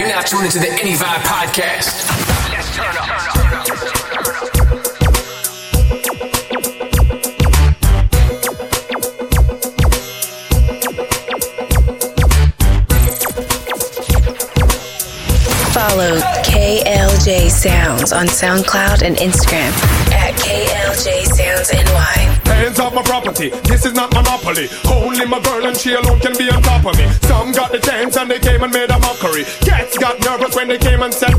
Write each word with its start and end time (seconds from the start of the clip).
You're 0.00 0.08
now 0.08 0.22
tuned 0.22 0.46
into 0.46 0.58
the 0.58 0.70
Any 0.80 0.94
Vibe 0.94 1.20
podcast. 1.28 2.08
Let's 2.48 2.74
turn 2.74 2.86
up. 2.96 3.04
Follow 15.74 16.18
KLJ 16.44 17.50
Sounds 17.50 18.14
on 18.14 18.24
SoundCloud 18.24 19.02
and 19.02 19.16
Instagram 19.16 19.70
at 20.14 20.32
KLJ 20.36 21.26
Sounds 21.26 21.72
NY. 21.74 22.09
Hands 22.50 22.78
off 22.80 22.94
my 22.94 23.02
property, 23.02 23.50
this 23.70 23.86
is 23.86 23.94
not 23.94 24.12
monopoly. 24.12 24.68
Only 24.90 25.26
my 25.26 25.40
girl 25.40 25.64
and 25.66 25.76
she 25.76 25.94
alone 25.94 26.20
can 26.20 26.36
be 26.36 26.50
on 26.50 26.62
top 26.62 26.84
of 26.84 26.98
me. 26.98 27.06
Some 27.30 27.52
got 27.52 27.72
the 27.72 27.78
chance 27.78 28.16
and 28.16 28.30
they 28.30 28.38
came 28.38 28.62
and 28.62 28.72
made 28.72 28.90
a 28.90 28.98
mockery. 28.98 29.44
Cats 29.62 29.96
got 29.96 30.18
nervous 30.24 30.54
when 30.56 30.68
they 30.68 30.78
came 30.78 31.02
and 31.02 31.14
said. 31.14 31.34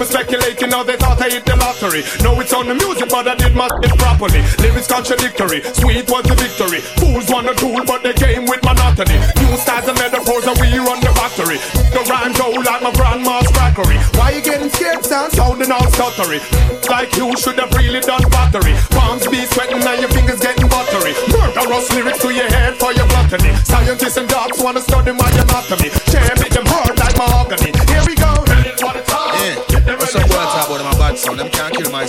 People 0.00 0.06
speculating 0.06 0.70
how 0.70 0.82
they 0.82 0.96
thought 0.96 1.20
I 1.20 1.28
hit 1.28 1.44
the 1.44 1.56
lottery. 1.60 2.00
No, 2.24 2.40
it's 2.40 2.54
on 2.56 2.68
the 2.68 2.74
music, 2.74 3.10
but 3.10 3.28
I 3.28 3.34
did 3.34 3.52
my 3.52 3.68
shit 3.84 3.92
properly. 4.00 4.40
Lyrics 4.56 4.88
contradictory, 4.88 5.60
sweet 5.76 6.08
was 6.08 6.24
the 6.24 6.36
victory. 6.40 6.80
Fools 6.96 7.28
want 7.28 7.52
a 7.52 7.54
tool, 7.54 7.84
but 7.84 8.00
they 8.00 8.16
came 8.16 8.46
with 8.48 8.64
monotony. 8.64 9.20
New 9.44 9.52
styles 9.60 9.92
and 9.92 9.98
metaphors, 10.00 10.48
and 10.48 10.56
we 10.56 10.72
run 10.80 11.04
the 11.04 11.12
factory. 11.12 11.60
The 11.92 12.00
rhymes 12.08 12.40
old 12.40 12.64
like 12.64 12.80
my 12.80 12.92
grandma's 12.96 13.44
crackery. 13.52 14.00
Why 14.16 14.32
you 14.32 14.40
getting 14.40 14.69
son? 15.04 15.30
Sounding 15.30 15.70
all 15.70 15.86
stuttery. 15.92 16.40
Like 16.88 17.14
you 17.16 17.36
should 17.36 17.58
have 17.58 17.72
really 17.74 18.00
done 18.00 18.22
battery. 18.30 18.74
Palms 18.90 19.26
be 19.28 19.44
sweating 19.46 19.82
and 19.82 20.00
your 20.00 20.10
fingers 20.10 20.40
getting 20.40 20.68
buttery. 20.68 21.14
Murderous 21.32 21.92
lyrics 21.94 22.20
to 22.20 22.30
your 22.32 22.48
head 22.50 22.74
for 22.76 22.92
your 22.92 23.06
gluttony. 23.08 23.54
Scientists 23.64 24.16
and 24.16 24.28
docs 24.28 24.60
wanna 24.60 24.80
study 24.80 25.12
my 25.12 25.28
anatomy. 25.30 25.90
Can't 26.10 26.38
make 26.40 26.52
them 26.52 26.66
hard 26.66 26.98
like 26.98 27.16
mahogany. 27.16 27.72
Here 27.90 28.04
we 28.06 28.14
go. 28.14 28.32
Tell 28.44 28.66
it 28.66 28.82
what 28.82 28.96
it's 28.96 29.12
all. 29.12 29.32
Yeah. 29.38 29.96
What's 29.96 30.14
up? 30.14 30.30
I 30.30 30.64
about 30.66 30.84
my 30.84 30.98
bad. 30.98 31.16
Them 31.16 31.48
can't 31.50 31.74
kill 31.74 31.90
my. 31.90 32.06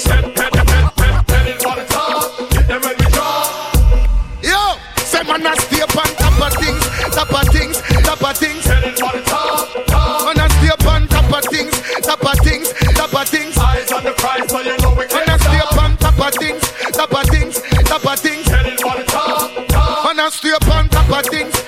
Yo, 4.41 4.77
say 4.97 5.23
man 5.23 5.45
a 5.45 5.55
stay 5.61 5.81
up 5.81 5.95
on 5.95 6.05
top 6.15 6.41
of 6.41 6.53
things, 6.59 6.83
top 7.13 7.31
of 7.31 7.47
things, 7.53 7.81
top 8.03 8.23
of 8.23 8.37
things. 8.37 9.30
A 20.31 20.33
stay 20.33 20.49
on 20.51 20.87
top 20.87 21.09
of 21.09 21.25
things, 21.29 21.60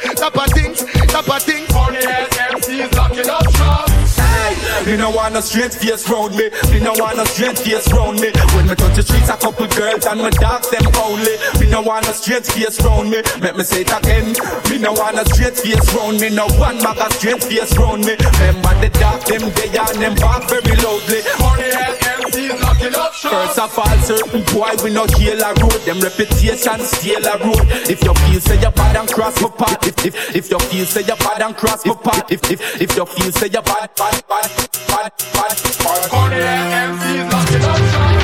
Me 4.94 5.00
no 5.00 5.10
want 5.10 5.34
no 5.34 5.42
straight 5.42 5.74
face 5.74 6.08
round 6.08 6.36
me. 6.38 6.54
Me 6.70 6.78
no 6.80 6.94
want 6.94 7.18
no 7.18 7.26
straight 7.26 7.58
face 7.58 7.92
round 7.92 8.22
me. 8.22 8.30
When 8.54 8.70
me 8.70 8.76
touch 8.76 8.94
the 8.94 9.02
streets, 9.02 9.26
a 9.26 9.34
couple 9.34 9.66
girls 9.74 10.06
and 10.06 10.22
my 10.22 10.30
dogs 10.30 10.70
them 10.70 10.86
only. 11.02 11.34
Me 11.58 11.66
no 11.66 11.82
want 11.82 12.06
no 12.06 12.14
straight 12.14 12.46
face 12.46 12.78
round 12.86 13.10
me. 13.10 13.26
Make 13.42 13.58
me 13.58 13.64
say 13.66 13.82
it 13.82 13.90
again. 13.90 14.38
Me 14.70 14.78
no 14.78 14.94
want 14.94 15.18
no 15.18 15.26
straight 15.34 15.58
face 15.58 15.82
round 15.98 16.22
me. 16.22 16.30
No 16.30 16.46
one 16.62 16.78
mag 16.86 17.02
a 17.02 17.10
straight 17.10 17.42
face 17.42 17.74
round 17.74 18.06
me. 18.06 18.14
Remember 18.38 18.70
the 18.86 18.94
dog 19.02 19.26
them 19.26 19.50
they 19.58 19.74
and 19.74 19.98
them 19.98 20.14
bark 20.22 20.46
very 20.46 20.78
loudly. 20.86 21.26
Funny 21.42 21.74
ass 21.74 21.98
MCs 21.98 22.62
locking 22.62 22.94
up. 22.94 23.18
First 23.18 23.58
of 23.58 23.74
all, 23.74 23.98
certain 23.98 24.46
boy 24.54 24.78
we 24.86 24.94
no 24.94 25.10
heal 25.18 25.42
a 25.42 25.58
road. 25.58 25.82
Them 25.90 26.06
reputation 26.06 26.86
steal 26.86 27.26
a 27.26 27.42
road. 27.42 27.66
If 27.90 27.98
you 28.06 28.14
feel 28.14 28.42
say 28.46 28.62
you 28.62 28.70
bad 28.70 28.94
and 28.94 29.10
cross 29.10 29.42
my 29.42 29.50
path. 29.58 29.90
If 29.90 30.06
if 30.06 30.14
if 30.38 30.52
you 30.54 30.60
feel 30.70 30.86
say 30.86 31.02
you 31.02 31.18
bad 31.18 31.42
and 31.42 31.58
cross 31.58 31.82
my 31.82 31.98
path. 31.98 32.30
If 32.30 32.46
if 32.46 32.62
if 32.78 32.94
you 32.94 33.06
feel 33.10 33.32
say 33.34 33.50
you 33.50 33.66
bad 33.66 33.90
bad 33.98 34.22
bad 34.30 34.83
bad 34.88 35.12
bad 35.34 35.56
bad. 35.84 36.10
Funny 36.10 36.42
ass 36.42 36.74
MCs 36.90 37.32
locking 37.32 37.64
up 37.64 38.24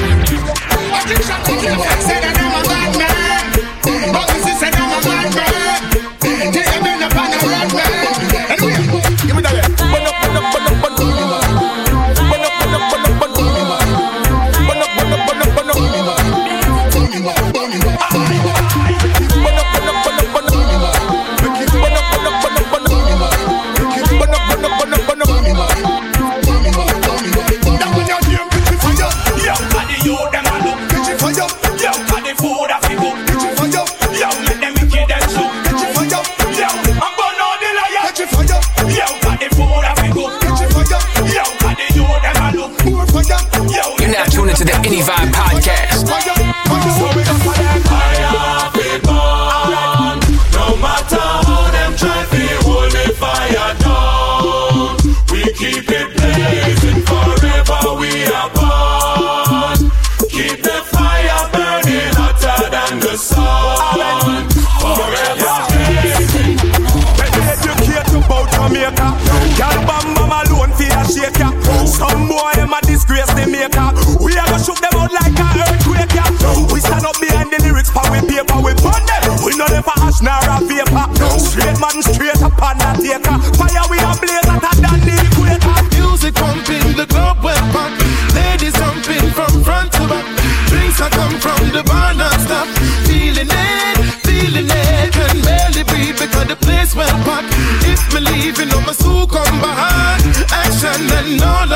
ash 80.20 80.26
nor 80.26 80.56
a 80.56 80.60
vapor. 80.62 81.08
No 81.20 81.38
Straight 81.38 81.80
man 81.80 82.02
straight 82.04 82.42
up 82.42 82.62
on 82.62 82.78
that 82.78 83.00
taker. 83.00 83.38
Fire 83.58 83.86
we 83.90 83.98
a 84.00 84.12
blaze 84.20 84.48
hotter 84.48 84.76
than 84.82 85.00
the 85.06 85.16
equator. 85.16 85.76
Music 85.96 86.36
pumping, 86.36 86.96
the 86.96 87.06
club 87.08 87.44
went 87.44 87.74
back. 87.74 87.92
Ladies 88.36 88.74
jumping 88.74 89.32
from 89.32 89.64
front 89.64 89.92
to 89.94 90.08
back. 90.08 90.26
Drinks 90.68 91.02
are 91.02 91.10
come 91.10 91.36
from 91.40 91.72
the 91.72 91.84
bar 91.84 92.14
non-stop. 92.14 92.68
Feeling 93.08 93.50
it, 93.50 93.98
feeling 94.24 94.70
it. 94.70 95.14
Can 95.14 95.42
barely 95.42 95.84
breathe 95.84 96.20
because 96.20 96.48
the 96.48 96.56
place 96.56 96.96
went 96.96 97.16
packed. 97.26 97.50
If 97.88 98.02
me 98.14 98.20
leaving, 98.22 98.70
no 98.70 98.82
my 98.82 98.94
soul 98.94 99.28
come 99.28 99.60
behind. 99.60 100.24
Action 100.52 101.02
and 101.20 101.42
all 101.42 101.69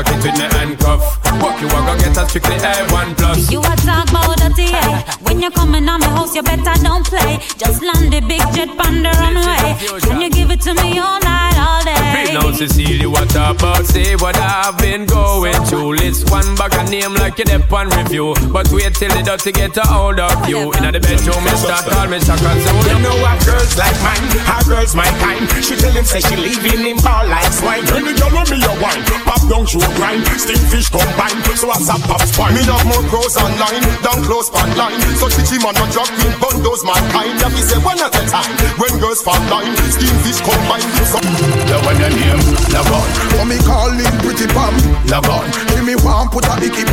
lock 0.00 0.16
it 0.16 0.24
with 0.24 0.38
me 0.38 0.46
handcuff. 0.56 1.00
Walk 1.40 1.60
you 1.60 1.68
walk, 1.68 1.86
go 1.86 1.94
get 1.98 2.16
a 2.16 2.28
strictly 2.28 2.56
A1 2.56 3.16
plus. 3.16 3.50
You 3.50 3.60
a 3.60 3.76
talk 3.84 4.08
about 4.10 4.38
dirty, 4.38 4.72
eh? 4.72 5.02
When 5.22 5.40
you 5.40 5.50
coming 5.50 5.88
on 5.88 6.00
my 6.00 6.08
house, 6.08 6.34
you 6.34 6.42
better 6.42 6.74
don't 6.82 7.06
play. 7.06 7.38
Just 7.58 7.82
land 7.82 8.12
the 8.12 8.20
big 8.20 8.40
jet 8.54 8.68
on 8.68 9.02
the 9.02 9.10
runway. 9.20 10.00
Can 10.00 10.20
you 10.20 10.30
give 10.30 10.50
it 10.50 10.60
to 10.62 10.74
me 10.74 10.98
all 10.98 11.20
night, 11.20 11.56
all 11.58 11.84
day? 11.84 12.32
Now, 12.32 12.52
Cecilia, 12.52 13.08
what 13.08 13.30
about? 13.32 13.86
Say 13.86 14.16
what 14.16 14.36
I've 14.36 14.78
been 14.78 15.06
going 15.06 15.59
through. 16.00 16.10
List 16.10 16.30
one 16.30 16.54
back 16.56 16.72
a 16.74 16.84
name 16.90 17.14
like 17.14 17.38
you 17.38 17.44
dep 17.44 17.70
on 17.72 17.88
review. 17.90 18.34
But 18.52 18.68
wait 18.72 18.94
till 18.94 19.12
the 19.12 19.22
dirty 19.22 19.52
get 19.52 19.76
a 19.76 19.84
hold 19.84 20.18
of 20.18 20.48
you. 20.48 20.72
In 20.80 20.88
the 20.88 21.00
bedroom, 21.00 21.44
me 21.44 21.52
start 21.60 21.84
call 21.84 22.08
me 22.08 22.18
Shaka 22.20 22.50
Zulu. 22.56 22.80
You 22.88 22.98
know 23.04 23.16
what 23.20 23.38
girls 23.44 23.76
like 23.76 23.96
mine, 24.00 24.24
our 24.48 24.64
girls 24.64 24.94
my 24.96 25.08
kind. 25.20 25.44
She 25.60 25.76
tell 25.76 25.92
him 25.92 26.04
say 26.04 26.20
she 26.20 26.36
leaving 26.36 26.80
him 26.80 26.98
ball 27.04 27.26
like 27.28 27.52
swine. 27.52 27.84
When 27.92 28.08
the 28.08 28.14
girl 28.16 28.32
want 28.32 28.48
me 28.50 28.58
a 28.64 28.72
wine, 28.80 29.04
pop 29.28 29.42
down 29.48 29.66
show 29.68 29.84
grind, 30.00 30.24
steam 30.40 30.60
fish 30.72 30.88
combine. 30.88 31.36
So 31.56 31.68
I 31.68 31.78
sap 31.78 32.00
pop 32.08 32.24
spine. 32.24 32.56
Me 32.56 32.64
have 32.64 32.84
more 32.88 33.04
pros 33.12 33.36
online, 33.36 33.84
down 34.00 34.24
close 34.24 34.48
online. 34.56 34.96
So 35.20 35.28
chichi 35.28 35.60
man 35.60 35.76
no 35.76 35.84
drop 35.92 36.08
queen, 36.16 36.32
bun 36.40 36.64
those 36.64 36.82
mankind. 36.82 37.36
Yeah, 37.40 37.52
we 37.52 37.60
say 37.60 37.78
one 37.84 38.00
at 38.00 38.16
a 38.16 38.22
time. 38.24 38.52
When 38.80 38.96
girls 38.98 39.20
fall 39.20 39.40
line, 39.52 39.76
steam 39.92 40.16
fish 40.24 40.40
combine. 40.40 40.84
So 41.04 41.20
yeah, 41.68 41.80
when 41.84 41.96
your 42.00 42.12
name, 42.12 42.42
log 42.72 42.88
on. 42.88 43.06
For 43.36 43.44
me 43.44 43.58
calling 43.68 44.14
pretty 44.24 44.48
pam, 44.48 44.74
log 45.12 45.28
on. 45.28 45.44
Give 45.70 45.84
me 45.84 45.89
one, 45.96 46.28
put 46.28 46.46
a 46.46 46.64
icky 46.64 46.89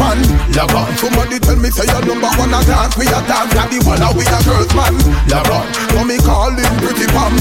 log. 0.65 0.89
Somebody 0.97 1.37
tell 1.37 1.57
me 1.57 1.69
say 1.69 1.85
your 1.85 2.01
number 2.01 2.31
one 2.41 2.53
a 2.53 2.61
dance, 2.65 2.97
we 2.97 3.05
a 3.05 3.19
dance, 3.29 3.53
got 3.53 3.69
the 3.69 3.77
one 3.85 4.01
we 4.17 4.25
a 4.25 4.39
girls 4.41 4.71
man, 4.73 4.95
on. 5.29 5.67
For 5.93 6.05
me 6.05 6.17
calling 6.23 6.73
pretty 6.81 7.05
pam, 7.13 7.33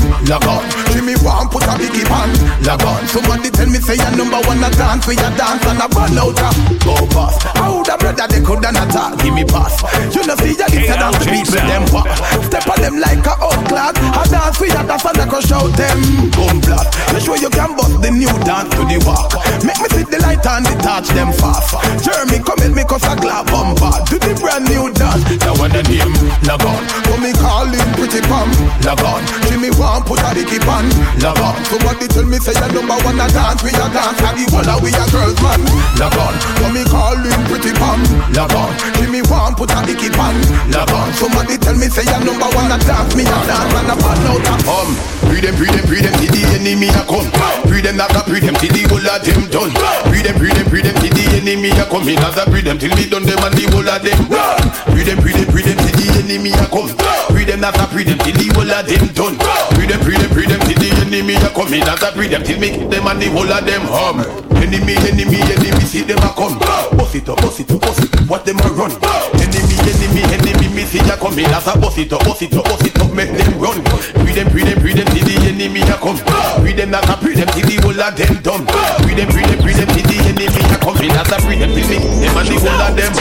on. 0.44 0.64
Give 0.92 1.04
me 1.04 1.14
one, 1.24 1.48
put 1.48 1.64
a 1.64 1.74
icky 1.80 2.04
pan, 2.04 2.28
on. 2.68 3.02
Somebody 3.08 3.48
tell 3.48 3.70
me 3.70 3.80
say 3.80 3.96
your 3.96 4.12
number 4.12 4.40
one 4.44 4.60
a 4.60 4.68
dance, 4.76 5.06
we 5.06 5.16
a 5.16 5.28
dance 5.38 5.64
and 5.64 5.80
a 5.80 5.86
run 5.96 6.18
out 6.18 6.36
a 6.36 6.48
go 6.84 6.94
pass. 7.14 7.40
How 7.56 7.80
the 7.80 7.96
brother 7.96 8.26
they 8.28 8.42
coulda 8.44 8.72
not 8.72 8.90
talk, 8.92 9.16
give 9.22 9.32
me 9.32 9.44
pass. 9.44 9.80
You 10.12 10.26
know 10.26 10.36
see 10.36 10.58
ya 10.58 10.68
this 10.68 10.90
a 10.90 10.96
dance 11.00 11.16
the 11.22 11.30
people 11.30 11.62
them 11.64 11.84
walk. 11.94 12.10
Step 12.44 12.68
on 12.68 12.78
them 12.82 13.00
like 13.00 13.24
a 13.24 13.34
old 13.40 13.62
clad. 13.70 13.96
A 13.96 14.22
dance 14.28 14.60
we 14.60 14.68
a 14.74 14.82
dance 14.84 15.04
and 15.06 15.20
I 15.22 15.26
can 15.30 15.42
shout 15.46 15.72
them 15.78 15.98
boom 16.34 16.60
blast. 16.60 16.90
You 17.14 17.20
sure 17.20 17.38
you 17.38 17.50
can 17.50 17.76
bust 17.78 18.02
the 18.02 18.10
new 18.10 18.32
dance 18.44 18.70
to 18.76 18.82
the 18.84 18.98
walk. 19.06 19.32
Make 19.64 19.78
me 19.80 19.88
see 19.94 20.04
the 20.04 20.18
light 20.20 20.44
and 20.44 20.66
the 20.66 20.74
touch 20.82 21.08
them 21.14 21.32
fast. 21.32 21.72
Jeremy 22.02 22.42
come 22.42 22.60
in 22.66 22.74
me 22.74 22.84
cause 22.84 23.05
a 23.06 23.14
glove 23.16 23.46
bumper. 23.48 23.94
Do 24.10 24.18
the 24.18 24.34
brand 24.38 24.66
new 24.68 24.90
dance. 24.92 25.22
Now 25.42 25.54
when 25.58 25.72
the 25.72 25.82
name 25.86 26.14
log 26.46 26.64
on. 26.66 26.82
For 27.06 27.18
me 27.22 27.30
calling 27.38 27.88
pretty 27.94 28.20
pam 28.26 28.50
log 28.82 29.02
on. 29.02 29.22
Jimmy 29.48 29.70
one 29.78 30.02
put 30.02 30.22
a 30.22 30.30
dicky 30.34 30.58
pan 30.62 30.86
log 31.22 31.38
on. 31.40 31.54
Somebody 31.70 32.06
tell 32.10 32.26
me 32.26 32.38
say 32.42 32.54
your 32.54 32.70
number 32.74 32.98
one 33.06 33.18
a 33.18 33.26
dance 33.30 33.62
we 33.62 33.70
a 33.70 33.86
dance. 33.90 34.20
And 34.22 34.36
the 34.38 34.44
one 34.50 34.68
we 34.82 34.90
a 34.90 35.04
girls 35.14 35.38
man 35.42 35.62
log 35.98 36.16
on. 36.18 36.34
For 36.60 36.70
me 36.74 36.82
calling 36.86 37.42
pretty 37.46 37.72
pam 37.78 38.00
log 38.34 38.54
on. 38.54 38.70
Jimmy 38.98 39.22
one 39.30 39.54
put 39.54 39.70
a 39.70 39.78
dicky 39.86 40.10
pan 40.10 40.36
log 40.74 40.90
on. 40.90 41.08
Somebody 41.14 41.56
tell 41.58 41.76
me 41.78 41.86
say 41.86 42.04
your 42.04 42.20
number 42.26 42.48
one 42.58 42.70
a 42.70 42.78
dance 42.82 43.14
me 43.14 43.22
a 43.22 43.38
dance 43.46 43.74
and 43.74 43.90
a 43.92 43.96
pan 43.96 44.20
out 44.26 44.46
a 44.46 44.54
hum. 44.66 44.88
Breed 45.26 45.42
them, 45.42 45.54
breed 45.58 45.74
them, 45.74 45.84
breed 45.90 46.04
them 46.06 46.14
till 46.22 46.32
the 46.32 46.42
enemy 46.54 46.88
a 46.94 47.02
come. 47.04 47.26
Breed 47.66 47.84
them 47.84 47.98
not 47.98 48.14
a 48.14 48.22
breed 48.24 48.46
them 48.46 48.54
till 48.56 48.72
the 48.72 48.86
whole 48.88 49.04
of 49.04 49.20
them 49.26 49.42
done. 49.50 49.74
Breed 50.08 50.24
them, 50.24 50.38
breed 50.38 50.54
them, 50.54 50.66
breed 50.70 50.86
them 50.86 50.94
till 51.02 51.12
the 51.12 51.24
enemy 51.36 51.70
a 51.76 51.84
come. 51.90 52.08
In 52.08 52.22
as 52.22 52.38
a 52.38 52.48
breed 52.48 52.64
them 52.64 52.78
till 52.78 52.94
we 52.96 53.04
done 53.08 53.24
them 53.28 53.38
and 53.44 53.54
the 53.54 53.64
whole 53.70 53.84
of 53.84 54.00
them 54.00 54.20
done. 54.32 54.64
Breed 54.90 55.06
them, 55.06 55.18
breed 55.20 55.36
them, 55.36 55.48
breed 55.52 55.66
them 55.68 55.76
till 55.76 55.96
the 55.96 56.06
enemy 56.24 56.52
a 56.56 56.66
come. 56.72 56.90
Breed 57.30 57.48
them 57.48 57.60
not 57.60 57.76
a 57.76 57.84
breed 57.92 58.08
them 58.08 58.18
till 58.24 58.34
the 58.34 58.48
whole 58.56 58.72
of 58.72 58.82
them 58.88 59.04
done. 59.12 59.36
Breed 59.76 59.90
them, 59.92 60.00
breed 60.02 60.20
them, 60.20 60.30
breed 60.32 60.48
them 60.48 60.60
till 60.64 60.80
the 60.80 60.88
enemy 61.04 61.36
a 61.36 61.48
come. 61.52 61.72
In 61.72 61.84
as 61.84 62.02
a 62.02 62.10
breed 62.16 62.32
them 62.32 62.42
till 62.42 62.58
me 62.58 62.72
kill 62.72 62.88
them 62.88 63.06
and 63.06 63.20
the 63.20 63.28
whole 63.30 63.46
of 63.46 63.62
them 63.64 63.84
hum. 63.86 64.24
Enemy, 64.56 64.96
enemy, 65.04 65.38
enemy, 65.38 65.84
see 65.84 66.02
them 66.02 66.18
a 66.24 66.30
come. 66.32 66.56
Bust 66.96 67.14
it 67.14 67.28
up, 67.28 67.38
bust 67.44 67.60
it 67.60 67.70
up, 67.70 67.80
bust 67.80 68.02
it 68.02 68.10
up. 68.16 68.26
What 68.26 68.42
them 68.48 68.58
a 68.64 68.68
run? 68.72 68.90
Enemy, 69.38 69.76
enemy, 69.84 70.22
enemy, 70.32 70.66
me 70.74 70.82
see 70.88 71.04
ya 71.04 71.14
come. 71.20 71.38
In 71.38 71.52
as 71.52 71.68
a 71.68 71.76
bust 71.78 71.98
it 71.98 72.12
up, 72.12 72.24
bust 72.24 72.42
it 72.42 72.54
up, 72.56 72.64
bust 72.64 72.86
it 72.88 72.96
up, 72.98 73.12
make 73.12 73.30
them 73.30 73.60
run. 73.60 73.78
Breed 74.24 74.34
them, 74.34 74.48
breed 74.50 74.66
them, 74.66 74.80
breed 74.80 74.96
them 74.96 75.06
till 75.12 75.22
the 75.22 75.36
enemy 75.46 75.84
a 75.86 75.96
come. 76.00 76.18
Breed 76.64 76.76
them 76.80 76.90
not 76.90 77.06
a 77.06 77.14
breed 77.20 77.36
them 77.38 77.48
till 77.52 77.66
the 77.68 77.76
whole 77.84 78.00
of 78.00 78.16
them 78.16 78.34
done. 78.42 78.64
Breed 79.04 79.20
them, 79.20 79.28
breed 79.30 79.46
them, 79.46 79.60
breed 79.62 79.76
them 79.76 79.88
till 79.94 80.06
the 80.08 80.25
enemy 80.36 80.62
a 80.70 80.78
come. 80.78 80.96
In 81.02 81.10
as 81.12 81.30
a 81.32 81.38
till 81.40 81.68
me 81.74 81.96
them 82.20 82.36
and 82.36 82.48
the 82.48 82.56
whole 82.60 82.80
of 82.80 82.96
them. 82.96 83.12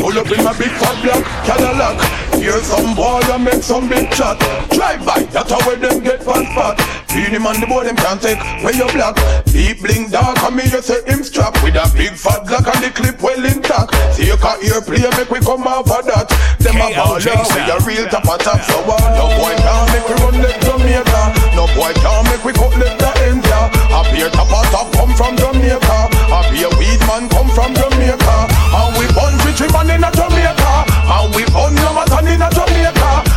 Pull 0.00 0.18
up 0.18 0.30
in 0.30 0.44
my 0.44 0.56
big 0.56 0.70
fat 0.70 1.02
black 1.02 1.24
Cadillac. 1.44 2.33
Hear 2.44 2.60
some 2.60 2.92
boy 2.92 3.24
and 3.32 3.40
make 3.40 3.64
some 3.64 3.88
big 3.88 4.12
chat. 4.12 4.36
Drive 4.68 5.00
by, 5.00 5.24
that's 5.32 5.48
how 5.48 5.64
where 5.64 5.80
them 5.80 6.04
get 6.04 6.20
fat 6.20 6.44
fat. 6.52 6.76
Feed 7.08 7.32
him 7.32 7.48
on 7.48 7.56
the 7.56 7.64
board, 7.64 7.88
them 7.88 7.96
can't 7.96 8.20
take 8.20 8.36
where 8.60 8.76
you 8.76 8.84
black. 8.92 9.16
Deep 9.48 9.80
bling 9.80 10.12
dark, 10.12 10.36
and 10.44 10.52
me 10.52 10.68
you 10.68 10.84
say 10.84 11.00
him 11.08 11.24
strap 11.24 11.56
with 11.64 11.72
a 11.72 11.88
big 11.96 12.12
fat 12.12 12.44
black 12.44 12.68
and 12.68 12.84
the 12.84 12.92
clip 12.92 13.16
well 13.24 13.40
intact. 13.40 13.96
See 14.12 14.28
you 14.28 14.36
can 14.36 14.60
hear 14.60 14.84
play, 14.84 15.00
make 15.16 15.32
we 15.32 15.40
come 15.40 15.64
off 15.64 15.88
of 15.88 16.04
that. 16.04 16.28
Them 16.60 16.84
a 16.84 16.92
baller, 16.92 17.24
we 17.24 17.64
a 17.64 17.80
real 17.88 18.04
top 18.12 18.28
of 18.28 18.36
top. 18.36 18.60
So 18.60 18.76
what? 18.84 19.00
No 19.16 19.24
boy 19.40 19.56
can't 19.64 19.88
make 19.96 20.04
we 20.04 20.14
run 20.20 20.36
like 20.44 20.60
Jamaica. 20.60 21.22
No 21.56 21.64
boy 21.72 21.96
can't 21.96 22.28
make 22.28 22.44
we 22.44 22.52
cut 22.52 22.76
like 22.76 23.00
the 23.00 23.10
India. 23.24 23.72
A 23.88 24.04
beer 24.12 24.28
top 24.28 24.52
of 24.52 24.68
top 24.68 24.92
come 24.92 25.16
from 25.16 25.32
Jamaica. 25.40 25.98
A 26.28 26.38
beer 26.52 26.68
weed 26.76 27.00
man 27.08 27.24
come 27.32 27.48
from 27.56 27.72
Jamaica. 27.72 28.36
And 28.52 28.92
we 29.00 29.08
bun 29.16 29.32
rich 29.48 29.64
man 29.72 29.88
in 29.96 30.04
a 30.04 30.12
Jamaica. 30.12 30.93
And 31.06 31.34
we 31.34 31.44
bun 31.46 31.74
Lamatan 31.76 32.34
in 32.34 32.42
a 32.42 32.48
Jamaica. 32.50 32.83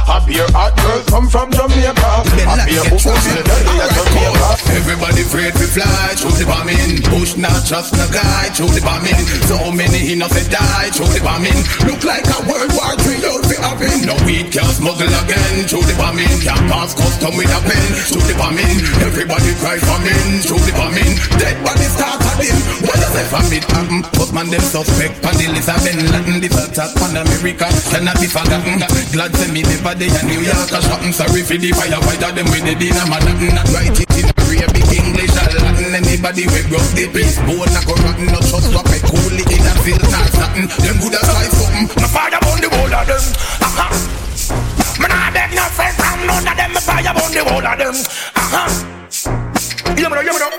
A 0.07 0.23
beer 0.23 0.47
hot 0.55 0.71
girls 0.79 1.03
come 1.11 1.27
from 1.27 1.51
Jamaica. 1.51 1.91
A 1.91 2.55
beer 2.63 2.83
book 2.87 3.03
in 3.03 3.43
Jamaica. 3.43 4.47
Everybody 4.71 5.21
afraid 5.27 5.51
to 5.59 5.67
fly 5.67 6.15
through 6.15 6.31
the 6.39 6.47
bombing. 6.47 7.03
Bush 7.11 7.35
not 7.35 7.67
just 7.67 7.91
no 7.91 8.07
guy 8.07 8.47
through 8.55 8.71
the 8.71 8.79
bombing. 8.79 9.19
So 9.51 9.59
many 9.75 10.15
innocent 10.15 10.47
die 10.47 10.95
through 10.95 11.11
the 11.11 11.19
bombing. 11.19 11.59
Look 11.83 12.07
like 12.07 12.23
a 12.23 12.39
World 12.47 12.71
War 12.71 12.95
III 13.03 13.27
the 13.51 13.57
happen. 13.59 14.07
No 14.07 14.15
weed 14.23 14.47
can 14.47 14.67
smuggle 14.71 15.11
again 15.11 15.67
through 15.67 15.83
the 15.83 15.95
bombing. 15.99 16.31
Can't 16.39 16.63
pass 16.71 16.95
custom 16.95 17.35
with 17.35 17.51
a 17.51 17.59
pen 17.67 17.87
through 18.07 18.27
the 18.31 18.35
bombing. 18.39 18.77
Everybody 19.03 19.51
cry 19.59 19.75
famine 19.75 20.39
through 20.43 20.63
the 20.63 20.73
bombing. 20.75 21.13
Dead 21.35 21.57
body 21.63 21.87
start 21.91 22.19
hiding. 22.23 22.55
What 22.85 22.95
does 22.95 23.11
a 23.11 23.23
it 23.51 23.65
happen? 23.67 24.03
Postman 24.15 24.47
them 24.47 24.63
suspect. 24.63 25.19
Pan 25.19 25.35
the 25.35 25.47
list 25.51 25.67
of 25.67 25.79
Bin 25.83 25.99
Laden. 26.11 26.39
This 26.39 26.55
attack 26.55 26.95
on 27.03 27.17
America 27.17 27.67
cannot 27.91 28.17
be 28.23 28.27
forgotten. 28.27 28.79
Glad 29.11 29.31
to 29.35 29.45
me 29.51 29.61
never 29.67 29.96
day 29.97 30.13
in 30.13 30.25
New 30.29 30.41
York 30.45 30.69
a 30.69 30.79
shopping. 30.81 31.11
Sorry 31.11 31.41
for 31.41 31.57
the 31.57 31.73
firefighter 31.73 32.31
them 32.37 32.47
with 32.53 32.65
the 32.65 32.77
dinner 32.77 33.05
Manhattan. 33.09 33.49
Not 33.57 33.67
write 33.73 33.97
it 33.97 34.13
in 34.13 34.29
Arabic, 34.29 34.89
English, 34.93 35.33
or 35.33 35.49
Latin. 35.57 35.97
Anybody 35.97 36.45
we 36.45 36.61
broke 36.69 36.91
the 36.93 37.09
peace, 37.09 37.41
bone 37.49 37.73
a 37.73 37.81
go 37.81 37.97
rotten. 38.05 38.29
No 38.29 38.39
trust 38.45 38.69
cool 38.69 39.37
it 39.37 39.49
in 39.49 39.65
a 39.65 39.73
filter 39.81 40.23
satin. 40.37 40.65
Them 40.85 40.97
good 41.01 41.17
as 41.17 41.25
try 41.25 41.45
something. 41.49 41.85
No 41.97 42.07
fire 42.13 42.37
on 42.37 42.57
the 42.61 42.69
wall 42.69 42.93
of 42.93 43.05
them. 43.09 43.23
Aha. 43.65 43.87
Me 45.01 45.07
nah 45.09 45.29
beg 45.33 45.51
no 45.57 45.65
friend 45.73 45.95
from 45.97 46.19
none 46.29 46.45
of 46.45 46.55
them. 46.55 46.71
Me 46.77 46.81
fire 46.81 47.13
on 47.17 47.29
the 47.33 47.41
wall 47.49 47.65
of 47.65 47.75
them. 47.81 47.95
Aha. 48.37 48.63
You 49.97 50.09
know, 50.09 50.21
you 50.21 50.37
know. 50.37 50.51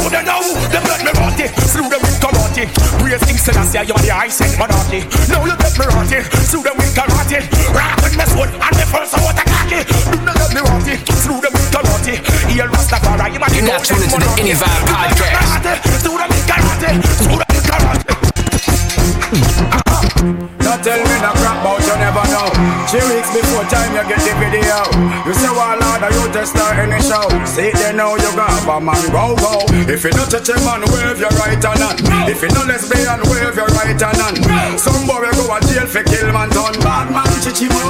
Who 0.00 0.06
they 0.08 0.24
know? 0.24 0.40
Them 0.72 0.84
let 0.88 1.00
me 1.04 1.12
them 2.58 2.66
with 2.66 2.74
karate. 2.74 2.98
Praise 2.98 3.22
King 3.24 3.38
Selassie, 3.38 3.78
you're 3.86 3.98
the 3.98 4.10
high 4.10 4.28
set 4.28 4.58
monarchy. 4.58 5.00
Now 5.28 5.44
you 5.44 5.54
let 5.54 5.78
me 5.78 5.86
rot 5.86 6.10
it. 6.10 6.24
Slew 6.48 6.62
them 6.62 6.76
with 6.76 6.94
karate. 6.94 7.38
Rock 7.74 8.00
my 8.16 8.24
sword 8.24 8.50
and 8.50 8.74
the 8.74 8.86
first 8.86 9.14
I 9.14 9.22
want 9.22 9.38
to. 9.38 9.44
Do 10.10 10.18
not 10.24 10.36
let 10.38 10.50
me 10.54 10.60
rot 10.60 10.88
it. 10.88 10.98
Slew 11.22 11.40
them 11.40 11.52
with 11.52 11.70
karate. 11.70 12.14
Here 12.50 12.68
Rastafari, 12.68 13.32
you 13.32 13.40
might 13.40 13.54
You're 13.54 13.66
not 13.66 13.84
tuning 13.84 14.08
to 14.10 14.18
the 14.18 14.30
Any 14.40 14.54
Vibe 14.54 14.84
podcast. 14.90 16.02
Slew 16.02 16.18
them 16.18 16.28
with 16.28 16.46
karate. 16.46 16.90
Slew 17.22 17.38
them 17.38 17.48
with 17.48 17.66
karate. 17.68 18.04
Don't 20.58 20.82
tell 20.82 20.98
me 20.98 21.14
no 21.22 21.30
crap 21.38 21.60
about 21.62 21.87
know. 22.38 22.50
Three 22.88 23.04
weeks 23.10 23.30
before 23.34 23.66
time 23.66 23.92
you 23.94 24.04
get 24.06 24.20
the 24.22 24.32
video. 24.38 24.78
You 25.26 25.34
say 25.34 25.50
well 25.50 25.76
Lord 25.76 26.02
you 26.14 26.24
just 26.32 26.54
start 26.54 26.78
any 26.78 27.00
show. 27.02 27.26
See 27.44 27.70
then 27.74 27.96
now 27.98 28.14
you 28.14 28.30
got 28.38 28.64
a 28.64 28.76
man 28.80 29.02
go 29.10 29.34
go. 29.36 29.52
If 29.90 30.04
you 30.04 30.12
don't 30.14 30.30
touch 30.30 30.48
a 30.48 30.56
man 30.62 30.82
wave 30.94 31.18
your 31.18 31.34
right 31.42 31.58
hand 31.58 31.82
on. 31.82 31.96
If 32.30 32.42
you 32.42 32.48
don't 32.48 32.68
lesbian 32.68 33.20
wave 33.28 33.56
your 33.56 33.70
right 33.78 33.98
hand 33.98 34.22
on. 34.22 34.34
Some 34.78 35.06
boy 35.06 35.26
go 35.34 35.44
a 35.50 35.58
jail 35.66 35.86
for 35.86 36.02
kill 36.04 36.30
man 36.32 36.50
done. 36.50 36.78
Bad 36.80 37.10
man 37.10 37.28
chichimo. 37.42 37.82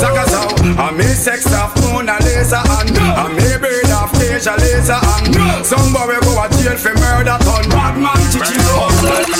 Zagazow. 0.00 0.48
I 0.76 0.92
me 0.92 1.08
sex 1.14 1.46
off 1.54 1.76
Mona 1.80 2.16
Lisa 2.20 2.60
and 2.60 2.96
I 2.96 3.28
me 3.32 3.48
bird 3.60 3.90
off 3.96 4.12
Deja 4.18 4.56
Lisa 4.60 4.98
and 5.00 5.64
Some 5.64 5.92
boy 5.92 6.16
go 6.20 6.32
a 6.40 6.46
jail 6.60 6.76
for 6.76 6.94
murder 6.96 7.38
ton. 7.44 7.64
Bad 7.70 7.96
man 8.00 8.20
chichimo. 8.32 8.88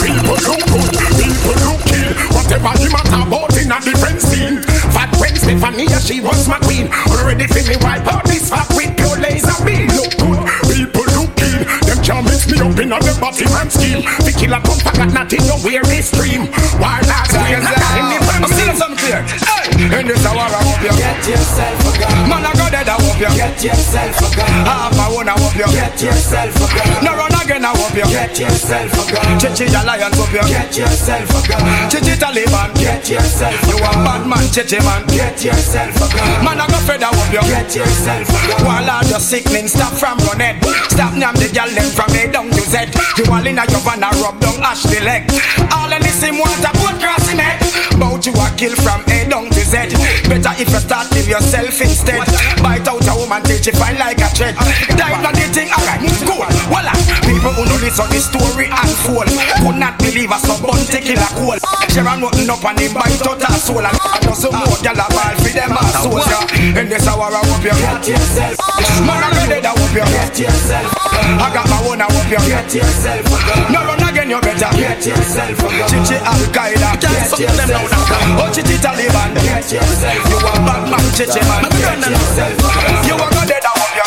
People 0.00 0.38
look 0.44 0.62
good, 0.70 0.92
people 1.18 1.56
look 1.64 1.80
kill. 1.88 2.10
Whatever 2.36 2.72
him 2.78 2.94
a 2.94 3.00
talk 3.04 3.26
about 3.26 3.56
in 3.58 3.72
a 3.72 3.78
different 3.80 4.25
scene. 4.26 4.62
Fat 4.90 5.11
when 5.21 5.35
Stephanie, 5.37 5.88
she 6.02 6.21
was 6.21 6.49
my 6.49 6.59
queen. 6.66 6.90
Already 7.14 7.47
feel 7.47 7.66
me 7.68 7.76
wipe 7.80 8.06
out 8.12 8.25
this 8.25 8.50
fat 8.50 8.66
with 8.75 8.97
pure 8.97 9.18
laser 9.18 9.56
beam. 9.64 9.88
Look 9.95 10.12
good, 10.18 10.40
people 10.71 11.06
look 11.14 11.30
kill. 11.38 11.62
Them 11.87 11.99
can't 12.02 12.25
mix 12.26 12.50
me 12.50 12.59
up 12.59 12.78
in 12.78 12.92
a 12.92 12.99
them 12.99 13.18
body 13.21 13.47
and 13.47 13.71
skill. 13.71 14.00
The 14.26 14.33
killer 14.35 14.61
come 14.61 14.80
back 14.83 14.99
at 14.99 15.11
nothing, 15.12 15.42
you 15.47 15.56
wear 15.64 15.83
this 15.85 16.11
stream. 16.11 16.50
Why 16.83 17.00
last 17.06 17.33
year, 17.33 17.61
like 17.62 17.78
in 17.99 18.06
the 18.11 18.18
I'm 18.26 18.50
still 18.50 18.75
something 18.75 18.99
clear. 18.99 19.21
Oh, 19.49 19.55
In 19.76 20.09
this 20.09 20.25
hour 20.25 20.40
I 20.40 20.61
hope 20.64 20.80
you 20.80 20.95
Get 20.97 21.21
yourself 21.28 21.85
a 21.85 21.92
gun. 22.00 22.16
Man 22.33 22.49
I 22.49 22.52
go 22.56 22.64
dead 22.73 22.88
I 22.88 22.97
hope 22.97 23.21
you 23.21 23.28
Get 23.37 23.61
yourself 23.61 24.16
a 24.25 24.28
gun. 24.33 24.49
Half 24.64 24.97
I 24.97 25.06
wanna 25.12 25.37
hope 25.37 25.52
you 25.52 25.68
Get 25.68 26.00
yourself 26.00 26.56
a 26.56 26.66
gun. 26.73 27.04
No 27.04 27.12
run 27.12 27.35
again 27.37 27.61
I 27.61 27.76
hope 27.76 27.92
you 27.92 28.09
Get 28.09 28.33
yourself 28.40 28.88
a 28.97 29.02
gun. 29.12 29.37
Chichi 29.37 29.68
Alliance 29.68 30.16
hope 30.16 30.33
you 30.33 30.45
Get 30.49 30.73
yourself 30.73 31.28
a 31.28 31.40
gun. 31.45 31.61
Chichi 31.92 32.16
Taliban 32.16 32.73
Get 32.80 33.04
yourself 33.04 33.52
a 33.52 33.68
You 33.68 33.76
a 33.76 33.90
bad 34.00 34.25
man 34.25 34.49
Chichi 34.49 34.80
man 34.80 35.04
Get 35.12 35.45
yourself 35.45 35.92
a 35.92 36.06
gun. 36.09 36.25
Man 36.40 36.56
I 36.56 36.64
go 36.73 36.78
fed 36.88 37.04
I 37.04 37.12
hope 37.12 37.33
you 37.37 37.45
Get 37.45 37.68
yourself 37.76 38.33
a 38.33 38.38
gun. 38.49 38.64
While 38.64 38.88
all 38.88 39.04
your 39.12 39.21
sickening 39.21 39.68
stop 39.68 39.92
from 39.92 40.16
running 40.25 40.56
Stop 40.88 41.12
nyam 41.21 41.37
the 41.37 41.52
gal 41.52 41.68
them 41.68 41.92
from 41.92 42.16
A 42.16 42.25
down 42.33 42.49
to 42.49 42.62
Z 42.64 42.88
You 43.21 43.28
all 43.28 43.45
in 43.45 43.61
a 43.61 43.64
your 43.68 43.85
van 43.85 44.00
a 44.00 44.09
rub 44.25 44.40
down 44.40 44.56
Ashley 44.64 45.04
leg 45.04 45.28
All 45.68 45.92
in 45.92 46.00
the 46.00 46.12
same 46.16 46.40
water 46.40 46.73
boat 46.80 46.97
crossing 46.97 47.45
it 47.45 47.61
Bout 48.00 48.25
you 48.25 48.33
a 48.33 48.49
kill 48.56 48.73
from 48.80 49.04
A 49.12 49.28
down 49.28 49.52
to 49.52 49.65
Z. 49.66 49.90
Better 50.30 50.54
if 50.62 50.70
you 50.70 50.78
start 50.78 51.11
kill 51.11 51.26
yourself 51.26 51.75
instead. 51.82 52.23
Bite 52.62 52.87
out 52.87 53.02
a 53.02 53.12
woman 53.18 53.42
till 53.42 53.58
she 53.58 53.75
fine 53.75 53.99
like 53.99 54.23
a 54.23 54.30
thread. 54.30 54.54
Dive 54.94 55.26
on 55.26 55.35
the 55.35 55.46
thing 55.50 55.66
alright 55.75 55.99
cool. 56.23 56.46
Voila. 56.70 56.94
People 57.26 57.50
who 57.50 57.66
know 57.66 57.78
this 57.82 57.99
on 57.99 58.06
the 58.14 58.23
story 58.23 58.70
unfold. 58.70 59.26
Could 59.58 59.78
not 59.82 59.99
believe 59.99 60.30
a 60.30 60.38
sub 60.38 60.62
bounty 60.62 61.02
kill 61.02 61.18
a 61.18 61.28
cool 61.35 61.58
Sharon 61.90 62.23
nothing 62.23 62.46
up 62.46 62.62
and 62.62 62.78
he 62.78 62.87
bite 62.94 63.26
out 63.26 63.42
her 63.42 63.58
soul. 63.58 63.82
And 63.82 63.90
I 63.90 64.23
know 64.23 64.38
some 64.38 64.54
more 64.54 64.78
gal 64.87 64.94
a 64.94 65.06
ball 65.11 65.35
for 65.42 65.50
them 65.50 65.75
a 65.75 65.82
soldier 65.99 66.42
In 66.78 66.87
this 66.87 67.06
hour 67.11 67.26
I 67.26 67.42
hope 67.42 67.66
you 67.66 67.75
Get 67.75 68.06
yourself. 68.06 68.54
Man 69.02 69.18
I 69.18 69.28
go 69.35 69.42
dead 69.50 69.66
I 69.66 69.75
hope 69.75 69.90
you 69.90 70.06
Get. 70.06 70.38
Yourself. 70.46 70.94
I 71.42 71.50
got 71.50 71.66
my 71.66 71.82
own 71.90 71.99
I 71.99 72.06
hope 72.06 72.30
you 72.30 72.38
Get. 72.46 72.70
Yourself. 72.70 73.26
A 73.26 73.38
gun. 73.50 73.73
No 73.75 74.05
run 74.26 74.30
again 74.30 74.30
you 74.30 74.40
better 74.40 74.76
Get 74.76 75.06
yourself 75.06 75.59
a 75.59 75.62
gun. 75.62 75.88
Chichi 75.88 76.16
Al 76.18 76.42
Qaeda 76.50 76.90
Get 77.00 77.26
Suck 77.30 77.38
them 77.38 77.68
down 77.68 77.83
yourself. 77.83 78.40
Oh 78.40 78.50
Chichi 78.52 78.76
Taliban 78.78 79.35
Get 79.35 79.71
yourself 79.71 80.30
You 80.30 80.38
a 80.38 80.52
bad 80.66 80.83
man 80.90 81.06
Chichi 81.14 81.40
man 81.47 81.62
Get 81.71 82.11
yourself 82.11 82.59
a 82.59 82.71
gun. 82.75 83.06
You 83.06 83.14
a 83.14 83.26
go 83.30 83.42
dead 83.47 83.64
I 83.64 83.73
hope 83.76 83.95
you 83.95 84.06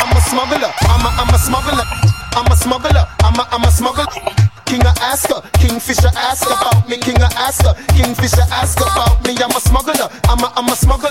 I'm 0.00 0.16
a 0.16 0.20
smuggler. 0.20 0.72
I'm 0.82 1.04
a, 1.04 1.10
I'm 1.20 1.34
a 1.34 1.38
smuggler. 1.38 1.84
I'm 2.32 2.50
a 2.50 2.56
smuggler. 2.56 3.06
I'm 3.20 3.38
a, 3.38 3.48
I'm 3.50 3.64
a 3.64 3.70
smuggler. 3.70 4.06
King 4.64 4.86
of 4.86 4.96
Asker, 5.00 5.42
Kingfisher 5.58 6.10
ask 6.16 6.46
about 6.46 6.88
me. 6.88 6.96
King 6.96 7.20
of 7.20 7.32
Asker, 7.36 7.74
Kingfisher 7.94 8.46
ask 8.50 8.80
about 8.80 9.22
me. 9.26 9.36
I'm 9.36 9.50
a 9.50 9.60
smuggler. 9.60 10.08
I'm 10.28 10.40
a, 10.40 10.52
I'm 10.56 10.68
a 10.68 10.76
smuggler. 10.76 11.10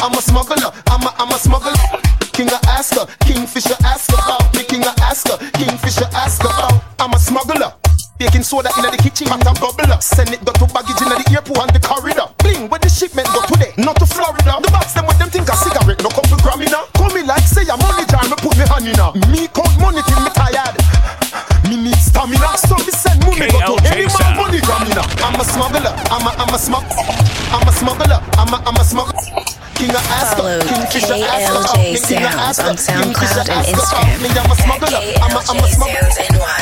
I'm 0.00 0.12
a 0.12 0.22
smuggler. 0.22 0.70
I'm 0.88 1.02
a, 1.02 1.14
I'm 1.18 1.30
a 1.30 1.38
smuggler. 1.38 2.17
King 2.38 2.54
of 2.54 2.62
Asker, 2.70 3.02
Kingfisher 3.26 3.74
ask 3.82 4.14
about 4.14 4.54
me. 4.54 4.62
King 4.62 4.86
of 4.86 4.94
Asker, 5.02 5.34
Kingfisher 5.58 6.06
ask 6.14 6.38
about. 6.38 6.70
Oh, 6.70 6.94
I'm 7.02 7.10
a 7.10 7.18
smuggler. 7.18 7.74
Baking 8.14 8.46
soda 8.46 8.70
in 8.78 8.86
the 8.86 8.94
kitchen, 8.94 9.26
hot 9.26 9.42
and 9.42 9.58
bubble 9.58 9.90
up. 9.90 9.98
Send 9.98 10.30
it 10.30 10.38
to 10.46 10.66
baggage 10.70 11.02
in 11.02 11.10
the 11.10 11.18
airport 11.34 11.66
and 11.66 11.74
the 11.74 11.82
corridor. 11.82 12.30
Bling, 12.38 12.70
where 12.70 12.78
the 12.78 12.86
shipment 12.86 13.26
go 13.34 13.42
today? 13.50 13.74
Not 13.74 13.98
to 13.98 14.06
Florida. 14.06 14.54
The 14.62 14.70
box 14.70 14.94
them 14.94 15.10
with 15.10 15.18
them 15.18 15.34
think 15.34 15.50
a 15.50 15.56
cigarette, 15.58 15.98
no 15.98 16.14
couple 16.14 16.38
gram 16.38 16.62
in 16.62 16.70
Call 16.70 17.10
me 17.10 17.26
like 17.26 17.42
say 17.42 17.66
a 17.66 17.74
money 17.74 18.06
jar, 18.06 18.22
me 18.22 18.38
put 18.38 18.54
me 18.54 18.70
hand 18.70 18.86
in. 18.86 18.94
Me 19.34 19.50
count 19.50 19.74
money 19.82 19.98
till 20.06 20.22
me 20.22 20.30
tired. 20.30 20.78
Me 21.66 21.74
need 21.90 21.98
stamina, 21.98 22.54
so 22.54 22.78
me 22.86 22.94
send 22.94 23.18
money 23.26 23.50
go 23.50 23.58
to 23.66 23.82
any 23.90 24.06
man 24.14 24.38
money 24.38 24.62
gram 24.62 24.86
in 24.86 24.94
I'm 25.26 25.34
a 25.34 25.42
smuggler, 25.42 25.90
I'm 26.06 26.22
a, 26.22 26.30
I'm 26.38 26.54
a 26.54 26.58
smuggler. 26.62 27.02
I'm 27.50 27.66
a 27.66 27.72
smuggler, 27.74 28.22
I'm 28.38 28.54
a, 28.54 28.58
I'm 28.62 28.78
a 28.78 28.84
smuggler. 28.86 29.47
King 29.78 29.90
of 29.90 30.02
Asker, 30.10 30.42
Follow 30.42 30.58
Kingfisher 30.66 31.14
Asker, 31.14 31.62
KLJ 31.70 32.08
King 32.08 32.24
of 32.26 32.32
Sounds 32.34 32.58
on 32.58 32.74
SoundCloud 32.74 33.14
Kingfisher 33.14 33.44
and 33.46 33.66
Instagram 33.70 34.18
me 34.22 34.28
I'm 34.34 34.50
a 34.50 34.56
smuggler, 34.58 34.98
I'm 35.22 35.30
a, 35.30 35.40
I'm 35.46 35.62
a 35.62 35.68
smuggler. 35.70 36.02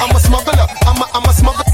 I'm 0.05 0.13
a 0.13 0.21
smuggler, 0.21 0.67
I'm 0.85 1.01
a, 1.01 1.07
I'm 1.17 1.25
a 1.25 1.33
smuggler. 1.33 1.65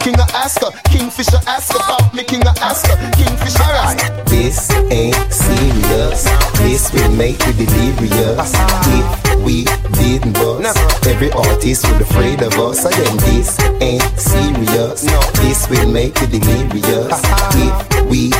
King 0.00 0.20
of 0.20 0.28
Asker, 0.34 0.68
Kingfisher 0.90 1.40
ask 1.46 1.74
about 1.74 2.12
me, 2.12 2.24
King 2.24 2.46
of 2.46 2.58
Asker, 2.58 2.92
Kingfisher 3.16 3.72
ask. 3.72 4.04
This 4.26 4.70
ain't 4.92 5.16
serious. 5.32 6.28
This 6.60 6.92
will 6.92 7.12
make 7.16 7.40
you 7.46 7.54
delirious. 7.54 8.52
If 8.52 9.36
we 9.40 9.64
didn't 9.96 10.34
bust, 10.34 10.76
every 11.06 11.32
artist 11.32 11.88
would 11.88 12.02
afraid 12.02 12.42
of 12.42 12.52
us. 12.58 12.84
Again, 12.84 13.16
this 13.32 13.58
ain't 13.80 14.02
serious. 14.20 15.08
This 15.40 15.70
will 15.70 15.88
make 15.90 16.20
you 16.20 16.26
delirious. 16.26 17.22
If 17.56 18.06
we 18.10 18.32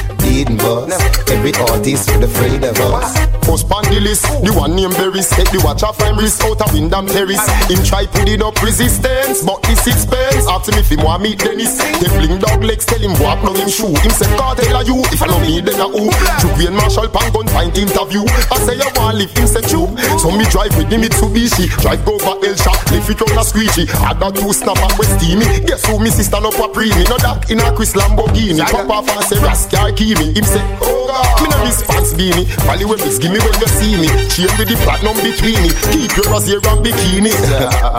every 0.49 1.53
artist 1.71 2.11
would 2.11 2.25
afraid 2.25 2.65
of 2.65 2.79
us. 2.81 3.33
Post 3.43 3.71
on 3.71 3.83
the 3.91 3.99
list, 4.01 4.23
the 4.43 4.53
one 4.55 4.75
named 4.75 4.95
Berry 4.95 5.23
Set 5.23 5.51
the 5.51 5.61
watch 5.65 5.83
off 5.83 6.01
and 6.03 6.17
wrist 6.19 6.43
out 6.43 6.61
of 6.63 6.73
Windham 6.73 7.07
Terrace. 7.07 7.43
Him 7.67 7.83
try 7.83 8.07
up 8.07 8.57
resistance, 8.63 9.43
but 9.43 9.63
the 9.63 9.75
sixpence. 9.77 10.47
Ask 10.47 10.71
him 10.71 10.79
if 10.79 10.91
him 10.91 11.03
want 11.03 11.23
meet 11.23 11.39
Dennis. 11.39 11.79
They 11.99 12.09
fling 12.11 12.39
dog 12.39 12.63
legs, 12.63 12.87
tell 12.87 13.03
him 13.03 13.15
walk 13.19 13.43
down 13.43 13.59
him 13.59 13.69
shoe. 13.69 13.91
Him 14.03 14.15
say, 14.15 14.31
God 14.39 14.59
tell 14.59 14.83
you, 14.87 15.03
if 15.11 15.23
I 15.23 15.27
know 15.27 15.43
me, 15.43 15.61
then 15.61 15.79
a 15.79 15.87
who. 15.91 16.07
Wayne 16.55 16.75
Marshall 16.75 17.11
pan 17.11 17.31
gun 17.35 17.47
find 17.51 17.75
interview. 17.75 18.23
I 18.51 18.57
say 18.63 18.79
I 18.79 18.89
want 18.95 19.19
live, 19.19 19.35
him 19.35 19.47
say 19.47 19.63
true. 19.67 19.91
So 20.23 20.31
me 20.31 20.47
drive 20.51 20.75
with 20.79 20.91
the 20.91 20.97
Mitsubishi, 21.03 21.67
drive 21.83 22.07
over 22.07 22.39
El 22.47 22.55
Shop, 22.57 22.79
lift 22.95 23.11
it 23.11 23.23
on 23.23 23.39
a 23.39 23.43
squeegee. 23.43 23.91
I 24.07 24.15
got 24.15 24.35
two 24.39 24.53
snap 24.55 24.79
and 24.79 24.95
West 24.99 25.19
steamy. 25.19 25.47
Guess 25.67 25.87
who 25.87 25.99
me 25.99 26.11
sister 26.11 26.39
no 26.41 26.51
papri 26.51 26.95
me, 26.95 27.05
no 27.11 27.19
that 27.19 27.51
in 27.51 27.59
a 27.59 27.75
Chris 27.75 27.95
Lamborghini. 27.95 28.63
Chop 28.71 28.89
off 28.89 29.09
and 29.11 29.25
say 29.27 29.39
Rascal 29.43 29.93
Kimi. 29.93 30.32
Him 30.33 30.45
say, 30.45 30.65
oh 30.81 31.05
God, 31.07 31.43
me 31.43 31.49
no 31.53 31.59
response 31.65 32.13
beanie. 32.15 32.47
Valley 32.65 32.85
when 32.85 32.99
miss, 33.05 33.19
give 33.19 33.33
me 33.33 33.39
when 33.41 33.53
you 33.61 33.69
see 33.69 33.97
me. 34.01 34.09
Chain 34.33 34.49
with 34.57 34.69
the 34.69 34.77
platinum 34.81 35.17
between 35.21 35.61
me. 35.61 35.71
Keep 35.93 36.17
your 36.17 36.33
rosy 36.33 36.55
and 36.57 36.81
bikini. 36.81 37.33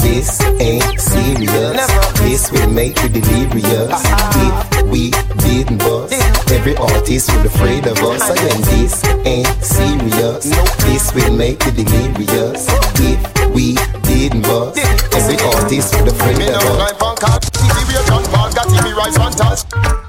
this 0.01 0.41
ain't 0.57 0.99
serious. 0.99 1.85
This 2.25 2.51
will 2.51 2.69
make 2.69 2.97
you 3.03 3.09
delirious. 3.09 4.01
If 4.41 4.83
we 4.89 5.11
didn't 5.45 5.77
bust, 5.77 6.13
every 6.51 6.75
artist 6.77 7.29
would 7.37 7.45
afraid 7.45 7.85
of 7.85 7.97
us. 8.01 8.25
Again, 8.29 8.61
this 8.73 9.05
ain't 9.29 9.47
serious. 9.63 10.49
This 10.89 11.13
will 11.13 11.37
make 11.37 11.63
you 11.65 11.71
delirious. 11.71 12.65
If 12.97 13.21
we 13.53 13.75
didn't 14.09 14.41
bust, 14.41 14.79
every 15.13 15.37
artist 15.53 15.93
would 16.01 16.09
afraid 16.09 16.37
Me 16.37 16.47
of 16.49 16.65
no 16.65 16.81
us. 16.81 16.93
climb 16.97 17.09
on 17.09 17.15
car. 17.17 17.39
TV 17.39 17.77
we 17.87 17.93
a 17.93 18.01
John 18.09 18.23
Paul 18.25 18.51
got 18.53 18.65
TV 18.67 18.95
rise 18.95 19.19
one 19.19 20.02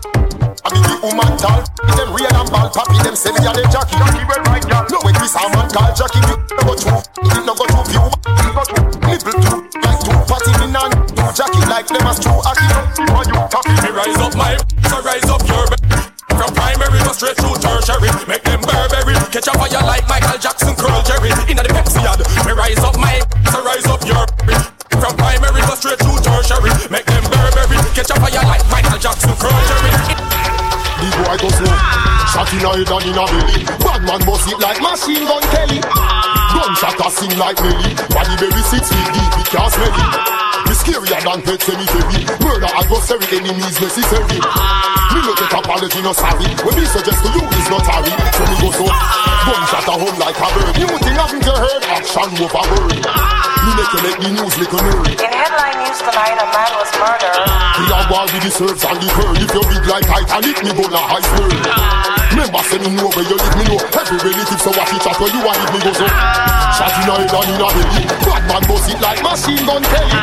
the 0.83 0.97
woman 1.03 1.33
tall. 1.39 1.63
Them 1.95 2.11
real 2.11 2.35
and 2.35 2.51
ball, 2.51 2.69
papi 2.71 2.99
them 3.05 3.15
say 3.15 3.31
me 3.37 3.47
a 3.47 3.53
them 3.55 3.69
Jackie. 3.71 3.99
Jackie 3.99 4.25
red 4.27 4.43
right 4.49 4.65
girl. 4.65 4.83
No 4.91 4.99
we 5.05 5.13
saw 5.29 5.47
man 5.55 5.71
call 5.71 5.91
Jackie, 5.95 6.23
you 6.27 6.37
no 6.59 6.63
go 6.67 6.75
too. 6.75 6.99
You 7.23 7.41
no 7.47 7.53
go 7.55 7.65
too 7.69 7.85
few. 7.91 8.05
You 8.43 8.51
go 8.51 8.63
too. 8.67 8.83
Nipple 9.07 9.37
too. 9.39 9.59
Like 9.85 10.01
two 10.03 10.19
party 10.27 10.53
me 10.59 10.67
nan. 10.75 10.91
Two 11.15 11.29
Jackie 11.37 11.65
like 11.71 11.87
them 11.87 12.07
as 12.07 12.19
two 12.19 12.33
Aki. 12.33 12.67
Why 13.13 13.23
you 13.29 13.39
talking? 13.53 13.79
Me 13.85 13.91
rise 13.91 14.19
up 14.19 14.35
my 14.35 14.57
so 14.89 15.03
rise 15.03 15.29
up 15.29 15.43
your 15.49 15.67
From 16.39 16.55
primary 16.55 16.99
to 17.03 17.13
straight 17.15 17.37
through 17.37 17.57
tertiary 17.59 18.11
Make 18.29 18.43
them 18.45 18.61
Burberry 18.61 19.15
Catch 19.33 19.49
a 19.49 19.53
fire 19.59 19.83
like 19.83 20.09
Michael 20.09 20.39
Jackson 20.39 20.75
Curl 20.77 21.03
Jerry 21.03 21.31
Inna 21.51 21.63
the 21.63 21.71
Pepsi 21.75 22.01
ad 22.07 22.21
Me 22.47 22.53
rise 22.53 22.79
up 22.79 22.97
my 22.99 23.21
so 23.51 23.65
rise 23.65 23.87
up 23.87 24.05
your 24.07 24.25
From 25.01 25.17
primary 25.17 25.63
to 25.63 25.77
straight 25.77 25.99
through 25.99 26.19
tertiary 26.23 26.71
Make 26.91 27.07
them 27.07 27.25
Burberry 27.25 27.79
Catch 27.95 28.11
a 28.11 28.17
fire 28.21 28.45
like 28.47 28.65
Michael 28.71 28.99
Jackson 28.99 29.35
Curl 29.37 29.51
Jerry 29.69 30.24
The 31.05 31.13
boy 31.21 31.37
go 31.37 31.49
slow. 31.53 31.77
Shot 32.33 32.49
in 32.57 32.65
a 32.65 32.71
head 32.81 32.89
and 32.89 33.05
in 33.05 33.19
a 33.21 33.25
belly. 33.29 33.61
Bad 33.85 34.01
man 34.09 34.21
bust 34.25 34.49
it 34.49 34.57
like 34.57 34.81
machine 34.81 35.21
gun 35.29 35.45
Kelly. 35.53 35.79
Gunshot 35.85 36.97
a 36.97 37.09
sing 37.13 37.37
like 37.37 37.61
Melly. 37.61 37.93
Body 38.09 38.35
very 38.41 38.63
six 38.73 38.89
feet 38.89 39.11
deep, 39.13 39.35
it 39.37 39.49
can't 39.53 39.69
smell 39.69 39.93
it. 39.93 40.17
Me 40.65 40.73
scarier 40.73 41.21
than 41.21 41.45
pet 41.45 41.61
cemetery. 41.61 42.25
Murder 42.41 42.73
adversary, 42.73 43.27
enemies 43.37 43.77
necessary. 43.85 44.41
Me 45.13 45.21
no 45.29 45.37
take 45.37 45.53
apology, 45.53 46.01
no 46.01 46.17
sorry. 46.17 46.49
When 46.65 46.73
me 46.73 46.89
suggest 46.89 47.21
to 47.21 47.29
you 47.37 47.45
is 47.53 47.69
not 47.69 47.85
hurry. 47.85 48.09
So 48.09 48.43
me 48.49 48.57
go 48.65 48.69
so. 48.73 48.87
Gunshot 48.89 49.85
a 49.85 49.95
home 50.01 50.17
like 50.17 50.41
a 50.41 50.49
bird. 50.57 50.73
You 50.81 50.89
think 50.89 51.21
haven't 51.21 51.45
you? 51.45 51.57
Action 51.85 52.33
over 52.41 52.65
word. 52.65 52.97
Me 52.97 53.71
make 53.77 53.93
you 53.93 54.01
make 54.09 54.19
the 54.25 54.29
news 54.41 54.57
a 54.57 54.65
nerd. 54.73 55.21
In 55.21 55.33
headline 55.37 55.85
news 55.85 56.01
tonight, 56.01 56.41
a 56.41 56.49
man 56.49 56.73
was 56.81 56.89
murdered. 56.97 57.24
War 58.11 58.29
with 58.29 58.45
the 58.45 58.51
serves 58.53 58.85
and 58.85 59.01
the 59.01 59.09
pearl. 59.17 59.33
If 59.33 59.49
you 59.49 59.65
big 59.65 59.85
like 59.89 60.05
Titanic, 60.05 60.59
me 60.61 60.71
gonna 60.77 61.01
iceberg. 61.09 61.57
Remember, 62.35 62.63
say 62.69 62.79
me 62.83 62.91
know 62.93 63.09
where 63.09 63.25
you 63.25 63.37
live, 63.39 63.55
me 63.57 63.65
know 63.65 63.81
every 63.81 64.19
relative. 64.21 64.61
So 64.61 64.71
what 64.77 64.93
it 64.93 65.07
at 65.07 65.17
where 65.17 65.33
you 65.33 65.41
want 65.41 65.57
if 65.65 65.71
me 65.73 65.81
go 65.81 65.93
so. 65.97 66.07
Shot 66.77 66.93
in 67.01 67.09
a 67.09 67.15
head 67.17 67.33
and 67.33 67.51
in 67.55 67.63
a 67.63 67.69
belly. 67.73 68.03
Bad 68.27 68.43
man 68.45 68.63
bust 68.69 68.91
it 68.93 69.01
like 69.01 69.21
machine 69.25 69.63
gun 69.65 69.83
Kelly. 69.89 70.19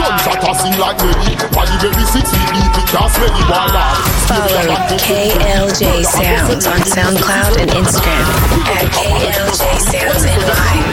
Gunshot 0.00 0.44
a 0.48 0.52
sing 0.56 0.76
like 0.80 0.98
Melly. 1.02 1.32
Body 1.52 1.76
very 1.82 2.04
six 2.08 2.24
feet 2.30 2.50
deep, 2.56 2.72
it 2.72 2.86
can't 2.88 3.10
smell 3.12 3.36
it. 3.36 3.46
Why 3.52 3.66
not? 3.68 4.00
Follow 4.24 4.74
KLJ 5.04 6.08
Sounds 6.08 6.64
on 6.64 6.80
SoundCloud 6.88 7.60
and 7.60 7.70
Instagram 7.74 8.24
at 8.70 8.88
KLJ 8.96 9.60
Sounds 9.92 10.24
NY. 10.24 10.83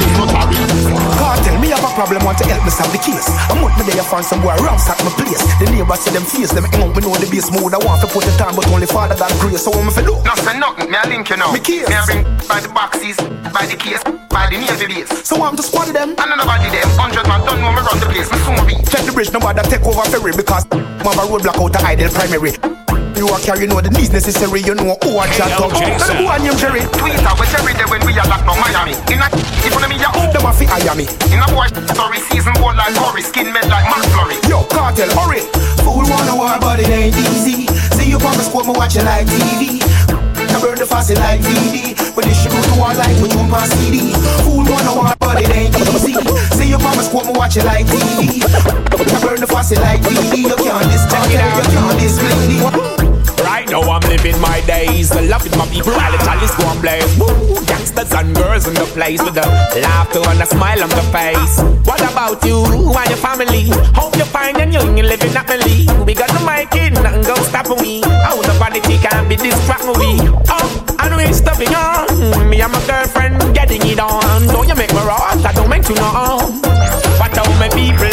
Problem, 1.93 2.23
want 2.23 2.37
to 2.39 2.45
help 2.47 2.63
me 2.63 2.71
solve 2.71 2.91
the 2.91 3.01
case. 3.01 3.27
I'm 3.51 3.63
out 3.63 3.73
me 3.77 3.83
there, 3.87 4.03
find 4.03 4.25
some 4.25 4.41
boy 4.41 4.55
ransack 4.59 4.99
my 5.03 5.11
place. 5.15 5.41
The 5.59 5.67
neighbors 5.71 5.99
see 6.01 6.11
them 6.11 6.25
face, 6.25 6.51
them 6.51 6.65
hang 6.65 6.83
out, 6.83 6.95
me 6.95 7.01
know 7.03 7.15
the 7.15 7.27
base 7.27 7.51
mood. 7.51 7.73
I 7.73 7.79
want 7.83 8.01
to 8.01 8.07
put 8.07 8.25
it 8.25 8.39
on, 8.41 8.55
but 8.55 8.67
only 8.69 8.87
Father 8.87 9.15
got 9.15 9.31
grace. 9.39 9.63
So 9.63 9.71
what 9.71 9.83
me 9.85 9.91
fi 9.91 10.01
do? 10.03 10.15
Nothing, 10.23 10.59
nothing. 10.59 10.89
Me 10.91 10.97
a 10.97 11.05
link 11.07 11.29
you 11.29 11.37
know. 11.37 11.51
Me 11.51 11.59
case. 11.59 11.87
Me 11.87 11.95
a 11.95 12.03
bring 12.05 12.23
by 12.47 12.59
the 12.59 12.71
boxes, 12.71 13.17
by 13.51 13.65
the 13.67 13.77
case, 13.77 14.01
by 14.29 14.47
the 14.49 14.57
navy 14.57 14.87
base. 14.87 15.11
So 15.27 15.39
I'm 15.43 15.55
to 15.55 15.63
squad 15.63 15.91
them. 15.91 16.15
And 16.17 16.29
nobody 16.35 16.69
them. 16.71 16.87
Hundred 16.97 17.27
man 17.27 17.41
done 17.45 17.59
know 17.61 17.71
me 17.71 17.81
run 17.83 17.97
the 17.99 18.07
place. 18.07 18.27
Me 18.31 18.37
soon 18.43 18.61
be. 18.67 18.75
Check 18.89 19.03
the 19.05 19.13
bridge, 19.13 19.31
nobody 19.31 19.61
take 19.67 19.85
over 19.85 20.05
ferry 20.07 20.31
because 20.35 20.65
I'm 20.71 21.05
have 21.05 21.19
a 21.19 21.25
roadblock 21.27 21.59
out 21.59 21.73
to 21.73 21.79
idle 21.85 22.09
primary. 22.09 22.80
You 23.21 23.29
are 23.29 23.39
carry, 23.45 23.69
know 23.69 23.77
the 23.77 23.93
needs 23.93 24.09
necessary, 24.09 24.65
you 24.65 24.73
know 24.73 24.97
who 25.05 25.21
I 25.21 25.29
chat 25.29 25.53
up. 25.61 25.69
Who 25.69 26.25
I 26.25 26.41
name 26.41 26.57
Jerry? 26.57 26.81
Twitter, 26.89 27.33
where 27.37 27.49
Jerry 27.53 27.77
there 27.77 27.85
when 27.85 28.01
we 28.01 28.17
are 28.17 28.25
locked 28.25 28.49
down 28.49 28.57
Miami. 28.57 28.97
In 29.13 29.21
a 29.21 29.29
if 29.61 29.77
on 29.77 29.85
me, 29.85 30.01
ya 30.01 30.09
who? 30.09 30.25
Them 30.33 30.49
a 30.49 30.49
fi 30.49 30.65
hire 30.65 30.97
me. 30.97 31.05
In 31.29 31.37
a 31.37 31.45
boy 31.53 31.69
story, 31.93 32.17
season 32.33 32.57
one 32.57 32.81
like 32.81 32.97
Corey, 32.97 33.21
skin 33.21 33.53
made 33.53 33.69
like 33.69 33.85
Mark 33.85 34.09
Flurry. 34.17 34.41
Yo, 34.49 34.65
cartel, 34.73 35.05
hurry. 35.21 35.45
Fool 35.85 36.01
wanna 36.09 36.33
war, 36.33 36.57
but 36.57 36.81
it 36.81 36.89
ain't 36.89 37.13
easy. 37.13 37.69
See 37.93 38.09
you 38.09 38.17
on 38.17 38.33
the 38.33 38.41
sport, 38.41 38.65
me 38.65 38.73
watch 38.73 38.97
you 38.97 39.05
like 39.05 39.29
TV. 39.29 39.85
I 40.41 40.59
burn 40.59 40.81
the 40.81 40.85
faucet 40.85 41.17
like 41.17 41.39
VD 41.39 41.95
But 42.13 42.25
this 42.25 42.43
shit 42.43 42.51
to 42.51 42.75
war 42.75 42.91
like 42.91 43.15
when 43.23 43.31
you 43.31 43.39
on 43.39 43.67
CD 43.79 44.11
Fool 44.43 44.67
wanna 44.67 44.91
war 44.91 45.15
but 45.17 45.39
it 45.39 45.47
ain't 45.55 45.71
easy 45.79 46.11
See 46.59 46.67
your 46.67 46.79
mama's 46.79 47.07
quote 47.07 47.25
me 47.25 47.31
watch 47.31 47.55
it 47.55 47.63
like 47.63 47.85
TV 47.85 48.43
I 48.43 49.21
burn 49.23 49.39
the 49.39 49.47
faucet 49.47 49.79
like 49.79 50.01
VD 50.01 50.43
You 50.43 50.55
can't 50.59 50.91
discount 50.91 51.31
it, 51.31 51.71
you 51.71 51.79
can't 51.79 51.99
display 52.01 53.01
Right 53.01 53.10
now 53.71 53.81
I'm 53.87 54.03
living 54.11 54.39
my 54.41 54.59
days, 54.67 55.15
loving 55.15 55.57
my 55.57 55.65
people 55.71 55.93
while 55.93 56.11
the 56.11 56.19
chalice 56.27 56.53
go 56.59 56.67
and 56.67 56.81
blaze. 56.83 57.07
Woo, 57.15 57.31
gangsters 57.65 58.11
and 58.11 58.35
girls 58.35 58.67
in 58.67 58.75
the 58.75 58.83
place 58.91 59.23
with 59.23 59.37
a 59.37 59.47
laughter 59.79 60.19
and 60.27 60.41
a 60.43 60.45
smile 60.45 60.83
on 60.83 60.89
the 60.89 61.05
face. 61.15 61.55
What 61.87 62.03
about 62.03 62.43
you 62.43 62.59
and 62.67 63.07
your 63.07 63.21
family? 63.23 63.71
Hope 63.95 64.17
you 64.17 64.27
find 64.27 64.57
a 64.57 64.67
young 64.67 64.99
and 64.99 65.07
living 65.07 65.31
happily. 65.31 65.87
We 66.03 66.13
got 66.13 66.27
the 66.35 66.43
mic 66.43 66.75
in, 66.75 66.93
nothing 66.99 67.23
gonna 67.23 67.47
stop 67.47 67.71
me. 67.79 68.03
Oh, 68.27 68.43
the 68.43 68.51
vanity 68.59 68.99
can't 68.99 69.29
be 69.29 69.37
distracting 69.37 69.95
me. 69.95 70.19
Oh, 70.51 70.67
and 70.99 71.15
we 71.15 71.31
stopping 71.31 71.71
on. 71.71 72.49
Me 72.49 72.59
and 72.59 72.73
my 72.73 72.81
girlfriend 72.85 73.39
getting 73.55 73.81
it 73.87 73.99
on. 73.99 74.47
Don't 74.51 74.67
you 74.67 74.75
make 74.75 74.91
me 74.91 74.99
wrong, 74.99 75.39
I 75.47 75.51
don't 75.55 75.69
make 75.69 75.87
you 75.87 75.95
know. 75.95 76.59
But 77.15 77.31
how 77.39 77.47
my 77.55 77.69
people 77.71 78.10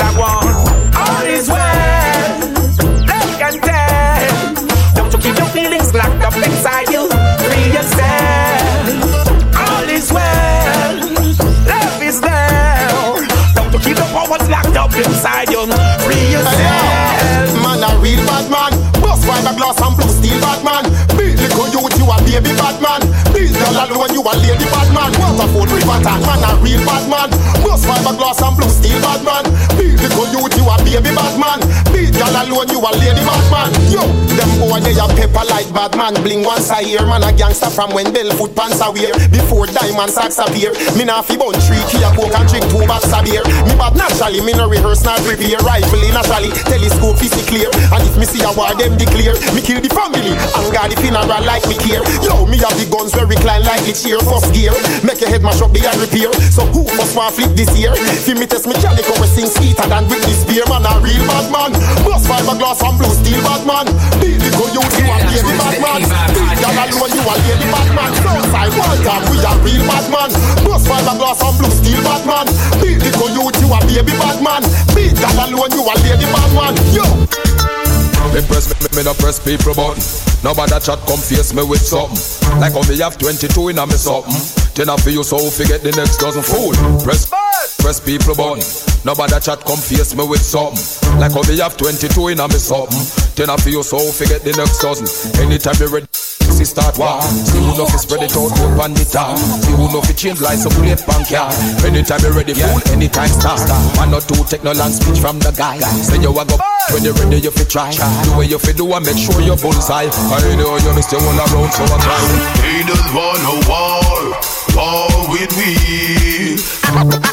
baby 22.30 22.52
bad 22.56 22.76
man. 22.82 23.00
Beat 23.32 23.52
girl 23.52 23.78
alone, 23.80 24.12
you 24.12 24.22
a 24.22 24.32
lady 24.36 24.64
bad 24.68 24.88
man. 24.92 25.17
Waterford 25.28 25.70
River 25.76 25.98
Town, 26.00 26.20
man, 26.24 26.44
a 26.46 26.56
real 26.62 26.80
bad 26.86 27.04
man. 27.10 27.28
Bust 27.60 27.84
fiber 27.84 28.14
glass 28.16 28.40
and 28.40 28.54
blue 28.56 28.70
steel 28.70 28.96
bad 29.02 29.20
man. 29.26 29.44
Beat 29.76 29.98
little 30.00 30.28
youth, 30.32 30.54
you 30.56 30.64
a 30.64 30.76
baby 30.80 31.12
bad 31.12 31.34
man. 31.36 31.60
Beat 31.92 32.14
girl 32.14 32.32
alone, 32.32 32.68
you 32.70 32.80
a 32.80 32.90
lady 32.96 33.22
bad 33.26 33.44
man. 33.50 33.70
Yo, 33.90 34.06
them 34.38 34.50
boy 34.62 34.78
they 34.80 34.94
a 34.94 35.06
pepper 35.18 35.44
like 35.50 35.68
bad 35.74 35.92
man. 35.98 36.14
Bling 36.22 36.46
once 36.46 36.70
a 36.70 36.80
year, 36.80 37.04
man 37.04 37.26
a 37.26 37.32
gangster 37.34 37.68
from 37.68 37.92
when 37.92 38.08
Bellfoot 38.14 38.54
pants 38.54 38.80
a 38.80 38.88
wear. 38.88 39.12
Before 39.28 39.66
diamond 39.66 40.10
socks 40.14 40.38
appear, 40.38 40.70
me 40.96 41.04
nah 41.04 41.22
fi 41.22 41.36
bun 41.36 41.54
three 41.66 41.82
key 41.90 42.00
a 42.06 42.10
coke 42.14 42.32
and 42.32 42.48
drink 42.48 42.64
two 42.70 42.86
bottles 42.86 43.12
of 43.12 43.24
beer. 43.26 43.44
Me 43.66 43.74
bad 43.76 43.94
naturally, 43.98 44.40
me 44.40 44.52
no 44.54 44.70
rehearse, 44.70 45.04
not 45.04 45.20
prepare. 45.26 45.58
Rifle 45.60 46.06
naturally, 46.14 46.54
telescope 46.64 47.18
physically 47.18 47.48
clear. 47.48 47.70
And 47.90 48.04
if 48.04 48.14
me 48.20 48.28
see 48.28 48.44
a 48.44 48.52
war, 48.52 48.70
them 48.76 48.94
declare. 49.00 49.34
Me 49.56 49.64
kill 49.64 49.80
the 49.80 49.88
family, 49.88 50.36
and 50.36 50.68
God 50.68 50.92
the 50.92 50.96
funeral 51.00 51.42
like 51.48 51.64
me 51.66 51.80
care. 51.80 52.04
Yo, 52.20 52.44
me 52.44 52.60
have 52.60 52.76
the 52.76 52.86
guns 52.92 53.16
where 53.16 53.26
recline 53.26 53.64
like 53.64 53.82
the 53.88 53.96
chair. 53.96 54.20
First 54.28 54.52
gear, 54.52 54.76
make 55.02 55.17
your 55.20 55.30
head 55.30 55.42
mash 55.42 55.60
up 55.62 55.74
and 55.74 55.98
repair. 55.98 56.30
So 56.52 56.66
who 56.70 56.84
must 56.94 57.16
want 57.16 57.34
flip 57.34 57.50
this 57.54 57.70
year? 57.74 57.94
Fi 57.94 58.34
me 58.34 58.46
test 58.46 58.66
me 58.66 58.74
calico, 58.78 59.14
we 59.18 59.26
sing 59.26 59.50
sweeter 59.50 59.86
than 59.88 60.06
Britney 60.06 60.34
Spears. 60.34 60.68
Man 60.70 60.86
a 60.86 60.94
real 61.02 61.22
bad 61.26 61.46
man. 61.50 61.72
Bust 62.06 62.28
fiberglass 62.28 62.82
and 62.84 62.96
blue 62.98 63.14
steel 63.14 63.40
bad 63.42 63.62
man. 63.66 63.86
Beat 64.22 64.38
the 64.38 64.50
go 64.54 64.66
you, 64.70 64.82
you 64.84 65.06
a 65.08 65.16
baby 65.26 65.54
bad 65.58 65.76
man. 65.82 66.02
Beat 66.34 66.58
y'all 66.62 66.78
alone, 66.78 67.12
you 67.14 67.22
a 67.24 67.34
lady 67.34 67.68
bad 67.72 67.90
man. 67.96 68.10
Southside, 68.22 68.72
one 68.78 69.00
time, 69.02 69.24
we 69.30 69.36
a 69.42 69.52
real 69.64 69.82
bad 69.88 70.06
man. 70.12 70.30
Bust 70.62 70.84
fiberglass 70.86 71.42
and 71.42 71.54
blue 71.58 71.72
steel 71.72 72.00
bad 72.06 72.22
man. 72.26 72.46
Beat 72.78 72.98
the 73.02 73.10
go 73.18 73.26
you, 73.32 73.44
you 73.48 73.68
a 73.74 73.78
baby 73.86 74.14
bad 74.18 74.38
man. 74.38 74.62
Beat 74.94 75.18
y'all 75.18 75.40
alone, 75.40 75.72
you 75.74 75.82
a 75.82 75.94
lady 76.04 76.26
bad 76.30 76.50
man. 76.54 76.74
Yo. 76.94 77.06
Me 78.34 78.44
press 78.44 78.68
me, 78.68 78.76
me, 78.84 78.88
me 78.92 79.02
no 79.02 79.14
press 79.14 79.40
people 79.40 79.74
button. 79.74 80.02
Nobody 80.44 80.78
chat 80.84 81.00
come 81.08 81.18
face 81.18 81.54
me 81.54 81.64
with 81.64 81.80
something. 81.80 82.60
Like 82.60 82.74
how 82.74 82.84
me 82.86 82.98
have 82.98 83.16
22 83.16 83.68
in 83.68 83.78
a 83.78 83.86
me 83.86 83.94
something. 83.94 84.67
Then 84.78 84.88
I 84.90 84.96
feel 84.96 85.12
you 85.12 85.24
so 85.24 85.38
forget 85.50 85.82
the 85.82 85.90
next 85.90 86.18
dozen 86.18 86.40
fool. 86.40 86.70
Press 87.02 87.26
press 87.82 87.98
people 87.98 88.36
button. 88.36 88.62
Nobody 89.04 89.32
that 89.32 89.42
chat 89.42 89.58
come 89.66 89.76
face 89.76 90.14
me 90.14 90.24
with 90.24 90.40
something. 90.40 91.18
Like 91.18 91.32
how 91.32 91.42
me 91.50 91.58
have 91.58 91.76
22 91.76 92.28
in 92.28 92.38
a 92.38 92.46
me 92.46 92.54
something. 92.54 93.02
Then 93.34 93.50
I 93.50 93.56
feel 93.56 93.72
you 93.72 93.82
so 93.82 93.98
forget 93.98 94.42
the 94.42 94.54
next 94.54 94.78
dozen. 94.78 95.10
Anytime 95.42 95.74
you 95.80 95.92
ready. 95.92 96.06
See 96.50 96.64
start 96.64 96.98
war. 96.98 97.22
See 97.22 97.58
who 97.58 97.76
know 97.76 97.86
fi 97.86 97.96
spread 97.96 98.22
it 98.22 98.36
out 98.36 98.52
up 98.52 98.80
on 98.82 98.94
the 98.94 99.04
top 99.04 99.36
See 99.38 99.72
who 99.72 99.86
know 99.92 100.02
fi 100.02 100.12
change 100.12 100.40
like 100.40 100.58
some 100.58 100.72
plate 100.72 101.02
bank 101.06 101.30
yeah. 101.30 101.50
Anytime 101.86 102.20
you 102.22 102.32
ready 102.32 102.54
fool, 102.54 102.80
anytime 102.92 103.28
start. 103.28 103.62
One 103.96 104.14
or 104.14 104.20
two 104.20 104.42
take 104.48 104.64
no 104.64 104.72
long 104.72 104.90
speech 104.90 105.20
from 105.20 105.38
the 105.38 105.52
guy. 105.52 105.78
Say 106.02 106.18
you 106.20 106.30
a 106.30 106.44
go 106.44 106.56
when 106.92 107.04
you 107.04 107.12
ready 107.12 107.38
you 107.38 107.50
fi 107.50 107.64
try. 107.64 107.90
Do 108.24 108.32
what 108.36 108.48
you 108.48 108.58
fi 108.58 108.72
do 108.72 108.90
and 108.92 109.04
make 109.06 109.18
sure 109.18 109.40
you 109.40 109.56
bullseye. 109.56 110.08
I 110.08 110.56
know 110.56 110.76
you 110.76 110.92
miss 110.94 111.10
your 111.12 111.22
one 111.22 111.38
around 111.38 111.70
so 111.72 111.84
I 111.84 111.98
cry 112.00 112.18
Haters 112.62 113.06
wanna 113.14 113.54
war, 113.68 114.34
war 114.74 115.08
with 115.30 115.52
me. 115.56 116.58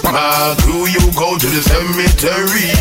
How 0.04 0.54
do 0.66 0.86
you 0.90 1.06
go 1.16 1.38
to 1.38 1.48
the 1.48 1.62
cemetery? 1.64 2.72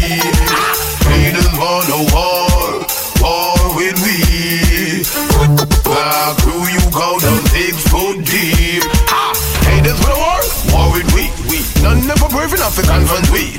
Haters 1.08 1.50
wanna 1.56 1.98
war, 2.12 2.85
war 3.22 3.76
with 3.76 3.96
me. 4.04 5.73
You 5.94 6.80
go 6.90 7.18
deep? 8.18 8.83
Ha! 9.07 9.30
Haters 9.62 10.00
wanna 10.02 10.18
war, 10.74 10.90
with 10.90 11.07
we. 11.14 11.30
None 11.87 12.07
never 12.07 12.26
brave 12.28 12.50
enough 12.50 12.74
to 12.74 12.83
confront 12.83 13.30
we. 13.30 13.54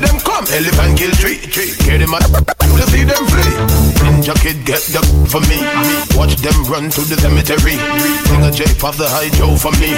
them 0.00 0.16
come, 0.24 0.48
elephant 0.48 0.96
kill 0.96 1.12
tree. 1.20 1.36
see 2.88 3.04
them 3.04 3.20
flee. 3.28 3.52
Ninja 4.00 4.34
kid 4.40 4.64
get 4.64 4.80
the 4.96 5.04
for 5.28 5.44
me. 5.44 5.60
Watch 6.16 6.40
them 6.40 6.56
run 6.72 6.88
to 6.88 7.02
the 7.04 7.20
cemetery. 7.20 7.76
Sing 8.24 8.42
a 8.42 8.50
J 8.50 8.64
for 8.80 8.92
the 8.96 9.04
high 9.04 9.28
Joe 9.36 9.56
for 9.56 9.72
me. 9.76 9.92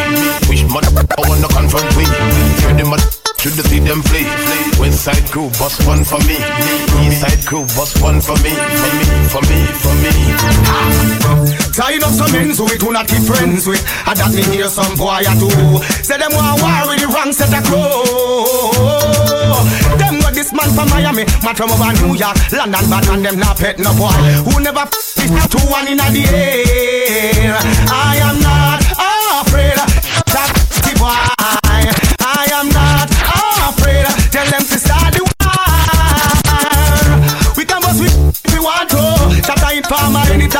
Wish 0.50 0.66
mother 0.66 0.90
I 0.90 1.22
wanna 1.28 1.48
confront 1.48 1.86
we. 1.94 2.04
Hear 2.66 2.74
them. 2.74 3.19
Should 3.40 3.56
see 3.72 3.78
them 3.80 4.02
flee. 4.02 4.28
West 4.78 5.00
side 5.00 5.24
crew, 5.32 5.48
bust 5.56 5.80
one 5.86 6.04
for 6.04 6.20
me. 6.28 6.36
East 7.00 7.24
side 7.24 7.40
crew, 7.46 7.64
bust 7.72 7.96
one 8.02 8.20
for 8.20 8.36
me. 8.44 8.52
For 9.32 9.40
me, 9.48 9.64
for 9.80 9.94
me, 9.96 10.12
for 10.44 10.84
me. 10.84 11.56
Tied 11.72 12.02
up 12.04 12.12
some 12.12 12.32
men 12.32 12.50
who 12.50 12.64
we 12.68 12.76
do 12.76 12.92
not 12.92 13.08
keep 13.08 13.22
friends 13.24 13.66
with. 13.66 13.80
And 14.04 14.18
that 14.20 14.28
me 14.36 14.42
hear 14.44 14.68
some 14.68 14.94
boy 14.94 15.24
a 15.24 15.32
do. 15.40 15.48
Say 16.04 16.18
them 16.20 16.36
want 16.36 16.60
war 16.60 16.92
with 16.92 17.00
the 17.00 17.08
wrong 17.08 17.32
set 17.32 17.48
of 17.56 17.64
crow. 17.64 18.04
Them 19.96 20.20
got 20.20 20.34
this 20.36 20.52
man 20.52 20.68
from 20.76 20.90
Miami, 20.92 21.24
man 21.40 21.54
from 21.56 21.72
over 21.72 21.92
New 22.04 22.20
York, 22.20 22.36
London, 22.52 22.84
but 22.92 23.08
and 23.08 23.24
them 23.24 23.38
not 23.40 23.56
pet 23.56 23.78
no 23.78 23.96
boy. 23.96 24.12
Who 24.52 24.60
never 24.60 24.84
f- 24.84 24.92
this 25.16 25.48
two 25.48 25.64
one 25.72 25.88
in 25.88 25.96
the 25.96 26.28
air. 26.28 27.56
I 27.88 28.20
am 28.20 28.36
not 28.44 28.80
afraid. 28.84 29.09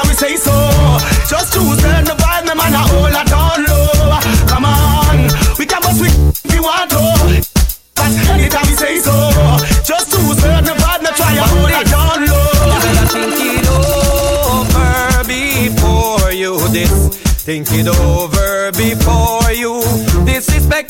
Anytime 0.01 0.09
we 0.09 0.15
say 0.15 0.37
so. 0.37 0.53
Just 1.29 1.53
choose 1.53 1.83
them 1.83 2.05
the 2.05 2.13
vibe, 2.13 2.45
me 2.47 2.55
man 2.55 2.75
a 2.75 2.79
hold 2.79 3.13
it 3.13 3.33
on 3.33 3.65
low. 3.65 4.21
Come 4.49 4.65
on, 4.65 5.29
we 5.59 5.67
can 5.67 5.81
bust 5.83 6.01
with 6.01 6.17
we 6.51 6.61
want 6.61 6.91
to. 6.91 7.45
But 7.95 8.13
anytime 8.31 8.67
we 8.67 8.75
say 8.77 8.99
so, 8.99 9.13
just 9.85 10.11
choose 10.13 10.37
them 10.43 10.65
the 10.65 10.73
vibe, 10.73 11.03
me 11.03 11.11
try 11.17 11.35
to 11.35 11.43
hold 11.43 11.71
it 11.71 11.93
on 11.93 12.27
low. 12.27 12.41
You 12.71 12.81
better 12.83 13.07
think 13.09 13.41
it 13.57 13.67
over 13.69 15.25
before 15.27 16.33
you 16.33 16.59
this. 16.69 17.21
Think 17.41 17.69
it 17.73 17.89
over 17.89 18.71
before 18.73 19.53
you 19.53 19.83
disrespect 20.25 20.90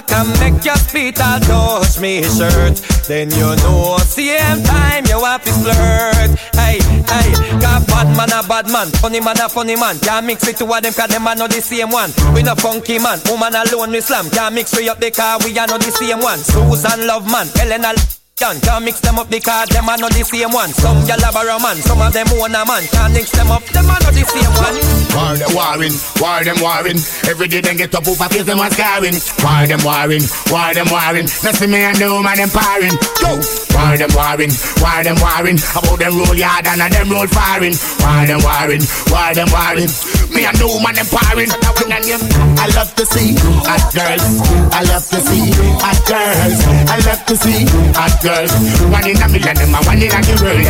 talk 0.00 0.10
and 0.12 0.28
make 0.40 0.64
your 0.64 0.76
feet 0.76 1.20
all 1.20 1.40
touch 1.40 2.00
me 2.00 2.22
shirt, 2.22 2.76
then 3.06 3.30
you 3.30 3.54
know 3.62 3.96
same 3.98 4.62
time 4.62 5.04
you 5.06 5.22
have 5.24 5.42
to 5.44 5.52
flirt. 5.52 6.30
Hey, 6.54 6.78
hey, 6.82 7.60
got 7.60 7.86
bad 7.86 8.08
man 8.16 8.32
a 8.32 8.46
bad 8.46 8.66
man, 8.70 8.88
funny 8.98 9.20
man 9.20 9.38
a 9.40 9.48
funny 9.48 9.76
man. 9.76 9.98
Can't 10.00 10.26
mix 10.26 10.46
it 10.48 10.56
two 10.56 10.72
of 10.72 10.82
them 10.82 10.92
cause 10.92 11.08
them 11.08 11.26
are 11.26 11.36
not 11.36 11.50
the 11.50 11.60
same 11.60 11.90
one. 11.90 12.10
We 12.34 12.42
no 12.42 12.54
funky 12.54 12.98
man, 12.98 13.20
woman 13.28 13.54
alone 13.54 13.90
we 13.90 14.00
slam. 14.00 14.30
Can't 14.30 14.54
mix 14.54 14.76
we 14.76 14.88
up 14.88 15.00
car, 15.12 15.38
we 15.44 15.56
are 15.58 15.66
not 15.66 15.80
the 15.80 15.90
same 15.90 16.20
one. 16.20 16.38
Susan 16.38 17.06
love 17.06 17.30
man, 17.30 17.46
Helena 17.54 17.94
Can't, 18.36 18.60
can't 18.62 18.84
mix 18.84 18.98
them 18.98 19.16
up 19.16 19.30
because 19.30 19.68
them 19.70 19.88
are 19.88 19.96
not 19.96 20.10
the 20.10 20.26
same 20.26 20.50
one. 20.50 20.68
Some 20.74 21.06
gyal 21.06 21.22
have 21.22 21.38
a 21.38 21.54
man, 21.62 21.78
some 21.78 22.02
of 22.02 22.12
them 22.12 22.26
own 22.34 22.50
a 22.50 22.66
man. 22.66 22.82
Can't 22.90 23.14
mix 23.14 23.30
them 23.30 23.46
up, 23.46 23.62
them 23.70 23.86
are 23.86 24.02
not 24.02 24.10
the 24.10 24.26
same 24.26 24.54
one. 24.58 24.74
War 25.14 25.38
them 25.38 25.54
warring, 25.54 25.94
war 26.18 26.42
them 26.42 26.58
warring. 26.58 26.98
Every 27.30 27.46
day 27.46 27.62
they 27.62 27.78
get 27.78 27.94
up 27.94 28.02
over 28.10 28.26
face 28.26 28.42
them 28.42 28.58
a 28.58 28.66
scarring. 28.74 29.14
War 29.38 29.62
them 29.70 29.78
warring, 29.86 30.26
war 30.50 30.74
them 30.74 30.90
warring. 30.90 31.30
Nothing 31.46 31.70
me 31.70 31.86
and 31.86 31.94
the 31.94 32.10
woman 32.10 32.34
them 32.34 32.50
parring. 32.50 32.98
Go. 33.22 33.38
War 33.78 33.94
them 33.94 34.10
warring, 34.18 34.50
war 34.82 34.98
them 35.06 35.18
warring. 35.22 35.58
About 35.78 35.98
them 36.02 36.18
roll 36.18 36.34
yard 36.34 36.66
and 36.66 36.82
them 36.90 37.06
roll 37.14 37.30
firing. 37.30 37.78
War 38.02 38.26
them 38.26 38.42
warring, 38.42 38.82
war 39.14 39.30
them 39.30 39.46
warring. 39.54 39.90
Me 40.34 40.42
and 40.42 40.58
the 40.58 40.66
woman 40.66 40.94
them 40.98 41.06
parring. 41.06 41.46
I 41.46 42.66
love 42.74 42.90
to 42.98 43.06
see 43.06 43.38
hot 43.62 43.86
girls. 43.94 44.42
I 44.74 44.82
love 44.90 45.06
to 45.14 45.20
see 45.22 45.54
hot 45.78 46.00
girls. 46.10 46.58
I 46.90 46.98
love 47.06 47.22
to 47.30 47.34
see 47.38 47.62
hot 47.94 48.14
girls. 48.18 48.50
One 48.90 49.06
in 49.06 49.22
a 49.22 49.26
million, 49.30 49.54
them 49.54 49.74
a 49.74 49.80
one 49.86 50.02
in 50.02 50.10
a 50.10 50.20
world. 50.42 50.66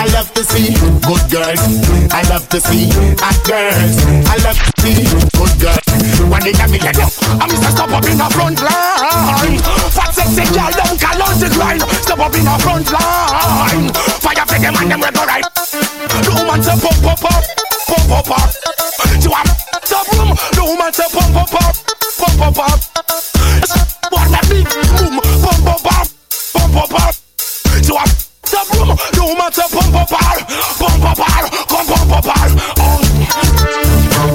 I 0.00 0.08
love 0.16 0.32
to 0.32 0.42
see 0.48 0.72
good 1.04 1.24
girls. 1.28 1.60
I 2.08 2.24
love 2.32 2.48
to 2.48 2.58
see 2.64 2.88
hot 3.20 3.36
girls. 3.44 4.00
I 4.32 4.36
love 4.48 4.56
to 4.56 4.72
see 4.80 5.04
good 5.36 5.54
girls. 5.60 5.92
One 6.32 6.46
in 6.48 6.56
a 6.56 6.66
million. 6.72 6.96
I'm 7.36 7.52
Mr. 7.52 7.68
Stop 7.68 7.92
up 7.92 8.08
in 8.08 8.16
the 8.16 8.28
front 8.32 8.64
line. 8.64 9.60
Fat 9.92 10.10
sexy 10.16 10.44
girl, 10.56 10.72
don't 10.72 10.96
call 10.96 11.20
on 11.20 11.36
the 11.36 11.48
grind. 11.52 11.84
Step 12.00 12.16
up 12.16 12.32
in 12.32 12.48
the 12.48 12.56
front 12.64 12.88
line. 12.88 13.92
Fire 14.24 14.46
for 14.48 14.56
them 14.56 14.74
and 14.80 14.88
them 14.88 15.00
we 15.04 15.10
go 15.12 15.24
right. 15.28 15.44
The 15.44 16.32
woman 16.32 16.62
say 16.64 16.76
pump 16.80 17.04
up 17.12 17.24
up, 17.28 17.44
pump 17.92 18.10
up 18.12 18.30
up. 18.40 18.81
To 19.22 19.30
a 19.30 19.80
top 19.86 20.08
room, 20.14 20.34
the 20.52 20.64
woman 20.64 20.92
say 20.92 21.06
pump 21.12 21.36
up 21.36 21.54
up, 21.54 21.76
pump 22.18 22.58
up 22.58 22.72
up. 22.72 24.11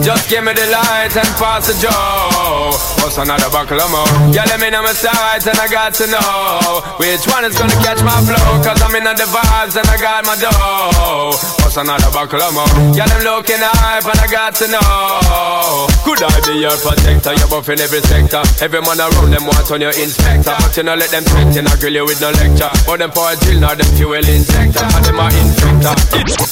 Just 0.07 0.29
give 0.29 0.39
me 0.39 0.53
the 0.55 0.63
light 0.71 1.11
and 1.19 1.27
pass 1.35 1.67
the 1.67 1.75
joe. 1.83 2.71
What's 3.03 3.19
another 3.19 3.51
buckle 3.51 3.75
of 3.75 3.91
more? 3.91 4.07
Yeah, 4.31 4.47
let 4.47 4.55
me 4.55 4.71
know 4.71 4.79
my 4.79 4.95
sights 4.95 5.51
and 5.51 5.59
I 5.59 5.67
got 5.67 5.91
to 5.99 6.07
know 6.07 6.79
which 6.95 7.27
one 7.27 7.43
is 7.43 7.51
gonna 7.59 7.75
catch 7.83 7.99
my 8.07 8.15
flow. 8.23 8.55
Cause 8.63 8.79
I'm 8.79 8.95
in 8.95 9.03
the 9.03 9.27
vibes 9.27 9.75
and 9.75 9.83
I 9.83 9.99
got 9.99 10.23
my 10.23 10.39
dough. 10.39 11.35
What's 11.59 11.75
another 11.75 12.07
buckle 12.15 12.39
of 12.39 12.55
more? 12.55 12.71
Yeah, 12.95 13.03
them 13.11 13.19
looking 13.27 13.59
hype 13.59 14.07
and 14.07 14.15
I 14.23 14.27
got 14.31 14.55
to 14.63 14.71
know. 14.71 15.91
Could 16.07 16.23
I 16.23 16.39
be 16.47 16.63
your 16.63 16.79
protector? 16.79 17.35
You're 17.35 17.51
in 17.67 17.83
every 17.83 17.99
sector. 18.07 18.39
Every 18.63 18.79
man 18.79 19.03
around 19.03 19.35
them 19.35 19.43
want 19.43 19.67
on 19.75 19.83
your 19.83 19.91
inspector. 19.91 20.55
But 20.55 20.71
you 20.71 20.87
know, 20.87 20.95
let 20.95 21.11
them 21.11 21.27
threaten, 21.27 21.67
I 21.67 21.75
grill 21.83 21.99
you 21.99 22.07
with 22.07 22.23
no 22.23 22.31
lecture. 22.31 22.71
But 22.87 23.03
them 23.03 23.11
for 23.11 23.27
a 23.27 23.35
drill, 23.43 23.59
now 23.59 23.75
them 23.75 23.91
fuel 23.99 24.23
injector. 24.23 24.87
And 24.87 25.03
them 25.03 25.19
are 25.19 25.35
infector, 25.35 25.95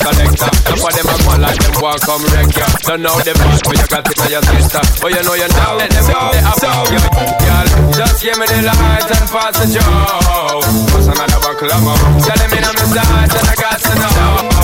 collector. 0.04 0.52
And 0.68 0.76
for 0.76 0.92
them, 0.92 1.08
I 1.08 1.16
go 1.24 1.34
like 1.40 1.60
them 1.64 1.76
walk 1.80 2.04
come 2.04 2.24
wreck 2.36 2.52
ya. 2.52 2.68
Don't 2.84 3.00
know 3.00 3.16
them 3.24 3.45
but 3.66 3.76
you 3.78 3.88
got 3.88 4.06
it 4.06 4.20
on 4.20 4.30
your 4.30 4.44
sister. 4.44 4.82
But 5.02 5.10
you 5.14 5.22
know 5.24 5.36
you 5.36 5.50
now 5.54 5.76
let 5.78 5.90
them 5.92 6.06
know 6.08 6.32
they. 6.34 6.42
Girl, 7.46 7.68
just 7.94 8.22
give 8.24 8.38
me 8.38 8.46
the 8.46 8.62
light 8.66 9.10
and 9.10 9.28
pass 9.30 9.56
the 9.60 9.66
joe. 9.70 10.62
What's 10.94 11.08
another 11.08 11.40
buckle 11.42 11.72
of 11.72 11.82
more? 11.84 11.98
Tell 12.22 12.38
them 12.38 12.52
in 12.54 12.64
on 12.66 12.76
the 12.76 12.86
side 12.90 13.32
and 13.32 13.48
I 13.48 13.56
got 13.56 13.78
to 13.82 13.94
know. 13.96 14.12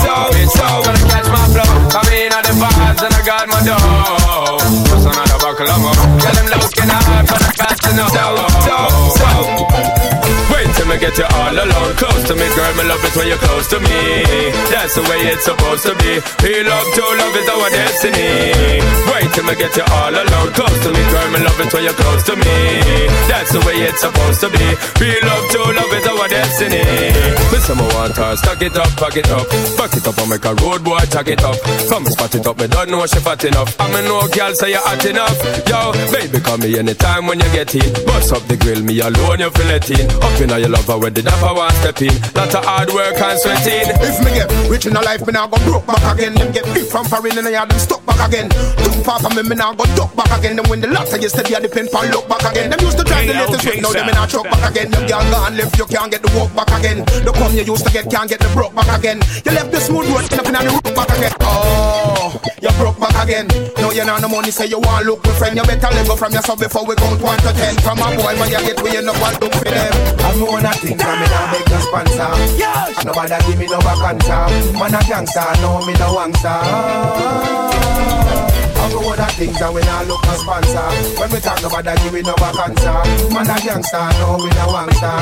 So, 0.02 0.14
it's 0.38 0.52
so 0.54 0.66
gonna 0.82 1.02
catch 1.10 1.28
my 1.30 1.44
flow. 1.52 1.70
I'm 1.94 2.08
in 2.10 2.32
on 2.32 2.42
the 2.42 2.54
vibes 2.58 3.02
and 3.02 3.14
I 3.14 3.22
got 3.22 3.46
my 3.48 3.60
dough. 3.62 4.58
What's 4.90 5.06
another 5.06 5.38
buckle 5.38 5.70
of 5.70 5.80
more? 5.80 5.94
Tell 6.20 6.34
them 6.34 6.46
looking 6.50 6.90
hard, 6.90 7.26
but 7.26 7.42
I 7.42 7.52
got 7.58 7.76
to 7.82 7.90
know. 7.94 8.08
So, 8.08 8.24
so, 8.66 8.76
so. 9.18 10.11
Me 10.92 10.98
get 10.98 11.16
you 11.16 11.24
all 11.24 11.56
alone 11.56 11.96
Close 11.96 12.22
to 12.28 12.34
me, 12.36 12.44
girl, 12.52 12.72
me 12.76 12.84
love 12.84 13.00
it 13.00 13.16
when 13.16 13.26
you're 13.26 13.40
close 13.40 13.64
to 13.72 13.80
me. 13.80 13.96
That's 14.68 14.92
the 14.92 15.00
way 15.08 15.24
it's 15.32 15.48
supposed 15.48 15.88
to 15.88 15.96
be. 15.96 16.20
We 16.44 16.60
love 16.68 16.84
to 16.84 17.04
love 17.16 17.32
is 17.32 17.48
our 17.48 17.70
destiny. 17.72 18.76
Wait 19.08 19.24
till 19.32 19.48
me 19.48 19.56
get 19.56 19.72
you 19.72 19.88
all 19.88 20.12
alone 20.12 20.52
Close 20.52 20.78
to 20.84 20.90
me, 20.92 21.00
girl, 21.08 21.28
me 21.32 21.40
love 21.40 21.56
it 21.56 21.72
when 21.72 21.84
you're 21.88 21.96
close 21.96 22.22
to 22.28 22.36
me. 22.36 22.56
That's 23.24 23.56
the 23.56 23.64
way 23.64 23.88
it's 23.88 24.04
supposed 24.04 24.44
to 24.44 24.52
be. 24.52 24.66
We 25.00 25.16
love 25.24 25.46
to 25.56 25.60
love 25.72 25.92
is 25.96 26.06
our 26.12 26.28
destiny. 26.28 26.84
Miss 27.48 27.64
some 27.64 27.80
want 27.96 28.20
her, 28.20 28.36
stack 28.36 28.60
it 28.60 28.76
up, 28.76 28.92
pack 29.00 29.16
it 29.16 29.32
up. 29.32 29.48
Back 29.80 29.96
it 29.96 30.04
up 30.04 30.18
and 30.20 30.28
make 30.28 30.44
a 30.44 30.52
road 30.60 30.84
boy 30.84 31.00
tack 31.08 31.32
it 31.32 31.40
up. 31.40 31.56
Come 31.88 32.04
spot 32.04 32.34
it 32.36 32.44
up, 32.44 32.60
me 32.60 32.68
don't 32.68 32.92
know 32.92 33.06
she 33.08 33.16
fat 33.16 33.40
enough. 33.48 33.80
I'm 33.80 33.96
a 33.96 34.02
no 34.04 34.28
girl, 34.28 34.52
say 34.52 34.76
you're 34.76 34.84
hot 34.84 35.00
enough. 35.08 35.40
Yo, 35.64 35.96
baby, 36.12 36.36
call 36.44 36.60
me 36.60 36.76
anytime 36.76 37.24
when 37.24 37.40
you 37.40 37.48
get 37.56 37.72
in. 37.72 37.88
Bust 38.04 38.36
up 38.36 38.44
the 38.44 38.60
grill, 38.60 38.84
me 38.84 39.00
alone, 39.00 39.40
you 39.40 39.48
feel 39.56 39.72
it 39.72 39.88
in. 39.88 40.04
Up 40.20 40.36
in 40.36 40.52
your 40.60 40.68
lover 40.86 41.00
where 41.00 41.10
the 41.10 41.22
dapper 41.22 41.54
want 41.54 41.74
step 41.74 42.00
in 42.02 42.14
Lot 42.34 42.54
of 42.54 42.64
hard 42.64 42.90
work 42.90 43.16
and 43.18 43.38
sweating 43.38 43.86
If 44.02 44.18
me 44.24 44.34
get 44.34 44.50
rich 44.68 44.86
in 44.86 44.96
a 44.96 45.02
life, 45.02 45.26
me 45.26 45.32
now 45.32 45.46
go 45.46 45.58
broke 45.68 45.86
back 45.86 46.16
again. 46.16 46.34
Them 46.34 46.50
get 46.52 46.64
big 46.74 46.86
from 46.86 47.04
foreign 47.04 47.36
and 47.36 47.46
I 47.46 47.52
have 47.60 47.68
them 47.68 47.78
stuck 47.78 48.04
back 48.06 48.18
again. 48.24 48.48
Too 48.48 49.04
far 49.04 49.20
from 49.20 49.36
me, 49.36 49.42
me 49.42 49.54
now 49.54 49.74
go 49.74 49.84
duck 49.94 50.14
back 50.16 50.32
again. 50.38 50.56
Then 50.56 50.68
when 50.68 50.80
the 50.80 50.88
latter 50.88 51.18
yesterday, 51.18 51.54
I 51.56 51.60
depend 51.60 51.92
on 51.92 52.08
look 52.10 52.28
back 52.28 52.40
again. 52.50 52.70
Them 52.70 52.80
used 52.80 52.98
to 52.98 53.04
drive 53.04 53.28
the 53.28 53.34
latest 53.34 53.64
whip, 53.68 53.82
now 53.82 53.92
them 53.92 54.08
in 54.08 54.16
a 54.16 54.24
truck 54.26 54.48
back 54.48 54.64
again. 54.70 54.90
Them 54.90 55.04
girl 55.06 55.24
gone 55.28 55.56
left, 55.56 55.76
you 55.78 55.86
can't 55.86 56.10
get 56.10 56.22
the 56.22 56.30
walk 56.32 56.50
back 56.56 56.72
again. 56.80 57.04
The 57.04 57.32
come 57.36 57.52
you 57.52 57.64
used 57.68 57.84
to 57.84 57.92
get, 57.92 58.08
can't 58.08 58.28
get 58.28 58.40
the 58.40 58.48
broke 58.56 58.74
back 58.74 58.90
again. 58.96 59.20
You 59.44 59.52
left 59.52 59.70
the 59.70 59.80
smooth 59.80 60.08
road, 60.08 60.24
end 60.32 60.40
up 60.40 60.46
in 60.48 60.54
the 60.56 60.60
rook 60.72 60.88
back 60.96 61.10
again. 61.12 61.32
Oh, 61.44 62.40
you 62.64 62.72
broke 62.80 62.98
back 62.98 63.16
again. 63.20 63.46
No, 63.76 63.92
you 63.92 64.04
know 64.08 64.16
no 64.18 64.28
money, 64.28 64.50
say 64.50 64.66
you 64.66 64.80
want 64.80 65.04
look 65.04 65.20
with 65.22 65.36
friend. 65.36 65.52
You 65.52 65.64
better 65.68 65.92
let 65.92 66.08
go 66.08 66.16
from 66.16 66.32
yourself 66.32 66.58
before 66.58 66.88
we 66.88 66.96
count 66.96 67.20
one 67.20 67.38
to 67.44 67.52
ten. 67.52 67.76
From 67.84 68.00
a 68.00 68.08
boy, 68.16 68.32
when 68.40 68.48
you 68.48 68.62
get 68.64 68.80
we 68.80 68.96
end 68.96 69.08
up 69.08 69.20
one 69.20 69.36
look 69.36 69.52
for 69.52 69.68
them. 69.68 69.92
I'm 70.24 70.40
one 70.40 70.64
things, 70.80 71.02
I'm 71.02 71.22
in 71.22 71.32
a 71.32 71.40
beg 71.52 71.66
no 71.70 71.78
sponsor. 71.80 72.30
Yes. 72.56 73.04
Nobody 73.04 73.36
give 73.46 73.58
me 73.58 73.66
no 73.66 73.78
back. 73.80 73.98
Man 74.02 74.94
a 74.94 75.00
gangster, 75.08 75.44
no 75.60 75.80
me 75.86 75.92
no 75.94 76.14
wangster. 76.14 76.48
I'm 78.82 78.92
one 79.04 79.20
of 79.20 79.30
things 79.32 79.60
and 79.60 79.74
we 79.74 79.80
not 79.82 80.06
look 80.06 80.24
for 80.24 80.36
sponsor. 80.36 80.88
When 81.20 81.30
we 81.30 81.40
talk 81.40 81.62
nobody 81.62 81.94
give 82.02 82.12
me 82.12 82.22
no 82.22 82.34
back 82.36 82.58
answer. 82.58 83.32
Man 83.32 83.50
a 83.50 83.56
gangster, 83.60 84.08
no 84.20 84.38
me 84.38 84.50
no 84.50 84.66
wangster. 84.72 85.16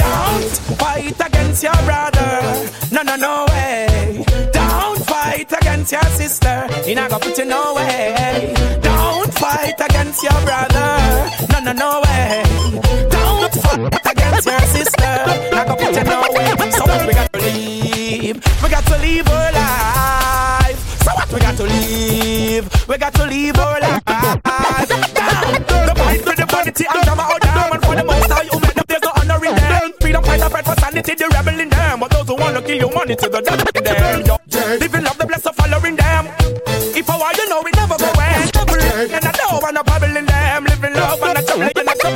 Don't 0.00 0.50
fight 0.78 1.20
against 1.26 1.62
your 1.62 1.80
brother. 1.84 2.70
No, 2.92 3.02
no, 3.02 3.16
no 3.16 3.46
way. 3.50 4.24
Don't 4.52 4.98
fight 5.06 5.52
against 5.52 5.92
your 5.92 6.02
sister. 6.16 6.66
He 6.84 6.94
not 6.94 7.10
gonna 7.10 7.24
put 7.24 7.38
you 7.38 7.44
no 7.44 7.74
way. 7.74 8.54
Don't 8.82 9.32
fight 9.34 9.80
against 9.80 10.22
your 10.22 10.40
brother. 10.42 11.30
No, 11.52 11.60
no, 11.60 11.72
no 11.72 12.00
way. 12.04 13.15
Don't 13.46 13.62
fight 13.62 14.12
against 14.12 14.46
your 14.46 14.60
sister. 14.60 15.12
Not 15.52 15.66
gonna 15.66 15.76
put 15.76 15.94
you 15.96 16.04
no 16.04 16.20
way. 16.32 16.46
So 16.70 16.84
what 16.84 17.06
we 17.06 17.12
got 17.14 17.32
to 17.32 17.38
leave? 17.38 18.36
We 18.62 18.68
got 18.68 18.84
to 18.86 18.98
leave 18.98 19.28
our 19.28 19.52
life. 19.52 20.78
So 21.04 21.12
what 21.14 21.32
we 21.32 21.38
got 21.40 21.56
to 21.56 21.62
leave? 21.64 22.88
We 22.88 22.98
got 22.98 23.14
to 23.14 23.26
leave 23.26 23.56
our 23.58 23.80
life. 23.80 24.02
The 24.04 25.94
fight 25.96 26.24
with 26.26 26.36
the 26.36 26.46
vanity 26.50 26.84
and 26.92 27.04
drama 27.04 27.22
out 27.22 27.40
down. 27.40 27.72
And 27.72 27.84
for 27.84 27.94
the 27.94 28.04
most 28.04 28.30
how 28.30 28.42
you 28.42 28.58
make 28.60 28.74
them, 28.74 28.84
there's 28.88 29.02
no 29.02 29.12
honor 29.14 29.44
in 29.44 29.54
them. 29.54 29.92
Freedom 30.00 30.24
fight 30.24 30.40
a 30.40 30.50
fight 30.50 30.64
for 30.64 30.74
sanity, 30.80 31.14
the 31.14 31.28
rebel 31.28 31.60
in 31.60 31.68
them. 31.68 32.00
But 32.00 32.10
those 32.10 32.26
who 32.26 32.34
wanna 32.34 32.62
kill 32.62 32.78
your 32.78 32.92
money 32.92 33.14
to 33.14 33.28
the 33.28 33.40
devil 33.40 33.68
in 33.74 33.84
them. 33.84 34.80
Living 34.80 35.04
love, 35.04 35.18
the 35.18 35.26
bless 35.26 35.46
of 35.46 35.54
following 35.54 35.96
them. 35.96 36.35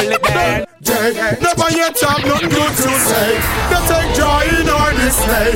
Troubling 0.08 0.24
and 0.24 0.24
I'm 0.24 0.82
troubling 0.82 1.14
them. 1.14 1.42
Never 1.42 1.70
yet 1.76 2.00
have 2.00 2.24
nothing 2.24 2.48
good 2.48 2.74
to 2.76 2.90
say. 3.08 3.30
They 3.68 3.80
take 3.88 4.10
joy 4.16 4.44
in 4.60 4.68
our 4.68 4.92
dismay. 4.92 5.50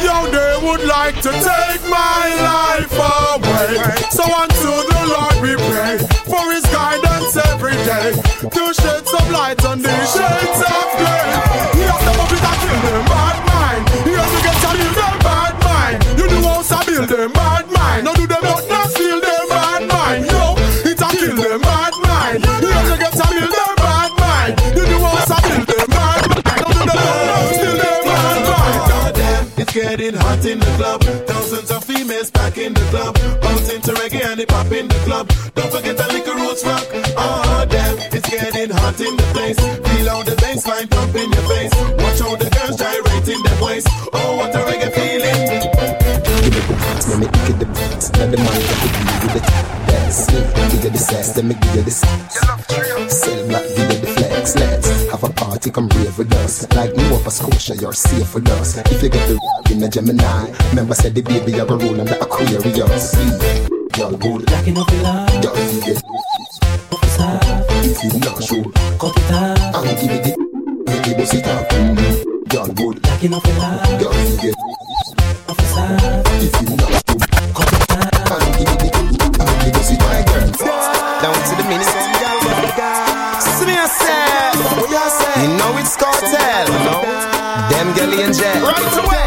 Yo, 0.00 0.14
they 0.30 0.54
would 0.66 0.84
like 0.86 1.16
to 1.22 1.30
take 1.30 1.82
my 1.88 2.24
life 2.40 2.92
away. 2.92 3.76
So 4.10 4.24
unto 4.24 4.72
the 4.88 5.00
Lord 5.08 5.36
we 5.42 5.54
pray 5.56 5.98
for 6.24 6.44
His 6.52 6.64
guidance 6.66 7.36
every 7.52 7.76
day. 7.84 8.12
To 8.40 8.74
shed 8.74 9.06
some 9.06 9.32
light 9.32 9.64
on 9.64 9.78
these 9.78 10.08
shades 10.12 10.60
of 10.64 10.88
grey. 10.98 11.28
He 11.76 11.82
has 11.84 12.00
to 12.00 12.12
up 12.20 12.30
with 12.30 12.44
a 12.44 12.54
kill 12.60 12.80
them 12.80 13.04
bad 13.04 13.38
mind. 13.52 13.82
He 14.06 14.12
has 14.16 14.30
to 14.30 14.40
get 14.42 14.56
to 14.64 14.70
them 15.00 15.18
bad 15.20 15.54
mind. 15.64 16.18
You 16.18 16.28
do 16.28 16.42
house 16.48 16.70
a 16.70 16.84
build 16.86 17.08
them 17.08 17.32
bad 17.32 17.59
getting 30.10 30.26
hot 30.26 30.44
in 30.44 30.58
the 30.58 30.66
club. 30.76 31.02
Thousands 31.26 31.70
of 31.70 31.84
females 31.84 32.30
back 32.30 32.58
in 32.58 32.74
the 32.74 32.80
club. 32.90 33.14
Bouncing 33.40 33.80
to 33.82 33.92
reggae 33.92 34.24
and 34.24 34.40
hip 34.40 34.50
hop 34.50 34.72
in 34.72 34.88
the 34.88 34.94
club. 35.06 35.28
Don't 35.54 35.70
forget 35.70 35.96
the 35.96 36.06
liquor 36.12 36.34
roots 36.34 36.64
rock. 36.64 36.86
Oh, 37.16 37.64
damn. 37.68 37.96
It's 38.12 38.28
getting 38.28 38.70
hot 38.70 38.98
in 39.00 39.16
the 39.16 39.22
place. 39.34 39.58
Feel 39.58 40.08
how 40.08 40.22
the 40.22 40.34
bass 40.36 40.66
line 40.66 40.88
pump 40.88 41.14
in 41.14 41.30
your 41.30 41.46
face. 41.46 41.74
Watch 42.02 42.20
how 42.20 42.34
the 42.36 42.50
girls 42.50 42.76
gyrating 42.76 43.42
their 43.42 43.62
waist. 43.62 43.88
Oh, 44.12 44.36
what 44.36 44.54
a 44.54 44.58
reggae 44.66 44.90
feeling. 44.90 45.70
Give 46.26 46.38
me 46.42 46.50
the 46.50 46.62
beats, 46.80 47.06
let 47.08 47.18
me 47.20 47.26
give 47.46 47.58
the 47.58 47.66
beats. 47.66 48.06
Now 48.12 48.26
the 48.26 48.36
man 48.36 48.58
got 48.66 48.78
to 48.82 48.88
deal 48.90 49.14
with 49.22 49.34
the 49.36 49.42
dance. 49.86 50.26
Give 50.26 50.84
you 50.84 50.90
the 50.90 50.98
sass, 50.98 51.36
let 51.36 51.44
me 51.44 51.54
give 51.54 51.74
you 51.76 51.82
the 51.82 51.90
sass. 51.90 52.34
Sell 53.10 53.46
black, 53.48 53.66
give 53.76 53.90
you 53.92 53.98
the 54.00 54.06
flex. 54.06 54.56
Let's 54.56 54.99
have 55.10 55.24
a 55.24 55.30
party, 55.32 55.70
come 55.70 55.88
rave 55.88 56.16
with 56.18 56.32
us. 56.34 56.66
Like 56.74 56.94
Nova 56.96 57.30
Scotia, 57.30 57.76
you're 57.76 57.92
safe 57.92 58.34
with 58.34 58.48
us. 58.50 58.78
If 58.78 59.02
you 59.02 59.08
get 59.08 59.26
the 59.28 59.34
ride 59.34 59.70
in 59.72 59.82
a 59.82 59.88
Gemini, 59.88 60.50
remember 60.70 60.94
said 60.94 61.14
the 61.14 61.22
baby 61.22 61.52
you 61.52 61.66
go 61.66 61.76
roll 61.76 62.00
under 62.00 62.14
Aquarius. 62.14 63.14
Girl 63.92 64.12
good, 64.16 64.50
Like 64.50 64.68
enough 64.68 65.02
love. 65.02 65.42
girl 65.42 65.56
you 65.74 65.80
get 65.82 66.02
if 67.82 68.04
you 68.04 68.20
not 68.20 68.42
sure, 68.42 68.64
cut 68.98 69.16
it 69.16 69.32
off. 69.32 69.74
I'll 69.74 69.84
give 69.84 70.10
it 70.10 70.22
the 70.24 70.36
make 70.86 71.06
it 71.08 71.16
bust 71.18 71.34
it 71.34 71.46
up. 71.46 71.68
Girl 72.48 72.68
good, 72.68 73.04
Like 73.06 73.24
enough 73.24 73.58
love. 73.58 74.00
girl 74.00 74.14
you 74.14 74.36
get 74.40 74.54
if 75.48 76.29
it's 85.80 85.96
cartel. 85.96 86.66
Them 87.70 87.94
girl 87.96 88.12
in 88.20 88.32
jail. 88.32 88.62
Right 88.62 89.04
away. 89.04 89.19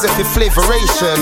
Because 0.00 0.16
if 0.16 0.32
flavoration 0.32 1.20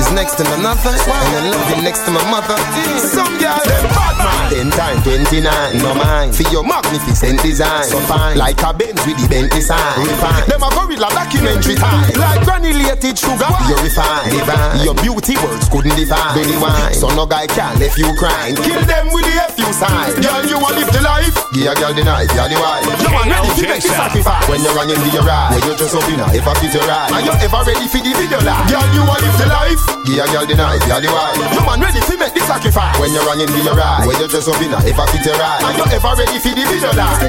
is 0.00 0.08
next 0.16 0.40
to 0.40 0.44
another, 0.56 0.96
and 0.96 1.28
then 1.28 1.44
loving 1.52 1.84
next 1.84 2.08
to 2.08 2.10
my 2.10 2.24
mother, 2.32 2.56
some 2.96 3.28
girl 3.36 3.60
them 3.68 3.84
bad 3.92 4.16
man. 4.16 4.48
Ten 4.48 4.70
time 4.72 4.96
twenty 5.04 5.44
nine, 5.44 5.76
no 5.84 5.92
mind. 5.92 6.32
For 6.32 6.48
your 6.48 6.64
magnificent 6.64 7.42
design, 7.44 7.84
so 7.84 8.00
fine. 8.08 8.38
Like 8.40 8.56
a 8.64 8.72
Benz 8.72 9.04
with 9.04 9.20
the 9.20 9.28
Bentley 9.28 9.60
sign. 9.60 10.00
Refine. 10.08 10.48
Them 10.48 10.64
a 10.64 10.72
gorilla 10.72 11.12
documentary 11.12 11.76
time. 11.76 12.16
Like 12.16 12.40
granulated 12.48 13.12
sugar, 13.12 13.52
you 13.68 13.76
refine. 13.84 14.32
Divine. 14.32 14.80
Your 14.80 14.96
beauty 15.04 15.36
words 15.44 15.68
couldn't 15.68 15.92
define. 15.92 16.32
Belly 16.32 16.56
wine. 16.56 16.96
So 16.96 17.12
no 17.12 17.28
guy 17.28 17.44
can 17.44 17.76
left 17.76 18.00
you 18.00 18.08
crying. 18.16 18.56
Kill 18.56 18.80
them 18.88 19.12
with 19.12 19.28
the 19.28 19.36
FU 19.52 19.68
sign. 19.76 20.16
Girl, 20.24 20.40
you 20.48 20.56
want 20.56 20.80
live 20.80 20.88
the 20.96 21.04
life? 21.04 21.36
Give 21.52 21.68
a 21.68 21.76
girl 21.76 21.92
the 21.92 22.00
knife, 22.00 22.32
yeah 22.32 22.48
the 22.48 22.56
wife. 22.56 22.88
You 22.88 23.12
want 23.12 23.28
ready 23.28 23.52
to 23.52 23.68
make 23.68 23.84
the 23.84 23.92
sacrifice. 23.92 24.48
When 24.48 24.64
you're 24.64 24.72
running 24.72 24.96
your 25.12 25.28
ride, 25.28 25.52
when 25.52 25.68
you're 25.68 25.76
just 25.76 25.92
up 25.92 26.08
in 26.08 26.24
a 26.24 26.26
ever 26.32 26.56
fit 26.56 26.72
your 26.72 26.88
ride. 26.88 27.12
Are 27.12 27.20
you 27.20 27.36
ever 27.36 27.60
ready 27.68 27.84
for 27.84 28.00
the 28.00 28.13
video 28.14 28.40
life? 28.46 28.66
Girl, 28.70 28.86
you 28.94 29.02
want 29.04 29.20
live 29.22 29.38
the 29.38 29.46
life? 29.50 29.82
Give 30.04 30.20
a 30.20 30.24
girl 30.30 30.46
the 30.46 30.54
knife, 30.54 30.82
yeah 30.86 31.00
the 31.00 31.10
wife. 31.10 31.36
You 31.54 31.62
man 31.64 31.80
ready 31.80 32.00
to 32.00 32.14
make 32.18 32.34
the 32.34 32.42
sacrifice. 32.46 32.96
When 33.00 33.10
you're 33.12 33.24
running 33.26 33.48
to 33.48 33.60
your 33.60 33.74
ride, 33.74 34.06
when 34.06 34.16
you 34.20 34.28
just 34.28 34.48
up 34.48 34.60
in 34.60 34.72
a 34.72 34.78
ever 34.78 35.06
fit 35.10 35.24
your 35.24 35.36
ride. 35.36 35.62
Are 35.64 35.74
you 35.74 35.84
ever 35.90 36.12
ready 36.18 36.38
for 36.38 36.52
the 36.54 36.64
video 36.64 36.92
life? 36.94 37.22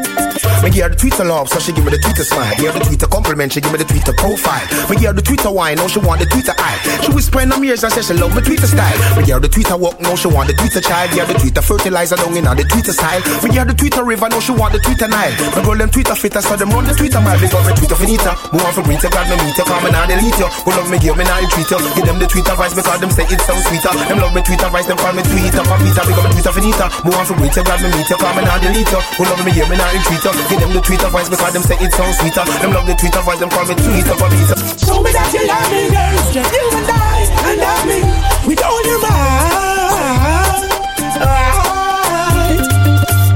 Me 0.63 0.69
give 0.69 0.84
her 0.84 0.91
the 0.91 0.98
Twitter 0.98 1.26
love, 1.26 1.50
so 1.50 1.60
she 1.60 1.71
give 1.71 1.86
me 1.86 1.91
the 1.91 2.02
Twitter 2.02 2.24
smile. 2.24 2.52
Give 2.58 2.74
her 2.74 2.80
the 2.80 2.86
Twitter 2.86 3.08
compliment, 3.08 3.54
she 3.54 3.62
give 3.62 3.71
me 3.71 3.80
the 3.80 3.88
Twitter 3.88 4.13
profile. 4.17 4.65
Me 4.89 4.98
give 4.98 5.13
her 5.13 5.17
the 5.17 5.21
Twitter 5.21 5.52
wine, 5.52 5.78
now 5.78 5.88
she 5.88 6.00
want 6.00 6.19
the 6.19 6.28
Twitter 6.28 6.54
eye. 6.58 6.78
She 7.06 7.12
whisper 7.12 7.41
in 7.41 7.52
her 7.52 7.62
ears 7.63 7.84
and 7.84 7.93
say 7.93 8.02
she 8.02 8.13
love 8.15 8.34
my 8.36 8.41
Twitter 8.41 8.67
style. 8.67 8.98
Me 9.15 9.24
give 9.26 9.39
her 9.39 9.43
the 9.43 9.52
Twitter 9.52 9.78
walk, 9.78 10.00
now 10.02 10.15
she 10.15 10.28
want 10.28 10.48
the 10.50 10.56
Twitter 10.58 10.82
child. 10.82 11.12
Give 11.12 11.26
her 11.26 11.34
the 11.34 11.39
Twitter 11.39 11.62
fertilizer 11.62 12.17
down 12.17 12.36
in 12.36 12.45
her 12.45 12.56
the 12.56 12.65
Twitter 12.67 12.93
style. 12.93 13.21
Me 13.43 13.56
give 13.56 13.63
her 13.63 13.69
the 13.71 13.78
Twitter 13.78 14.04
river, 14.04 14.28
now 14.28 14.39
she 14.39 14.52
want 14.52 14.74
the 14.74 14.82
Twitter 14.84 15.08
Nile. 15.08 15.34
Me 15.56 15.62
girl 15.63 15.78
them 15.78 15.89
Twitter 15.89 16.15
fitter, 16.15 16.41
so 16.41 16.56
them 16.56 16.69
run 16.71 16.86
the 16.86 16.93
Twitter 16.93 17.21
mile. 17.21 17.39
Got 17.39 17.63
me 17.65 17.74
Twitter 17.80 17.95
finita. 17.95 18.34
Move 18.52 18.65
on 18.65 18.74
for 18.74 18.84
greeter, 18.84 19.10
God 19.12 19.26
me 19.32 19.36
meet 19.45 19.58
you, 19.58 19.65
come 19.65 19.86
and 19.86 19.95
I 19.95 20.06
delete 20.08 20.38
you. 20.39 20.50
Love 20.76 20.92
me 20.92 21.00
give 21.00 21.16
me 21.16 21.24
now 21.24 21.40
treat 21.50 21.72
you. 21.72 21.80
Give 21.96 22.06
them 22.06 22.20
the 22.20 22.28
Twitter 22.28 22.56
vice 22.56 22.76
because 22.76 23.00
them 23.00 23.12
say 23.12 23.26
it 23.32 23.40
sounds 23.42 23.64
sweeter. 23.68 23.92
Them 24.12 24.20
love 24.20 24.36
me 24.36 24.42
Twitter 24.44 24.70
vice, 24.70 24.86
them 24.86 24.98
call 25.00 25.14
me 25.16 25.24
Twitter 25.24 25.64
Papita. 25.64 26.04
They 26.04 26.14
got 26.16 26.28
me 26.28 26.36
Twitter 26.36 26.54
finita. 26.54 26.86
Move 27.08 27.16
on 27.16 27.26
for 27.26 27.36
greeter, 27.40 27.64
God 27.64 27.80
me 27.82 27.90
meet 27.96 28.10
you, 28.10 28.18
come 28.20 28.38
and 28.38 28.48
I 28.48 28.60
delete. 28.60 28.92
Who 28.92 29.24
love 29.24 29.42
me 29.48 29.52
give 29.56 29.70
me 29.72 29.78
now 29.80 29.90
treat 30.04 30.24
you. 30.24 30.34
Give 30.52 30.60
them 30.60 30.72
the 30.76 30.82
Twitter 30.84 31.10
voice 31.10 31.30
because 31.32 31.54
them 31.56 31.64
say 31.64 31.78
it 31.80 31.92
sounds 31.96 32.20
sweeter. 32.20 32.44
Them 32.60 32.76
love 32.76 32.86
the 32.86 32.96
Twitter 33.00 33.24
voice, 33.24 33.40
them 33.40 33.50
call 33.50 33.66
me 33.66 33.76
Twitter 33.80 34.16
Papita. 34.20 34.56
Show 34.84 35.00
me 35.00 35.12
that 35.16 35.32
you 35.32 35.44
love 35.48 35.70
me, 35.72 35.88
girl. 35.88 36.14
You 36.36 36.68
and 36.76 36.92
I, 36.92 37.24
and 37.48 37.58
love 37.64 37.86
me 37.88 38.04
with 38.44 38.62
all 38.64 38.84
your 38.84 39.00
mind. 39.00 39.56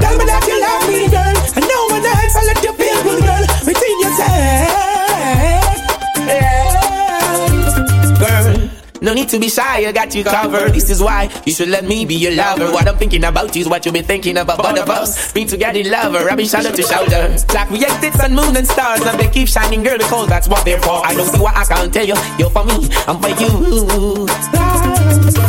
Tell 0.04 0.16
me 0.20 0.24
that 0.28 0.44
you 0.44 0.58
love 0.60 0.86
me, 0.92 1.08
girl. 1.08 1.36
And 1.56 1.66
no 1.66 1.80
one 1.88 2.04
else 2.04 2.36
will 2.36 2.46
let 2.52 2.60
you 2.64 2.74
feel 2.76 3.00
good, 3.08 3.24
girl. 3.24 3.44
Within 3.64 3.96
yourself. 4.04 4.89
No 9.02 9.14
need 9.14 9.30
to 9.30 9.40
be 9.40 9.50
shy, 9.50 9.88
I 9.88 9.92
got 9.92 10.14
you 10.14 10.24
covered. 10.24 10.74
This 10.74 10.90
is 10.90 11.02
why 11.02 11.30
you 11.46 11.54
should 11.54 11.70
let 11.70 11.86
me 11.86 12.06
be 12.06 12.16
your 12.16 12.34
lover. 12.34 12.72
What 12.72 12.88
I'm 12.88 12.98
thinking 12.98 13.24
about 13.24 13.56
is 13.56 13.68
what 13.68 13.86
you 13.86 13.92
be 13.92 14.02
thinking 14.02 14.38
about 14.38 14.58
both 14.58 14.78
of 14.78 14.90
us. 14.90 15.32
Being 15.32 15.48
together 15.48 15.84
lover, 15.84 16.26
rubbing 16.26 16.48
shoulder 16.48 16.72
to 16.72 16.82
shoulder. 16.84 17.36
Like 17.54 17.72
exit 17.72 18.14
sun, 18.14 18.36
moon, 18.36 18.56
and 18.56 18.68
stars, 18.68 19.02
and 19.02 19.20
they 19.20 19.30
keep 19.30 19.48
shining, 19.48 19.84
girl, 19.84 19.98
because 19.98 20.28
that's 20.28 20.48
what 20.48 20.66
they're 20.66 20.82
for. 20.82 21.06
I 21.06 21.14
don't 21.16 21.28
see 21.28 21.40
why 21.40 21.54
I 21.56 21.66
can't 21.66 21.94
tell 21.94 22.06
you. 22.06 22.16
You're 22.38 22.50
for 22.50 22.66
me, 22.66 22.90
I'm 23.08 23.20
for 23.20 23.30
you. 23.30 24.28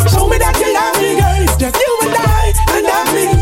Show 0.08 0.28
me 0.28 0.38
that 0.38 0.56
you 0.60 0.72
love 0.72 0.96
me, 1.00 1.18
girl. 1.18 1.42
It's 1.42 1.56
just 1.56 1.76
you 1.76 1.98
and 2.02 2.16
I, 2.16 2.52
and 2.70 2.86
love 2.86 3.14
me 3.14 3.39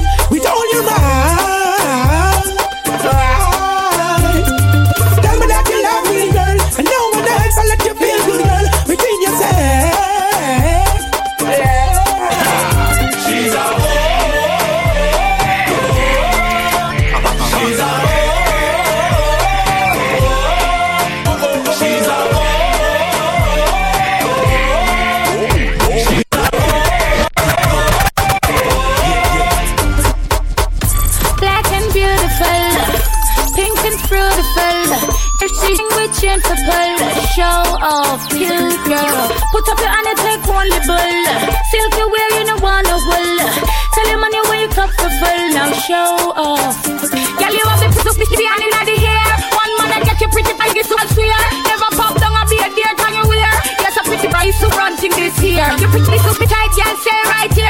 Show 37.38 37.78
off, 37.78 38.26
cute 38.34 38.82
girl. 38.82 39.30
Put 39.54 39.68
up 39.70 39.78
your 39.78 39.86
hand 39.86 40.10
and 40.10 40.18
take 40.18 40.42
one 40.42 40.66
nibble. 40.74 41.22
Silky 41.70 42.02
wear, 42.10 42.28
you 42.34 42.42
know 42.50 42.58
wanna 42.58 42.98
wool. 42.98 43.38
Tell 43.94 44.08
your 44.10 44.18
man 44.18 44.34
you 44.34 44.42
wake 44.50 44.74
up 44.74 44.90
for 44.90 45.06
full. 45.06 45.42
Now 45.54 45.70
show 45.86 46.34
off. 46.34 46.82
Girl, 46.82 47.54
you 47.54 47.62
have 47.62 47.78
the 47.78 47.94
pretty 47.94 48.10
pretty 48.18 48.36
behind 48.42 48.66
in 48.66 48.74
the 48.74 48.96
hair. 49.06 49.30
One 49.54 49.70
man 49.78 50.02
and 50.02 50.04
get 50.10 50.18
you 50.18 50.26
pretty 50.34 50.50
like 50.58 50.74
you 50.74 50.82
so 50.82 50.98
swear. 51.14 51.38
Never 51.62 51.90
pop 51.94 52.18
down 52.18 52.34
a 52.34 52.42
beard, 52.50 52.74
dear, 52.74 52.90
can 52.98 53.14
you 53.14 53.22
wear? 53.30 53.54
Yes, 53.86 53.94
a 53.94 54.02
pretty 54.02 54.26
price 54.26 54.58
to 54.58 54.66
run 54.74 54.96
thing 54.98 55.14
this 55.14 55.38
year. 55.38 55.62
You 55.78 55.86
pretty 55.94 56.18
so 56.18 56.34
tight, 56.42 56.74
girl, 56.74 56.96
stay 56.98 57.22
right 57.22 57.54
here. 57.54 57.67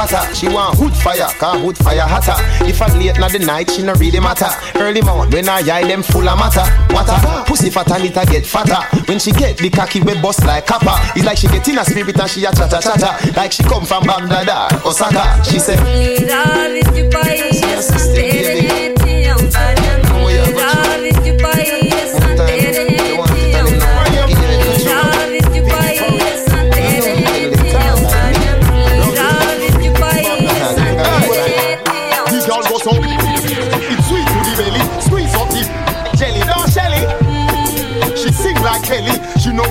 Potter. 0.00 0.34
She 0.34 0.48
want 0.48 0.78
hood 0.78 0.96
fire, 0.96 1.28
car 1.36 1.58
hood 1.58 1.76
fire 1.76 2.00
hotter. 2.00 2.32
If 2.64 2.80
I'm 2.80 2.98
late 2.98 3.18
na 3.18 3.28
the 3.28 3.38
night, 3.38 3.70
she 3.70 3.82
no 3.82 3.92
really 4.00 4.18
matter. 4.18 4.48
Early 4.76 5.02
morning 5.02 5.30
when 5.30 5.46
I 5.46 5.60
eye 5.60 5.86
them 5.86 6.02
full 6.02 6.26
of 6.26 6.38
matter. 6.38 6.64
Matter, 6.88 7.44
pussy 7.44 7.68
fat 7.68 7.90
and 7.92 8.06
it 8.06 8.14
get 8.14 8.46
fatter. 8.46 8.80
When 9.04 9.18
she 9.18 9.30
get 9.32 9.58
the 9.58 9.68
cocky 9.68 10.00
we 10.00 10.18
bust 10.22 10.46
like 10.46 10.64
copper. 10.64 10.96
It's 11.14 11.26
like 11.26 11.36
she 11.36 11.48
get 11.48 11.68
in 11.68 11.76
a 11.76 11.84
spirit 11.84 12.18
and 12.18 12.30
she 12.30 12.42
a 12.46 12.50
chatter 12.50 12.80
chatter. 12.80 13.12
Like 13.36 13.52
she 13.52 13.62
come 13.62 13.84
from 13.84 14.04
Baghdad 14.04 14.72
Osaka. 14.86 15.44
She 15.44 15.58
say. 15.58 15.76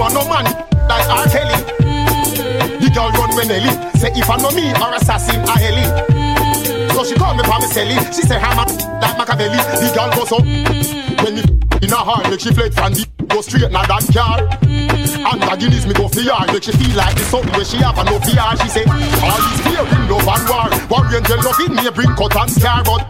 I 0.10 0.14
no 0.14 0.26
man 0.26 0.46
like 0.90 1.06
R. 1.06 1.26
Kelly. 1.30 1.54
The 2.82 2.90
girl 2.94 3.12
run 3.14 3.36
when 3.36 3.52
Ellie. 3.52 3.78
Say 4.00 4.12
if 4.16 4.30
I 4.30 4.38
know 4.38 4.50
me 4.52 4.74
or 4.74 4.94
assassin 4.96 5.38
a 5.46 5.54
Ellie. 5.62 5.86
So 6.94 7.04
she 7.04 7.16
call 7.16 7.36
me 7.36 7.44
Pamicelli. 7.44 7.98
She 8.14 8.24
say 8.24 8.38
a 8.38 8.50
like 9.02 9.18
Machiavelli. 9.18 9.58
The 9.58 9.92
girl 9.94 10.10
goes 10.18 10.32
up. 10.34 10.44
When 11.24 11.36
me 11.36 11.44
in 11.82 11.94
a 11.94 11.96
heart, 11.96 12.30
make 12.30 12.40
she 12.40 12.52
fled 12.52 12.74
from 12.74 12.94
the 12.94 13.06
go 13.30 13.42
straight 13.42 13.72
na 13.72 13.86
that 13.86 14.04
car. 14.10 14.42
And 14.66 15.42
the 15.42 15.56
Guinness 15.60 15.86
me 15.86 15.94
go 15.94 16.08
for 16.08 16.22
yard, 16.22 16.52
make 16.52 16.64
she 16.64 16.72
feel 16.74 16.96
like 16.98 17.14
the 17.14 17.22
something 17.30 17.54
where 17.54 17.66
she 17.66 17.78
have 17.78 17.98
a 18.00 18.04
no 18.04 18.18
fear. 18.26 18.50
She 18.66 18.82
say, 18.82 18.86
all 18.90 19.40
this 19.46 19.62
fear 19.62 19.86
in 19.86 20.10
love 20.10 20.26
and 20.26 20.44
war. 20.50 20.70
Oriental 20.90 21.38
love 21.46 21.60
in 21.62 21.76
me 21.78 21.86
bring 21.94 22.12
cut 22.18 22.34
and 22.34 22.50
scar, 22.50 22.82
but 22.82 23.06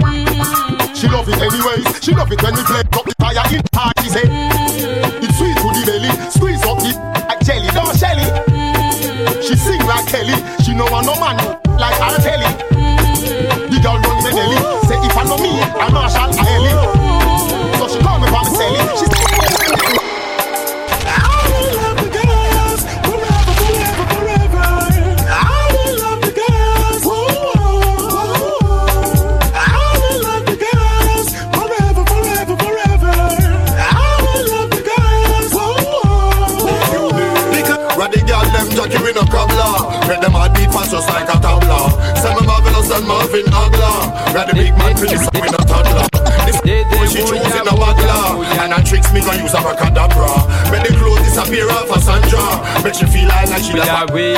she 0.92 1.08
love 1.08 1.30
it 1.32 1.40
anyways. 1.40 2.04
She 2.04 2.12
love 2.12 2.32
it 2.32 2.44
when 2.44 2.54
we 2.60 2.64
play 2.68 2.84
up 2.84 3.06
the 3.08 3.16
fire 3.16 3.48
in 3.56 3.64
heart. 3.72 3.96
She 4.04 4.10
say, 4.12 4.28
Kelly, 10.10 10.34
she 10.64 10.74
know 10.74 10.88
I 10.90 11.06
no 11.06 11.14
man 11.22 11.38
like 11.78 12.00
R. 12.02 12.18
Kelly. 12.18 12.50
The 13.70 13.78
girl 13.78 14.02
run 14.02 14.24
me 14.24 14.32
Nelly, 14.34 14.58
say 14.90 14.98
if 15.06 15.16
I 15.16 15.24
know 15.24 15.38
me, 15.38 15.62
I'm 15.62 15.94
Marshall 15.94 16.29
us 40.94 41.06
just 41.06 41.10
like 41.10 41.30
a 41.30 41.38
tabla. 41.38 42.18
Send 42.18 42.40
me 42.40 42.48
Marvelous 42.48 42.90
and 42.92 43.06
Marvin 43.06 43.46
Agla. 43.54 44.10
Got 44.34 44.48
the 44.50 44.56
big 44.56 44.74
man 44.78 44.96
pretty 44.98 45.18
with 45.18 45.54
a 45.54 45.64
toddler. 45.70 46.08
This 46.46 46.58
she 47.14 47.22
chose 47.22 47.46
a 47.46 47.76
waggler 47.78 48.46
And 48.62 48.74
I 48.74 48.82
tricks 48.82 49.12
me 49.14 49.22
gonna 49.22 49.42
use 49.42 49.54
a 49.54 49.62
rocadabra. 49.62 50.50
When 50.72 50.82
the 50.82 50.94
clothes 50.98 51.19
disappear 51.40 51.70
off 51.72 51.92
of 51.92 52.04
Sandra. 52.04 52.84
Make 52.84 52.94
she 52.94 53.06
feel 53.06 53.28
like, 53.28 53.50
like 53.50 53.64
she 53.64 53.74
like 53.74 54.14
we 54.14 54.36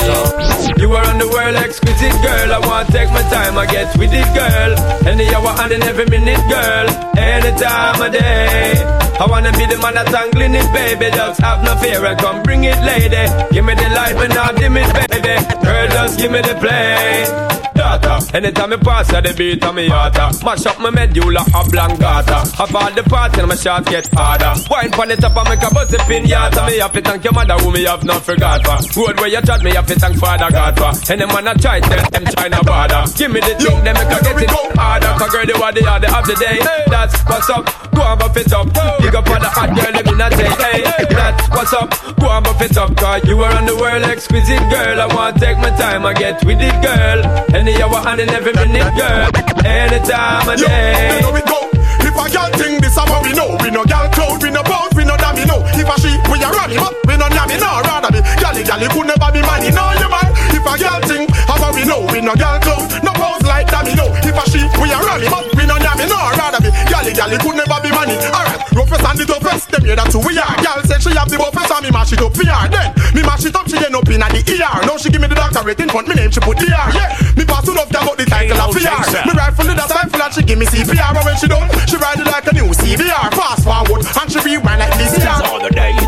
You 0.82 0.94
are 0.94 1.06
on 1.08 1.18
the 1.18 1.28
world 1.28 1.56
exquisite 1.56 2.18
girl. 2.22 2.54
I 2.54 2.60
want 2.60 2.88
to 2.88 2.94
take 2.94 3.10
my 3.12 3.22
time, 3.24 3.58
I 3.58 3.66
get 3.66 3.98
with 3.98 4.14
it, 4.14 4.30
girl. 4.34 4.72
Any 5.08 5.28
hour 5.34 5.54
and 5.62 5.72
in 5.72 5.84
every 5.84 6.06
minute, 6.06 6.42
girl. 6.50 6.88
Any 7.18 7.52
time 7.60 8.02
of 8.02 8.12
day. 8.12 8.74
I 9.20 9.26
wanna 9.30 9.52
be 9.52 9.66
the 9.66 9.78
man 9.78 9.94
that's 9.94 10.14
angling 10.14 10.56
it, 10.56 10.68
baby. 10.74 11.12
Just 11.12 11.42
have 11.42 11.64
no 11.64 11.76
fear 11.78 12.04
and 12.06 12.20
come 12.20 12.44
bring 12.44 12.64
it, 12.64 12.80
lady. 12.84 13.26
Give 13.54 13.66
me 13.66 13.76
the 13.76 13.90
life 13.90 14.18
and 14.18 14.34
not 14.34 14.56
dim 14.56 14.78
it, 14.78 14.90
baby. 14.94 15.36
Girl, 15.64 15.88
just 15.90 16.18
give 16.18 16.32
me 16.32 16.42
the 16.42 16.56
play 16.56 17.61
daughter. 17.74 18.38
Anytime 18.38 18.74
I 18.74 18.78
pass 18.78 19.14
at 19.14 19.24
the 19.24 19.34
beat 19.34 19.64
of 19.64 19.76
me 19.76 19.88
heart, 19.88 20.16
ah. 20.18 20.32
mash 20.44 20.66
up 20.66 20.80
my 20.80 20.90
medulla 20.90 21.44
oblongata. 21.54 22.46
Have 22.58 22.76
all 22.76 22.92
the 22.92 23.04
parts 23.04 23.38
and 23.38 23.48
my 23.48 23.56
shot 23.56 23.86
get 23.86 24.08
harder. 24.14 24.54
Wine 24.70 24.92
pon 24.92 25.08
the 25.10 25.16
top 25.16 25.36
and 25.38 25.50
make 25.50 25.64
a 25.64 25.74
bust 25.74 25.94
it. 25.94 26.04
Me 26.10 26.28
have 26.30 26.94
to 26.94 27.02
thank 27.02 27.24
your 27.24 27.34
mother 27.34 27.58
who 27.58 27.72
me 27.72 27.84
have 27.84 28.04
not 28.04 28.24
forgot 28.24 28.66
for. 28.66 29.02
Road 29.02 29.20
where 29.20 29.30
you 29.30 29.42
chat 29.42 29.64
me 29.64 29.72
have 29.72 29.88
to 29.88 29.96
thank 29.96 30.18
Father 30.18 30.52
God 30.52 30.80
ah. 30.80 30.94
for. 30.94 31.12
And 31.12 31.22
them 31.22 31.30
man 31.30 31.48
I 31.48 31.54
try 31.56 31.80
tell 31.80 31.98
them 32.10 32.52
no 32.52 32.62
bother. 32.64 33.04
Give 33.18 33.32
me 33.32 33.40
the 33.40 33.56
thing, 33.56 33.84
them 33.84 33.96
make 33.96 34.12
a 34.12 34.18
get 34.24 34.42
it 34.42 34.50
harder. 34.76 35.14
Cause 35.18 35.32
girl, 35.32 35.46
they 35.46 35.54
want 35.54 35.76
the 35.76 35.86
other 35.88 36.12
of 36.12 36.24
the 36.28 36.36
day. 36.36 36.60
That's 36.88 37.16
what's 37.24 37.50
up. 37.50 37.66
Go 37.96 38.02
on, 38.02 38.18
buff 38.18 38.38
it 38.38 38.52
up. 38.54 38.68
Big 39.02 39.16
up 39.16 39.30
on 39.30 39.42
the 39.42 39.50
hot 39.50 39.70
girl, 39.76 39.92
let 39.92 40.06
me 40.06 40.16
not 40.16 40.34
say, 40.34 40.48
hey, 40.48 40.82
that's 41.10 41.50
what's 41.50 41.74
up. 41.74 41.90
Go 42.20 42.28
on, 42.28 42.44
buff 42.44 42.62
it 42.62 42.78
up. 42.78 42.96
Cause 42.96 43.24
you 43.26 43.40
are 43.42 43.54
on 43.56 43.66
the 43.66 43.76
world 43.76 44.04
exquisite 44.04 44.64
girl. 44.70 45.02
I 45.02 45.08
want 45.14 45.36
to 45.36 45.46
take 45.46 45.58
my 45.58 45.70
time, 45.78 46.06
I 46.06 46.14
get 46.14 46.44
with 46.46 46.60
it, 46.62 46.76
girl. 46.82 47.20
Any 47.62 47.78
hour 47.78 48.02
and 48.10 48.18
in 48.18 48.30
every 48.34 48.58
minute, 48.58 48.90
girl. 48.98 49.30
Any 49.62 50.02
time 50.02 50.50
of 50.50 50.58
day. 50.58 51.22
Yo, 51.22 51.30
we 51.30 51.46
go. 51.46 51.70
If 52.02 52.18
a 52.18 52.26
girl 52.26 52.50
think 52.58 52.82
this, 52.82 52.98
is 52.98 53.06
what 53.06 53.22
we 53.22 53.38
know. 53.38 53.54
We 53.62 53.70
no 53.70 53.86
girl 53.86 54.10
cloud, 54.10 54.42
we 54.42 54.50
no 54.50 54.66
bounce, 54.66 54.98
we 54.98 55.06
no 55.06 55.14
dummy, 55.14 55.46
no. 55.46 55.62
If 55.78 55.86
a 55.86 55.94
she, 56.02 56.10
we 56.34 56.42
a 56.42 56.50
rally, 56.50 56.82
but 56.82 56.98
we 57.06 57.14
no 57.22 57.30
yammy, 57.30 57.62
no. 57.62 57.70
Rather 57.86 58.10
be 58.10 58.26
galley, 58.42 58.66
galley 58.66 58.90
could 58.90 59.06
never 59.06 59.30
be 59.30 59.46
money, 59.46 59.70
no, 59.70 59.94
you 59.94 60.10
man. 60.10 60.34
If 60.50 60.66
a 60.66 60.74
girl 60.74 61.02
think, 61.06 61.30
how 61.46 61.70
we 61.70 61.86
know? 61.86 62.02
We 62.10 62.26
no 62.26 62.34
girl 62.34 62.58
cloud, 62.66 62.90
no 63.06 63.14
bounce 63.14 63.46
like 63.46 63.70
dummy, 63.70 63.94
no. 63.94 64.10
If 64.10 64.34
a 64.34 64.44
she, 64.50 64.66
we 64.82 64.90
a 64.90 64.98
rally, 64.98 65.30
but 65.30 65.46
we 65.54 65.70
no 65.70 65.78
yammy, 65.78 66.10
no. 66.10 66.18
Rather 66.18 66.66
be 66.66 66.74
galley, 66.90 67.14
galley 67.14 67.38
could 67.38 67.62
never 67.62 67.78
be 67.78 67.94
money. 67.94 68.18
Alright, 68.34 68.51
roughest 68.74 69.04
and 69.04 69.18
the 69.20 69.26
toughest, 69.26 69.72
them 69.72 69.84
here 69.84 69.96
that's 69.96 70.14
who 70.14 70.22
we 70.24 70.38
are. 70.40 70.56
Girl 70.64 70.80
said 70.84 71.02
she 71.04 71.12
have 71.16 71.30
the 71.30 71.38
buffest, 71.38 71.72
and 71.72 71.84
me 71.84 71.90
mash 71.92 72.14
it 72.14 72.22
up 72.22 72.34
for 72.36 72.46
her. 72.46 72.68
Then 72.70 72.90
me 73.14 73.22
mash 73.22 73.46
it 73.46 73.56
up, 73.56 73.68
she 73.68 73.78
end 73.78 73.96
up 73.96 74.08
in 74.08 74.20
the 74.20 74.42
ER. 74.42 74.78
Now 74.88 74.98
she 74.98 75.10
give 75.10 75.22
me 75.22 75.28
the 75.28 75.36
doctorate 75.36 75.80
in 75.80 75.90
front, 75.90 76.08
me 76.08 76.16
name 76.16 76.32
she 76.32 76.40
put 76.40 76.58
the 76.58 76.72
R. 76.72 76.90
Yeah, 76.96 77.12
me 77.36 77.44
pass 77.46 77.68
enough, 77.68 77.92
got 77.92 78.18
the 78.18 78.26
title 78.26 78.60
of 78.60 78.76
VR. 78.76 79.04
Me 79.28 79.34
rifle 79.36 79.66
the 79.68 79.74
that's 79.76 79.92
rifle 79.92 80.22
and 80.22 80.34
she 80.34 80.42
give 80.44 80.60
me 80.60 80.66
CPR. 80.66 81.12
But 81.14 81.26
when 81.26 81.36
she 81.38 81.48
done, 81.48 81.68
she 81.88 81.98
ride 81.98 82.20
it 82.20 82.28
like 82.28 82.48
a 82.48 82.54
new 82.56 82.72
CBR. 82.72 83.28
Fast 83.36 83.64
forward 83.68 84.02
and 84.08 84.28
she 84.32 84.40
rewind 84.40 84.80
like 84.80 84.96
this. 84.98 85.20
All 85.48 85.60
the 85.60 85.70
days 85.70 86.00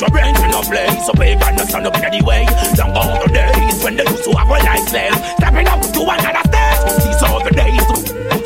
your 0.00 0.10
brain 0.10 0.34
will 0.34 0.50
not 0.50 0.66
play, 0.66 0.88
so 1.06 1.12
we 1.14 1.36
got 1.38 1.54
to 1.56 1.64
stand 1.66 1.86
up 1.86 1.94
in 1.94 2.04
any 2.04 2.22
way. 2.22 2.42
Long 2.74 2.90
all 2.96 3.22
the 3.22 3.30
days 3.30 3.84
when 3.84 3.94
they 3.94 4.04
used 4.10 4.24
to 4.24 4.34
have 4.34 4.50
a 4.50 4.58
life 4.58 4.88
slave, 4.88 5.14
stepping 5.38 5.68
up 5.68 5.78
to 5.78 6.02
another 6.02 6.42
stage. 6.50 7.06
These 7.06 7.22
are 7.22 7.38
the 7.46 7.54
days 7.54 7.86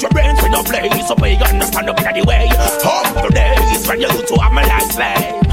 your 0.02 0.10
brain 0.10 0.35
play, 0.66 0.88
so 1.02 1.14
we 1.20 1.36
got 1.36 1.50
to 1.50 1.66
stand 1.66 1.90
up 1.90 2.00
in 2.00 2.06
any 2.06 2.22
way. 2.22 2.48
All 2.84 3.04
the 3.14 3.30
days 3.32 3.88
when 3.88 4.00
you 4.00 4.08
to 4.08 4.34
have 4.40 4.52
a 4.52 4.66
life 4.66 5.45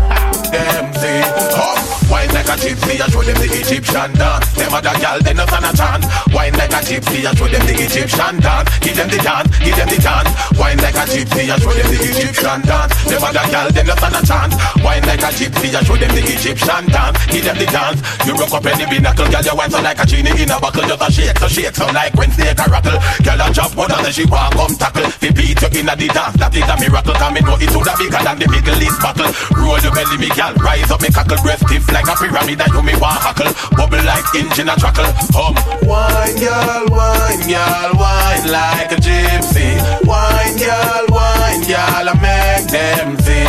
a 2.54 2.56
gypsy, 2.58 3.02
I 3.02 3.08
show 3.10 3.24
them 3.26 3.38
the 3.42 3.50
Egyptian 3.50 4.12
dance. 4.14 4.46
Them 4.54 4.74
other 4.74 4.96
gal, 5.02 5.18
they 5.22 5.34
not 5.34 5.50
stand 5.50 5.66
a 5.66 5.72
chance. 5.74 6.06
Wine 6.34 6.54
like 6.54 6.74
a 6.74 6.82
gypsy, 6.86 7.26
I 7.26 7.34
show 7.34 7.50
them 7.50 7.64
the 7.66 7.74
Egyptian 7.74 8.36
dance. 8.40 8.70
Give 8.80 8.96
them 8.96 9.10
the 9.10 9.20
dance, 9.20 9.50
give 9.58 9.76
them 9.76 9.90
the 9.90 9.98
dance. 9.98 10.32
Wine 10.60 10.80
like 10.80 10.98
a 10.98 11.06
gypsy, 11.10 11.44
I 11.50 11.58
show 11.58 11.74
them 11.74 11.88
the 11.90 11.98
Egyptian 11.98 12.60
dance. 12.62 12.94
Them 13.10 13.24
other 13.24 13.46
gal, 13.50 13.68
they 13.74 13.84
not 13.84 13.98
stand 13.98 14.18
a 14.18 14.22
chance. 14.22 14.54
Wine 14.86 15.06
like 15.10 15.26
a 15.26 15.30
gypsy, 15.34 15.68
I 15.74 15.82
show 15.82 15.98
them 15.98 16.12
the 16.14 16.22
Egyptian 16.22 16.84
dance. 16.94 17.18
Give 17.34 17.44
them 17.44 17.58
the 17.58 17.68
dance. 17.74 18.00
You 18.26 18.34
rock 18.38 18.54
up 18.54 18.66
any 18.70 18.86
binnacle, 18.86 19.30
gal, 19.34 19.44
you 19.44 19.56
wine 19.58 19.72
so 19.74 19.82
like 19.82 20.00
a 20.00 20.06
genie 20.06 20.38
in 20.38 20.54
a 20.54 20.58
buckle. 20.62 20.86
Just 20.86 21.02
a 21.02 21.10
shake, 21.10 21.38
so 21.42 21.48
shake, 21.50 21.74
so 21.74 21.90
like 21.90 22.14
when 22.14 22.30
snake 22.32 22.62
a 22.62 22.66
rattle. 22.70 23.00
Gal 23.26 23.42
a 23.42 23.48
drop 23.50 23.74
one 23.74 23.92
and 23.92 24.14
she 24.14 24.26
walk 24.30 24.54
come 24.54 24.78
tackle. 24.78 25.10
Fi 25.10 25.30
beat 25.34 25.58
you 25.58 25.70
in 25.82 25.90
a 25.90 25.94
the 25.98 26.08
dance, 26.14 26.38
that 26.38 26.54
is 26.54 26.70
a 26.70 26.76
miracle. 26.78 27.18
Come 27.18 27.38
in, 27.38 27.46
know 27.46 27.58
it 27.58 27.72
woulda 27.74 27.98
bigger 27.98 28.22
than 28.22 28.38
the 28.38 28.46
Middle 28.46 28.78
East 28.78 29.02
battle. 29.02 29.32
Roll 29.58 29.82
your 29.82 29.94
belly, 29.94 30.18
me 30.22 30.30
gal, 30.38 30.54
rise 30.62 30.92
up, 30.94 31.02
me 31.02 31.10
cockle, 31.10 31.42
breast 31.42 31.66
stiff 31.66 31.90
like 31.90 32.04
like 32.04 32.16
a 32.16 32.20
pyramid 32.20 32.43
and 32.50 32.74
you 32.74 32.82
me 32.84 32.94
want 33.00 33.20
hackle. 33.24 33.52
Bubble 33.78 34.04
like 34.04 34.28
engine 34.36 34.68
a 34.68 34.76
trackle. 34.76 35.08
Hum. 35.32 35.56
Wine 35.88 36.36
girl, 36.36 36.84
wine 36.92 37.44
girl, 37.48 37.92
wine 37.96 38.46
like 38.52 38.92
a 38.92 39.00
gypsy. 39.00 39.80
Wine 40.04 40.58
girl, 40.60 41.06
wine 41.08 41.64
girl, 41.64 42.06
I 42.12 42.16
make 42.20 42.68
them 42.68 43.16
see 43.24 43.48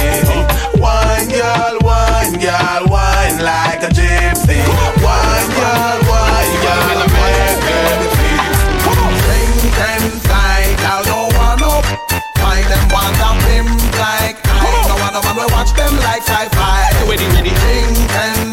Wine 0.78 1.28
girl, 1.28 1.74
wine 1.82 2.38
girl, 2.38 2.86
wine 2.86 3.38
like 3.42 3.82
a 3.82 3.90
gypsy. 3.90 4.62
Wine 5.02 5.50
girl, 5.58 5.98
wine 6.06 6.54
girl, 6.62 6.98
I 7.02 7.08
make 7.10 7.60
them 7.66 8.00
see 8.14 8.38
Drink 9.26 9.74
and 9.74 10.06
fly, 10.22 10.70
girl, 10.78 11.02
don't 11.02 11.34
want 11.34 11.60
no 11.60 11.82
Find 12.38 12.66
them 12.70 12.84
want 12.94 13.18
a 13.18 13.30
pimp 13.42 13.74
like 13.98 14.38
I. 14.46 14.86
Don't 14.86 15.00
want 15.02 15.12
no 15.14 15.20
man, 15.26 15.34
we 15.34 15.46
watch 15.52 15.72
them 15.74 15.94
like 16.06 16.22
sci-fi. 16.22 16.94
Drink 17.04 18.14
and 18.14 18.43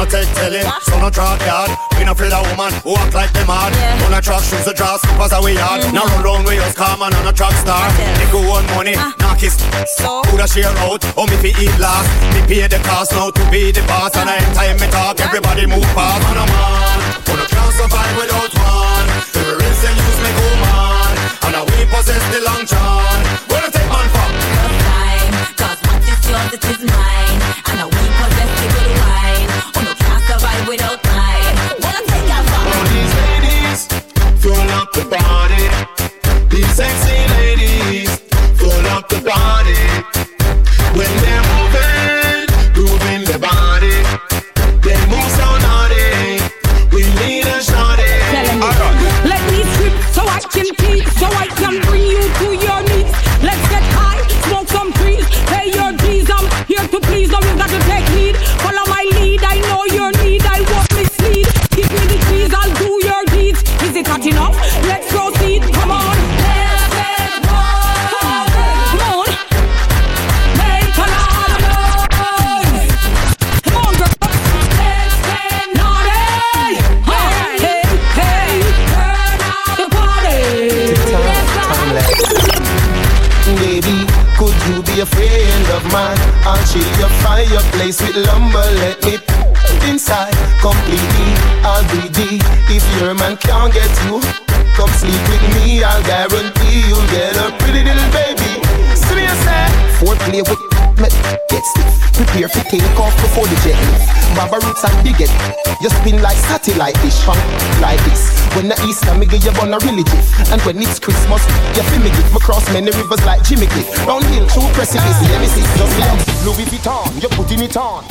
no 0.00 0.06
take 0.08 0.32
telly, 0.32 0.64
so 0.88 0.96
no 0.96 1.10
track 1.10 1.40
yard. 1.44 1.68
We 1.98 2.04
no 2.08 2.12
afraid 2.12 2.32
of 2.32 2.48
woman 2.48 2.72
who 2.80 2.96
act 2.96 3.12
like 3.12 3.32
them 3.36 3.52
hard. 3.52 3.76
Yeah. 3.76 4.06
On 4.08 4.14
a 4.16 4.20
track 4.20 4.40
shoes, 4.48 4.64
the 4.64 4.72
draw 4.72 4.96
slippers 4.96 5.32
are 5.32 5.44
we 5.44 5.52
hard. 5.60 5.84
Mm-hmm. 5.84 5.94
Now 5.94 6.08
run 6.08 6.24
round 6.24 6.44
with 6.48 6.64
us, 6.64 6.72
calm 6.72 7.04
and 7.04 7.12
on 7.12 7.28
a 7.28 7.34
track 7.36 7.52
star. 7.60 7.84
They 8.16 8.28
go 8.32 8.40
on 8.56 8.64
money, 8.72 8.96
uh. 8.96 9.12
knock 9.20 9.44
his 9.44 9.60
so. 10.00 10.24
Who 10.32 10.40
da 10.40 10.46
share 10.48 10.72
out, 10.88 11.04
oh 11.20 11.28
me 11.28 11.36
fi 11.44 11.52
eat 11.60 11.76
last. 11.76 12.08
Me 12.32 12.40
pay 12.48 12.64
the 12.64 12.80
cost 12.80 13.12
now 13.12 13.28
to 13.28 13.42
be 13.52 13.72
the 13.72 13.84
boss. 13.84 14.16
And 14.16 14.30
anytime 14.30 14.80
me 14.80 14.88
talk, 14.88 15.20
everybody 15.20 15.68
move 15.68 15.84
fast. 15.92 16.24
Man, 16.24 16.40
a 16.40 16.44
man, 16.48 16.98
who 17.28 17.32
no 17.36 17.44
can't 17.44 17.74
survive 17.76 18.14
without 18.16 18.52
one. 18.56 19.08
The 19.36 19.60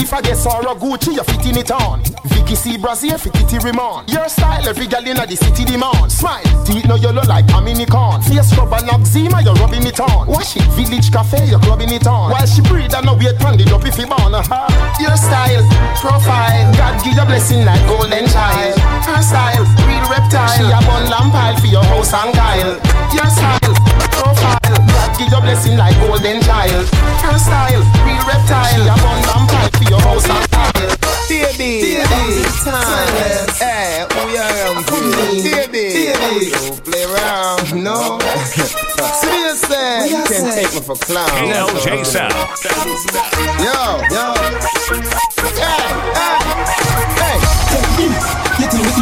If 0.10 0.18
I 0.18 0.22
get 0.22 0.38
Sarah 0.42 0.74
Gucci, 0.74 1.14
you 1.14 1.22
fitting 1.22 1.62
it 1.62 1.70
on. 1.70 2.02
Vicky 2.26 2.56
C. 2.56 2.78
Brazil, 2.82 3.16
fit 3.20 3.30
it 3.38 3.62
Ramon. 3.62 4.10
Your 4.10 4.28
style, 4.28 4.66
every 4.68 4.88
gal 4.88 5.06
in 5.06 5.14
the 5.14 5.38
city 5.38 5.70
demand. 5.70 6.10
Smile, 6.10 6.42
teeth 6.66 6.90
no 6.90 6.96
yellow 6.98 7.22
like 7.30 7.46
a 7.54 7.62
mini 7.62 7.86
corn. 7.86 8.18
Face 8.26 8.50
rub 8.58 8.74
and 8.74 8.90
eczema, 8.90 9.46
you're 9.46 9.54
rubbing 9.62 9.86
it 9.86 10.02
on. 10.02 10.26
Wash 10.26 10.58
it, 10.58 10.66
village 10.74 11.14
cafe, 11.14 11.46
you're 11.46 11.62
clubbing 11.62 11.94
it 11.94 12.08
on. 12.10 12.34
While 12.34 12.50
she 12.50 12.66
breathe 12.66 12.90
and 12.98 13.06
no 13.06 13.14
wait 13.22 13.38
pan 13.38 13.62
it 13.62 13.70
up 13.70 13.86
if 13.86 14.02
you 14.02 14.10
born. 14.10 14.34
Uh-huh. 14.34 14.98
Your 14.98 15.14
style, 15.14 15.62
profile, 16.02 16.74
God 16.74 16.98
give 17.06 17.14
your 17.14 17.30
blessing 17.30 17.62
like 17.62 17.86
golden 17.86 18.26
child. 18.34 18.82
Her 19.06 19.22
style, 19.22 19.62
real 19.86 20.10
reptile. 20.10 20.50
She 20.58 20.66
a 20.66 20.82
bun 20.90 21.06
lamp 21.06 21.38
pile 21.38 21.54
for 21.62 21.70
your 21.70 21.86
house 21.86 22.18
and 22.18 22.34
Kyle. 22.34 22.82
Your 23.14 23.30
style, 23.30 23.59
give 25.20 25.32
you 25.32 25.42
blessing 25.42 25.78
like 25.78 25.96
golden 26.00 26.42
child. 26.42 26.88
Her 27.20 27.38
style, 27.38 27.84
real 28.08 28.24
reptile. 28.24 28.72
She 28.72 28.88
a 28.88 28.96
bun 29.04 29.20
lamp 29.28 29.50
pile 29.52 29.70
for 29.76 29.86
your 29.92 30.02
house 30.02 30.30
and 30.30 30.46
Kyle. 30.52 30.96
Baby, 31.28 32.00
baby, 32.00 32.44
time. 32.64 33.50
Hey, 33.60 34.08
we 34.16 34.38
are 34.38 34.68
um, 34.72 34.84
baby, 34.88 35.68
baby. 35.70 36.52
Don't 36.52 36.84
play 36.84 37.04
around, 37.04 37.84
no. 37.84 38.20
Seriously, 39.20 39.76
eh? 39.76 40.06
you 40.08 40.24
can't 40.24 40.54
take 40.56 40.74
me 40.74 40.82
for 40.82 40.96
clown. 40.96 41.30
KLJ 41.30 42.06
Sound. 42.06 42.34
Yo, 43.60 43.76
yo. 44.10 44.34
Hey, 44.80 45.04
hey, 45.56 45.84
hey. 46.16 46.89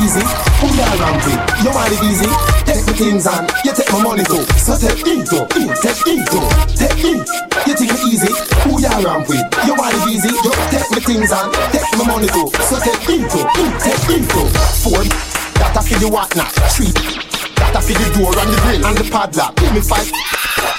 It 0.08 0.24
easy? 0.24 0.24
Who 0.64 0.68
you 0.72 0.88
around 0.88 1.20
with? 1.28 1.36
You 1.68 1.72
want 1.76 1.92
it 1.92 2.00
easy? 2.08 2.32
Take 2.64 2.80
my 2.88 2.94
things 2.96 3.28
and 3.28 3.44
you 3.66 3.74
take 3.76 3.92
my 3.92 4.04
money 4.04 4.24
too. 4.24 4.40
So 4.56 4.80
take 4.80 5.04
into, 5.04 5.44
in, 5.60 5.68
take 5.84 6.00
into, 6.08 6.40
take 6.80 7.04
in. 7.04 7.20
You 7.68 7.76
think 7.76 7.92
it 7.92 8.04
easy? 8.08 8.32
Who 8.64 8.80
you 8.80 8.88
around 8.88 9.28
with? 9.28 9.44
You 9.68 9.76
want 9.76 9.92
it 10.00 10.08
easy? 10.08 10.32
You 10.32 10.52
take 10.72 10.88
my 10.96 11.04
things 11.04 11.28
and 11.28 11.52
take 11.76 11.92
my 12.00 12.08
money 12.08 12.28
too. 12.32 12.48
So 12.72 12.80
take 12.80 13.04
into, 13.04 13.44
in, 13.60 13.72
take 13.84 14.08
into. 14.16 14.48
Four, 14.80 15.04
that 15.60 15.76
I 15.76 15.82
feel 15.84 16.00
you 16.00 16.10
want 16.10 16.34
now. 16.38 16.48
Three, 16.72 16.88
that 17.60 17.76
I 17.76 17.82
feel 17.84 18.00
the 18.00 18.08
door 18.16 18.32
and 18.32 18.48
the 18.48 18.60
grill 18.64 18.86
and 18.88 18.98
the 18.98 19.12
padlock. 19.12 19.56
Give 19.58 19.74
me 19.74 19.82
five. 19.82 20.08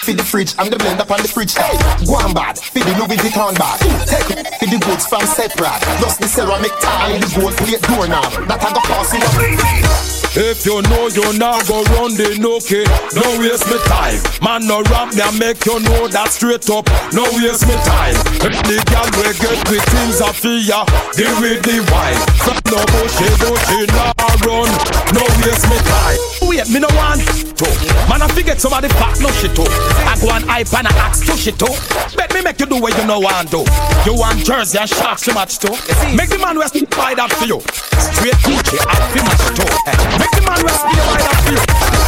For 0.02 0.12
the 0.12 0.24
fridge 0.24 0.54
and 0.58 0.72
the 0.72 0.76
blender 0.76 1.08
on 1.10 1.20
the 1.22 1.28
fridge. 1.28 1.54
Hey, 1.54 1.76
go 2.06 2.14
on 2.16 2.32
bad. 2.32 2.58
For 2.58 2.80
the 2.80 2.92
Louis 2.96 3.18
Vuitton 3.18 3.56
bag. 3.58 3.78
Take 4.08 4.30
it. 4.32 4.46
For 4.58 4.66
the 4.66 4.78
goods 4.78 5.06
from 5.06 5.22
Seprad. 5.22 5.80
Plus 6.00 6.16
the 6.16 6.28
ceramic 6.28 6.72
tile 6.80 7.18
the 7.18 7.28
gold 7.38 7.54
plate 7.60 7.82
doorknob. 7.82 8.48
That 8.48 8.64
I 8.64 8.72
go 8.72 8.80
pass 8.88 9.12
you 9.12 9.20
up. 9.20 10.18
If 10.36 10.64
you 10.66 10.82
know 10.82 11.08
you 11.08 11.38
not 11.38 11.66
go 11.66 11.82
run 11.98 12.14
the 12.14 12.36
nookie, 12.38 12.86
no 13.16 13.26
waste 13.40 13.66
me 13.66 13.78
time. 13.90 14.20
Man 14.44 14.68
no 14.68 14.82
rap 14.86 15.10
and 15.10 15.38
make 15.38 15.64
you 15.66 15.80
know 15.80 16.06
that 16.06 16.30
straight 16.30 16.68
up, 16.70 16.86
no 17.12 17.24
waste 17.34 17.66
me 17.66 17.74
time. 17.82 18.14
If 18.44 18.54
the 18.62 18.78
girl 18.86 19.08
we 19.18 19.34
get 19.34 19.58
with 19.66 19.84
things 19.88 20.20
a 20.20 20.30
fear, 20.30 20.84
deal 21.16 21.34
with 21.40 21.64
the 21.64 21.82
wine. 21.90 22.20
From 22.44 22.60
no 22.70 22.78
bushy 22.86 23.28
bushy 23.40 23.90
nah 23.90 24.14
run, 24.46 24.70
no 25.10 25.24
waste 25.42 25.66
me 25.66 25.78
time. 25.82 26.37
Wait, 26.42 26.68
me 26.70 26.80
no 26.80 26.88
want 26.94 27.20
to. 27.22 27.66
Man, 28.08 28.22
I 28.22 28.28
forget 28.28 28.60
somebody 28.60 28.88
fat 28.88 29.20
no 29.20 29.28
shit 29.30 29.54
too. 29.54 29.66
I 30.06 30.16
go 30.20 30.30
on 30.30 30.42
hype 30.42 30.72
and 30.74 30.86
I 30.86 30.92
ask 30.98 31.24
to 31.26 31.36
shit 31.36 31.58
too. 31.58 31.70
Bet 32.16 32.32
me 32.34 32.42
make 32.42 32.58
you 32.60 32.66
do 32.66 32.80
what 32.80 32.96
you 32.96 33.06
know 33.06 33.18
want 33.18 33.50
to. 33.50 33.64
You 34.06 34.14
want 34.14 34.44
jersey 34.44 34.78
and 34.78 34.88
sharks 34.88 35.22
to 35.22 35.34
match 35.34 35.58
too. 35.58 35.74
Make 36.14 36.30
the 36.30 36.38
man 36.38 36.58
rest 36.58 36.74
buy 36.90 37.14
that 37.14 37.32
for 37.32 37.46
you. 37.46 37.60
Straight 37.98 38.38
Gucci, 38.46 38.78
I 38.78 38.96
feel 39.12 39.24
match 39.26 39.46
too. 39.58 39.68
Make 40.18 40.32
the 40.32 40.42
man 40.46 40.60
rest 40.64 40.82
buy 40.82 41.18
that 41.18 41.36
for 41.42 41.52
you. 41.52 41.62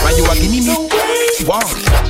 When 0.05 0.16
you 0.16 0.24
are 0.24 0.39
giving 0.39 0.64
me 0.66 1.09
wow. 1.47 1.64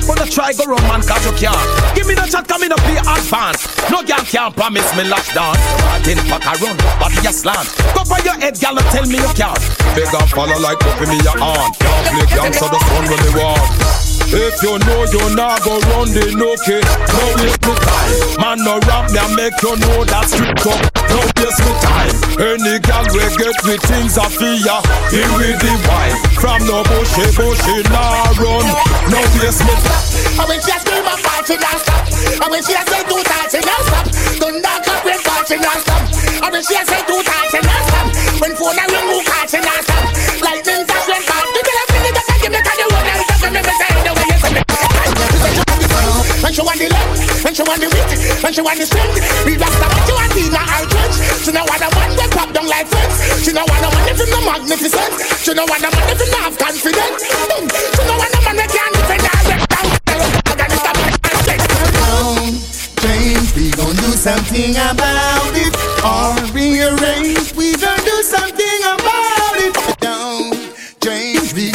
Wanna 0.07 0.25
try 0.25 0.53
go 0.53 0.65
wrong 0.65 0.81
man 0.87 1.01
cause 1.01 1.23
you 1.25 1.33
can't. 1.37 1.59
Give 1.95 2.07
me 2.07 2.15
the 2.15 2.25
chat, 2.27 2.47
come 2.47 2.63
in 2.63 2.71
up 2.71 2.79
play 2.81 2.97
advance. 2.97 3.67
No 3.89 4.03
girl 4.03 4.23
can't 4.25 4.55
promise 4.55 4.89
me 4.95 5.03
lockdown. 5.07 5.55
I 5.91 6.01
didn't 6.03 6.27
pack 6.27 6.45
a 6.47 6.53
run, 6.63 6.77
but 6.99 7.11
you 7.15 7.31
slant. 7.31 7.67
Go 7.93 8.03
by 8.09 8.19
your 8.25 8.37
head, 8.39 8.59
girl, 8.59 8.77
and 8.77 8.87
tell 8.89 9.05
me 9.05 9.17
you 9.19 9.31
can't. 9.37 9.61
Big 9.95 10.09
and 10.09 10.29
follow 10.31 10.57
like 10.59 10.79
puppy 10.79 11.05
me 11.07 11.17
your 11.23 11.37
aunt. 11.39 11.77
Can't 11.79 12.07
play 12.09 12.25
gangster 12.31 12.69
the 12.69 12.79
fun 12.89 13.03
when 13.07 13.19
they 13.19 13.33
walk. 13.39 14.01
If 14.31 14.63
you 14.63 14.79
know 14.79 15.03
you 15.11 15.35
not 15.35 15.59
go 15.59 15.75
run 15.91 16.07
the 16.15 16.31
nookie, 16.31 16.79
no 16.79 17.23
waste 17.35 17.59
me 17.67 17.73
time. 17.75 18.15
Man 18.39 18.63
no 18.63 18.79
rap 18.87 19.11
and 19.11 19.35
make 19.35 19.59
you 19.59 19.75
know 19.75 20.07
that 20.07 20.23
street 20.31 20.55
up. 20.71 20.79
No 21.11 21.19
waste 21.35 21.59
me 21.59 21.71
time. 21.83 22.15
Any 22.39 22.79
girl 22.79 23.05
we 23.11 23.27
get 23.35 23.59
with 23.67 23.83
things 23.83 24.15
a 24.15 24.23
fear, 24.31 24.79
here 25.11 25.31
with 25.35 25.59
the 25.59 25.73
wine. 25.83 26.15
From 26.39 26.63
no 26.63 26.79
bushy 26.87 27.27
bushy 27.35 27.83
nah 27.91 28.31
run, 28.39 28.65
no 29.11 29.20
me 29.29 29.75
time. 29.85 30.05
And 30.39 30.47
when 30.49 30.59
she 30.61 30.71
a 30.71 30.79
scream 30.81 31.05
and 31.05 31.19
fall, 31.21 31.41
she 31.45 31.55
not 31.57 31.77
stop. 31.77 32.01
And 32.41 32.49
when 32.49 32.61
she 32.63 32.73
say 32.73 33.01
she 33.51 33.59
not 33.61 33.81
stop. 33.85 34.05
Thunder 34.39 34.75
clap 34.81 35.05
when 35.05 35.19
fall, 35.19 35.43
she 35.45 35.57
not 35.57 35.77
stop. 35.81 36.01
And 36.41 36.51
when 36.51 36.63
she 36.63 36.75
say 36.81 37.01
she 37.51 37.59
not 37.61 37.81
stop. 37.85 38.05
When 38.41 38.55
phone 38.55 38.79
a 38.79 38.85
ring, 38.89 39.07
who 39.11 39.19
call, 39.21 39.45
she 39.45 39.59
stop. 39.85 40.20
When 46.41 46.51
she 46.53 46.61
want 46.61 46.79
the 46.81 46.89
left, 46.89 47.43
when 47.45 47.53
she 47.53 47.63
want 47.63 47.79
the 47.81 47.87
wit, 47.93 48.09
when 48.41 48.51
she 48.51 48.61
want 48.61 48.77
the 48.81 48.85
strength, 48.85 49.21
we 49.45 49.57
rasta 49.61 49.85
what 49.85 50.03
you 50.09 50.15
want 50.17 50.33
in 50.33 50.49
her 50.49 50.83
trench. 50.89 51.15
She 51.45 51.51
know 51.53 51.65
what 51.69 51.81
I 51.81 51.89
want, 51.93 52.17
they 52.17 52.27
pop 52.33 52.49
down 52.49 52.67
like 52.67 52.87
friends. 52.89 53.45
She 53.45 53.53
know 53.53 53.61
what 53.61 53.77
I 53.77 53.89
want, 53.93 54.09
if 54.09 54.17
the 54.17 54.39
magnificent. 54.41 55.11
She 55.45 55.53
know 55.53 55.65
what 55.69 55.85
I 55.85 55.89
want, 55.93 56.09
if 56.09 56.17
you 56.17 56.33
have 56.41 56.57
confidence. 56.57 57.21
She 57.21 58.03
know 58.09 58.17
what 58.17 58.33
I 58.33 58.39
want, 58.41 58.57
they 58.57 58.67
can't 58.73 58.93
defend 58.93 59.21
her. 59.21 59.41
change, 63.01 63.55
we 63.55 63.71
gon' 63.71 63.95
do 63.95 64.11
something 64.13 64.75
about 64.75 65.53
it. 65.55 65.73
Or 66.01 66.33
rearrange, 66.53 67.53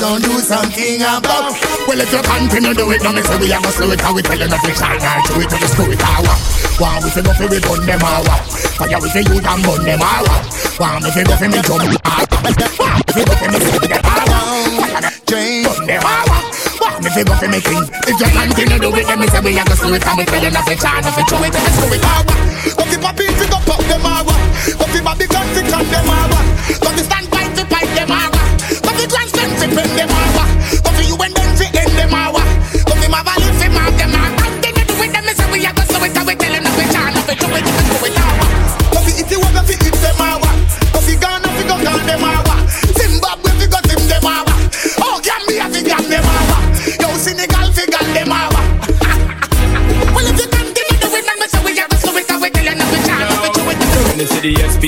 we 0.06 0.20
gon' 0.20 0.22
do 0.22 0.38
something 0.38 1.02
about. 1.02 1.50
Well, 1.86 2.00
if 2.00 2.12
you 2.12 2.22
continue 2.22 2.74
do 2.74 2.90
it, 2.90 3.02
me 3.02 3.22
say 3.22 3.38
we 3.38 3.50
a 3.50 3.58
go 3.58 3.70
slow 3.70 3.90
it, 3.90 4.00
how 4.00 4.14
we 4.14 4.22
tell 4.22 4.38
you 4.38 4.46
nothing 4.46 4.74
shine 4.74 4.98
right 5.02 5.24
to 5.26 5.40
it, 5.40 5.50
to 5.50 5.56
the 5.58 5.66
screw 5.66 5.90
it 5.90 6.02
hour. 6.02 6.34
One 6.78 7.02
we 7.02 7.10
fi 7.10 7.20
go 7.22 7.32
we 7.50 7.58
burn 7.58 7.82
them 7.86 8.02
hour. 8.02 8.36
Fire 8.78 8.98
we 9.02 9.08
fi 9.10 9.20
use 9.26 9.42
and 9.42 9.62
burn 9.66 9.82
them 9.82 10.02
hour. 10.02 10.36
One 10.78 11.02
me 11.02 11.10
fi 11.10 11.22
go 11.26 11.34
me 11.42 11.58
jump 11.58 12.06
hour. 12.06 12.26
One 12.38 13.02
me 13.02 13.10
fi 13.14 13.22
go 13.26 13.34
me 13.50 13.58
sit 13.58 13.82
them 13.82 14.04
hour. 14.06 14.38
Change, 15.26 15.74
them 15.90 16.04
hour. 16.06 16.38
One 16.78 16.98
me 17.02 17.08
fi 17.10 17.22
go 17.26 17.34
me 17.50 17.58
king. 17.66 17.86
If 18.06 18.16
you 18.20 18.30
continue 18.30 18.78
do 18.78 18.88
it, 18.94 19.06
then 19.10 19.18
me 19.18 19.26
say 19.26 19.40
we 19.42 19.58
a 19.58 19.64
go 19.66 19.74
slow 19.74 19.94
it, 19.96 20.04
how 20.06 20.14
we 20.14 20.24
tell 20.26 20.42
you 20.42 20.50
nothing 20.54 20.78
shine, 20.78 21.02
nothing 21.02 21.26
to 21.26 21.36
it, 21.42 21.50
to 21.50 21.60
the 21.66 21.70
screw 21.74 21.94
it 21.96 22.04
hour. 22.06 22.34
Go 22.78 22.82
fi 22.86 22.96
pop 23.02 23.18
in, 23.18 23.32
fi 23.34 23.46
go 23.50 23.58
pop 23.66 23.82
them 23.90 24.06
hour. 24.06 24.36
Go 24.78 24.84
fi 24.86 25.00
bobby 25.02 25.26
gun, 25.26 25.46
fi 25.50 25.60
gun 25.66 25.84
them 25.90 26.08
hour. 26.10 26.40
Go 26.78 26.88
fi 26.94 27.02
stand 27.02 27.26
by 27.30 27.44
fi 27.56 27.64
pipe 27.66 27.90
them 27.96 28.10
hour. 28.12 28.35
Pen 29.74 29.90
them 29.98 30.08
fi 30.94 31.02
you 31.10 31.16
and 31.18 31.34
them 31.34 31.50
fi 31.58 31.66
end 31.74 31.92
them 31.98 32.14
hour. 32.14 32.42
Go 32.86 32.94
fi 32.94 33.08
my 33.08 33.22
valley 33.26 33.50
fi 33.58 33.68
mark 33.68 33.94
them 33.98 34.14
do 34.86 34.94
it, 35.02 35.10
then 35.12 35.24
me 35.26 35.32
say 35.34 35.46
we 35.50 35.58
a 35.66 35.72
go 35.74 35.82
slow 35.90 36.04
it, 36.06 36.16
how 36.16 36.24
we 36.24 36.34
tell 36.36 36.54
you 36.54 36.60
nothing 36.60 36.88
shine, 36.94 37.12
nothing 37.14 37.38
to 37.38 37.46
it, 37.50 37.64
the 37.66 37.72
screw 37.82 38.06
it 38.06 38.14
hour. 38.16 38.46
Go 38.94 38.98
fi 39.02 39.12
if 39.18 39.30
you 39.30 39.38
go 39.42 39.62
fi 39.66 39.74
if 39.74 39.96
them. 39.98 40.20
Go 40.94 41.00
fi 41.02 41.14
Ghana, 41.18 41.48
fi 41.50 41.62
go 41.66 41.76
Ghana 41.82 42.02
them. 42.06 42.24
Zimbabwe 42.94 43.50
fi 43.58 43.66
go 43.66 43.78
zim 43.90 44.02
them. 44.06 44.26
Oh, 45.02 45.16
Gambia 45.26 45.66
fi 45.74 45.80
gam 45.82 46.04
them 46.06 46.24
hour. 46.24 46.60
Yo, 47.02 47.08
Senegal 47.18 47.68
fi 47.74 47.84
gam 47.90 48.06
them. 48.14 48.32
Well, 50.14 50.24
if 50.24 50.38
you 50.40 50.48
continue 50.48 50.96
do 51.02 51.08
it, 51.12 51.24
then 51.26 51.36
me 51.40 51.46
say 51.48 51.60
we 51.64 51.72
a 51.78 51.84
go 51.88 51.96
slow 51.98 52.16
it, 52.16 52.30
how 52.30 52.40
we 52.40 52.48
tell 52.50 52.64
you 52.64 52.74
nothing 52.74 53.02
shine, 53.04 53.26
nothing 53.28 53.52
to 53.52 53.62
it, 53.68 53.76
the 53.76 53.86
Turn 53.92 54.20
into 54.20 54.38
the 54.40 54.52
SP 54.70 54.84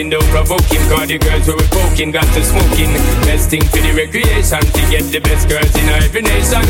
floating, 0.00 0.10
don't 0.10 0.30
provoke 0.30 0.64
him. 0.70 0.82
Cause 0.88 1.08
the 1.08 1.18
girls 1.18 1.46
we 1.46 1.66
poking 1.68 2.10
got 2.10 2.24
to 2.34 2.42
smoking. 2.42 2.92
Best 3.24 3.50
thing 3.50 3.62
for 3.62 3.78
the 3.78 3.92
recreation 3.92 4.60
to 4.60 4.82
get 4.90 5.04
the 5.12 5.20
best 5.20 5.48
girls 5.48 5.74
in 5.76 5.88
every 5.88 6.22
nation. 6.22 6.62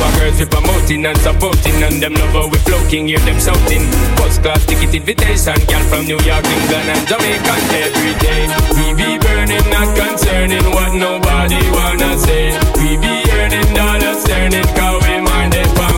Our 0.00 0.12
girls 0.18 0.38
we 0.38 0.46
promoting 0.46 1.06
and 1.06 1.18
supporting, 1.18 1.82
and 1.82 2.02
them 2.02 2.14
love 2.14 2.50
we 2.50 2.58
floating, 2.58 3.08
hear 3.08 3.20
them 3.20 3.38
shouting. 3.40 3.84
First 4.16 4.42
class 4.42 4.64
ticket 4.66 4.94
invitation, 4.94 5.58
girl 5.66 5.84
from 5.88 6.06
New 6.06 6.20
York, 6.24 6.44
England, 6.44 6.88
and 6.88 7.04
Jamaica 7.08 7.54
every 7.84 8.14
day. 8.22 8.42
We 8.76 8.86
be 8.96 9.18
burning, 9.18 9.66
not 9.70 9.88
concerning 9.96 10.64
what 10.72 10.94
nobody 10.94 11.60
wanna 11.70 12.18
say. 12.18 12.56
We 12.80 12.96
be 12.96 13.14
earning 13.36 13.70
dollars, 13.74 14.24
turning, 14.24 14.68
cause 14.76 15.02
we 15.04 15.20
mind 15.20 15.54
it, 15.54 15.97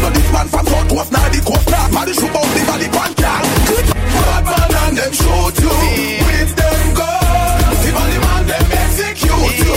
know 0.00 0.10
this 0.10 0.32
man 0.32 0.48
from 0.48 0.66
South 0.66 0.88
Coast, 0.88 1.12
now 1.12 1.28
the 1.28 1.40
coast 1.44 1.70
now. 1.70 1.88
Man, 1.90 2.08
shoot 2.12 2.34
out 2.34 2.48
the 2.54 2.62
valley 2.68 2.88
pantan. 2.88 3.42
Bad 4.28 4.44
man 4.44 4.72
and 4.82 4.96
them 4.98 5.12
shoot 5.12 5.56
you 5.62 5.74
with 6.28 6.52
them 6.56 6.94
guns. 6.94 7.78
The 7.82 7.90
valley 7.96 8.18
man 8.18 8.46
them 8.46 8.66
execute 8.82 9.58
you 9.64 9.76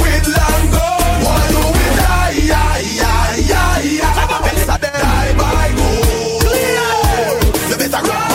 with 0.00 0.26
long 0.36 0.64
guns. 0.74 1.24
Why 1.24 1.40
you 1.52 1.62
will 1.74 1.94
die, 2.00 2.38
die, 2.52 2.84
die, 3.00 3.42
die, 3.48 3.92
die, 4.66 4.78
die 4.78 5.32
by 5.40 5.66
gold. 5.78 6.42
You 7.70 7.76
better 7.80 8.02
run. 8.02 8.30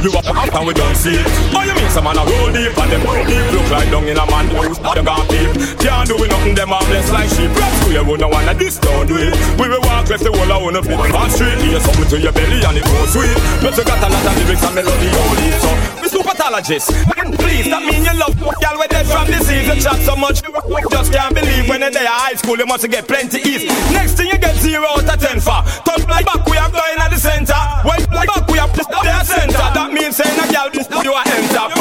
You 0.00 0.10
up 0.16 0.54
and 0.54 0.66
we 0.66 0.72
don't 0.74 0.96
see 0.96 1.14
it. 1.14 1.79
Some 1.90 2.04
man 2.06 2.14
a 2.14 2.22
roll 2.22 2.54
deep 2.54 2.70
and 2.70 2.86
them 2.86 3.02
roll 3.02 3.24
deep 3.26 3.50
look 3.50 3.66
like 3.66 3.90
dung 3.90 4.06
in 4.06 4.14
a 4.14 4.22
man 4.30 4.46
who's 4.54 4.78
not 4.78 4.94
a 4.94 5.02
gone 5.02 5.26
deep. 5.26 5.50
Can't 5.82 6.06
do 6.06 6.14
nothing, 6.22 6.54
them 6.54 6.70
are 6.70 6.86
blessed 6.86 7.10
like 7.10 7.26
sheep. 7.34 7.50
Rats 7.50 7.82
to 7.82 7.90
you, 7.90 8.16
no 8.16 8.30
this 8.54 8.78
don't 8.78 9.10
do 9.10 9.18
it. 9.18 9.34
We 9.58 9.66
will 9.66 9.82
walk 9.82 10.06
left 10.06 10.22
the 10.22 10.30
wall, 10.30 10.46
I 10.46 10.56
wanna 10.62 10.86
flip 10.86 11.02
on 11.02 11.30
street. 11.34 11.58
Hear 11.58 11.82
something 11.82 12.06
to 12.14 12.16
your 12.22 12.30
belly 12.30 12.62
and 12.62 12.78
it 12.78 12.86
goes 12.86 13.10
sweet. 13.10 13.34
But 13.58 13.74
you 13.74 13.82
got 13.82 13.98
a 13.98 14.08
lot 14.08 14.22
of 14.22 14.34
lyrics 14.38 14.62
and 14.62 14.74
melody 14.78 15.10
only. 15.18 15.50
So, 15.58 15.70
me 15.98 16.06
supertologist, 16.14 16.94
please, 17.42 17.66
that 17.74 17.82
mean 17.82 18.06
you 18.06 18.14
love 18.14 18.38
y'all 18.38 18.78
where 18.78 18.86
they 18.86 19.02
from 19.02 19.26
disease. 19.26 19.66
You 19.66 19.82
chat 19.82 19.98
so 20.06 20.14
much, 20.14 20.46
just 20.94 21.10
can't 21.10 21.34
believe 21.34 21.66
when 21.66 21.82
they're 21.82 22.06
high 22.06 22.38
school, 22.38 22.54
you 22.54 22.70
must 22.70 22.86
get 22.86 23.10
plenty 23.10 23.42
ease. 23.42 23.66
Next 23.90 24.14
thing 24.14 24.30
you 24.30 24.38
get 24.38 24.54
zero 24.62 24.86
out 24.94 25.10
of 25.10 25.18
ten 25.18 25.42
for. 25.42 25.58
Turn 25.82 26.06
like 26.06 26.22
back, 26.22 26.46
we 26.46 26.54
are 26.54 26.70
going 26.70 27.02
at 27.02 27.10
the 27.10 27.18
center. 27.18 27.58
Well, 27.82 27.98
like 28.14 28.30
back, 28.30 28.46
we 28.46 28.62
are 28.62 28.70
the 28.70 29.24
center. 29.26 29.66
That 29.74 29.90
means 29.90 30.14
saying 30.14 30.38
a 30.38 30.46
girl, 30.46 30.70
you 31.02 31.12
are 31.18 31.26
enter. 31.26 31.79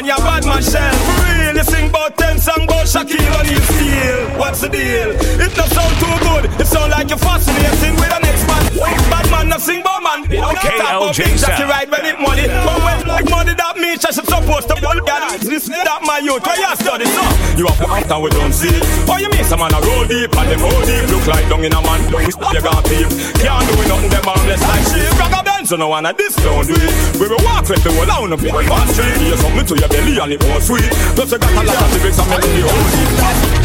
Man, 0.00 0.08
you're 0.08 0.24
bad 0.24 0.44
man 0.44 0.62
shell. 0.62 0.94
For 1.04 1.16
real, 1.24 1.56
you 1.56 1.64
sing 1.64 1.88
about 1.90 2.16
ten 2.16 2.38
song 2.38 2.64
about 2.64 2.86
Shaquille 2.86 3.40
O'Neal 3.40 3.60
steal. 3.60 4.38
What's 4.38 4.60
the 4.60 4.68
deal? 4.68 5.10
It 5.12 5.52
not 5.56 5.68
sound 5.68 5.94
too 6.00 6.16
good. 6.24 6.44
It 6.60 6.66
sound 6.66 6.90
like 6.90 7.08
you're 7.08 7.18
fascinating 7.18 7.94
with 8.00 8.08
the 8.08 8.20
next 8.20 8.44
man. 8.48 8.62
Bad 9.10 9.30
man, 9.30 9.48
not 9.48 9.60
sing 9.60 9.80
about 9.80 10.02
man. 10.02 10.24
Okay, 10.24 10.78
LJ 10.80 11.38
Jackie 11.38 11.64
right 11.64 11.88
when 11.90 12.04
it 12.04 12.18
money. 12.20 12.46
But 12.48 12.78
when 12.84 13.08
like 13.08 13.28
money 13.28 13.54
that 13.54 13.76
means 13.76 14.04
I 14.04 14.10
should 14.12 14.26
supposed 14.26 14.68
to 14.68 14.76
bull 14.80 15.00
girl. 15.04 15.38
This 15.40 15.68
that 15.68 16.00
my 16.02 16.18
youth. 16.18 16.44
Why 16.44 16.56
you 16.56 16.76
study 16.76 17.06
so? 17.06 17.22
You 17.56 17.66
have 17.68 17.78
to 17.78 17.88
act 17.90 18.10
and 18.10 18.22
we 18.22 18.30
don't 18.30 18.52
see. 18.52 18.72
Oh, 19.08 19.18
you 19.18 19.28
mean 19.30 19.44
some 19.44 19.60
man 19.60 19.74
a 19.74 19.80
roll 19.80 20.06
deep 20.06 20.32
and 20.32 20.48
them 20.48 20.60
roll 20.60 20.82
deep. 20.88 21.04
Look 21.12 21.26
like 21.28 21.48
dung 21.48 21.64
in 21.64 21.72
a 21.72 21.80
man. 21.82 22.00
Don't 22.10 22.24
you 22.24 22.62
got 22.62 22.84
deep. 22.88 23.08
Can't 23.36 23.64
do 23.68 23.74
nothing 23.88 24.10
them 24.10 24.28
armless 24.28 24.62
like 24.64 24.84
sheep. 24.88 25.12
Rock 25.20 25.34
a 25.36 25.59
so 25.70 25.76
no 25.76 25.86
one 25.86 26.04
at 26.04 26.18
this 26.18 26.34
don't. 26.34 26.66
We 26.66 27.30
will 27.30 27.38
walk 27.46 27.68
with 27.70 27.78
the 27.86 27.94
whole 27.94 28.02
down 28.02 28.32
up 28.34 28.42
in 28.42 28.50
one 28.50 28.88
street. 28.90 29.22
Hear 29.22 29.38
something 29.38 29.66
to 29.70 29.74
your 29.78 29.86
belly 29.86 30.18
and 30.18 30.32
it 30.34 30.42
was 30.42 30.66
sweet. 30.66 30.90
Plus 31.14 31.30
you 31.30 31.38
got 31.38 31.46
a 31.46 31.62
lot 31.62 31.78
of 31.78 31.94
lyrics 31.94 32.18
and 32.18 32.26
melody. 32.26 32.66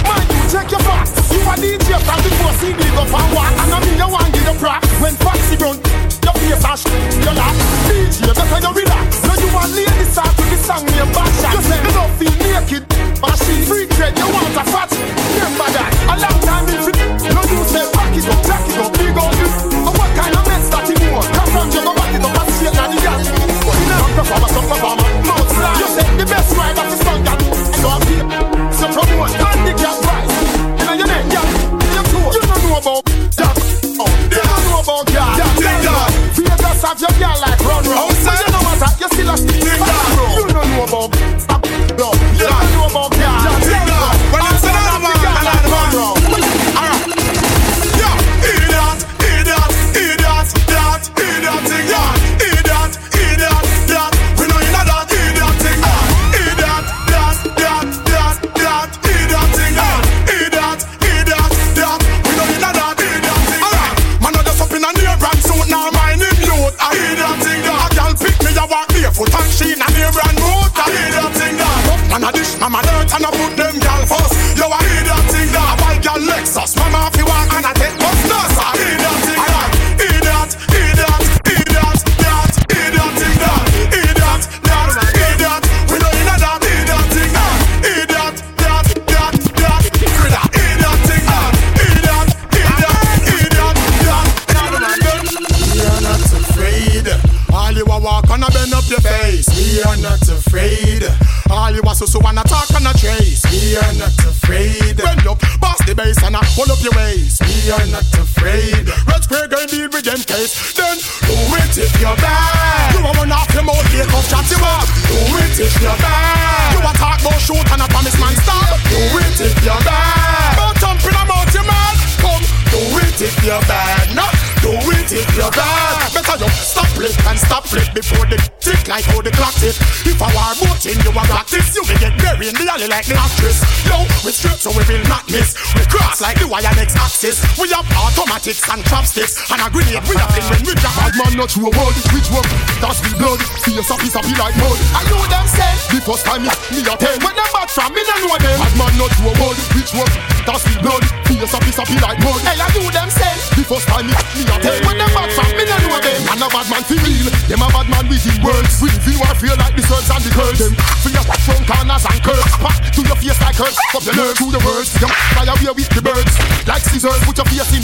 Man, 0.06 0.22
you 0.30 0.45
check 0.45 0.70
your 0.70 0.86
facts. 0.86 1.18
You 1.34 1.41
a 1.41 1.58
DJ 1.58 1.97
from 2.06 2.22
the 2.22 2.30
first 2.38 2.62
CD 2.62 2.78
go 2.93 3.10
for 3.10 3.26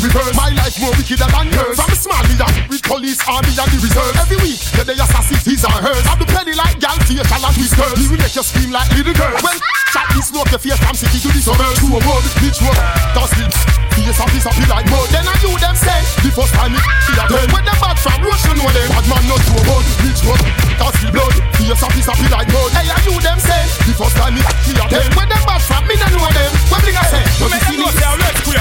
reverse. 0.01 0.35
My 0.35 0.49
life 0.57 0.75
more 0.81 0.93
wicked 0.97 1.21
than 1.21 1.47
yours. 1.53 1.77
From 1.77 1.91
down 2.37 2.53
with 2.69 2.81
police, 2.81 3.21
army 3.29 3.53
and 3.53 3.69
the 3.69 3.77
reserve. 3.77 4.13
Every 4.17 4.37
week, 4.41 4.61
yeah, 4.73 4.85
they 4.85 4.97
assassinate 4.97 5.45
his 5.45 5.63
and 5.63 5.77
hers. 5.77 6.03
I'm 6.09 6.17
the 6.17 6.25
penny 6.25 6.57
like 6.57 6.81
gal, 6.81 6.97
facial 7.05 7.21
and 7.21 7.53
twist 7.53 7.77
curls. 7.77 7.97
He 8.01 8.09
will 8.09 8.17
make 8.17 8.33
you 8.33 8.43
scream 8.43 8.71
like 8.73 8.89
little 8.97 9.13
girl. 9.13 9.37
Well, 9.45 9.57
shot 9.93 10.09
this 10.17 10.33
smoke 10.33 10.49
your 10.49 10.61
face 10.61 10.81
from 10.81 10.95
city 10.97 11.19
to 11.21 11.29
the 11.29 11.41
suburbs. 11.41 11.77
To 11.81 11.87
a 11.93 11.99
word, 12.01 12.25
bitch 12.41 12.59
word. 12.65 12.81
That's 13.13 13.33
it. 13.37 13.53
Face 13.91 14.17
piece 14.33 14.47
of 14.49 14.55
be 14.57 14.65
like 14.65 14.87
mud. 14.89 15.05
Then 15.13 15.27
I 15.29 15.35
do 15.37 15.53
them 15.61 15.75
say. 15.77 16.01
The 16.25 16.31
first 16.33 16.53
time 16.57 16.73
it 16.73 16.81
be 16.81 17.13
a 17.13 17.23
turn. 17.29 17.47
When 17.53 17.63
them 17.63 17.77
back 17.77 17.97
from 18.01 18.17
you 18.25 18.33
know 18.57 18.69
them. 18.73 18.87
Bad 18.89 19.05
man 19.05 19.23
not 19.29 19.41
to 19.45 19.51
a 19.53 19.61
word, 19.69 19.85
bitch 20.01 20.21
word. 20.25 20.41
That's 20.81 20.97
the 20.97 21.07
blood. 21.13 21.35
Face 21.53 21.83
piece 21.93 22.09
of 22.09 22.17
be 22.17 22.27
like 22.33 22.49
mud. 22.49 22.71
Hey, 22.73 22.89
I 22.89 22.97
do 23.05 23.13
them 23.21 23.37
say. 23.37 23.61
The 23.85 23.93
first 23.93 24.17
time 24.17 24.33
it 24.33 24.45
be 24.65 24.73
a 24.73 24.85
turn. 24.89 25.09
When 25.13 25.27
them 25.29 25.43
back 25.45 25.61
from 25.61 25.85
me, 25.85 25.93
no 26.01 26.07
know 26.09 26.31
them. 26.33 26.51
What 26.73 26.81
bring 26.81 26.97
I 26.97 27.05
say? 27.05 27.21
Don't 27.37 27.53
you 27.53 27.61
see 27.69 27.77
me? 27.77 27.85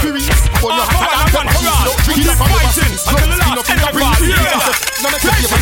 Furious. 0.05 0.41
But 0.61 0.76
you 0.76 1.30
have 1.31 1.47
to 1.47 1.59
have 1.61 1.87
them. 1.87 1.97
Drink 2.05 2.24
it 2.24 2.31
up 2.31 2.41
and 2.41 2.51
fighting. 2.51 2.95
Until 2.95 3.28
the 3.31 3.39
last 3.39 3.70
end 3.70 3.83
of 3.83 3.91
of 3.91 5.61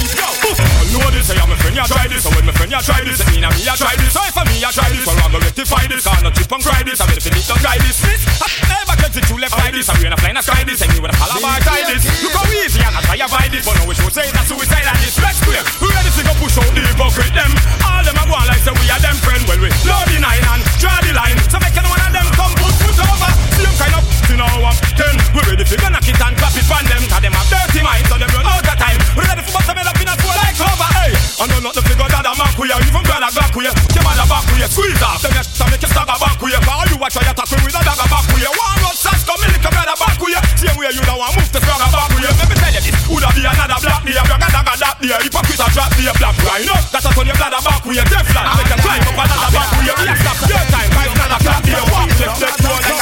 you 0.89 0.99
know 0.99 1.11
this, 1.13 1.29
say 1.29 1.37
I'm 1.39 1.53
a 1.53 1.57
friend, 1.57 1.77
ya 1.77 1.85
try 1.85 2.09
this. 2.09 2.25
So 2.25 2.31
when 2.33 2.45
my 2.49 2.53
friend, 2.53 2.73
ya 2.73 2.81
try 2.81 3.05
this, 3.05 3.21
it 3.21 3.29
mean 3.31 3.45
I 3.45 3.53
me, 3.55 3.63
ya 3.63 3.75
try 3.77 3.95
this. 3.97 4.17
I 4.17 4.45
me, 4.49 4.59
ya 4.59 4.71
try 4.73 4.89
this, 4.91 5.05
well, 5.07 5.17
I'm 5.21 5.31
gonna 5.33 5.45
rectify 5.45 5.85
this. 5.87 6.05
Can't 6.05 6.23
not 6.25 6.35
chip 6.35 6.51
and 6.51 6.63
cry 6.65 6.83
this. 6.83 7.01
I'm 7.01 7.09
gonna 7.09 7.21
don't 7.21 7.61
try 7.61 7.77
this. 7.79 8.01
This, 8.01 8.23
I 8.41 8.49
never 8.67 8.97
get 8.99 9.15
it 9.15 9.25
too 9.29 9.39
left 9.39 9.55
like 9.57 9.73
this. 9.73 9.89
I'm 9.89 10.01
gonna 10.01 10.17
fly 10.17 10.31
and 10.33 10.43
sky 10.43 10.65
this. 10.65 10.81
And 10.83 10.91
you 10.95 11.01
with 11.03 11.13
a 11.13 11.19
palabar 11.19 11.61
tie 11.63 11.85
this. 11.87 12.03
Look 12.25 12.35
how 12.35 12.47
easy 12.51 12.81
and 12.83 12.97
I 12.97 13.01
try 13.05 13.17
to 13.19 13.29
fight 13.29 13.51
this. 13.53 13.65
But 13.67 13.77
now 13.79 13.87
we 13.87 13.95
should 13.95 14.13
say 14.13 14.27
that 14.31 14.45
suicide 14.49 14.87
and 14.89 14.99
this. 15.05 15.17
Let's 15.21 15.39
clear. 15.45 15.63
We 15.81 15.87
ready 15.93 16.11
to 16.11 16.23
go 16.25 16.33
push 16.41 16.57
out 16.59 16.71
the 16.73 16.83
hypocrite 16.83 17.35
them. 17.37 17.53
All 17.85 18.03
them 18.03 18.17
are 18.19 18.29
going 18.29 18.49
like 18.49 18.63
say 18.63 18.73
we 18.75 18.87
are 18.91 19.03
them 19.03 19.17
friend. 19.23 19.43
Well, 19.47 19.61
we 19.61 19.71
the 19.71 20.19
nine 20.19 20.45
and 20.45 20.63
draw 20.81 20.99
the 21.03 21.13
line. 21.15 21.39
So 21.53 21.61
make 21.61 21.77
any 21.77 21.89
one 21.89 22.03
of 22.03 22.13
them 22.15 22.27
come 22.35 22.53
put 22.59 22.75
foot 22.81 22.99
over. 23.01 23.31
See 23.55 23.65
them 23.65 23.75
kind 23.77 23.95
of, 23.99 24.03
you 24.31 24.39
know? 24.39 24.71
Then 24.99 25.15
we 25.35 25.41
ready 25.47 25.58
ready 25.59 25.75
for 25.75 25.83
gonna 25.83 25.99
kick 25.99 26.21
and 26.23 26.37
clap 26.39 26.55
it 26.55 26.71
on 26.71 26.85
them. 26.87 27.03
Cause 27.11 27.19
them 27.19 27.35
have 27.35 27.51
dirty 27.51 27.83
minds 27.83 28.07
so 28.07 28.15
them 28.15 28.31
run 28.31 28.47
out 28.47 28.63
of 28.63 28.79
time. 28.79 28.99
We 29.19 29.27
Ready 29.27 29.43
for 29.43 29.59
bust 29.59 29.67
a 29.67 29.75
melon 29.75 29.95
in 29.99 30.07
a 30.07 30.15
four 30.23 30.35
like 30.39 30.55
over 30.55 30.89
Hey, 30.95 31.11
I 31.43 31.45
know 31.51 31.59
not 31.59 31.75
the 31.75 31.83
figure 31.83 32.07
that 32.07 32.23
I'm 32.23 32.39
back 32.39 32.55
with 32.55 32.71
you 32.71 32.79
Even 32.79 33.03
girl 33.03 33.19
I 33.19 33.31
back 33.35 33.51
with 33.51 33.67
you 33.67 33.75
Your 33.75 34.05
mother 34.07 34.27
back 34.31 34.47
with 34.47 34.63
you 34.63 34.69
Squeeze 34.71 35.03
up 35.03 35.19
them 35.19 35.35
yes 35.35 35.51
to 35.59 35.65
make 35.67 35.83
you 35.83 35.91
stagger 35.91 36.15
back 36.15 36.39
with 36.39 36.55
you 36.55 36.61
For 36.63 36.85
you 36.87 36.97
watch 37.03 37.19
your 37.19 37.27
attack 37.27 37.51
me 37.51 37.59
with 37.67 37.75
a 37.75 37.83
dagger 37.83 38.07
back 38.07 38.27
with 38.31 38.43
you 38.47 38.53
One 38.55 38.79
road 38.87 38.95
sash 38.95 39.27
come 39.27 39.43
in 39.43 39.51
like 39.51 39.67
brother 39.67 39.99
back 39.99 40.19
with 40.23 40.31
you 40.31 40.43
Same 40.55 40.77
way 40.79 40.95
you 40.95 41.03
don't 41.03 41.19
want 41.19 41.35
move 41.35 41.51
to 41.51 41.59
stronger 41.59 41.91
back 41.91 42.11
with 42.15 42.23
you 42.23 42.31
Let 42.39 42.47
me 42.47 42.55
tell 42.55 42.75
you 42.79 42.83
this 42.87 42.95
Woulda 43.11 43.29
be 43.35 43.43
another 43.43 43.79
black 43.83 44.03
deer 44.07 44.23
a 44.23 44.37
dagger 44.39 44.77
that 44.79 44.97
deer 45.03 45.19
Hypocrite 45.19 45.59
a 45.59 45.67
drop 45.75 45.91
deer 45.99 46.15
Black 46.23 46.35
grind 46.39 46.71
up 46.71 46.85
That's 46.95 47.07
a 47.07 47.11
turn 47.11 47.27
your 47.27 47.35
bladder 47.35 47.63
back 47.67 47.83
with 47.83 47.99
you 47.99 48.07
Teflon. 48.07 48.47
Make 48.55 48.71
you 48.71 48.79
climb 48.79 49.03
up 49.03 49.19
another 49.19 49.51
back 49.51 49.71
with 49.75 49.87
you 49.91 49.95
Yes, 50.07 50.19
that's 50.23 50.43
your 50.47 50.65
time 50.71 50.91
Five 50.95 51.13
another 51.19 51.41
black 51.43 51.63
deer 51.67 51.85
Walk 51.91 52.11
left 52.23 52.39
left 52.47 52.63
one 52.63 52.98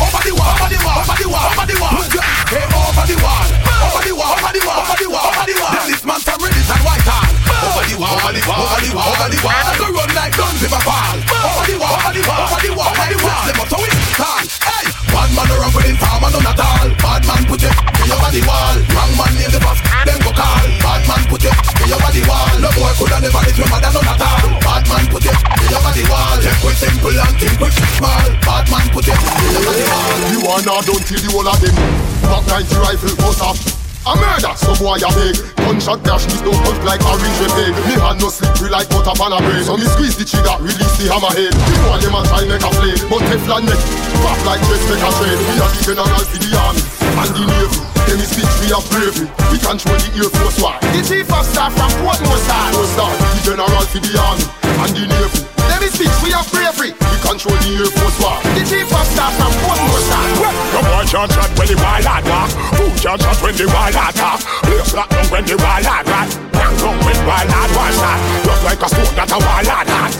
over 0.00 0.20
the 0.24 0.32
wall, 0.34 0.52
over 0.56 0.68
the 0.72 0.78
wall, 0.80 0.98
over 1.00 1.16
the 1.20 1.26
wall, 1.28 1.46
over 1.52 1.66
the 1.68 1.76
wall. 1.76 1.94
Hey, 2.50 2.64
over 2.66 3.04
the 3.06 3.16
over 3.80 4.02
the 4.04 4.12
wall, 4.16 4.36
over 4.36 4.52
the 4.52 4.60
wall, 4.64 4.80
over 4.80 4.96
the 4.98 5.06
wall, 5.08 5.28
over 5.28 5.46
the 5.46 5.54
wall. 5.60 5.72
Then 5.72 5.86
this 5.92 6.04
man 6.04 6.20
from 6.20 6.38
Reddit 6.40 6.68
and 6.68 6.82
Whitehall. 6.84 7.30
Over 7.60 7.84
the 7.86 7.96
wall, 8.00 8.16
over 8.16 8.32
the 8.32 8.42
wall, 8.48 8.64
over 8.64 8.80
the 8.80 8.90
wall, 8.96 9.12
over 9.12 9.28
the 9.30 9.38
wall. 9.40 9.60
Go 9.76 9.86
run 9.92 10.10
like 10.16 10.34
guns 10.36 10.62
if 10.62 10.72
I. 10.72 10.80
Over 10.80 11.64
the 11.68 11.76
wall, 11.80 11.96
over 11.96 12.12
the 12.12 12.22
wall, 12.28 12.42
over 12.44 12.60
the 12.60 12.70
wall, 12.76 12.92
over 12.92 13.08
the 13.08 13.18
wall. 13.24 13.42
Them 13.46 13.60
up 13.60 13.68
to 13.70 13.76
tall. 14.16 14.42
Hey, 14.64 14.84
bad 15.10 15.30
man 15.36 15.48
around 15.52 15.74
with 15.74 15.86
him, 15.88 15.96
farm 15.96 16.24
and 16.24 16.32
none 16.34 16.48
at 16.48 16.60
all. 16.60 16.88
Bad 17.00 17.22
man 17.28 17.42
put 17.48 17.60
your 17.62 17.72
over 17.72 18.30
the 18.30 18.42
wall. 18.44 18.74
Wrong 18.92 19.12
man 19.16 19.32
name 19.36 19.52
the 19.52 19.60
call. 19.60 20.09
Bad 20.80 21.02
man 21.08 21.22
put 21.28 21.42
your 21.44 21.52
in 21.52 21.92
over 21.92 22.10
the 22.12 22.22
wall. 22.28 22.54
No 22.60 22.68
boy 22.76 22.92
coulda 22.96 23.18
never 23.20 23.42
hit 23.44 23.56
your 23.56 23.68
mother 23.68 23.90
none 23.92 24.10
at 24.10 24.20
all. 24.20 24.48
Bad 24.60 24.84
man 24.88 25.04
put 25.12 25.24
your 25.24 25.36
in 25.36 25.72
over 25.72 25.92
the 25.92 26.04
wall. 26.08 26.36
We 26.64 26.72
simple 26.74 27.16
and 27.16 27.36
think 27.38 27.56
we 27.60 27.68
small. 28.00 28.26
Bad 28.44 28.64
man 28.70 28.86
put 28.90 29.06
your 29.06 29.16
the 29.16 29.84
wall. 29.88 30.18
You 30.32 30.40
are 30.48 30.62
not 30.64 30.82
done 30.86 31.02
till 31.04 31.20
the 31.20 31.28
whole 31.30 31.48
of 31.48 31.58
them. 31.60 31.76
Back 32.24 32.64
90 32.64 32.76
rifle 32.80 33.16
bust 33.16 33.42
off. 33.42 33.89
A 34.08 34.16
murder, 34.16 34.56
some 34.56 34.72
boy 34.80 34.96
a 34.96 35.10
big 35.12 35.36
Gunshot 35.60 36.00
dash, 36.08 36.24
this 36.24 36.40
don't 36.40 36.56
cut 36.64 36.80
like 36.88 37.04
orange 37.04 37.36
with 37.36 37.52
pig 37.52 37.76
Me 37.84 38.00
hand 38.00 38.16
no 38.16 38.32
slippery 38.32 38.72
like 38.72 38.88
butter 38.88 39.12
pan 39.12 39.36
a 39.36 39.38
bread. 39.44 39.60
So 39.60 39.76
me 39.76 39.84
squeeze 39.92 40.16
the 40.16 40.24
trigger, 40.24 40.56
release 40.64 40.96
the 40.96 41.12
hammerhead. 41.12 41.52
You 41.52 41.76
know 41.84 42.00
them 42.00 42.16
a 42.16 42.20
try 42.24 42.48
make 42.48 42.64
a 42.64 42.70
flame 42.80 43.00
But 43.12 43.20
Teflon 43.28 43.68
neck, 43.68 43.80
pop 44.24 44.40
like 44.48 44.62
chest 44.64 44.88
make 44.88 45.04
a 45.04 45.10
trade. 45.20 45.40
We 45.52 45.54
are 45.60 45.68
the 45.68 45.80
general 45.84 46.24
for 46.24 46.40
the 46.40 46.50
army 46.56 46.82
And 47.12 47.30
the 47.36 47.42
navy. 47.44 47.80
Them 48.08 48.20
is 48.24 48.32
bitch, 48.32 48.54
we 48.64 48.66
have 48.72 48.86
bravery 48.88 49.28
We 49.52 49.56
control 49.60 50.00
the 50.00 50.10
Air 50.16 50.32
Force 50.32 50.58
One. 50.64 50.80
The 50.96 51.00
chief 51.04 51.28
of 51.28 51.44
staff 51.44 51.76
from 51.76 51.92
Portmore 52.00 52.40
Star 52.48 52.72
No 52.72 52.82
the 52.88 53.40
general 53.44 53.84
for 53.84 54.00
the 54.00 54.12
army 54.16 54.44
And 54.80 54.92
the 54.96 55.04
navy. 55.12 55.40
Them 55.68 55.82
is 55.84 55.94
bitch, 56.00 56.16
we 56.24 56.32
have 56.32 56.48
bravery. 56.48 56.96
We 56.96 57.09
control 57.30 57.54
the 57.62 57.70
Air 57.78 57.90
Force 57.94 58.18
One 58.18 58.42
The 58.58 58.62
chief 58.66 58.90
of 58.90 59.06
staff 59.06 59.30
from 59.38 59.54
Portmore 59.62 60.02
Star 60.02 60.26
No 60.74 60.80
boy 60.82 61.04
can't 61.06 61.30
shot 61.30 61.50
when 61.54 61.68
the 61.70 61.76
wild 61.78 62.02
lad 62.02 62.24
walk 62.26 62.50
Food 62.74 62.94
can't 62.98 63.20
shot 63.22 63.38
when 63.38 63.54
the 63.54 63.66
wild 63.70 63.94
lad 63.94 64.14
talk 64.18 64.40
Place 64.66 64.92
lock 64.94 65.08
down 65.14 65.26
when 65.30 65.44
the 65.46 65.54
wild 65.54 65.84
lad 65.86 66.04
rat 66.10 66.30
Bang 66.50 66.74
down 66.74 66.96
when 67.06 67.18
wild 67.22 67.46
lad 67.46 67.70
was 67.70 67.94
shot 67.94 68.18
Look 68.46 68.60
like 68.66 68.82
a 68.82 68.88
stone 68.90 69.14
that 69.14 69.30
a 69.30 69.38
wild 69.38 69.66
lad 69.70 69.86
had 69.86 70.12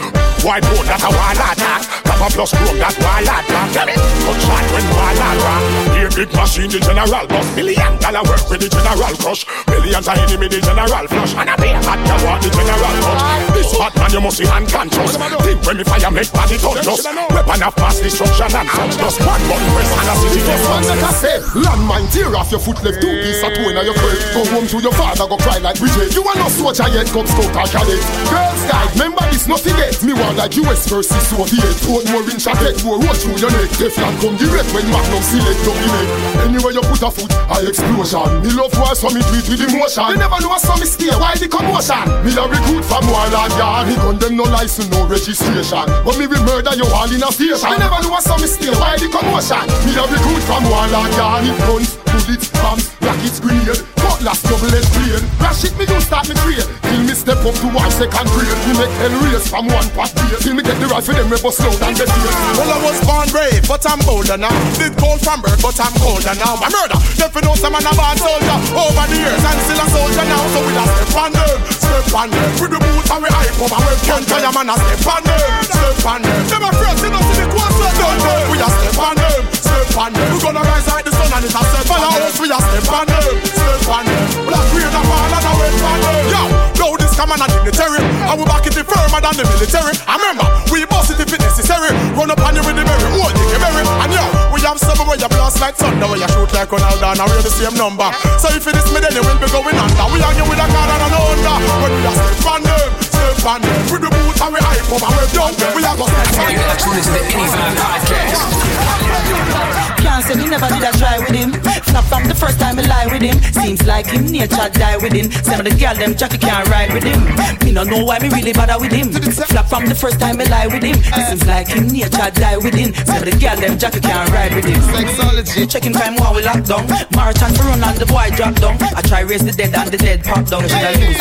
White 0.46 0.62
bone 0.62 0.86
that 0.86 1.02
a 1.02 1.10
wild 1.10 1.36
lad 1.42 1.58
had 1.58 1.82
Papa 2.06 2.26
plus 2.30 2.50
chrome 2.54 2.78
that 2.78 2.94
wild 3.02 3.26
Tell 3.74 3.86
me, 3.90 3.94
good 3.98 4.38
shot 4.46 4.64
when 4.70 4.86
wild 4.94 5.18
lad 5.18 5.38
rock 5.42 5.89
big 6.20 6.36
machine 6.36 6.68
the 6.68 6.80
general 6.80 7.24
boss 7.26 7.48
Million 7.56 7.96
dollar 7.96 8.20
work 8.28 8.44
with 8.52 8.60
the 8.60 8.68
general 8.68 9.14
crush 9.16 9.48
Millions 9.72 10.04
of 10.04 10.16
enemy 10.20 10.48
the 10.52 10.60
general 10.60 11.06
flush 11.08 11.32
And 11.32 11.48
a 11.48 11.56
bear 11.56 11.80
hot 11.80 12.00
you 12.04 12.18
want 12.20 12.40
the 12.44 12.50
general 12.52 12.94
touch 13.00 13.24
This 13.56 13.72
hot 13.72 13.94
man 13.96 14.10
you 14.12 14.20
must 14.20 14.36
see 14.36 14.48
unconscious 14.48 15.16
Think 15.16 15.60
when 15.64 15.76
me 15.80 15.84
fire 15.84 16.12
make 16.12 16.28
body 16.32 16.60
touch 16.60 16.84
us 16.84 17.00
Weapon 17.32 17.62
of 17.64 17.74
mass 17.80 17.96
destruction 18.04 18.52
and 18.52 18.68
such 18.68 18.94
Just 19.00 19.18
one 19.24 19.42
button 19.48 19.70
press 19.72 19.90
and 19.96 20.08
a 20.12 20.14
city 20.20 20.40
just 20.44 20.64
One 20.68 20.84
like 20.90 21.04
I 21.08 21.12
say, 21.16 21.36
landmine 21.56 22.10
tear 22.12 22.36
off 22.36 22.50
your 22.50 22.60
foot 22.60 22.82
left 22.84 23.00
two 23.00 23.14
piece 23.24 23.40
of 23.40 23.54
toe 23.56 23.70
in 23.70 23.78
your 23.80 23.94
crib. 23.94 24.18
Go 24.34 24.42
home 24.52 24.66
to 24.66 24.78
your 24.82 24.92
father, 24.92 25.24
go 25.24 25.36
cry 25.38 25.58
like 25.58 25.78
Bridget. 25.78 26.12
You 26.12 26.26
are 26.26 26.36
not 26.36 26.50
soldier 26.50 26.88
yet, 26.90 27.06
Cub 27.08 27.26
Scout 27.30 27.54
or 27.54 27.66
cadet. 27.70 28.02
Girls 28.28 28.62
guide, 28.68 28.90
remember 28.98 29.24
this, 29.30 29.46
not 29.46 29.60
forget. 29.60 29.94
Me 30.02 30.12
want 30.12 30.36
like 30.36 30.56
US 30.56 30.90
versus 30.90 31.22
Soviet. 31.30 31.76
Put 31.86 32.10
more 32.10 32.26
in 32.26 32.38
jacket, 32.38 32.82
more 32.84 32.98
roll 32.98 33.14
through 33.14 33.38
your 33.38 33.52
neck. 33.54 33.70
Teflon 33.78 34.14
come 34.20 34.36
direct 34.36 34.68
when 34.74 34.86
Magnum 34.90 35.22
select 35.22 35.60
don't 35.62 35.78
give 35.78 35.94
it. 35.94 36.09
Anywhere 36.42 36.72
you 36.72 36.82
put 36.82 37.02
a 37.02 37.10
foot, 37.10 37.30
a 37.30 37.56
explosion. 37.68 38.26
Me 38.42 38.50
love 38.52 38.74
war, 38.78 38.94
so 38.94 39.08
me 39.10 39.22
tweet 39.30 39.46
with 39.48 39.62
emotion. 39.62 40.06
You 40.10 40.18
never 40.18 40.40
know 40.40 40.56
so 40.58 40.74
me 40.76 40.86
stay, 40.86 41.12
why 41.14 41.34
the 41.36 41.46
commotion? 41.46 42.02
Me 42.24 42.34
a 42.34 42.44
recruit 42.48 42.84
from 42.84 43.06
Warland 43.06 43.54
Yard. 43.54 43.88
Me 43.88 43.94
gun 43.96 44.18
them 44.18 44.36
no 44.36 44.44
license, 44.44 44.90
no 44.90 45.06
registration. 45.06 45.86
But 46.02 46.18
me 46.18 46.26
will 46.26 46.42
murder 46.44 46.74
you 46.74 46.86
all 46.90 47.10
in 47.10 47.22
a 47.22 47.30
station. 47.30 47.70
You 47.70 47.78
never 47.78 48.00
know 48.02 48.18
so 48.18 48.34
me 48.38 48.48
stay, 48.48 48.72
why 48.74 48.96
the 48.98 49.08
commotion? 49.12 49.64
Me 49.86 49.92
a 49.94 50.02
recruit 50.08 50.42
from 50.48 50.64
Warland 50.66 51.14
Yard. 51.14 51.44
Guns, 51.68 51.96
bullets, 52.08 52.48
bombs, 52.58 52.90
rockets, 53.00 53.38
grenade. 53.38 53.99
Cutlass, 54.20 54.44
double-edged 54.44 54.92
blade. 54.92 55.24
Crash 55.40 55.64
it, 55.64 55.72
me 55.80 55.88
don't 55.88 56.04
start 56.04 56.28
me 56.28 56.36
trade. 56.44 56.68
Till 56.84 57.00
me 57.08 57.14
step 57.16 57.40
up 57.40 57.56
to 57.56 57.68
one 57.72 57.88
second 57.88 58.28
grade. 58.36 58.52
Me 58.68 58.76
make 58.76 58.92
hell 59.00 59.16
race 59.24 59.48
from 59.48 59.64
one 59.72 59.88
pot 59.96 60.12
base. 60.12 60.44
Till 60.44 60.52
me 60.52 60.60
get 60.60 60.76
the 60.76 60.84
rifle, 60.92 61.16
them 61.16 61.32
rebel 61.32 61.48
slow 61.48 61.72
down 61.80 61.96
the 61.96 62.04
face. 62.04 62.36
Well, 62.60 62.68
I 62.68 62.76
was 62.84 63.00
born 63.08 63.28
brave, 63.32 63.64
but 63.64 63.80
I'm 63.88 63.96
bolder 64.04 64.36
now. 64.36 64.52
Did 64.76 64.92
cold 65.00 65.24
from 65.24 65.40
birth, 65.40 65.64
but 65.64 65.80
I'm 65.80 65.96
colder 65.96 66.36
now. 66.36 66.60
My 66.60 66.68
murder, 66.68 67.00
never 67.16 67.40
know 67.40 67.56
some 67.56 67.72
man 67.72 67.88
a 67.88 67.92
bad 67.96 68.20
soldier. 68.20 68.58
Over 68.76 69.08
the 69.08 69.16
years, 69.16 69.40
and 69.40 69.58
still 69.64 69.80
a 69.80 69.86
soldier 69.88 70.26
now. 70.28 70.44
So 70.52 70.60
we 70.68 70.76
a 70.76 70.84
step 70.84 71.16
on 71.16 71.30
them, 71.32 71.56
step 71.72 72.12
on 72.12 72.28
them. 72.28 72.50
With 72.60 72.70
the 72.76 72.80
boots 72.80 73.08
and 73.08 73.20
we 73.24 73.28
hype 73.32 73.56
up, 73.56 73.72
and 73.72 73.84
we 73.88 73.94
can't 74.04 74.24
tell 74.28 74.42
your 74.44 74.52
man 74.52 74.68
a 74.68 74.76
step 74.76 75.16
on 75.16 75.22
them, 75.24 75.48
step 75.64 76.04
on 76.04 76.20
them. 76.20 76.40
Them 76.44 76.68
a 76.68 76.70
friends, 76.76 77.00
they 77.00 77.08
don't 77.08 77.24
see 77.24 77.40
the 77.40 77.56
so 77.56 77.88
don't 77.96 78.20
them. 78.20 78.44
We 78.52 78.56
a 78.60 78.68
step 78.68 79.00
on 79.00 79.16
them, 79.16 79.42
step 79.90 80.06
on 80.06 80.12
them. 80.12 80.32
We 80.32 80.38
gonna 80.40 80.62
rise 80.62 80.86
like 80.86 81.04
the 81.04 81.12
sun 81.12 81.30
and 81.34 81.44
it's 81.44 81.54
a 81.54 81.62
step 81.66 81.90
on 81.90 82.00
us. 82.06 82.38
We 82.38 82.46
a 82.50 82.58
step 82.58 82.86
on 82.94 83.06
them, 83.06 83.26
step 83.42 83.90
on 83.90 84.04
them. 84.06 84.22
Black 84.46 84.66
rain 84.74 84.86
a 84.86 85.02
fall 85.02 85.34
and 85.34 85.46
a 85.46 85.52
wait 85.58 85.82
on 85.82 85.98
them. 86.00 86.26
Yo, 86.30 86.42
know 86.78 86.90
this 86.96 87.14
come 87.18 87.32
and 87.34 87.42
a 87.42 87.46
dignitary. 87.50 87.98
And 87.98 88.36
we 88.38 88.44
back 88.46 88.66
it 88.66 88.74
the 88.74 88.84
firmer 88.86 89.20
than 89.20 89.34
the 89.34 89.44
military. 89.50 89.94
I 90.06 90.14
remember, 90.14 90.46
we 90.70 90.86
bust 90.86 91.10
it 91.10 91.20
if 91.20 91.32
it 91.34 91.42
necessary. 91.42 91.90
Run 92.14 92.30
up 92.30 92.40
on 92.40 92.54
you 92.54 92.62
with 92.62 92.78
the 92.78 92.84
berry, 92.86 93.08
hold 93.18 93.34
you 93.34 93.58
berry. 93.58 93.82
And 93.82 94.10
yo, 94.14 94.24
we 94.54 94.62
have 94.62 94.78
seven 94.78 95.06
where 95.06 95.18
you 95.18 95.28
blast 95.28 95.58
like 95.58 95.74
thunder, 95.74 96.06
where 96.06 96.20
you 96.20 96.30
shoot 96.30 96.50
like 96.54 96.70
Ronaldo, 96.70 97.10
and 97.10 97.26
we're 97.26 97.42
the 97.42 97.50
same 97.50 97.74
number. 97.74 98.06
So 98.38 98.48
if 98.54 98.62
it 98.66 98.76
is 98.78 98.86
me, 98.94 99.02
then 99.02 99.14
you 99.14 99.22
will 99.26 99.40
be 99.42 99.50
going 99.50 99.74
under. 99.74 100.06
We 100.14 100.22
are 100.22 100.34
you 100.38 100.46
with 100.46 100.62
a 100.62 100.66
card 100.70 100.90
and 100.94 101.02
an 101.02 101.14
under. 101.18 101.56
When 101.82 101.92
we 101.98 102.02
are 102.06 102.14
step 102.14 102.46
on 102.46 102.62
them, 102.62 102.99
step 103.40 103.52
on 103.52 103.60
them. 103.62 103.92
With 103.92 104.02
the 104.02 104.10
boots 104.10 104.40
and 104.40 104.52
we 104.52 104.58
hype 104.60 104.92
up 104.92 105.02
and 105.02 105.16
we 105.16 105.26
done 105.32 105.54
them. 105.56 105.74
We 105.76 105.84
are 105.84 105.96
gonna 105.96 106.24
step 106.24 106.40
on 106.40 106.54
them. 106.54 106.60
You're 106.60 106.76
tuning 106.76 107.02
to 107.02 107.10
the 107.10 107.18
Anyvibe 107.32 107.76
Podcast. 107.76 109.89
Can't 110.00 110.24
say 110.24 110.34
me 110.34 110.46
never 110.48 110.68
did 110.68 110.82
I 110.82 110.92
try 110.96 111.18
with 111.18 111.36
him. 111.36 111.50
Not 111.92 112.04
from 112.04 112.24
the 112.26 112.34
first 112.34 112.58
time 112.58 112.78
I 112.78 112.82
lie 112.86 113.06
with 113.06 113.22
him. 113.22 113.36
Seems 113.52 113.84
like 113.86 114.06
him 114.06 114.26
nature 114.26 114.68
die 114.72 114.96
with 114.96 115.12
him. 115.12 115.30
Some 115.44 115.60
of 115.60 115.66
the 115.66 115.74
girl 115.76 115.94
them 115.94 116.14
Jackie 116.16 116.38
can't 116.38 116.68
ride 116.68 116.92
with 116.92 117.04
him. 117.04 117.20
Me 117.64 117.72
no 117.72 117.84
know 117.84 118.04
why 118.04 118.18
me 118.18 118.28
really 118.28 118.52
bother 118.52 118.78
with 118.78 118.92
him. 118.92 119.12
Flap 119.12 119.68
from 119.68 119.86
the 119.86 119.94
first 119.94 120.20
time 120.20 120.40
I 120.40 120.44
lie 120.44 120.66
with 120.66 120.82
him. 120.82 120.96
Seems 121.28 121.46
like 121.46 121.68
him 121.68 121.88
nature 121.88 122.30
die 122.34 122.56
with 122.56 122.74
him. 122.74 122.94
Some 123.06 123.22
of 123.22 123.26
the 123.28 123.36
girl 123.36 123.56
them 123.56 123.78
Jackie 123.78 124.00
can't 124.00 124.30
ride 124.30 124.54
with 124.54 124.64
him. 124.64 124.80
Sexology. 124.92 125.70
Checking 125.70 125.92
time 125.92 126.16
while 126.16 126.34
we 126.34 126.42
lock 126.42 126.64
down. 126.64 126.86
Marathon 127.14 127.52
for 127.54 127.64
run 127.64 127.82
and 127.82 127.98
the 127.98 128.06
boy 128.06 128.30
drop 128.36 128.54
down. 128.56 128.76
I 128.96 129.02
try 129.02 129.20
raise 129.20 129.44
the 129.44 129.52
dead 129.52 129.74
and 129.74 129.90
the 129.90 129.98
dead 129.98 130.24
pop 130.24 130.46
down. 130.46 130.62
Should 130.62 130.72
I 130.72 130.94
lose? 130.96 131.18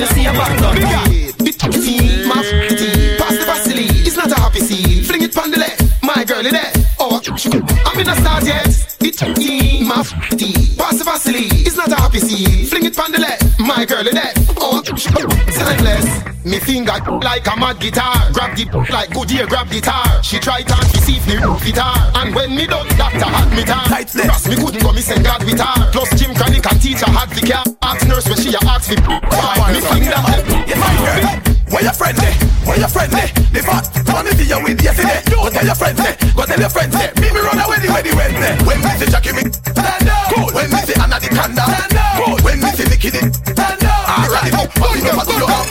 You 0.00 0.06
see 0.12 0.26
a 0.26 0.32
back 0.32 0.54
down. 0.60 0.76
Tea, 1.72 2.26
my 2.26 2.42
my 6.20 6.24
girl 6.24 6.44
in 6.44 6.52
there. 6.52 6.72
Oh, 6.98 7.18
I'm 7.86 7.98
in 7.98 8.06
a 8.06 8.14
start 8.16 8.44
yet. 8.44 8.68
It 9.00 9.16
tea, 9.40 9.82
my 9.88 10.04
tea, 10.36 10.52
pass 10.76 11.00
Vaseline. 11.00 11.48
It's 11.64 11.76
not 11.76 11.88
a 11.88 11.96
happy 11.96 12.18
scene. 12.18 12.66
Fling 12.66 12.84
it 12.84 12.98
on 12.98 13.12
the 13.12 13.20
left, 13.20 13.58
my 13.58 13.86
girl 13.86 14.06
in 14.06 14.14
there. 14.14 14.34
Oh, 14.58 14.82
timeless. 14.84 16.44
Me 16.44 16.58
finger 16.60 16.92
like 17.24 17.46
a 17.46 17.56
mad 17.56 17.80
guitar. 17.80 18.12
Grab 18.32 18.54
the 18.54 18.68
like 18.92 19.08
Goodyear, 19.14 19.46
grab 19.46 19.70
guitar. 19.70 20.22
She 20.22 20.38
try 20.38 20.60
can't 20.60 20.92
receive 20.92 21.26
me 21.26 21.40
guitar. 21.64 21.96
And 22.16 22.34
when 22.34 22.54
me 22.54 22.66
done, 22.66 22.88
doctor 23.00 23.24
had 23.24 23.48
me 23.56 23.64
tar. 23.64 23.88
Cause 23.88 24.46
me 24.46 24.56
couldn't 24.56 24.82
go, 24.82 24.92
me 24.92 25.00
send 25.00 25.24
God 25.24 25.42
with 25.44 25.58
her. 25.58 25.90
Plus 25.90 26.10
Jim 26.20 26.34
Chronic 26.34 26.70
and 26.70 26.82
teacher 26.82 27.08
had 27.08 27.30
the 27.30 27.40
care. 27.40 27.64
Ask 27.80 28.06
nurse 28.06 28.28
when 28.28 28.36
she 28.36 28.52
a 28.52 28.60
ask 28.68 28.90
me. 28.90 28.96
Me 29.00 29.80
finger. 29.88 31.59
Where 31.70 31.82
your 31.82 31.92
friend 31.92 32.16
there? 32.18 32.34
Where 32.66 32.78
your 32.78 32.88
friend 32.88 33.12
there? 33.12 33.30
The 33.54 33.62
fat 33.62 33.86
money 34.10 34.34
for 34.34 34.42
you 34.42 34.58
with 34.62 34.82
yesterday. 34.82 35.22
Go 35.30 35.48
tell 35.48 35.64
your 35.64 35.74
friend 35.74 35.96
there. 35.96 36.16
Go 36.34 36.44
tell 36.44 36.58
your 36.58 36.68
friend 36.68 36.92
there. 36.92 37.12
Me 37.22 37.30
me 37.30 37.40
run 37.40 37.58
away 37.62 37.78
the 37.78 37.88
way 37.94 38.02
the 38.02 38.12
Wednesday. 38.16 38.54
When 38.66 38.78
me 38.82 38.90
see 38.98 39.06
Jackie 39.06 39.32
me 39.32 39.42
stand 39.52 40.08
up. 40.10 40.34
Cool. 40.34 40.50
When 40.50 40.70
me 40.70 40.80
see 40.82 40.98
Anna 40.98 41.18
the 41.22 41.28
Kanda 41.30 41.62
stand 41.62 41.94
up. 41.94 42.18
Cool. 42.18 42.38
When 42.42 42.58
me 42.60 42.70
see 42.74 42.90
Nicky 42.90 43.10
the 43.10 43.22
stand 43.54 43.84
up. 43.86 44.18
Alright. 44.18 44.52
But 44.74 44.90
you 44.98 45.02
know 45.06 45.14
what 45.14 45.28
you 45.30 45.46
have. 45.46 45.69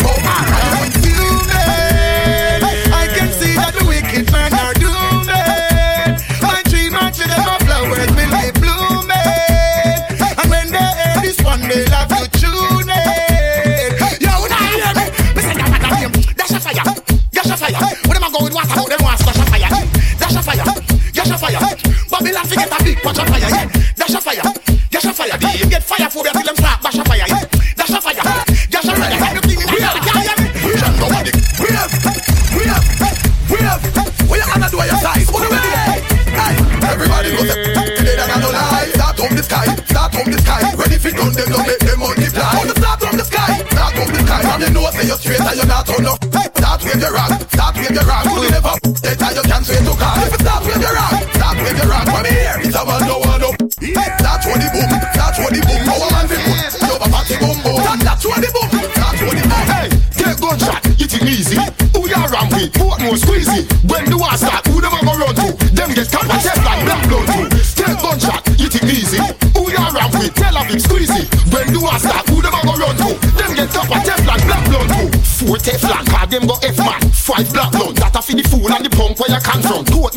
five 77.45 77.53
black. 77.53 77.71
That 77.95 78.15
a 78.15 78.21
fi 78.21 78.33
the 78.35 78.43
fool 78.43 78.71
and 78.71 78.85
the 78.85 78.89
punk 78.89 79.19
where 79.19 79.31
you 79.31 79.39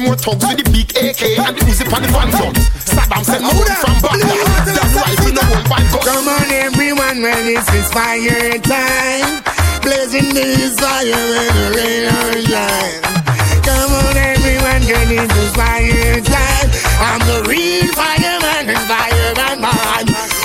more 0.02 0.16
thugs 0.16 0.44
with 0.46 0.58
the 0.58 0.66
big 0.70 0.90
AK 0.96 1.22
and 1.38 1.54
the 1.56 1.62
Uzi 1.66 1.84
pan 1.86 2.02
the 2.02 2.08
van 2.10 2.30
front. 2.30 2.58
Saddam 2.82 3.22
from 3.22 3.96
back. 4.02 4.18
That's 4.66 4.94
why 4.94 5.14
we 5.22 5.30
no 5.32 5.42
one. 5.70 5.86
Come 6.02 6.28
on 6.28 6.50
everyone, 6.50 7.22
well 7.22 7.42
this 7.44 7.68
is 7.74 7.88
fire 7.92 8.58
time. 8.58 9.42
Blazing 9.82 10.34
this 10.34 10.78
fire 10.78 11.14
when 11.14 11.50
the 11.54 11.66
rain 11.76 12.06
or 12.10 12.34
shine. 12.42 13.02
Come 13.62 13.92
on 13.92 14.16
everyone, 14.16 14.82
girl 14.86 15.06
this 15.06 15.30
is 15.30 15.52
fire 15.54 16.20
time. 16.26 16.68
I'm 16.98 17.20
the 17.26 17.38
real 17.48 17.86
fireman 17.94 18.74
fireman 18.86 19.60
man. 19.60 20.41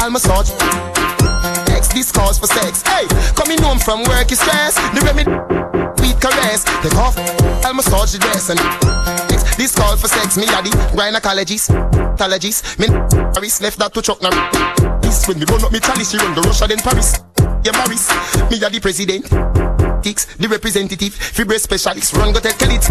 Dress, 0.00 0.04
I'll 0.04 0.10
massage. 0.10 0.50
X, 1.70 1.88
this 1.88 2.12
calls 2.12 2.38
for 2.38 2.46
sex. 2.46 2.82
Hey, 2.82 3.06
coming 3.34 3.60
home 3.60 3.78
from 3.78 4.02
work 4.04 4.30
is 4.32 4.40
stress. 4.40 4.74
The 4.94 5.00
remedy, 5.04 5.30
sweet 5.98 6.20
caress. 6.20 6.64
Take 6.82 6.96
off, 6.96 7.16
I'll 7.64 7.74
massage 7.74 8.12
the 8.12 8.18
dress 8.18 8.50
and 8.50 8.60
X, 9.30 9.56
this 9.56 9.74
call 9.74 9.96
for 9.96 10.08
sex. 10.08 10.36
Me 10.36 10.46
the 10.46 10.70
gynecologist, 10.96 11.70
gynecologist. 12.16 12.78
Me 12.78 12.86
Paris 13.34 13.60
left 13.60 13.78
that 13.78 13.94
to 13.94 14.02
Chuck 14.02 14.20
now. 14.22 14.30
This 15.00 15.26
when 15.28 15.38
me 15.38 15.44
run 15.46 15.64
up 15.64 15.72
me 15.72 15.80
chalice, 15.80 16.10
she 16.10 16.18
run 16.18 16.34
the 16.34 16.42
Russia 16.42 16.66
then 16.66 16.78
Paris. 16.78 17.20
Yeah, 17.64 17.72
Paris, 17.72 18.08
me 18.50 18.56
a 18.64 18.70
the 18.70 18.80
president. 18.80 19.49
Kicks, 20.02 20.24
the 20.36 20.48
representative, 20.48 21.12
breast 21.44 21.64
specialist. 21.64 22.16
Run 22.16 22.32
go 22.32 22.40
tell 22.40 22.72
it. 22.72 22.84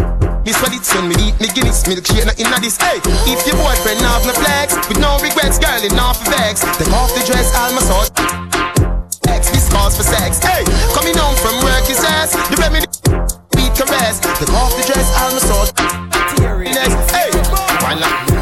Me 0.45 0.53
swell 0.53 0.73
it, 0.73 0.85
when 0.93 1.09
me 1.09 1.15
eat 1.17 1.35
me 1.41 1.49
Guinness, 1.49 1.83
milkshake 1.83 2.25
not 2.25 2.37
inna 2.37 2.59
this. 2.61 2.77
Hey, 2.77 3.01
if 3.25 3.41
your 3.49 3.57
boyfriend 3.57 3.97
have 4.05 4.25
no 4.25 4.33
flex, 4.37 4.77
with 4.87 5.01
no 5.01 5.17
regrets, 5.17 5.57
girl, 5.57 5.81
the 5.81 5.89
vex. 6.29 6.61
Take 6.77 6.93
off 6.93 7.09
the 7.17 7.25
dress, 7.25 7.49
I'll 7.57 7.73
massage. 7.73 8.13
X, 9.25 9.49
this 9.49 9.69
calls 9.73 9.97
for 9.97 10.03
sex. 10.03 10.37
Hey, 10.37 10.61
coming 10.93 11.17
home 11.17 11.35
from 11.41 11.57
work 11.65 11.89
is 11.89 11.97
ass. 12.05 12.37
The 12.53 12.57
remedy, 12.61 12.87
beat 13.57 13.73
caress. 13.73 14.21
Take 14.21 14.53
off 14.53 14.73
the 14.77 14.85
dress, 14.85 15.09
hey, 15.17 15.33
why 15.33 15.49
not? 15.49 16.08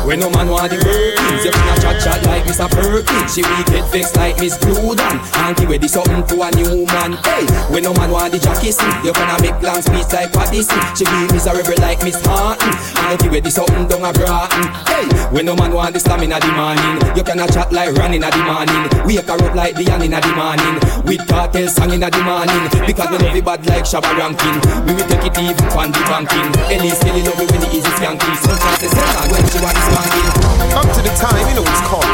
When 0.07 0.21
no 0.21 0.29
man 0.29 0.47
want 0.47 0.71
the 0.71 0.79
workings, 0.79 1.43
you 1.43 1.51
finna 1.51 1.75
chat 1.83 1.99
chat 1.99 2.23
like 2.23 2.47
Mr. 2.47 2.71
Perkins. 2.71 3.27
She 3.27 3.43
will 3.43 3.63
get 3.67 3.83
vexed 3.91 4.15
like 4.15 4.39
Miss 4.39 4.55
Gludan 4.55 5.19
and 5.19 5.51
give 5.57 5.67
ready 5.67 5.89
something 5.91 6.23
to 6.23 6.35
a 6.39 6.49
new 6.55 6.87
man. 6.87 7.19
Hey, 7.27 7.43
when 7.67 7.83
no 7.83 7.91
man 7.91 8.15
want 8.15 8.31
the 8.31 8.39
Jackie 8.39 8.71
you 9.03 9.11
finna 9.11 9.35
make 9.43 9.59
long 9.59 9.83
speech 9.83 10.07
like 10.15 10.31
Patterson. 10.31 10.79
She 10.95 11.03
be 11.03 11.27
miserable 11.27 11.75
like 11.83 11.99
Miss 12.07 12.23
Martin 12.23 12.71
and 12.71 13.19
give 13.19 13.35
ready 13.35 13.51
something 13.51 13.83
down 13.91 14.07
a 14.07 14.15
Broughton. 14.15 14.63
Hey, 14.87 15.11
when 15.27 15.43
no 15.43 15.59
man 15.59 15.75
want 15.75 15.91
the 15.91 15.99
stamina 15.99 16.39
the 16.39 16.55
morning, 16.55 17.03
you 17.11 17.23
finna 17.27 17.43
chat 17.51 17.75
like 17.75 17.91
running 17.99 18.23
at 18.23 18.31
the 18.31 18.39
morning. 18.47 18.87
Wake 19.03 19.27
her 19.27 19.35
up 19.35 19.55
like 19.59 19.75
Diane 19.75 20.07
in 20.07 20.15
the 20.15 20.33
morning 20.39 20.79
with 21.03 21.27
cartel 21.27 21.67
song 21.67 21.91
in 21.91 21.99
the 21.99 22.23
morning 22.23 22.63
because 22.87 23.11
we 23.11 23.19
love 23.19 23.35
it 23.35 23.43
bad 23.43 23.59
like 23.67 23.83
Shabba 23.83 24.15
Rankin. 24.15 24.55
We 24.87 24.95
will 24.95 25.07
take 25.11 25.27
it 25.27 25.35
even 25.35 25.67
on 25.75 25.91
the 25.91 25.99
banking. 26.07 26.47
Ellie 26.71 26.95
Skelly 26.95 27.27
love 27.27 27.43
it 27.43 27.51
when 27.51 27.59
the 27.59 27.69
easy 27.75 27.91
skanky. 27.99 28.31
Sometimes 28.39 28.79
they 28.79 28.87
say 28.87 29.03
that 29.03 29.27
when 29.27 29.43
she 29.51 29.59
wants 29.59 29.96
Up 29.97 30.85
to 30.93 31.01
the 31.01 31.09
time, 31.17 31.41
you 31.49 31.55
know 31.57 31.65
it's 31.65 31.81
called 31.89 32.05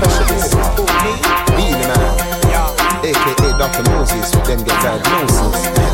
Specialist. 0.00 0.56
Me. 1.04 1.68
AKA 3.04 3.52
Dr. 3.58 3.84
Moses, 3.90 4.32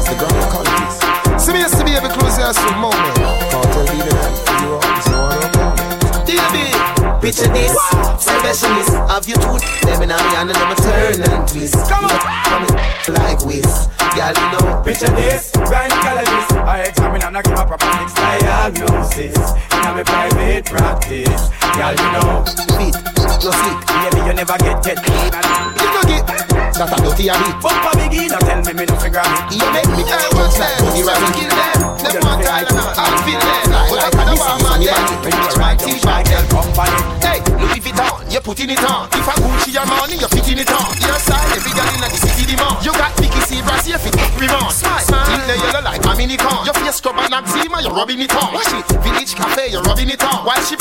the 0.06 0.14
gynecologist. 0.14 1.40
See 1.40 1.52
me 1.52 1.96
able 1.96 2.08
to 2.08 2.14
close 2.14 2.38
moment. 2.78 3.18
Cartel 3.50 3.84
be 3.86 3.98
the 3.98 4.14
man 4.14 4.32
for 4.46 4.54
you 4.62 4.68
know 4.70 5.26
I 5.26 5.50
don't 5.50 6.26
Baby, 6.26 6.93
picture 7.24 7.48
this. 7.56 7.72
Specialist 8.20 8.92
of 9.08 9.24
you 9.24 9.34
two. 9.40 9.56
Them 9.88 10.04
in 10.04 10.12
a 10.12 10.16
me 10.20 10.32
and 10.36 10.50
them 10.52 10.70
a 10.70 10.76
turn 10.76 11.24
and 11.24 11.48
twist. 11.48 11.80
Come 11.88 12.04
on. 12.04 12.20
Come 12.20 13.16
like 13.16 13.40
whiz. 13.48 13.88
Girl, 14.12 14.36
you 14.36 14.48
know. 14.52 14.82
Picture 14.84 15.08
this, 15.16 15.50
gynecologist. 15.56 16.52
I 16.68 16.84
examine 16.84 17.22
and 17.24 17.36
I 17.36 17.42
give 17.42 17.58
a 17.58 17.64
proper 17.64 17.88
mix 17.96 18.12
diagnosis. 18.12 19.40
A 19.72 19.88
me 19.96 20.04
private 20.04 20.64
practice. 20.68 21.42
Girl, 21.72 21.94
you 21.96 22.10
know. 22.12 22.44
Fit, 22.76 22.94
no 23.40 23.50
sick. 23.56 23.78
Baby, 23.88 24.20
you 24.28 24.34
never 24.36 24.58
get 24.60 24.84
get 24.84 25.00
You 25.00 25.88
no 25.96 26.02
get. 26.04 26.28
That 26.28 26.92
a 26.92 26.96
dirty 27.00 27.28
a 27.28 27.34
bit. 27.40 27.56
Bump 27.64 27.88
a 27.88 27.90
biggie, 27.96 28.28
now 28.28 28.38
tell 28.44 28.60
me 28.60 28.72
me 28.76 28.84
no 28.84 28.96
figure 29.00 29.24
it. 29.24 29.56
You 29.56 29.66
make 29.72 29.88
me 29.96 30.04
tell 30.04 30.28
what's 30.36 30.60
that. 30.60 30.76
Tony 30.76 31.00
Rabbit. 31.00 31.32
Kill 31.32 31.48
them. 31.48 31.80
Them 32.04 32.22
want 32.28 32.44
to 32.44 33.00
I'll 33.00 33.16
fit 33.24 33.40
them. 33.40 33.73
Like 34.04 34.20
a 34.20 34.36
Mrs. 34.36 34.60
Money 34.60 34.92
When 35.24 35.32
you 35.32 35.56
my 35.56 35.72
t-shirt, 35.80 36.28
girl, 36.28 36.44
company. 36.52 37.00
Hey, 37.24 37.40
Louis 37.56 37.80
Vuitton, 37.80 38.20
you 38.28 38.40
putting 38.44 38.68
it 38.68 38.84
on. 38.84 39.08
If 39.16 39.24
I 39.24 39.32
Gucci 39.40 39.72
your 39.72 39.88
money, 39.88 40.20
you're 40.20 40.28
fitting 40.28 40.60
it 40.60 40.68
on. 40.68 40.92
Your 41.00 41.16
style, 41.24 41.40
every 41.56 41.72
girl 41.72 41.88
in 41.88 42.04
the 42.04 42.12
city 42.12 42.44
demand. 42.52 42.84
You 42.84 42.92
got 42.92 43.16
Vicky 43.16 43.40
Zebras, 43.48 43.88
you 43.88 43.96
fit 43.96 44.12
every 44.20 44.52
man. 44.52 44.68
Smile, 44.68 45.00
smile. 45.08 45.24
In 45.32 45.40
the 45.48 45.56
yellow 45.56 45.80
like 45.80 46.04
a 46.04 46.12
mini 46.20 46.36
con. 46.36 46.68
Your 46.68 46.76
face 46.76 47.00
scrub 47.00 47.16
and 47.16 47.32
eczema, 47.32 47.80
you're 47.80 47.96
rubbing 47.96 48.20
it 48.20 48.28
on. 48.36 48.52
Watch 48.52 48.76
it. 48.76 48.84
Village 49.00 49.32
cafe, 49.32 49.72
you're 49.72 49.80
rubbing 49.88 50.12
it 50.12 50.20
on. 50.20 50.44
While 50.44 50.60
she 50.68 50.76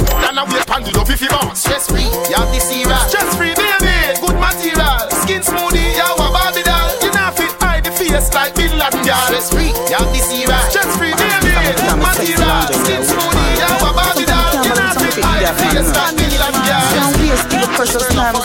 hide 15.73 15.81
the 15.81 15.83
face 15.83 15.93
like 15.95 16.15
Bin 16.17 16.29
Laden, 16.29 16.61
girl. 16.63 16.85
Don't 16.93 17.17
waste 17.17 17.49
the 17.49 17.65
precious 17.73 18.05
time 18.13 18.33
to 18.33 18.41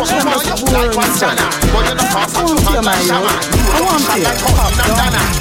watch 0.00 0.10
them 0.10 0.24
just 0.32 0.64
boring 0.64 1.12
stuff. 1.12 1.36
I 1.36 2.42
want 2.42 2.58
to 2.60 2.80
my 2.82 2.96
yo. 3.04 3.18
I 3.20 3.84
want 3.84 4.00
to. 4.08 4.20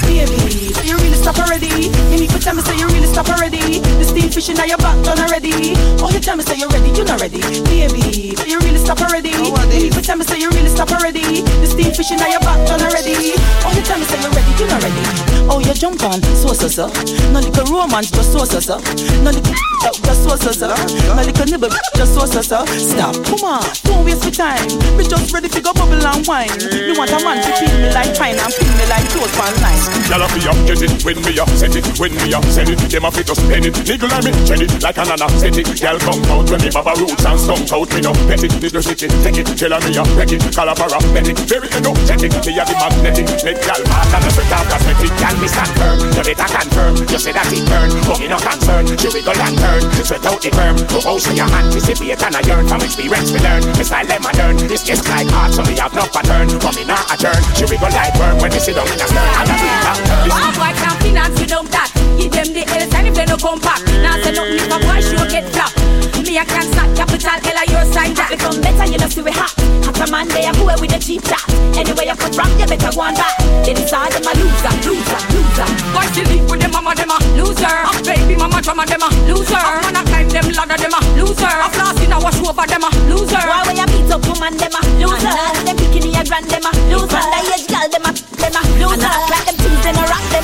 Baby, 0.06 0.74
you 0.88 0.96
really 0.98 1.19
stop 1.20 1.38
already? 1.38 1.92
You 2.10 2.18
need 2.18 2.32
to 2.32 2.40
tell 2.40 2.56
me 2.56 2.64
say 2.64 2.80
you 2.80 2.88
really 2.88 3.08
stop 3.08 3.28
already. 3.28 3.84
The 3.84 4.06
steam 4.08 4.32
fish 4.32 4.50
in 4.50 4.56
your 4.56 4.80
back 4.80 4.96
done 5.04 5.20
already. 5.20 5.76
Oh, 6.00 6.10
you 6.10 6.20
tell 6.20 6.38
me 6.38 6.44
say 6.44 6.56
you're 6.56 6.72
ready, 6.72 6.90
you're 6.96 7.06
not 7.06 7.20
ready. 7.20 7.44
Baby, 7.68 8.34
you 8.48 8.58
really 8.64 8.80
stop 8.80 9.02
already? 9.02 9.36
You 9.36 9.52
need 9.68 9.94
to 9.94 10.02
tell 10.02 10.18
me 10.18 10.24
say 10.24 10.40
you 10.40 10.50
really 10.56 10.72
stop 10.72 10.92
already. 10.92 11.44
The 11.44 11.68
steam 11.68 11.92
fish 11.92 12.12
in 12.12 12.20
your 12.20 12.40
back 12.40 12.64
done 12.68 12.82
already. 12.82 13.36
Oh, 13.68 13.72
you 13.76 13.84
tell 13.84 14.00
me 14.00 14.06
say 14.08 14.18
you're 14.24 14.32
ready, 14.32 14.52
you're 14.56 14.72
not 14.72 14.82
ready. 14.82 15.04
Oh, 15.52 15.60
you 15.60 15.74
jump 15.74 16.02
on, 16.04 16.22
so 16.38 16.54
so 16.54 16.68
so. 16.68 16.88
No 17.36 17.40
little 17.44 17.66
romance, 17.68 18.12
just 18.12 18.32
so 18.32 18.46
so 18.46 18.60
so. 18.60 18.78
No 19.22 19.32
little 19.32 19.56
just 20.06 20.24
so 20.24 20.36
so 20.36 20.52
so. 20.52 20.68
No 21.16 21.22
little 21.22 21.46
nibble, 21.46 21.74
just 21.96 22.14
so 22.14 22.26
so 22.26 22.42
so. 22.42 22.66
Stop, 22.66 23.16
come 23.26 23.44
on, 23.44 23.64
don't 23.84 24.06
waste 24.06 24.24
your 24.24 24.34
time. 24.34 24.62
We 24.96 25.04
just 25.04 25.34
ready 25.34 25.50
to 25.50 25.62
go 25.62 25.74
bubble 25.74 26.00
and 26.00 26.26
wine. 26.28 26.54
You 26.72 26.94
want 26.96 27.12
a 27.12 27.20
man 27.24 27.42
to 27.44 27.52
pin 27.58 27.74
me 27.82 27.90
like 27.92 28.14
pine 28.18 28.38
and 28.38 28.54
pin 28.54 28.72
me 28.78 28.86
like 28.88 29.08
clothes 29.10 29.34
pan 29.34 29.54
line. 29.62 29.82
Y'all 30.10 30.22
up 30.22 30.32
me 30.38 30.46
up, 30.46 30.58
get 30.68 30.82
it 30.82 30.94
when 31.10 31.26
me 31.26 31.40
up, 31.42 31.50
set 31.58 31.74
it 31.74 31.86
when 31.98 32.14
me 32.22 32.34
up, 32.34 32.46
send 32.54 32.70
it. 32.70 32.78
Them 32.86 33.06
a 33.06 33.10
fit 33.10 33.26
just 33.26 33.42
pen 33.50 33.66
it, 33.66 33.74
niggle 33.82 34.14
on 34.14 34.22
me, 34.22 34.32
shed 34.46 34.62
it 34.62 34.70
like 34.84 34.98
an 35.02 35.10
anesthetic. 35.10 35.66
Y'all 35.82 35.98
come 35.98 36.22
out 36.30 36.46
when 36.46 36.62
me 36.62 36.70
baba 36.70 36.94
roots 37.02 37.26
and 37.26 37.40
stunk 37.40 37.66
out 37.74 37.90
me 37.90 38.02
no. 38.06 38.14
Pet 38.30 38.46
it, 38.46 38.54
little 38.62 38.82
shit 38.82 39.02
it, 39.02 39.14
take 39.26 39.42
it, 39.42 39.50
tell 39.58 39.74
me 39.74 39.98
up, 39.98 40.06
wreck 40.14 40.30
it, 40.30 40.44
call 40.54 40.70
a 40.70 40.74
pathetic, 40.78 41.38
very 41.50 41.66
energetic. 41.74 42.30
Me 42.46 42.52
a 42.54 42.62
the 42.62 42.76
magnetic, 42.78 43.26
make 43.42 43.58
y'all 43.66 43.82
mad 43.90 44.14
and 44.14 44.22
a 44.22 44.30
fit 44.38 44.54
out 44.54 44.66
cosmetic. 44.70 45.14
Y'all 45.18 45.38
me 45.42 45.48
stand 45.50 45.74
firm, 45.82 45.98
you 46.14 46.24
better 46.30 46.50
confirm. 46.54 46.94
You 47.10 47.18
say 47.18 47.34
that 47.34 47.50
it 47.50 47.66
burn, 47.66 47.90
but 48.06 48.18
me 48.22 48.28
no 48.30 48.38
concern. 48.38 48.86
You 48.94 49.10
wiggle 49.10 49.34
and 49.34 49.58
turn, 49.58 49.82
sweat 50.06 50.26
out 50.30 50.38
the 50.46 50.54
perm. 50.54 50.78
Go 50.94 51.00
ocean 51.10 51.34
your 51.34 51.50
anticipate 51.50 52.22
and 52.22 52.38
I 52.38 52.42
yearn. 52.46 52.70
From 52.70 52.86
experience 52.86 53.34
we 53.34 53.42
learn. 53.42 53.66
Me 53.66 53.82
style 53.82 54.06
them 54.06 54.22
modern, 54.22 54.62
it's 54.70 54.86
just 54.86 55.10
like 55.10 55.26
hard, 55.34 55.58
so 55.58 55.66
me 55.66 55.74
have 55.82 55.94
no 55.98 56.06
pattern. 56.14 56.54
But 56.62 56.78
me 56.78 56.86
not 56.86 57.10
adjourn, 57.10 57.42
she 57.58 57.66
wiggle 57.66 57.90
like 57.98 58.14
worm. 58.22 58.38
When 58.38 58.54
me 58.54 58.62
sit 58.62 58.78
down 58.78 58.86
in 58.86 59.02
a 59.02 59.08
stern. 59.10 59.26
And 59.42 59.50
I 59.50 59.56
feel 59.58 59.80
that. 59.82 59.98
Wow, 60.30 60.38
oh, 60.38 60.54
boy 60.54 60.99
finance 61.10 61.40
without 61.42 61.66
that. 61.74 61.90
Give 62.18 62.32
them 62.32 62.54
the 62.54 62.62
L 62.70 62.84
sign 62.92 63.08
if 63.10 63.16
they 63.18 63.26
no 63.26 63.38
come 63.38 63.60
back. 63.60 63.82
Now 64.06 64.22
say 64.22 64.32
nothing 64.32 64.62
if 64.62 64.70
a 64.70 64.78
boy 64.78 65.02
show 65.02 65.26
get 65.26 65.50
flap. 65.50 65.74
Me 66.22 66.38
I 66.38 66.46
can't 66.46 66.70
start 66.70 66.94
capital 66.94 67.38
L 67.42 67.58
a 67.58 67.64
your 67.66 67.86
sign 67.90 68.14
that. 68.14 68.30
Become 68.30 68.62
better, 68.62 68.86
you 68.86 69.00
know 69.02 69.10
see 69.10 69.26
we 69.26 69.34
hot. 69.34 69.54
Hot 69.90 69.98
a 69.98 70.06
man 70.12 70.28
they 70.30 70.46
a 70.46 70.54
go 70.54 70.70
with 70.78 70.94
the 70.94 71.00
cheap 71.02 71.26
chat. 71.26 71.42
Anyway 71.74 72.06
you 72.06 72.16
come 72.16 72.34
from, 72.34 72.52
you 72.60 72.68
better 72.70 72.94
go 72.94 73.02
on 73.02 73.18
back. 73.18 73.34
Inside 73.66 74.14
them 74.14 74.30
a 74.30 74.32
loser, 74.38 74.74
loser, 74.86 75.22
loser. 75.34 75.70
Boy 75.90 76.06
still 76.14 76.28
live 76.30 76.46
with 76.46 76.62
them 76.62 76.72
mama 76.72 76.94
them 76.94 77.10
a 77.10 77.18
loser. 77.34 77.74
A 77.74 77.92
baby 78.06 78.36
mama 78.38 78.62
drama 78.62 78.86
them 78.86 79.02
a 79.02 79.10
loser. 79.26 79.58
A 79.58 79.82
man 79.82 79.98
a 79.98 80.02
climb 80.06 80.30
them 80.30 80.48
ladder 80.54 80.78
them 80.78 80.94
a 80.94 81.00
loser. 81.18 81.50
A 81.50 81.68
floss 81.74 81.98
in 82.06 82.14
a 82.14 82.18
wash 82.22 82.38
over 82.46 82.68
them 82.70 82.86
a 82.86 82.90
loser. 83.10 83.42
Why 83.50 83.66
when 83.66 83.82
you 83.82 83.88
beat 83.90 84.12
up 84.14 84.22
woman 84.30 84.54
them 84.62 84.78
a 84.78 84.82
loser? 85.02 85.34
Them 85.66 85.76
bikini 85.80 86.14
a 86.14 86.22
grand 86.28 86.46
them 86.46 86.68
a 86.68 86.72
loser. 86.94 87.18
Underage 87.18 87.66
girl 87.66 87.88
them 87.90 88.06
a 88.06 88.12
them 88.14 88.54
a 88.54 88.62
loser. 88.78 89.00
And 89.00 89.32
like 89.32 89.46
them 89.50 89.58
things 89.58 89.82
them 89.82 89.98
a 89.98 90.04
rock 90.06 90.26
them 90.30 90.39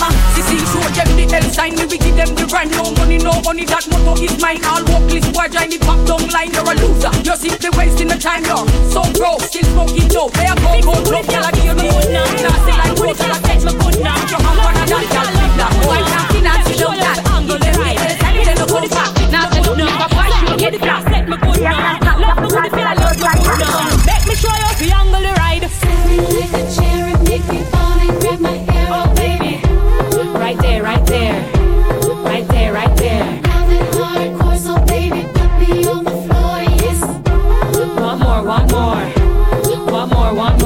the 1.28 1.38
L 1.38 1.44
sign, 1.52 1.76
me 1.76 1.86
we 1.86 1.98
give 1.98 2.16
them 2.16 2.32
the 2.36 2.46
rhyme. 2.48 2.70
No 2.72 2.92
money, 2.96 3.18
no 3.18 3.42
money, 3.42 3.66
that 3.66 3.86
motto 3.90 4.22
is 4.22 4.36
mine. 4.42 4.62
All 4.66 4.84
workless 4.86 5.26
boy 5.34 5.48
join 5.50 5.70
the 5.70 5.80
pop 5.82 6.00
down 6.06 6.24
line. 6.30 6.52
You're 6.54 6.66
a 6.66 6.74
loser. 6.78 7.12
You're 7.26 7.38
simply 7.38 7.70
wasting 7.78 8.08
the 8.08 8.18
time. 8.18 8.46
You're 8.46 8.66
so 8.90 9.02
broke, 9.14 9.42
still 9.42 9.66
smoking 9.74 10.08
dope. 10.10 10.34
They 10.34 10.48
are 10.48 10.58
go 10.58 10.72
go 10.82 10.94
go. 11.04 11.14
All 11.16 11.46
I 11.46 11.52
give 11.52 11.66
you 11.66 11.76
the 11.76 11.86
good 11.90 12.10
now. 12.14 12.26
Now 12.42 12.56
say 12.66 12.76
like 12.78 12.96
what 13.00 13.18
I 13.18 13.38
take 13.42 13.64
me 13.66 13.74
good 13.74 13.98
now. 14.02 14.18
You're 14.30 14.42
a 14.42 14.52
one 14.54 14.78
of 14.78 14.86
that 14.86 15.06
girl 15.10 15.30
big 15.34 15.54
that. 15.60 15.74
Boy 15.82 16.00
can't 16.06 16.28
finance 16.32 16.68
without 16.70 16.98
that. 17.00 17.18
Give 17.46 17.60
them 17.62 17.76
the 17.76 17.94
L 17.96 18.14
sign, 18.22 18.38
they 18.46 18.56
no 18.56 18.66
go 18.66 18.78
back. 18.86 19.12
Now 19.32 19.50
say 19.50 19.62
no, 19.62 19.74
if 19.74 20.02
a 20.02 20.08
boy 20.12 20.28
should 20.36 20.60
get 20.60 20.74
it, 20.76 20.82
now 20.82 21.00
set 21.06 21.26
me 21.30 21.38
good 21.38 21.62
now. 21.62 22.00
Love 22.20 22.40
me 22.42 22.48
good, 22.50 22.70
feel 22.72 22.88
I 22.88 22.94
love 22.96 23.18
you 23.18 23.32
good 23.42 23.60
now. 23.60 23.95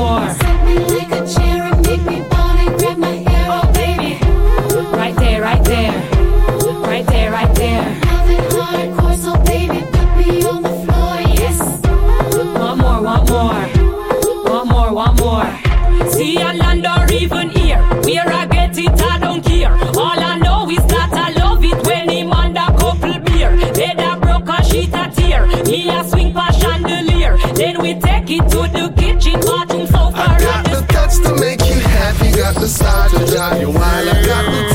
more. 0.09 0.29
Me 0.65 0.75
a 0.75 1.21
oh, 3.49 4.91
Right 5.01 5.15
there, 5.15 5.41
right 5.41 5.63
there. 5.63 5.93
Right 6.91 7.07
there, 7.07 7.31
right 7.31 7.55
there. 7.55 7.83
Having 8.11 8.45
hardcore, 8.53 9.17
so 9.23 9.31
baby, 9.43 9.79
put 9.93 10.09
me 10.17 10.43
on 10.51 10.63
the 10.63 10.73
floor, 10.83 11.15
yes. 11.39 11.59
More, 12.57 12.75
more. 12.75 13.01
More, 14.97 15.13
more. 15.23 15.49
See 16.11 16.35
land 16.37 16.85
or 16.85 17.05
even 17.13 17.49
here. 17.49 17.81
Where 18.05 18.29
I 18.41 18.45
get 18.47 18.77
it, 18.77 19.01
I 19.01 19.19
don't 19.19 19.43
care. 19.43 19.73
All 20.03 20.19
I 20.31 20.37
know 20.39 20.69
is 20.69 20.85
that 20.93 21.11
I 21.13 21.29
love 21.41 21.63
it 21.63 21.79
when 21.85 22.09
him 22.09 22.31
and 22.33 22.57
a 22.57 22.67
couple 22.77 23.19
beer. 23.19 23.51
A 24.49 24.63
sheet 24.63 24.93
a 24.93 25.11
tear. 25.15 25.45
Me 25.65 25.89
a 25.89 26.03
swing 26.03 26.33
pa 26.33 26.49
chandelier. 26.51 27.37
Then 27.53 27.81
we 27.81 27.93
take 27.93 28.31
it 28.31 28.49
to 28.49 28.61
the 28.75 28.91
kitchen, 28.97 29.39
got 32.53 32.61
the 32.61 32.67
style 32.67 33.09
to 33.09 33.25
drive 33.31 33.61
you 33.61 33.69
wild. 33.69 34.07
I 34.07 34.25
got 34.25 34.45
the 34.45 34.68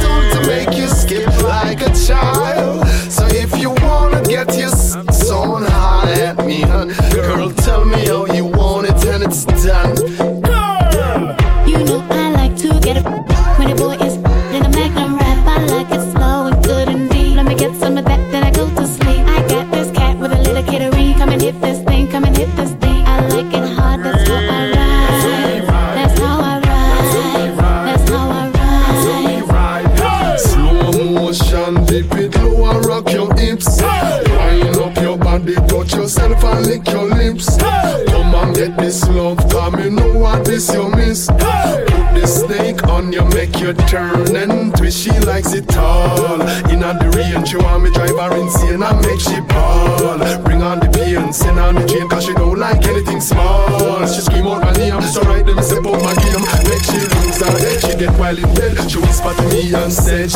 turn 43.94 44.34
and 44.34 44.76
twist. 44.76 44.98
She 45.04 45.12
likes 45.20 45.52
it 45.52 45.76
all. 45.76 46.40
In 46.72 46.80
the 46.80 47.08
rain, 47.14 47.44
she 47.44 47.56
want 47.56 47.84
me 47.84 47.90
drive 47.92 48.18
her 48.18 48.36
insane 48.36 48.74
and 48.74 48.84
I 48.84 48.92
make 49.00 49.20
she 49.20 49.40
ball. 49.52 50.18
Bring 50.42 50.62
on 50.62 50.80
the 50.80 50.88
pain, 50.90 51.32
send 51.32 51.60
on 51.60 51.76
the 51.76 51.86
chain, 51.86 52.08
cause 52.08 52.24
she 52.26 52.34
don't 52.34 52.58
like 52.58 52.84
anything 52.86 53.20
small. 53.20 54.04
She 54.06 54.20
scream 54.20 54.46
out 54.46 54.62
my 54.62 54.72
name, 54.72 55.00
so 55.02 55.22
right 55.22 55.46
them 55.46 55.62
step 55.62 55.86
out 55.86 56.02
my 56.02 56.14
game. 56.22 56.44
Make 56.68 56.84
she 56.90 57.00
lose 57.14 57.40
her 57.44 57.54
head, 57.62 57.78
she 57.86 57.94
get 57.96 58.18
wild 58.18 58.38
in 58.38 58.50
bed. 58.54 58.90
She 58.90 58.98
whisper 58.98 59.32
to 59.32 59.44
me 59.52 59.74
and 59.74 59.92
said, 59.92 60.32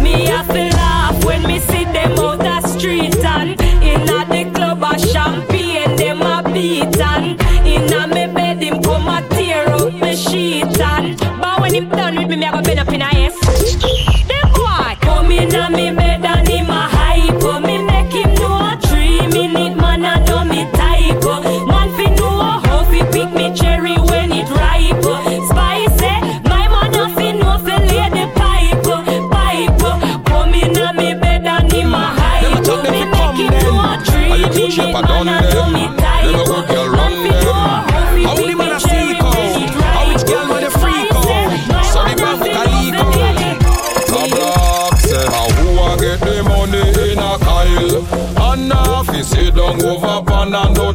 Me 0.00 0.26
have 0.26 0.48
to 0.48 0.64
laugh 0.78 1.24
when 1.24 1.42
me 1.42 1.58
see 1.58 1.84
them 1.84 2.18
out 2.18 2.38
the 2.38 2.60
street 2.68 3.16
and 3.16 3.60
inna 3.82 4.18
the 4.30 4.50
club 4.54 4.82
a 4.82 4.98
champagne 4.98 5.96
them 5.96 6.22
a 6.22 6.42
beat 6.52 6.96
and 7.00 7.37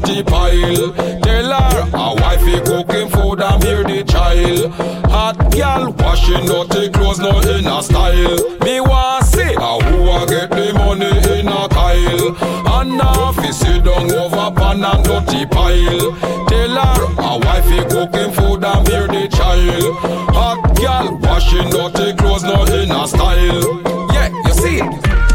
dirty 0.04 0.24
pile. 0.24 0.94
Tell 1.22 1.54
her 1.54 1.90
a 1.94 2.16
wifey 2.22 2.60
cooking 2.62 3.10
food 3.10 3.42
and 3.42 3.62
bear 3.62 3.84
the 3.84 4.04
child. 4.04 4.72
Hot 5.12 5.38
girl 5.52 5.92
washing 6.00 6.46
dirty 6.46 6.90
clothes 6.90 7.20
no 7.20 7.40
in 7.40 7.68
a 7.68 7.82
style. 7.82 8.60
Me 8.62 8.80
want 8.82 9.26
see 9.26 9.54
how 9.56 9.80
who 9.82 10.10
a 10.10 10.26
get 10.28 10.50
the 10.50 10.74
money 10.74 11.08
in 11.40 11.48
a 11.48 11.68
Kyle. 11.70 12.36
And 12.80 12.98
now 12.98 13.32
fi 13.32 13.52
sit 13.52 13.84
down 13.84 14.12
over 14.12 14.52
pan 14.56 14.84
and 14.84 15.04
dirty 15.06 15.46
pile. 15.46 16.12
Tell 16.48 16.76
her 16.76 17.04
a 17.18 17.38
wifey 17.40 17.82
cooking 17.90 18.32
food 18.34 18.64
and 18.64 18.86
bear 18.86 19.08
the 19.08 19.28
child. 19.30 19.96
Hot 20.34 20.76
girl 20.76 21.18
washing 21.22 21.70
dirty 21.70 22.14
clothes 22.18 22.44
no 22.44 22.64
in 22.66 22.92
a 22.92 23.08
style. 23.08 23.82
Yeah, 24.12 24.30
you 24.46 24.54
see? 24.54 24.82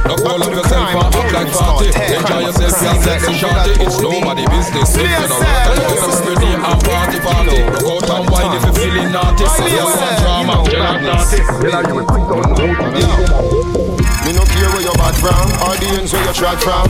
Look 0.09 0.21
all 0.25 0.43
of 0.43 0.53
yourself 0.53 1.18
and 1.35 1.49
like 1.49 1.53
party 1.53 1.89
Enjoy 1.89 2.41
yourself, 2.47 2.75
girl, 2.81 2.99
sexy 3.03 3.33
shorty 3.35 3.73
It's 3.83 3.99
nobody 4.01 4.45
business 4.49 4.97
you 4.97 5.05
don't 5.05 5.41
want 5.41 5.65
to 5.67 5.83
get 5.89 5.99
up 5.99 6.19
every 6.29 6.37
day 6.45 6.55
and 6.55 6.81
party 6.85 7.19
party. 7.21 7.59
Look 7.81 8.05
out 8.05 8.21
and 8.21 8.31
wine 8.31 8.57
if 8.57 8.65
you're 8.65 8.77
feeling 8.77 9.13
naughty. 9.13 9.47
So 9.47 9.67
you 9.67 9.81
want 9.81 10.21
drama, 10.21 10.57
you're 10.69 10.83
not 10.83 11.01
naughty. 11.03 11.41
Me 14.25 14.31
no 14.37 14.45
care 14.45 14.69
where 14.73 14.85
you 14.85 14.93
bad 15.01 15.17
from. 15.17 15.47
Or 15.65 15.75
the 15.77 15.89
ends 15.99 16.13
where 16.13 16.25
you 16.25 16.33
trod 16.33 16.61
from. 16.61 16.89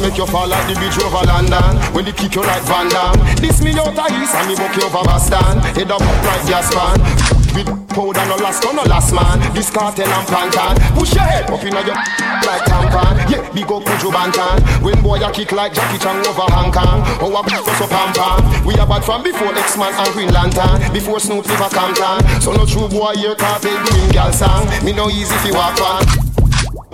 Make 0.00 0.18
you 0.18 0.26
fall 0.26 0.46
like 0.46 0.66
the 0.68 0.78
beach 0.78 0.98
over 1.02 1.24
London. 1.24 1.76
When 1.94 2.04
they 2.04 2.12
kick 2.12 2.34
you 2.34 2.42
like 2.42 2.62
Van 2.64 2.88
Damme. 2.88 3.16
This 3.36 3.62
me 3.62 3.72
out 3.78 3.96
of 3.96 4.10
east 4.20 4.34
and 4.34 4.48
me 4.48 4.56
book 4.56 4.76
you 4.76 4.84
over 4.84 5.04
Boston. 5.04 5.58
Head 5.74 5.90
up 5.90 6.00
like 6.00 6.46
gas 6.46 6.72
pan 6.74 7.35
With 7.56 7.72
powder 7.88 8.20
no 8.28 8.36
last 8.36 8.60
no 8.60 8.84
last 8.84 9.16
man. 9.16 9.40
This 9.56 9.70
cartel 9.72 10.04
and 10.04 10.26
plantain 10.28 10.76
Push 10.92 11.16
your 11.16 11.24
head 11.24 11.48
up 11.48 11.64
inna 11.64 11.80
your 11.80 11.96
like 12.46 12.68
tampon 12.68 13.16
Yeah, 13.32 13.40
big 13.56 13.64
up 13.72 13.80
Buju 13.80 14.12
Banton. 14.12 14.60
When 14.84 15.00
boy 15.00 15.16
you 15.16 15.30
kick 15.32 15.52
like 15.52 15.72
Jackie 15.72 15.96
Chan 15.96 16.20
over 16.28 16.52
Hong 16.52 16.70
Kong. 16.70 17.00
Oh, 17.24 17.32
I 17.32 17.40
put 17.40 17.64
us 17.64 17.80
up 17.80 17.88
pam 17.88 18.66
We 18.66 18.76
are 18.76 18.86
bad 18.86 19.02
from 19.04 19.22
before 19.22 19.56
X-Man 19.56 19.94
and 19.96 20.12
Green 20.12 20.28
Lantern. 20.28 20.92
Before 20.92 21.18
Snoop 21.18 21.48
live 21.48 21.64
a 21.64 21.68
Compton. 21.72 22.20
So 22.42 22.52
no 22.52 22.66
true 22.66 22.88
boy 22.88 23.16
here 23.16 23.34
cartel 23.34 23.72
doing 23.88 24.10
gal 24.12 24.32
song. 24.32 24.68
Me 24.84 24.92
no 24.92 25.08
easy 25.08 25.34
fi 25.40 25.50
walk 25.52 25.80
on 25.80 26.25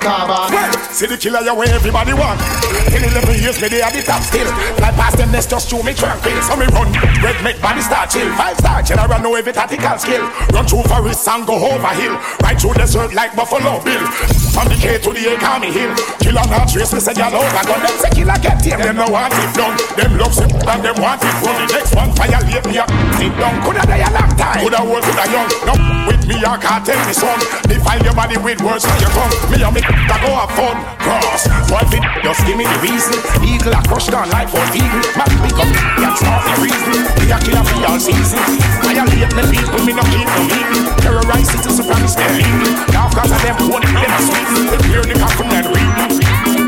Carbon 0.03 0.51
Well, 0.51 0.73
see 0.91 1.07
the 1.07 1.17
killer 1.17 1.47
you 1.47 1.55
where 1.55 1.71
everybody 1.71 2.11
want. 2.13 2.43
In 2.91 3.07
11 3.07 3.39
years, 3.39 3.63
me 3.63 3.71
they 3.71 3.81
at 3.81 3.95
the 3.95 4.03
top 4.03 4.21
still. 4.27 4.51
Fly 4.77 4.91
past 4.99 5.17
them, 5.17 5.31
let's 5.31 5.47
just 5.47 5.71
chew 5.71 5.79
me 5.87 5.95
tranquil. 5.95 6.35
So 6.43 6.59
me 6.59 6.67
run, 6.75 6.91
red 7.23 7.39
make 7.47 7.63
body 7.63 7.81
start 7.81 8.11
chill. 8.11 8.27
Five 8.35 8.59
star 8.59 8.83
general 8.83 9.15
I 9.15 9.23
know 9.23 9.35
every 9.39 9.55
tactical 9.55 9.97
skill. 10.03 10.27
Run 10.51 10.67
through 10.67 10.83
forest 10.91 11.23
and 11.31 11.47
go 11.47 11.55
over 11.55 11.95
hill. 11.95 12.19
Right 12.43 12.59
through 12.59 12.75
desert 12.75 13.15
like 13.15 13.39
Buffalo 13.39 13.79
Bill. 13.87 14.03
From 14.51 14.69
the 14.69 14.77
K 14.77 14.99
to 14.99 15.11
the 15.15 15.23
A, 15.33 15.39
call 15.39 15.63
me 15.63 15.71
hill. 15.71 15.95
Killer 16.19 16.45
not 16.51 16.67
trace, 16.67 16.93
me 16.93 16.99
say 16.99 17.15
y'all 17.15 17.31
over 17.31 17.63
gun. 17.63 17.79
Them 17.79 17.97
say 18.03 18.11
killer 18.11 18.39
get 18.43 18.59
here, 18.59 18.77
them 18.83 18.99
no 18.99 19.07
want 19.07 19.33
it 19.33 19.55
done. 19.55 19.79
Them 19.95 20.19
love 20.19 20.35
it 20.35 20.51
and 20.51 20.81
them 20.83 20.99
want 20.99 21.23
it 21.23 21.37
run. 21.47 21.55
The 21.63 21.67
next 21.79 21.95
one 21.95 22.11
fire 22.19 22.43
late 22.51 22.67
me 22.67 22.75
up, 22.83 22.91
sit 23.23 23.31
down. 23.39 23.55
Coulda 23.63 23.87
die 23.87 24.03
a 24.03 24.11
long 24.11 24.35
time, 24.35 24.67
coulda 24.67 24.83
old, 24.83 25.03
coulda 25.07 25.25
young. 25.31 25.49
No 25.63 25.75
with 26.11 26.27
me, 26.27 26.37
I 26.43 26.59
can't 26.59 26.83
tell 26.85 26.99
me 27.07 27.15
son. 27.15 27.39
Defile 27.71 28.03
your 28.03 28.15
body 28.15 28.37
with 28.43 28.61
words 28.61 28.85
on 28.85 28.99
your 28.99 29.11
tongue. 29.15 29.33
Me 29.49 29.63
and 29.63 29.73
me 29.75 29.81
that 30.09 30.21
go 30.23 30.31
have 30.33 30.53
fun. 30.55 30.77
Cross, 31.03 31.49
boy, 31.69 31.83
fit, 31.91 32.05
just 32.23 32.43
give 32.47 32.57
me 32.57 32.65
the 32.65 32.79
reason. 32.83 33.17
Eagle, 33.43 33.75
I 33.75 33.83
crush 33.85 34.09
down 34.09 34.31
like 34.31 34.49
for 34.49 34.63
eagle. 34.73 35.03
Man, 35.19 35.31
pick 35.43 35.59
up, 35.59 35.69
and 35.69 36.15
start 36.17 36.43
the 36.49 36.55
reason. 36.63 36.95
We 37.19 37.33
are 37.33 37.43
killer 37.43 37.65
for 37.65 37.81
all 37.87 38.01
season. 38.01 38.41
Violate 38.83 39.33
me 39.35 39.43
people, 39.51 39.81
me 39.85 39.93
no 39.93 40.05
keep 40.13 40.27
no 40.27 40.43
meeting. 40.47 40.85
Terrorize 41.03 41.49
citizens 41.51 41.83
from 41.83 42.01
their 42.01 42.33
legal. 42.39 42.73
Now, 42.95 43.11
cause 43.11 43.33
of 43.33 43.41
them, 43.43 43.57
one 43.71 43.83
them 43.83 44.13
a 44.13 44.19
sweet. 44.23 44.49
Clear 44.87 45.05
the 45.05 45.15
cock 45.19 45.35
from 45.35 45.49
that 45.51 45.67
reading. 45.67 46.23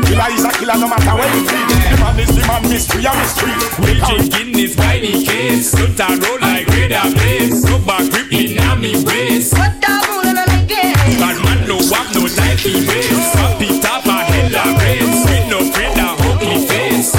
Killer 0.05 0.29
is 0.31 0.45
a 0.45 0.51
killer 0.51 0.77
no 0.77 0.87
matter 0.87 1.15
where 1.15 1.29
you 1.33 1.43
treat. 1.47 1.67
The 1.91 1.97
man 1.99 2.19
is 2.19 2.31
the 2.35 2.41
man, 2.47 2.63
mystery 2.69 3.05
a 3.05 3.11
mystery. 3.15 3.55
We 3.81 3.91
drinking 3.99 4.53
this 4.53 4.75
by 4.75 4.99
the 4.99 5.13
case. 5.23 5.71
Don't 5.71 5.99
I 5.99 6.15
roll 6.19 6.39
like 6.39 6.67
radar 6.67 7.09
blaze. 7.11 7.63
No 7.63 7.79
back 7.79 8.09
grip 8.11 8.31
in 8.31 8.57
a 8.59 8.75
me 8.75 9.03
waist. 9.03 9.53
What 9.53 9.79
the 9.81 9.93
moon 10.07 10.54
walk 11.91 12.07
no 12.13 12.21
Nike 12.25 12.85
waist. 12.87 13.35
It 13.61 13.85
up 13.85 14.05
a 14.05 14.17
hella 14.25 14.77
race. 14.79 15.25
With 15.25 15.45
no 15.49 15.59
friend 15.71 15.99
I 15.99 16.03
a 16.05 16.29
ugly 16.31 16.57
face. 16.67 17.13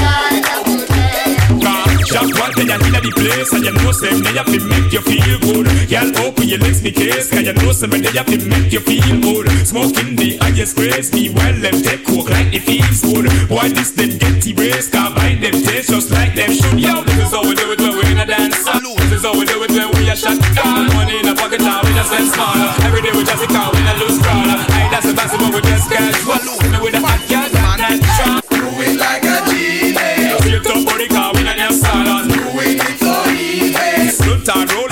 Shot 2.06 2.30
one 2.38 2.54
day 2.54 2.70
and 2.72 2.82
inna 2.86 3.00
the 3.02 3.10
place 3.10 3.52
And 3.52 3.64
you 3.66 3.74
know 3.74 3.90
some 3.90 4.22
they 4.22 4.30
have 4.38 4.46
to 4.46 4.62
make 4.62 4.92
you 4.94 5.02
feel 5.02 5.38
good 5.42 5.66
Y'all 5.90 6.06
open 6.22 6.46
your 6.46 6.60
legs 6.60 6.80
me 6.80 6.92
case 6.92 7.28
Cause 7.28 7.42
you 7.42 7.52
know 7.52 7.72
some 7.72 7.90
they 7.90 8.14
have 8.14 8.26
to 8.30 8.38
make 8.46 8.72
you 8.72 8.78
feel 8.78 9.20
good 9.20 9.50
Smoking 9.66 10.14
the 10.14 10.38
highest 10.38 10.76
grace 10.76 11.12
Meanwhile 11.12 11.58
them 11.58 11.82
take 11.82 12.06
coke 12.06 12.30
like 12.30 12.54
it 12.54 12.62
feels 12.62 13.02
good 13.02 13.26
Why 13.50 13.68
this 13.68 13.90
them 13.90 14.16
get 14.18 14.46
erased 14.46 14.92
Combine 14.92 15.40
them 15.40 15.58
taste 15.58 15.90
just 15.90 16.12
like 16.12 16.36
them 16.36 16.54
should 16.54 16.78
Yo, 16.78 17.02
this 17.02 17.26
is 17.26 17.32
how 17.34 17.42
we 17.42 17.54
do 17.58 17.72
it 17.72 17.80
when 17.80 17.98
we 17.98 18.06
in 18.06 18.18
a 18.18 18.26
dance 18.26 18.62
This 18.62 19.18
is 19.18 19.24
how 19.26 19.34
we 19.34 19.44
do 19.44 19.64
it 19.64 19.65
we 20.06 20.12
a 20.12 20.16
shot. 20.16 20.38
Down 20.54 20.86
Money 20.94 21.18
in 21.18 21.28
a 21.28 21.34
pocket 21.34 21.60
now 21.60 21.82
we 21.82 21.90
just 21.94 22.10
spend 22.10 22.28
smaller. 22.30 22.70
Every 22.86 23.02
day 23.02 23.10
we 23.12 23.24
just 23.24 23.42
a 23.42 23.46
car 23.46 23.70
we 23.74 23.80
a 23.82 23.94
lose 23.98 24.18
crawler. 24.22 24.58
Ain't 24.78 24.90
that's 24.90 25.06
the 25.06 25.14
best 25.14 25.34
but 25.38 25.50
we 25.54 25.60
just 25.62 25.90
casual 25.90 26.38
Me 26.70 26.78
with 26.78 26.94
a 26.94 27.00
hot 27.02 27.20
girl 27.26 27.50
and 27.50 28.02
try 28.14 28.40
Do 28.54 28.62
it 28.86 28.96
like 29.02 29.24
a 29.24 29.36
genie. 29.50 29.94
Straight 30.38 30.66
up 30.66 30.86
body 30.86 31.08
car 31.08 31.32
we 31.34 31.40
a 31.42 31.54
nail 31.54 31.72
salon 31.72 32.28
Doing 32.28 32.78
it 32.78 32.98
so 33.02 33.14
easy. 33.34 34.14
Slut 34.14 34.48
and 34.54 34.72
roll 34.72 34.85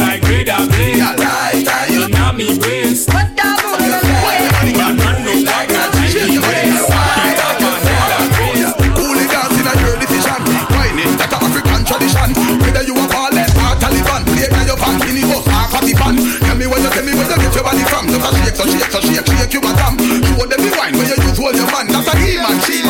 shake, 18.79 18.91
so 18.91 19.01
shake, 19.01 19.27
shake 19.27 19.55
you 19.55 19.61
a 19.61 19.71
damn. 19.75 19.95
You 19.99 20.35
want 20.37 20.51
them 20.51 20.61
the 20.63 20.71
wine 20.79 20.95
when 20.97 21.07
you 21.07 21.17
use 21.17 21.39
all 21.39 21.53
your 21.55 21.67
man, 21.71 21.87
that's 21.89 22.09
a 22.09 22.15
he 22.19 22.37
man 22.37 22.59
She 22.67 22.83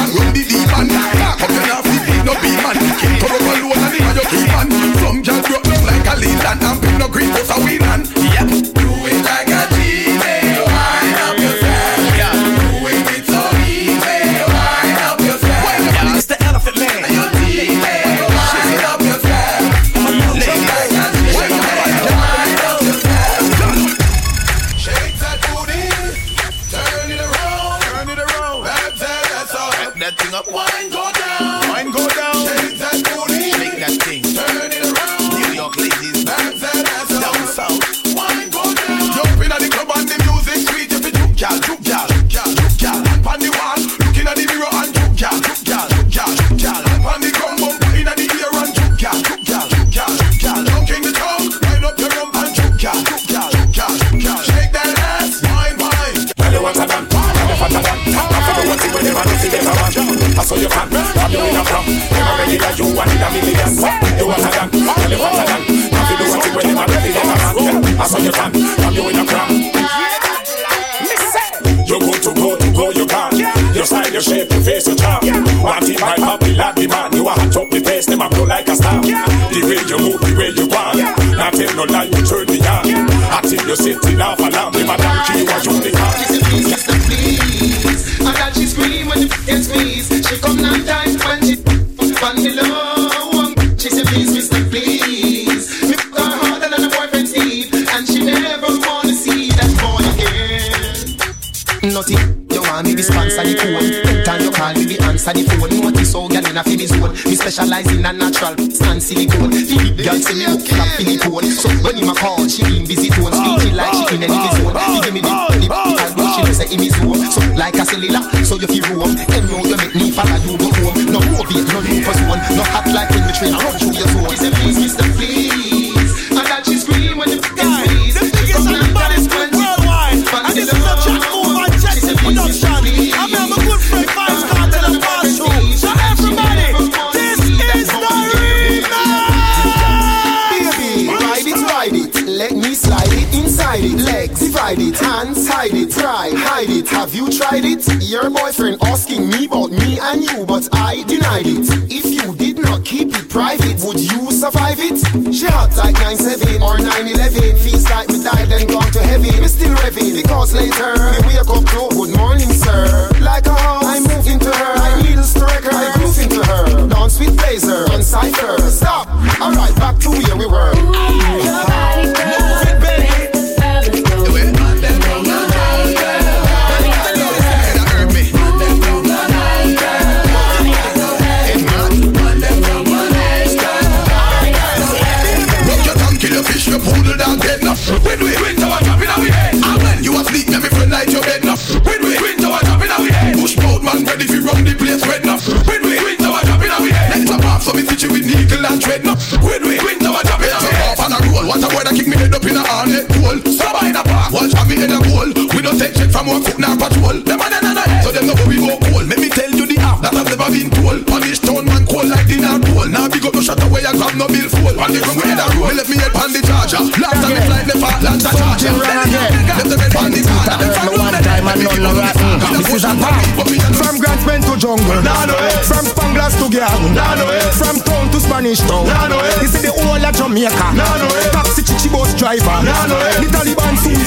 like 155.76 155.94
9-7 155.96 156.60
or 156.60 156.76
9-11. 156.76 157.58
Feels 157.58 157.88
like 157.90 158.08
me 158.08 158.22
died 158.22 158.50
and 158.52 158.68
gone 158.68 158.90
to 158.92 159.02
heaven. 159.02 159.40
We 159.40 159.48
still 159.48 159.74
revving 159.76 160.14
because 160.22 160.54
later 160.54 160.94
we 161.26 161.34
wake 161.34 161.40
up 161.40 161.53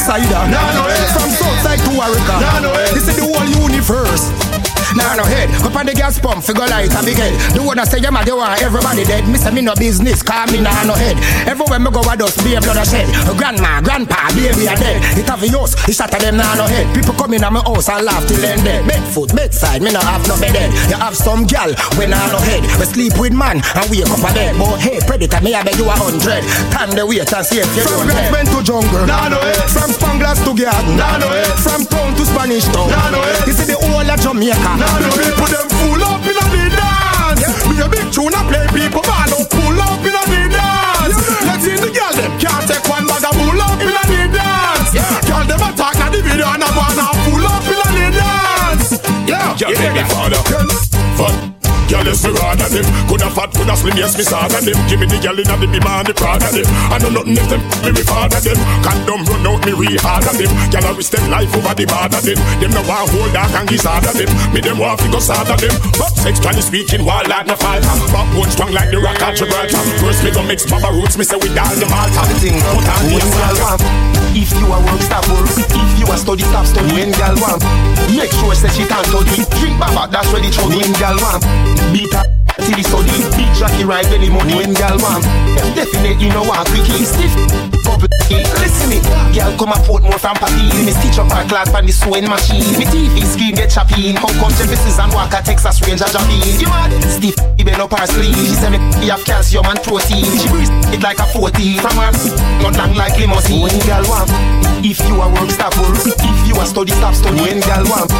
outsider. 0.07 0.47
Nah, 0.49 0.71
no, 0.73 0.87
eh. 0.87 0.95
From 1.11 1.29
Southside 1.29 1.79
to 1.79 1.91
Arica. 1.99 2.39
Nah, 2.39 2.59
no, 2.59 2.76
no 5.17 5.25
head. 5.25 5.49
Up 5.65 5.75
on 5.75 5.85
the 5.89 5.93
gas 5.97 6.21
pump, 6.21 6.45
figure 6.45 6.69
light 6.69 6.93
a 6.93 7.01
big 7.01 7.17
head. 7.17 7.33
The 7.57 7.61
one 7.65 7.81
I 7.81 7.83
say, 7.89 7.97
yeah, 7.97 8.13
my 8.13 8.23
they 8.23 8.31
want 8.31 8.61
everybody 8.61 9.03
dead. 9.03 9.25
Me 9.25 9.41
me 9.51 9.61
no 9.65 9.73
business, 9.73 10.21
call 10.21 10.45
me 10.53 10.61
nah 10.61 10.85
no 10.85 10.93
head. 10.93 11.17
Everywhere 11.49 11.81
me 11.81 11.89
go, 11.89 12.05
I 12.05 12.15
just 12.15 12.37
be 12.45 12.53
a 12.53 12.61
blood 12.61 12.85
shed. 12.85 13.09
Grandma, 13.33 13.81
grandpa, 13.81 14.29
baby 14.37 14.69
are 14.69 14.77
dead. 14.77 15.01
It 15.17 15.25
have 15.25 15.41
a 15.41 15.49
house, 15.49 15.73
it 15.89 15.97
shatter 15.97 16.21
them 16.21 16.37
nah 16.37 16.53
no 16.53 16.69
head. 16.69 16.85
People 16.93 17.17
come 17.17 17.33
in 17.33 17.43
at 17.43 17.51
my 17.51 17.65
house 17.65 17.89
and 17.89 18.05
laugh 18.05 18.23
till 18.29 18.45
end 18.45 18.61
dead. 18.61 18.85
Bed 18.85 19.01
Bedfoot, 19.01 19.33
bedside, 19.33 19.81
me 19.81 19.89
no 19.91 19.99
have 19.99 20.21
no 20.27 20.37
bed 20.37 20.53
head. 20.53 20.69
You 20.89 20.97
have 21.01 21.17
some 21.17 21.49
gal, 21.49 21.73
when 21.97 22.13
nah 22.13 22.29
no 22.29 22.37
head. 22.37 22.61
We 22.77 22.85
sleep 22.85 23.17
with 23.17 23.33
man 23.33 23.63
and 23.63 23.85
wake 23.89 24.05
up 24.05 24.21
a 24.21 24.29
bed. 24.35 24.53
But 24.59 24.77
hey, 24.77 24.99
predator, 25.01 25.41
me 25.41 25.55
I 25.55 25.63
beg 25.63 25.81
you 25.81 25.89
a 25.89 25.95
hundred. 25.97 26.45
Time 26.69 26.93
the 26.93 27.05
wait 27.07 27.25
and 27.25 27.45
see 27.45 27.63
if 27.63 27.69
you 27.73 27.83
From 27.89 28.05
Redmond 28.05 28.53
to 28.53 28.59
jungle, 28.61 29.05
nah 29.09 29.33
no 29.33 29.39
head. 29.41 29.65
From 29.71 29.89
Spanglass 29.89 30.43
to 30.45 30.53
Garden, 30.53 30.93
nah 30.99 31.17
no 31.17 31.27
head. 31.31 31.57
From 31.57 31.85
town 31.89 32.13
to 32.13 32.23
Spanish 32.25 32.65
town, 32.69 32.91
nah 32.91 33.09
no 33.09 33.21
head. 33.23 33.47
You 33.47 33.53
see 33.57 33.65
the 33.65 33.77
whole 33.81 34.05
of 34.05 34.19
Jamaica, 34.21 34.71
nah 34.77 34.99
no 34.99 35.06
head. 35.06 35.06
Me 37.67 37.79
a 37.79 37.87
big 37.89 38.11
tune 38.11 38.33
I 38.33 38.41
play 38.47 38.65
people 38.73 39.03
man 39.03 39.29
don't 39.29 39.49
pull 39.49 39.81
up 39.81 39.99
in 39.99 40.11
the 40.11 40.49
dance. 40.49 41.17
Yeah. 41.43 41.77
The 41.77 41.89
girl 41.93 42.13
them 42.15 42.31
can't 42.39 42.67
take 42.67 42.85
one 42.89 43.05
bag 43.05 43.23
of 43.23 43.33
pull 43.37 43.61
up 43.61 43.79
in 43.79 43.87
the 43.87 44.27
dance. 44.33 44.91
Girl 45.27 45.45
them 45.45 45.61
attack 45.61 45.99
at 45.99 46.11
the 46.11 46.21
video 46.21 46.47
and 46.47 46.63
I 46.63 46.69
wanna 46.75 47.07
pull 47.27 47.45
up 47.45 47.63
in 47.67 47.77
the 47.77 48.17
dance. 48.17 48.99
Yeah, 49.27 49.55
yeah, 49.59 49.69
yeah 49.69 49.93
baby 49.93 50.03
father. 50.09 50.41
Fuck. 51.17 51.56
Girl, 51.87 52.03
yes, 52.03 52.23
me 52.23 52.31
rather 52.35 52.67
them. 52.67 52.85
Coulda 53.07 53.29
fat, 53.31 53.49
coulda 53.55 53.75
slim, 53.79 53.95
yes, 53.95 54.17
me 54.17 54.23
sadder 54.23 54.59
them. 54.59 54.77
Give 54.91 54.99
me 54.99 55.07
the 55.07 55.17
girl 55.23 55.39
inna 55.39 55.55
the 55.55 55.67
beam 55.71 55.87
and 55.87 56.07
the 56.07 56.13
Prada 56.13 56.49
them. 56.51 56.67
I 56.91 56.99
know 56.99 57.11
nothing 57.15 57.39
if 57.39 57.47
them 57.47 57.61
me 57.83 57.91
me 57.95 58.03
father 58.03 58.41
them. 58.43 58.59
Condom 58.83 59.21
run 59.27 59.47
out 59.47 59.61
me 59.63 59.71
re 59.71 59.95
harder 60.03 60.35
them. 60.35 60.51
Girl, 60.67 60.83
I 60.83 60.91
risk 60.99 61.11
them 61.15 61.25
life 61.31 61.51
over 61.55 61.73
the 61.73 61.85
border 61.87 62.19
them. 62.19 62.39
Them 62.59 62.71
no 62.75 62.81
want 62.83 63.07
hold 63.11 63.31
dark 63.31 63.53
and 63.55 63.67
give 63.69 63.83
harder 63.87 64.13
them. 64.13 64.29
Me 64.51 64.59
them 64.59 64.77
want 64.77 64.99
fi 64.99 65.07
go 65.07 65.19
sadder 65.19 65.55
them. 65.55 65.73
But 65.95 66.11
sexually 66.19 66.61
speaking, 66.61 67.03
wall 67.07 67.23
like 67.27 67.47
no 67.47 67.55
falter. 67.55 67.95
Backbone 68.11 68.51
strong 68.51 68.71
like 68.75 68.91
the 68.91 68.99
rock 68.99 69.19
at 69.23 69.39
Gibraltar. 69.39 69.81
First 70.03 70.23
me 70.27 70.31
go 70.35 70.43
mix 70.43 70.67
Baba 70.67 70.91
roots, 70.91 71.15
me 71.17 71.23
say 71.23 71.39
we 71.39 71.47
down 71.55 71.71
the 71.79 71.87
Malta. 71.87 72.21
Put 72.27 72.83
on 72.83 73.03
the 73.07 73.15
assault. 73.47 73.81
If 74.37 74.53
you 74.53 74.67
a 74.69 74.77
work, 74.85 75.01
stop 75.01 75.25
work. 75.33 75.49
If 75.55 75.91
you 75.97 76.05
a 76.05 76.15
study, 76.17 76.43
stop 76.43 76.65
study. 76.67 76.93
When 76.93 77.09
girl 77.15 77.35
want, 77.41 77.63
make 78.13 78.29
sure 78.29 78.53
say 78.53 78.69
she 78.69 78.85
can't 78.85 79.05
study. 79.07 79.41
Drink 79.57 79.79
Baba, 79.79 80.05
that's 80.11 80.29
where 80.29 80.41
the 80.41 80.51
trouble. 80.51 80.77
When 80.77 80.93
girl 80.93 81.17
want, 81.17 81.41
beat 81.93 82.13
her 82.13 82.25
till 82.59 82.75
he 82.75 82.83
study. 82.83 83.11
Big 83.37 83.51
Jackie 83.55 83.85
ride 83.85 84.05
belly 84.05 84.29
money. 84.29 84.55
When 84.55 84.73
girl 84.73 84.97
want, 84.99 85.23
definitely 85.75 86.25
you 86.25 86.33
know 86.33 86.43
want 86.43 86.67
quickly 86.67 87.05
stiff. 87.05 87.76
Bubble. 87.87 88.11
Listen 88.27 88.91
me, 88.91 88.99
girl 89.31 89.55
come 89.55 89.71
and 89.71 89.83
put 89.87 90.03
more 90.03 90.19
from 90.19 90.35
Papi. 90.35 90.67
Me 90.83 90.91
stitch 90.91 91.17
up 91.17 91.31
her 91.31 91.47
class 91.47 91.71
on 91.71 91.87
the 91.87 91.93
sewing 91.95 92.27
machine. 92.27 92.67
Me 92.75 92.83
TV 92.83 93.23
screen 93.23 93.55
get 93.55 93.71
choppy. 93.71 94.11
How 94.19 94.27
come 94.35 94.51
Jeffersons 94.59 94.99
and 94.99 95.11
Walker 95.15 95.39
Texas 95.39 95.79
Ranger 95.87 96.11
Jappy? 96.11 96.59
You 96.59 96.67
mad? 96.67 96.91
Stiff, 97.07 97.39
he 97.55 97.63
bend 97.63 97.79
up 97.79 97.95
her 97.95 98.05
sleeve. 98.05 98.35
She 98.35 98.59
say 98.59 98.69
me 98.69 98.79
he 98.99 99.07
have 99.07 99.23
calcium 99.23 99.65
and 99.65 99.79
protein. 99.81 100.27
She 100.37 100.47
breathe 100.51 100.71
it 100.91 101.01
like 101.01 101.19
a 101.19 101.27
40 101.31 101.79
from 101.79 101.95
her 102.03 102.11
not 102.61 102.75
long 102.77 102.93
like 102.95 103.17
limousine. 103.17 103.61
When 103.63 103.79
girl 103.87 104.03
want, 104.11 104.29
if 104.83 104.99
you 105.07 105.15
a 105.21 105.27
work 105.31 105.49
stop 105.51 105.75
work. 105.79 105.95
If 106.03 106.39
you 106.47 106.55
a 106.59 106.65
study 106.65 106.91
stop 106.91 107.13
study. 107.15 107.39
When 107.39 107.59
girl 107.61 107.85
want, 107.87 108.11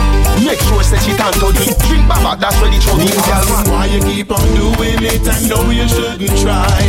make 0.44 0.60
sure 0.72 0.84
say 0.84 1.00
she 1.04 1.14
can't 1.16 1.36
study. 1.36 1.74
Drink 1.88 2.08
Baba, 2.08 2.40
that's 2.40 2.56
where 2.62 2.72
the 2.72 2.80
trouble. 2.80 3.04
When 3.04 3.20
girl 3.28 3.46
want, 3.52 3.68
Why 3.68 3.86
you 3.92 4.02
keep 4.02 4.32
on 4.32 4.48
doing 4.56 5.04
it? 5.04 5.28
I 5.28 5.36
know 5.48 5.70
you 5.70 5.88
shouldn't 5.88 6.38
try. 6.40 6.80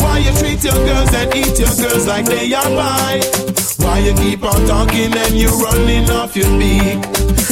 Why 0.00 0.18
you 0.18 0.32
treat 0.40 0.64
your 0.64 0.76
girls 0.84 1.12
and 1.14 1.28
eat 1.36 1.58
your 1.58 1.72
girls 1.76 2.08
like 2.10 2.26
they 2.26 2.52
are 2.52 2.62
pie? 2.62 3.49
Why 3.78 3.98
you 4.00 4.14
keep 4.14 4.42
on 4.42 4.66
talking 4.66 5.12
and 5.12 5.34
you 5.34 5.48
running 5.60 6.08
off 6.10 6.36
your 6.36 6.50
beak? 6.58 7.00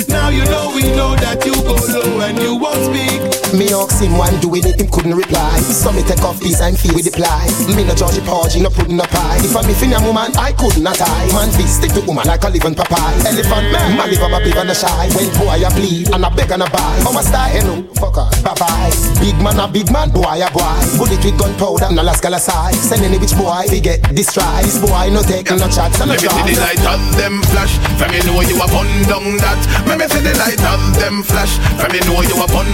Now 0.08 0.28
you 0.28 0.44
know 0.46 0.72
we 0.74 0.82
know 0.96 1.12
that 1.20 1.44
you 1.44 1.52
go 1.66 1.76
low 1.76 2.20
and 2.24 2.38
you 2.38 2.56
won't 2.56 2.80
speak. 2.88 3.20
Me 3.52 3.72
ask 3.72 4.00
him 4.00 4.16
one 4.16 4.32
doing 4.40 4.64
it, 4.64 4.80
him 4.80 4.88
couldn't 4.88 5.14
reply. 5.14 5.56
So 5.60 5.92
me 5.92 6.02
take 6.02 6.22
off 6.24 6.40
piece 6.40 6.60
and 6.60 6.78
feel 6.78 6.94
with 6.94 7.04
the 7.04 7.12
ply. 7.12 7.48
Me 7.76 7.84
no 7.84 7.92
judge 7.94 8.20
porgy, 8.24 8.60
no 8.60 8.70
pudding 8.70 8.96
no 8.96 9.04
pie. 9.04 9.40
If 9.44 9.56
I'm 9.56 9.68
fin 9.76 9.92
a 9.92 10.00
woman, 10.00 10.32
I 10.36 10.52
could 10.52 10.80
not 10.80 10.96
tie. 10.96 11.28
Man 11.32 11.52
be 11.56 11.64
stick 11.68 11.92
to 11.92 12.00
woman 12.04 12.24
like 12.24 12.44
a 12.44 12.48
living 12.48 12.76
papaya. 12.76 13.16
Elephant 13.28 13.68
man, 13.72 13.96
man 13.96 14.08
live 14.08 14.24
up 14.24 14.32
a 14.32 14.48
and 14.48 14.72
a 14.72 14.76
shy. 14.76 15.08
When 15.12 15.28
boy 15.36 15.60
a 15.60 15.68
bleed 15.76 16.08
and 16.12 16.24
a 16.24 16.30
beg 16.32 16.52
and 16.52 16.64
a 16.64 16.68
buy. 16.68 17.00
My 17.08 17.24
style, 17.24 17.50
hello, 17.50 17.82
fuck 17.98 18.20
her, 18.20 18.28
bye 18.44 18.54
bye. 18.56 18.92
Big 19.18 19.36
man 19.40 19.58
a 19.58 19.66
big 19.66 19.90
man, 19.90 20.12
boy 20.12 20.40
a 20.40 20.48
boy. 20.52 20.76
Bullet 20.96 21.20
with 21.24 21.36
gunpowder, 21.36 21.92
no 21.92 22.04
last 22.04 22.22
gala 22.22 22.38
side. 22.38 22.76
Send 22.76 23.02
any 23.02 23.16
bitch 23.16 23.36
boy, 23.36 23.64
we 23.72 23.80
get 23.80 24.00
destroyed. 24.14 24.64
This 24.64 24.78
boy 24.78 25.08
no 25.10 25.20
take 25.24 25.50
no 25.50 25.58
and 25.58 25.64
no 25.64 25.68
Let 25.98 26.22
me 26.22 26.28
see 26.30 26.54
the 26.54 26.60
light 26.62 26.84
of 26.86 27.02
them 27.18 27.42
flash. 27.50 27.74
From 27.98 28.10
me 28.14 28.22
know 28.22 28.40
you 28.40 28.56
a 28.56 28.66
bun 28.70 28.86
down 29.10 29.36
that. 29.42 29.60
Let 29.86 29.98
me 29.98 30.06
see 30.06 30.22
the 30.22 30.32
light 30.38 30.62
of 30.62 30.80
them 30.94 31.22
flash. 31.26 31.58
From 31.74 31.90
me 31.90 32.00
know 32.06 32.22
you 32.22 32.38
a 32.38 32.46
bun. 32.46 32.70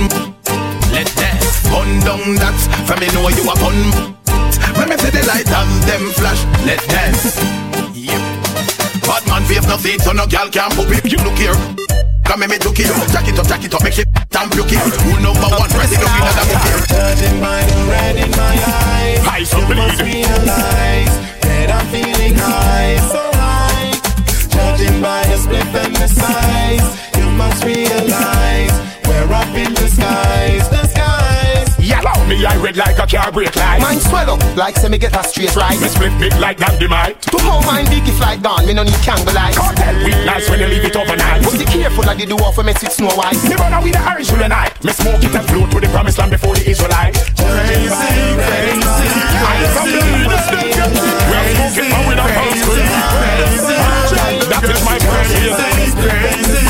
Let 0.92 1.08
that 1.18 1.40
bun 1.72 1.88
down 2.04 2.36
that. 2.36 2.58
From 2.84 3.00
me 3.00 3.08
know 3.16 3.26
you 3.32 3.44
a 3.48 3.54
bun. 3.56 3.76
Let 4.76 4.88
me 4.92 4.96
see 5.00 5.10
the 5.10 5.24
light 5.24 5.48
of 5.48 5.68
them 5.88 6.04
flash. 6.12 6.44
Let 6.68 6.84
dance. 6.86 7.40
Yep. 7.96 8.20
Bad 9.08 9.24
man 9.26 9.42
face 9.48 9.66
no 9.66 9.76
seat, 9.80 10.00
so 10.04 10.12
no 10.12 10.28
girl 10.28 10.48
can 10.52 10.70
pop 10.76 10.92
it. 10.92 11.08
You 11.08 11.18
look 11.24 11.40
here. 11.40 11.56
Come 12.28 12.40
me 12.40 12.46
me 12.46 12.58
took 12.60 12.78
it. 12.78 12.92
Jack 13.08 13.28
it 13.28 13.38
up, 13.40 13.48
jack 13.48 13.64
it 13.64 13.74
up, 13.74 13.82
make 13.82 13.98
it 13.98 14.08
tamp 14.30 14.54
you 14.54 14.64
here. 14.64 14.80
Who 14.80 15.16
number 15.24 15.48
one? 15.48 15.72
Ready 15.72 15.96
to 15.96 16.06
win 16.06 16.22
another 16.22 16.44
book 16.44 16.62
here. 16.68 16.80
Judging 16.92 17.40
by 17.40 17.64
the 17.64 17.78
red 17.88 18.16
in 18.20 18.30
my 18.36 18.54
eyes, 19.32 19.48
so 19.50 19.58
you 19.64 19.74
must 19.74 20.00
realize 20.00 21.43
that 21.66 21.80
I'm 21.80 21.86
feeling 21.88 22.34
high, 22.36 22.96
so 23.08 23.22
high. 23.40 23.92
Judging 24.48 25.00
by 25.00 25.24
the 25.24 25.36
split 25.36 25.66
and 25.84 25.96
the 25.96 26.08
size, 26.08 26.86
you 27.16 27.30
must 27.30 27.64
realize 27.64 28.72
we're 29.06 29.32
up 29.32 29.54
in 29.56 29.72
the 29.74 29.88
skies. 29.88 30.83
Yellow 32.24 32.40
me, 32.40 32.46
I 32.46 32.56
red 32.56 32.76
like 32.76 32.98
a 32.98 33.06
car 33.06 33.32
brake 33.32 33.54
light. 33.56 33.80
Mine 33.80 34.00
swell 34.00 34.30
up 34.30 34.56
like 34.56 34.76
say 34.76 34.88
me 34.88 34.98
get 34.98 35.14
a 35.16 35.22
straight 35.24 35.54
right. 35.56 35.78
Me 35.80 35.88
split 35.88 36.12
big 36.18 36.32
like 36.40 36.58
dynamite. 36.58 37.20
To 37.22 37.38
how 37.38 37.60
mine 37.66 37.86
big 37.86 38.08
if 38.08 38.20
like 38.20 38.42
dawn, 38.42 38.66
me 38.66 38.72
no 38.72 38.82
need 38.82 38.94
candle 39.04 39.34
light. 39.34 39.54
Cartel 39.54 39.94
weak 40.04 40.16
nice 40.24 40.48
when 40.48 40.60
you 40.60 40.66
leave 40.66 40.84
it 40.84 40.96
overnight. 40.96 41.42
But 41.44 41.58
be 41.58 41.64
careful 41.64 42.04
like 42.04 42.18
the 42.18 42.26
dwarf 42.26 42.56
when 42.56 42.66
mess 42.66 42.82
with 42.82 42.92
Snow 42.92 43.10
White. 43.10 43.36
Me 43.44 43.54
run 43.56 43.82
with 43.82 43.92
the 43.92 44.00
Irish 44.00 44.30
full 44.30 44.42
of 44.42 44.48
night. 44.48 44.72
Me 44.84 44.92
smoke 44.92 45.22
it 45.22 45.34
and 45.34 45.46
float 45.48 45.70
to 45.72 45.80
the 45.80 45.88
promised 45.88 46.18
land 46.18 46.30
before 46.30 46.54
the 46.54 46.68
Israelite. 46.68 47.14
Crazy, 47.36 47.88
crazy, 47.92 48.80
crazy 48.80 49.20
I 49.44 49.60
am 49.64 49.84
the 49.84 50.00
leader. 50.00 50.40
We 51.28 51.36
are 51.36 51.48
smoking 51.52 51.92
and 51.92 52.08
we 52.08 52.14
don't 52.14 52.30
house 52.30 52.64
cream. 52.64 52.88
That 54.48 54.64
is 54.64 54.80
my 54.84 54.98
prayer. 54.98 55.34
Now 56.54 56.63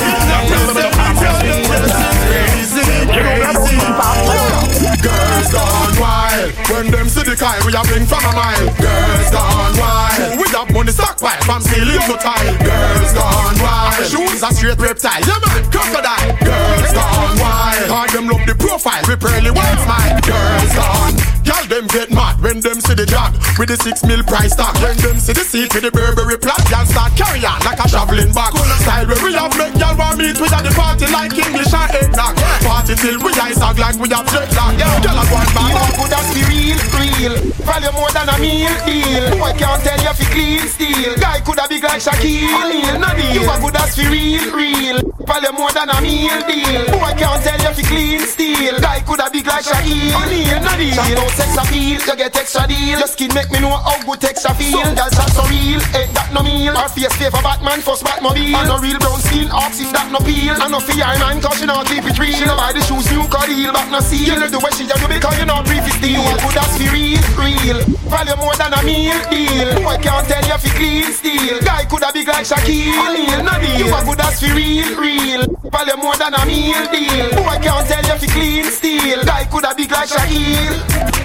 gone 5.55 5.95
wild. 6.03 6.51
When 6.69 6.91
them 6.91 7.07
see 7.09 7.23
the 7.23 7.37
kind, 7.39 7.63
we 7.63 7.71
a 7.73 7.83
bring 7.87 8.07
from 8.07 8.25
a 8.27 8.33
mile. 8.35 8.67
Girls 8.75 9.31
gone 9.31 9.75
wild. 9.79 10.43
We 10.43 10.47
have 10.51 10.69
money 10.75 10.93
stockpile 10.93 11.43
from 11.47 11.63
ceiling 11.63 12.03
to 12.11 12.17
tile. 12.19 12.55
Girls 12.59 13.13
gone 13.15 13.59
wild. 13.63 14.05
Shoes 14.11 14.43
a 14.43 14.51
straight 14.51 14.79
reptile. 14.83 15.23
Yeah 15.23 15.39
man, 15.39 15.63
crocodile. 15.71 16.31
Girls 16.43 16.93
gone 16.93 17.37
wild. 17.39 17.87
Hard 17.89 18.11
them 18.11 18.27
love 18.27 18.45
the 18.47 18.55
profile. 18.59 19.03
We 19.07 19.15
pearly 19.17 19.55
white 19.55 19.81
smile. 19.87 20.19
Girls 20.27 20.73
gone. 20.75 21.15
Y'all 21.47 21.67
them 21.71 21.87
get 21.89 22.11
mad 22.11 22.34
when 22.45 22.61
them 22.61 22.77
see 22.77 22.93
the 22.93 23.09
jog 23.09 23.33
with 23.57 23.73
the 23.73 23.77
six 23.81 24.05
mil 24.05 24.21
price 24.29 24.53
tag. 24.53 24.77
When 24.85 24.93
them 25.01 25.16
see 25.16 25.33
the 25.33 25.41
seat 25.41 25.73
with 25.73 25.89
the 25.89 25.91
Burberry 25.91 26.37
plat, 26.37 26.61
y'all 26.69 26.85
start 26.85 27.16
carry 27.16 27.41
on 27.41 27.57
like 27.65 27.81
a 27.81 27.89
traveling 27.89 28.37
bag. 28.37 28.53
Style 28.85 29.09
where 29.09 29.16
we 29.25 29.33
have 29.33 29.57
make 29.57 29.73
y'all 29.81 29.97
want 29.97 30.21
meet 30.21 30.37
we 30.37 30.47
at 30.53 30.61
the 30.61 30.71
party 30.77 31.09
like 31.09 31.33
English 31.33 31.73
and 31.73 31.89
eggnog. 31.97 32.37
Party 32.61 32.95
till 33.01 33.16
we 33.25 33.33
ice 33.41 33.57
hog 33.57 33.81
like 33.81 33.97
we 33.97 34.12
have 34.12 34.29
jet 34.29 34.53
lag. 34.53 34.77
Y'all 34.77 35.16
a 35.16 35.25
go 35.25 35.37
and 35.41 35.49
You 35.49 35.57
back 35.57 35.73
are 35.73 35.93
good 35.97 36.12
as 36.12 36.29
be 36.37 36.43
real, 36.53 36.81
real. 37.01 37.35
Value 37.65 37.93
more 37.97 38.12
than 38.12 38.29
a 38.29 38.37
meal, 38.37 38.75
deal. 38.85 39.25
Boy 39.41 39.53
can't 39.57 39.81
tell 39.81 40.01
you 40.05 40.12
if 40.12 40.21
you 40.21 40.29
clean 40.29 40.61
steel. 40.69 41.16
Guy 41.16 41.41
coulda 41.41 41.65
big 41.65 41.81
like 41.81 42.05
Shaquille 42.05 43.01
no 43.01 43.09
deal. 43.16 43.41
You 43.41 43.49
are 43.49 43.57
good 43.57 43.77
as 43.81 43.97
be 43.97 44.05
real, 44.12 44.45
real. 44.53 45.01
Value 45.25 45.57
more 45.57 45.73
than 45.73 45.89
a 45.89 45.97
meal, 46.05 46.37
deal. 46.45 46.85
Boy 46.93 47.12
can't 47.16 47.41
tell 47.41 47.57
you 47.57 47.73
if 47.73 47.79
you 47.81 47.89
clean 47.89 48.21
steel. 48.29 48.77
Guy 48.85 49.01
coulda 49.01 49.33
big 49.33 49.49
like 49.49 49.65
Shaquille 49.65 50.12
no 50.12 50.73
deal. 50.77 50.93
Chat 50.93 51.16
out 51.16 51.33
sex 51.33 51.57
appeal, 51.57 52.01
you 52.05 52.16
get 52.21 52.34
extra 52.36 52.66
deal. 52.66 52.98
Your 52.98 53.09
skin 53.09 53.31
make 53.35 53.51
me 53.51 53.61
know 53.61 53.74
how 53.74 53.97
good 54.02 54.20
texture 54.20 54.55
feel. 54.55 54.82
Girl 54.94 55.11
chat 55.11 55.31
so 55.32 55.44
real, 55.47 55.81
ain't 55.94 56.12
that 56.15 56.31
no 56.32 56.43
meal. 56.43 56.74
Our 56.77 56.89
face 56.89 57.15
favor 57.16 57.43
Batman, 57.43 57.81
first 57.81 58.05
Batmobile. 58.05 58.55
And 58.55 58.69
no 58.69 58.78
real 58.78 58.98
brown 58.98 59.20
skin, 59.20 59.48
ox 59.51 59.81
if 59.81 59.90
that 59.93 60.11
no 60.11 60.20
peel. 60.20 60.55
And 60.55 60.70
no 60.70 60.81
fear 60.81 61.06
man, 61.19 61.40
cause 61.40 61.59
she 61.59 61.66
not 61.66 61.86
keep 61.86 62.05
it 62.05 62.19
real. 62.19 62.35
She 62.35 62.44
no 62.44 62.56
buy 62.56 62.73
the 62.73 62.82
shoes, 62.85 63.06
new 63.11 63.27
car 63.28 63.47
heel, 63.47 63.73
back 63.73 63.90
no 63.90 64.01
seal. 64.01 64.35
You 64.35 64.40
know 64.40 64.48
the 64.48 64.61
way 64.61 64.73
she 64.77 64.85
do 64.86 64.97
because 65.06 65.36
you 65.39 65.47
not 65.47 65.65
brief 65.66 65.86
steal. 65.89 66.20
You 66.20 66.23
are 66.23 66.40
good 66.40 66.59
as 66.59 66.73
for 66.77 66.89
real, 66.93 67.24
real. 67.40 67.78
Value 68.09 68.36
more 68.39 68.56
than 68.56 68.73
a 68.73 68.81
meal, 68.85 69.19
deal. 69.32 69.69
Boy 69.81 69.97
can't 69.98 70.24
tell 70.28 70.44
you 70.44 70.55
if 70.55 70.65
you 70.65 70.74
clean 70.77 71.09
steel. 71.12 71.56
Guy 71.65 71.85
coulda 71.86 72.11
big 72.12 72.28
like 72.28 72.47
Shaquille 72.47 72.94
O'Neal, 72.94 73.43
no 73.43 73.55
deal. 73.59 73.86
You 73.86 73.94
are 73.94 74.05
good 74.05 74.20
as 74.20 74.39
for 74.40 74.55
real, 74.55 74.89
real. 75.01 75.43
Value 75.73 75.98
more 75.98 76.16
than 76.16 76.35
a 76.35 76.43
meal, 76.47 76.78
deal. 76.93 77.28
Boy 77.35 77.59
can't 77.59 77.85
tell 77.89 78.05
you 78.05 78.15
if 78.15 78.23
you 78.23 78.31
clean 78.31 78.65
steel. 78.70 79.24
Guy 79.24 79.44
coulda 79.51 79.74
big 79.77 79.90
like 79.90 80.09
Shaquille. 80.09 80.77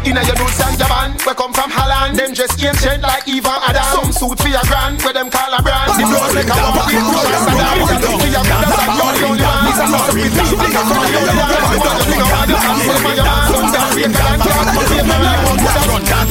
Inna 0.08 0.24
your 0.24 0.36
dudes 0.36 0.60
and 0.64 0.78
Japan, 0.90 1.14
we 1.22 1.34
come 1.38 1.54
from 1.54 1.70
Holland. 1.70 2.18
Them 2.18 2.34
dress 2.34 2.58
ancient 2.58 3.06
like 3.06 3.30
Eva 3.30 3.62
Adam. 3.62 3.86
Some 3.94 4.10
suit 4.10 4.42
for 4.42 4.50
your 4.50 4.66
grand, 4.66 4.98
where 5.06 5.14
them 5.14 5.30
call 5.30 5.54
a 5.54 5.62
brand. 5.62 5.94
The 5.94 6.02
blood 6.02 6.34
make 6.34 6.50
a 6.50 6.58
woman 6.58 6.82
feel 6.90 7.06
good 7.14 7.30
as 7.30 7.46
a 7.46 7.54
dam. 7.54 7.78
You 7.78 7.98
know 8.02 8.18
for 8.18 8.26
your 8.26 8.42
good 8.42 8.66
as 8.66 8.74
a 8.74 8.90
you're 8.90 9.14
the 9.14 9.30
only 9.30 9.46
one. 9.46 9.70
It's 9.70 9.78
a 9.78 9.86
must 9.86 10.10
be 10.18 10.26
that. 10.34 10.50
I'm 10.50 10.90
from 10.90 11.06
the 11.06 11.14
only 11.14 11.38
one. 11.38 11.54
You 11.70 11.78
want 11.78 11.94
to 11.94 12.06
think 12.10 12.26
about 12.26 12.50
this, 12.50 12.58
I'm 12.58 12.82
from 12.90 13.14
your 13.14 13.22
man. 13.22 13.54
Some 13.54 13.70
down 13.70 13.94
here, 13.94 14.10
can 14.10 14.18
I 14.18 14.42
can't 14.42 14.66
come 14.66 14.90
here, 14.90 15.06
man. 15.06 15.30
I 15.30 15.46
want 15.46 15.62
to 15.62 15.78
run 15.94 16.04
down. 16.10 16.26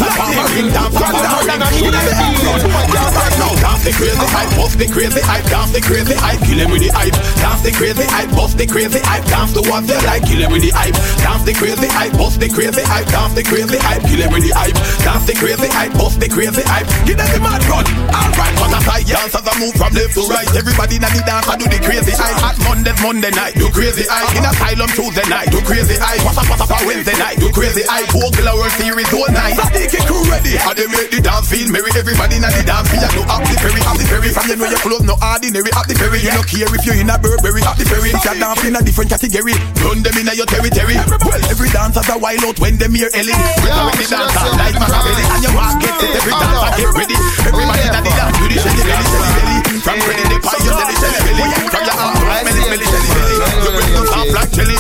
Ring 0.59 0.71
down, 0.75 0.91
from 0.91 1.07
the 1.07 1.23
road, 1.23 1.51
and 1.55 1.63
I 1.63 1.71
need 1.79 1.95
a 1.95 2.03
deal. 2.19 2.59
Dance 3.63 3.83
the 3.87 3.93
crazy 3.95 4.27
hype, 4.35 4.51
bust 4.59 4.75
the 4.79 4.87
crazy 4.91 5.23
hype, 5.23 5.47
dance 5.47 5.71
the 5.71 5.81
crazy 5.81 6.15
hype, 6.19 6.43
kill 6.43 6.59
him 6.59 6.71
with 6.75 6.83
the 6.83 6.91
hype. 6.91 7.15
Dance 7.39 7.63
the 7.63 7.71
crazy 7.71 8.07
hype, 8.11 8.31
bust 8.35 8.59
the 8.59 8.67
crazy 8.67 8.99
hype, 9.07 9.25
dance 9.31 9.53
to 9.55 9.63
what 9.71 9.87
they 9.87 9.99
like, 10.03 10.27
kill 10.27 10.43
him 10.43 10.51
with 10.51 10.63
the 10.67 10.75
hype. 10.75 10.99
Dance 11.23 11.47
the 11.47 11.55
crazy 11.55 11.87
hype, 11.87 12.13
bust 12.19 12.41
the 12.43 12.49
crazy 12.51 12.83
hype, 12.83 13.07
dance 13.07 13.35
the 13.39 13.43
crazy 13.47 13.79
hype, 13.79 14.03
kill 14.03 14.19
him 14.19 14.33
with 14.35 14.43
the 14.43 14.48
hype. 14.51 14.77
Dance 15.05 15.27
the 15.27 15.35
crazy 15.35 15.69
hype, 15.69 15.93
bust 15.95 16.21
the 16.21 16.29
crazy 16.29 16.63
hype, 16.65 16.89
give 17.07 17.17
them 17.17 17.29
the 17.33 17.41
mad 17.41 17.63
run. 17.69 17.87
Alright, 18.13 18.69
sight, 18.89 19.07
dance 19.07 19.35
as 19.37 19.45
I 19.45 19.55
move 19.61 19.77
from 19.77 19.93
left 19.93 20.17
to 20.17 20.25
right. 20.33 20.49
Everybody 20.57 20.97
in 20.97 21.05
the 21.05 21.23
dance, 21.29 21.49
I 21.49 21.55
do 21.61 21.67
the 21.69 21.81
crazy 21.85 22.15
hype. 22.17 22.41
At 22.41 22.57
Monday, 22.65 22.95
Monday 23.05 23.33
night, 23.37 23.55
do 23.61 23.69
crazy 23.69 24.09
hype. 24.09 24.33
In 24.33 24.45
asylum 24.49 24.91
Tuesday 24.97 25.27
night, 25.29 25.53
do 25.53 25.61
crazy 25.63 25.97
hype. 26.01 26.25
What's 26.25 26.41
up, 26.41 26.49
what's 26.49 26.65
up, 26.65 26.73
on 26.73 26.83
Wednesday 26.89 27.17
night, 27.21 27.37
do 27.37 27.53
crazy 27.53 27.85
hype. 27.85 28.09
Vocal 28.09 28.49
World 28.57 28.73
Series, 28.81 29.11
all 29.13 29.29
night. 29.29 29.55
Sadiki 29.61 30.01
crew 30.09 30.25
ready, 30.33 30.57
and 30.57 30.77
they 30.77 30.89
make 30.89 31.11
the 31.13 31.21
dance 31.21 31.49
feel 31.53 31.69
merry. 31.69 31.93
Everybody 31.93 32.41
in 32.41 32.45
the 32.49 32.63
dance 32.65 32.89
feel, 32.89 33.05
do 33.13 33.23
up 33.29 33.45
the 33.45 33.55
ferry, 33.61 33.81
up 33.85 33.97
the 34.01 34.05
ferry. 34.09 34.31
From 34.33 34.47
you 34.49 34.57
know 34.57 34.69
your 34.73 34.81
clothes 34.81 35.05
no 35.05 35.15
ordinary. 35.21 35.71
At 35.77 35.87
the 35.87 35.95
ferry, 35.95 36.25
you 36.25 36.33
no 36.33 36.43
care 36.43 36.69
if 36.69 36.85
you 36.87 36.95
in 36.97 37.11
a 37.13 37.17
Burberry. 37.21 37.61
At 37.65 37.77
the 37.77 37.85
ferry, 37.85 38.11
if 38.15 38.25
you 38.25 38.35
dance 38.41 38.65
in 38.65 38.77
a 38.77 38.81
different 38.81 39.11
category. 39.13 39.55
Run 39.85 40.01
them 40.01 40.17
in 40.17 40.33
your 40.33 40.49
territory. 40.49 40.97
Well, 40.97 41.43
every 41.53 41.71
dancer's 41.71 42.09
a 42.09 42.17
wild 42.17 42.45
out 42.45 42.59
when 42.59 42.81
them 42.81 42.95
hear 42.97 43.11
Ellie. 43.13 43.37
Yeah, 43.37 43.93
the 43.93 44.38
dancer 44.39 44.57
like 44.59 44.77
Machiavelli, 44.79 45.25
and 45.35 45.43
you 45.43 45.53
want 45.55 45.83
get 45.83 45.99
it. 45.99 46.17
Every 46.17 46.33
dancer 46.33 46.71
get 46.79 46.91
ready. 46.95 47.17
Everybody 47.49 47.87
that 47.91 48.03
the 48.05 48.13
dance, 48.15 48.37
do 48.39 48.47
the 48.47 48.57
shelly 48.61 48.83
belly, 48.87 49.07
shelly 49.09 49.31
belly. 49.35 49.59
From 49.83 49.99
ready 50.07 50.25
the 50.29 50.39
pie, 50.39 50.63
you 50.63 50.73
shelly 50.75 50.95
shelly 50.99 51.21
belly. 51.27 51.45
From 51.73 51.83
your 51.83 51.97
arm, 51.99 52.15
smelly 52.19 52.63
smelly 52.63 52.87
shelly 52.87 53.09
belly. 53.09 53.37
You 53.59 53.71
bring 53.75 53.91
them 53.95 54.07
soft 54.07 54.31
like 54.37 54.51
jelly. 54.55 54.77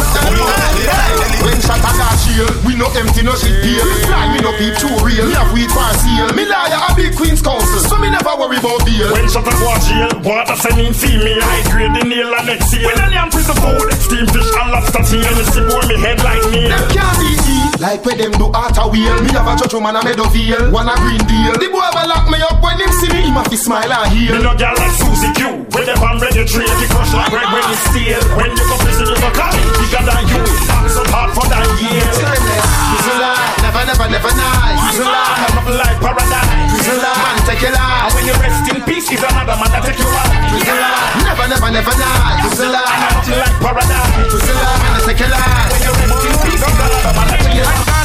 When 1.43 1.59
shot 1.63 1.81
a 1.81 1.93
gas 1.97 2.19
shield, 2.27 2.55
we 2.67 2.75
no 2.75 2.87
empty 2.95 3.23
no 3.23 3.35
shit 3.35 3.57
deal. 3.63 3.83
Fly 4.07 4.27
me 4.35 4.39
no 4.43 4.51
peep 4.59 4.75
too 4.79 4.91
real. 5.03 5.27
Me 5.27 5.35
have 5.35 5.51
weed 5.55 5.71
for 5.71 5.87
seal. 6.03 6.29
Me 6.35 6.45
liar 6.45 6.79
a 6.79 6.91
big 6.95 7.15
queen's 7.17 7.43
council, 7.43 7.81
so 7.83 7.97
me 7.99 8.11
never 8.11 8.35
worry 8.37 8.59
about 8.59 8.85
deal. 8.87 9.11
When 9.15 9.27
shot 9.31 9.47
a 9.47 9.53
go 9.59 9.71
jail, 9.87 10.11
water 10.23 10.59
sending 10.59 10.93
female. 10.93 11.41
High 11.43 11.65
grade 11.71 11.95
the 11.95 12.05
nail 12.05 12.35
and 12.35 12.51
exhale. 12.51 12.87
When 12.87 12.99
I 13.01 13.09
lamp 13.11 13.35
is 13.35 13.47
the 13.47 13.57
food, 13.59 13.89
steam 13.97 14.27
fish 14.29 14.51
and 14.61 14.71
lobster 14.71 15.03
tail. 15.03 15.33
You 15.35 15.47
see 15.51 15.65
boy 15.67 15.83
me 15.89 15.97
head 15.99 16.21
like 16.23 16.45
me. 16.53 16.69
Them 16.69 16.85
can't 16.91 17.17
be 17.23 17.31
eat 17.49 17.81
like 17.81 18.05
where 18.05 18.19
them 18.19 18.33
do 18.37 18.51
art 18.53 18.77
a 18.77 18.85
wheel. 18.91 19.15
Me 19.23 19.31
have 19.33 19.48
a 19.49 19.57
church 19.57 19.81
man 19.81 19.97
a 19.97 20.01
Meadowvale, 20.05 20.69
one 20.73 20.89
a 20.89 20.95
green 21.01 21.23
deal. 21.25 21.57
The 21.57 21.69
boy 21.73 21.81
ever 21.81 22.05
lock 22.05 22.29
me 22.29 22.39
up 22.45 22.61
when 22.61 22.77
him 22.77 22.93
see 23.01 23.09
me, 23.09 23.25
him 23.25 23.41
have 23.41 23.49
to 23.49 23.57
smile 23.57 23.89
and 23.89 24.09
heal. 24.13 24.37
Me 24.37 24.43
no 24.45 24.53
gal 24.57 24.77
like 24.77 24.93
Susie 24.93 25.33
Q. 25.33 25.65
When 25.73 25.85
them 25.89 26.01
on 26.05 26.21
ready 26.21 26.43
to 26.43 26.45
trade, 26.45 26.69
you 26.69 26.89
crush 26.93 27.13
like 27.17 27.33
bread 27.33 27.49
when 27.49 27.65
you 27.65 27.79
steal. 27.89 28.21
When 28.37 28.51
you 28.53 28.65
go 28.69 28.77
prison, 28.83 29.07
you 29.09 29.17
go 29.17 29.31
call 29.33 29.55
it 29.57 29.69
bigger 29.81 30.03
than 30.05 30.23
you. 30.29 30.41
That's 30.69 30.95
so 30.95 31.03
hard 31.09 31.31
for 31.33 31.47
that 31.49 31.65
year. 31.81 32.05
Prison 32.05 33.17
life, 33.21 33.57
never, 33.65 33.83
never, 33.89 34.07
never 34.13 34.33
nice. 34.37 34.81
Prison 34.85 35.09
life, 35.09 35.37
come 35.41 35.59
up 35.65 35.69
like 35.81 35.99
paradise. 36.03 36.69
Prison 36.69 36.99
life, 37.01 37.21
man 37.25 37.39
take 37.49 37.63
your 37.65 37.73
life. 37.73 38.05
And 38.05 38.13
when 38.13 38.25
you 38.29 38.37
rest 38.43 38.65
in 38.69 38.79
peace, 38.85 39.09
is 39.09 39.23
another 39.25 39.57
man 39.57 39.71
that 39.73 39.83
take 39.87 39.97
your 39.97 40.13
life. 40.13 40.35
Prison 40.53 40.77
life, 40.77 41.25
never, 41.25 41.47
never, 41.49 41.71
never 41.73 41.95
nice. 41.97 42.41
Prison 42.45 42.69
life, 42.69 42.85
and 42.85 43.01
nothing 43.17 43.39
like 43.41 43.57
paradise. 43.65 44.29
Prison 44.29 44.57
life, 44.61 44.81
man 44.83 45.01
take 45.09 45.21
your 45.25 45.31
life. 45.33 45.69
When 45.73 45.81
you 45.89 45.93
rest 45.97 46.25
in 46.27 46.35
peace, 46.45 46.61
is 46.61 46.69
another 46.69 47.13
man 47.17 47.27
that 47.33 47.41
take 47.41 47.57
your 47.57 47.65
life. 47.65 47.98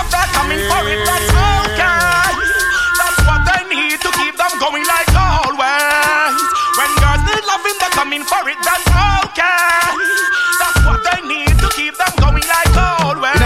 Love 0.00 0.08
that 0.16 0.32
coming 0.32 0.64
for 0.64 0.80
it, 0.88 1.04
that's 1.04 1.28
okay. 1.28 2.32
That's 2.96 3.20
what 3.28 3.44
they 3.44 3.68
need 3.68 4.00
to 4.00 4.08
keep 4.16 4.32
them 4.32 4.48
going 4.56 4.80
like 4.88 5.12
always. 5.12 6.40
When 6.80 6.88
girls 7.04 7.20
need 7.28 7.44
loving, 7.44 7.76
they're 7.76 7.92
coming 7.92 8.24
for 8.24 8.40
it, 8.48 8.56
that's 8.64 8.88
okay. 8.88 9.92
That's 10.56 10.80
what 10.88 11.04
they 11.04 11.20
need 11.28 11.52
to 11.52 11.68
keep 11.76 12.00
them 12.00 12.16
going 12.16 12.48
like 12.48 12.72
always. 12.80 13.44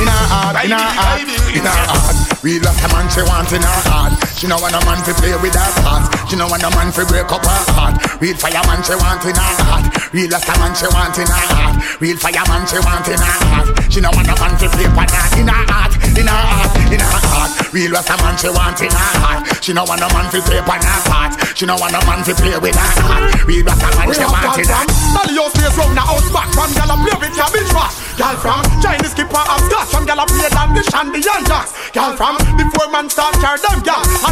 In 0.00 0.08
our 0.08 0.24
heart, 0.32 0.64
in 0.64 0.72
our 0.72 0.88
heart, 0.88 1.20
in 1.20 1.68
our 1.68 1.84
heart. 1.84 2.16
Real 2.40 2.64
love 2.64 2.80
a 2.80 2.88
man 2.88 3.12
she 3.12 3.20
want 3.20 3.52
in 3.52 3.60
her 3.60 3.80
heart. 3.92 4.31
She 4.42 4.50
know 4.50 4.58
want 4.58 4.74
a 4.74 4.82
man 4.82 4.98
to 5.06 5.14
play 5.22 5.30
with 5.38 5.54
her 5.54 5.70
heart. 5.86 6.02
She 6.26 6.34
know 6.34 6.50
want 6.50 6.66
a 6.66 6.70
man 6.74 6.90
to 6.98 7.06
break 7.06 7.30
up 7.30 7.46
her 7.46 7.62
heart. 7.78 7.94
Real 8.18 8.34
fireman 8.34 8.82
she 8.82 8.90
want 8.98 9.22
in 9.22 9.38
her 9.38 9.54
heart. 9.70 9.86
Real 10.10 10.34
love 10.34 10.42
man 10.58 10.74
she 10.74 10.90
want 10.90 11.14
in 11.14 11.30
her 11.30 11.46
heart. 11.54 11.78
Real 12.02 12.18
fireman 12.18 12.66
she 12.66 12.82
want 12.82 13.06
in 13.06 13.22
her 13.22 13.38
heart. 13.46 13.70
She 13.86 14.02
know 14.02 14.10
want 14.10 14.26
a 14.26 14.34
man 14.42 14.58
to 14.58 14.66
play 14.66 14.90
with 14.90 15.14
her 15.14 15.26
in 15.38 15.46
her 15.46 15.62
heart, 15.70 15.94
in 16.18 16.26
her 16.26 16.34
heart, 16.34 16.74
in 16.90 16.98
her 16.98 17.22
heart. 17.22 17.54
Real 17.70 17.94
love 17.94 18.10
man 18.18 18.34
she 18.34 18.50
want 18.50 18.82
in 18.82 18.90
her 18.90 19.14
heart. 19.22 19.46
She 19.62 19.70
know 19.70 19.86
want 19.86 20.02
a 20.02 20.10
man 20.10 20.26
to 20.34 20.42
play 20.42 20.58
with 20.58 20.82
her 20.90 21.02
heart. 21.06 21.32
She 21.54 21.62
know 21.62 21.78
want 21.78 21.94
a 21.94 22.02
man 22.02 22.26
to 22.26 22.34
play 22.34 22.58
with 22.58 22.74
her 22.74 22.92
heart. 22.98 23.46
Real 23.46 23.62
love 23.62 23.78
man 23.78 24.10
she 24.10 24.26
want 24.26 24.58
in 24.58 24.66
her. 24.66 25.02
Tell 25.22 25.30
your 25.30 25.48
space 25.54 25.76
round 25.78 25.94
the 25.94 26.02
house 26.02 26.26
back 26.34 26.50
From 26.50 26.72
gal 26.74 26.90
a 26.90 26.96
play 26.98 27.14
with 27.20 27.36
cabbage 27.36 27.68
trash 27.70 27.94
Gal 28.18 28.34
from 28.40 28.64
Chinese 28.80 29.12
skipper 29.12 29.38
and 29.38 29.62
scotch 29.68 29.88
From 29.92 30.04
gal 30.08 30.18
a 30.18 30.26
play 30.26 30.48
down 30.48 30.74
the 30.74 30.82
shandy 30.88 31.20
and 31.20 31.46
jacks 31.46 31.72
Gal 31.92 32.16
from 32.16 32.36
Before 32.56 32.90
man 32.90 33.08
start 33.08 33.36
carry 33.38 33.60
them 33.60 33.82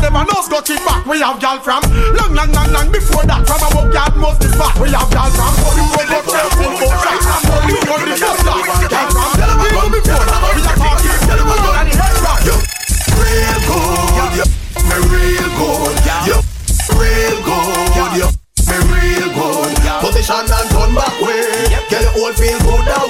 gal 0.01 0.09
And 0.09 0.15
never 0.15 0.25
knows 0.33 0.49
go 0.49 0.61
kick 0.63 0.81
back 0.85 1.05
We 1.07 1.21
have 1.21 1.41
gal 1.41 1.61
from 1.61 1.83
Long 2.17 2.35
long 2.35 2.53
long 2.53 2.73
long 2.73 2.93
before 2.93 3.25
that 3.25 3.47
From 3.47 3.61
our 3.61 3.93
yard 3.93 4.17
most 4.17 4.45
is 4.45 4.57
back 4.57 4.77
We 4.81 4.91
have 4.91 5.11
gal 5.11 5.31
from 5.31 5.53
Holy 5.61 5.85
road 5.93 6.11
up 6.11 6.25
there 6.25 6.51
Full 6.57 6.75
boat 6.81 6.97
right 7.05 7.21
And 7.21 7.45
holy 7.49 7.75
road 7.85 8.05
the 8.09 8.17
best 8.17 8.41
start 8.41 8.65
Gal 8.89 9.07
from 9.13 9.33
We 9.61 9.69
go 9.71 9.83
before 9.93 10.25
that 10.25 10.41
We 10.57 10.63
talking 10.65 11.21
Tell 11.29 11.37
them 11.37 11.47
what 11.49 11.61
and 11.61 11.89
the 11.89 11.95
head 11.97 12.17
rock 12.25 12.41
Real 13.21 13.59
good, 13.69 14.41
you 14.41 14.47
me 14.89 14.97
real 15.13 15.49
good, 15.61 15.97
you 16.27 16.39
real 16.97 17.37
good, 17.45 18.13
you 18.17 18.29
me 18.67 18.77
real 18.91 19.29
good. 19.31 19.71
Position 20.01 20.49
and 20.51 20.71
turn 20.71 20.91
back 20.95 21.15
way, 21.21 21.69
get 21.89 22.03
your 22.03 22.27
old 22.27 22.35
feel 22.35 22.59
good 22.59 22.85
that 22.89 23.07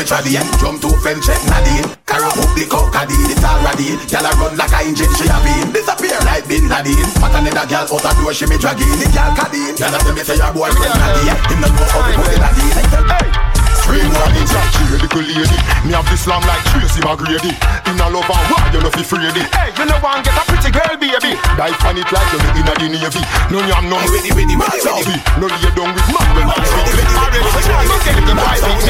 boy 0.00 0.06
trod 0.06 0.20
out 0.20 0.24
me 0.24 0.32
traddy, 0.32 0.60
jump 0.60 0.80
to 0.80 0.88
fence 1.00 1.26
check 1.26 1.40
Nadine. 1.44 1.84
Carry 2.06 2.24
up 2.24 2.36
the 2.56 2.64
cockadine, 2.68 3.30
it's 3.30 3.44
all 3.44 3.60
already. 3.60 3.96
Gyal 4.08 4.24
a 4.24 4.30
run 4.40 4.56
like 4.56 4.72
a 4.72 4.80
engine, 4.86 5.12
she 5.16 5.28
a 5.28 5.36
beam. 5.44 5.72
Disappear 5.72 6.18
like 6.24 6.46
Bin 6.48 6.68
Laden. 6.68 7.08
But 7.20 7.34
another 7.36 7.66
gyal 7.68 7.84
out 7.84 8.04
a 8.04 8.10
door, 8.16 8.32
she 8.32 8.46
me 8.46 8.56
dragging. 8.56 8.88
The 8.96 9.06
gyal 9.12 9.34
cadine. 9.36 9.76
Gyal 9.76 9.94
a 9.94 9.98
tell 10.00 10.14
me 10.14 10.22
say 10.22 10.36
your 10.36 10.52
boyfriend 10.52 10.94
Nadine. 10.96 11.36
Him 11.50 11.60
not 11.60 11.72
know 11.76 11.84
how 11.84 12.00
to 12.06 12.12
put 12.16 12.32
it 12.32 12.40
Nadine. 12.40 12.80
Stream 12.80 13.49
running 13.98 14.46
jack, 14.46 14.66
she 14.70 14.82
a 14.86 14.98
little 15.02 15.24
lady 15.24 15.58
Me 15.82 15.92
have 15.96 16.06
this 16.06 16.22
slam 16.22 16.42
like 16.46 16.62
Tracy 16.70 17.00
McGrady 17.02 17.52
In 17.90 17.98
a 17.98 18.06
love 18.06 18.28
and 18.28 18.46
war, 18.50 18.62
you 18.70 18.80
know 18.82 18.92
fi 18.92 19.02
free 19.02 19.26
Hey, 19.50 19.74
you 19.74 19.84
know 19.86 19.98
one 19.98 20.22
get 20.22 20.36
a 20.38 20.42
pretty 20.46 20.70
girl, 20.70 20.94
baby 20.94 21.34
Dive 21.58 21.80
on 21.82 21.98
it 21.98 22.06
like 22.06 22.28
you 22.30 22.38
in 22.54 22.68
a 22.70 22.74
the 22.78 22.86
navy 22.86 23.22
No 23.50 23.58
yam, 23.66 23.90
no 23.90 23.98
ready, 24.06 24.30
ready, 24.30 24.54
ready, 24.54 24.78
ready 24.84 25.16
No 25.40 25.46
lay 25.50 25.70
down 25.74 25.90
with 25.90 26.08
man 26.12 26.28
when 26.38 26.46
it's 26.54 26.70
ready, 26.70 26.92
ready 26.94 27.14
Already, 27.18 27.50
so 27.50 27.70
you 27.70 27.90
want 27.90 28.02
to 28.04 28.10
get 28.14 28.24
the 28.26 28.34
boy 28.38 28.58
beat 28.62 28.86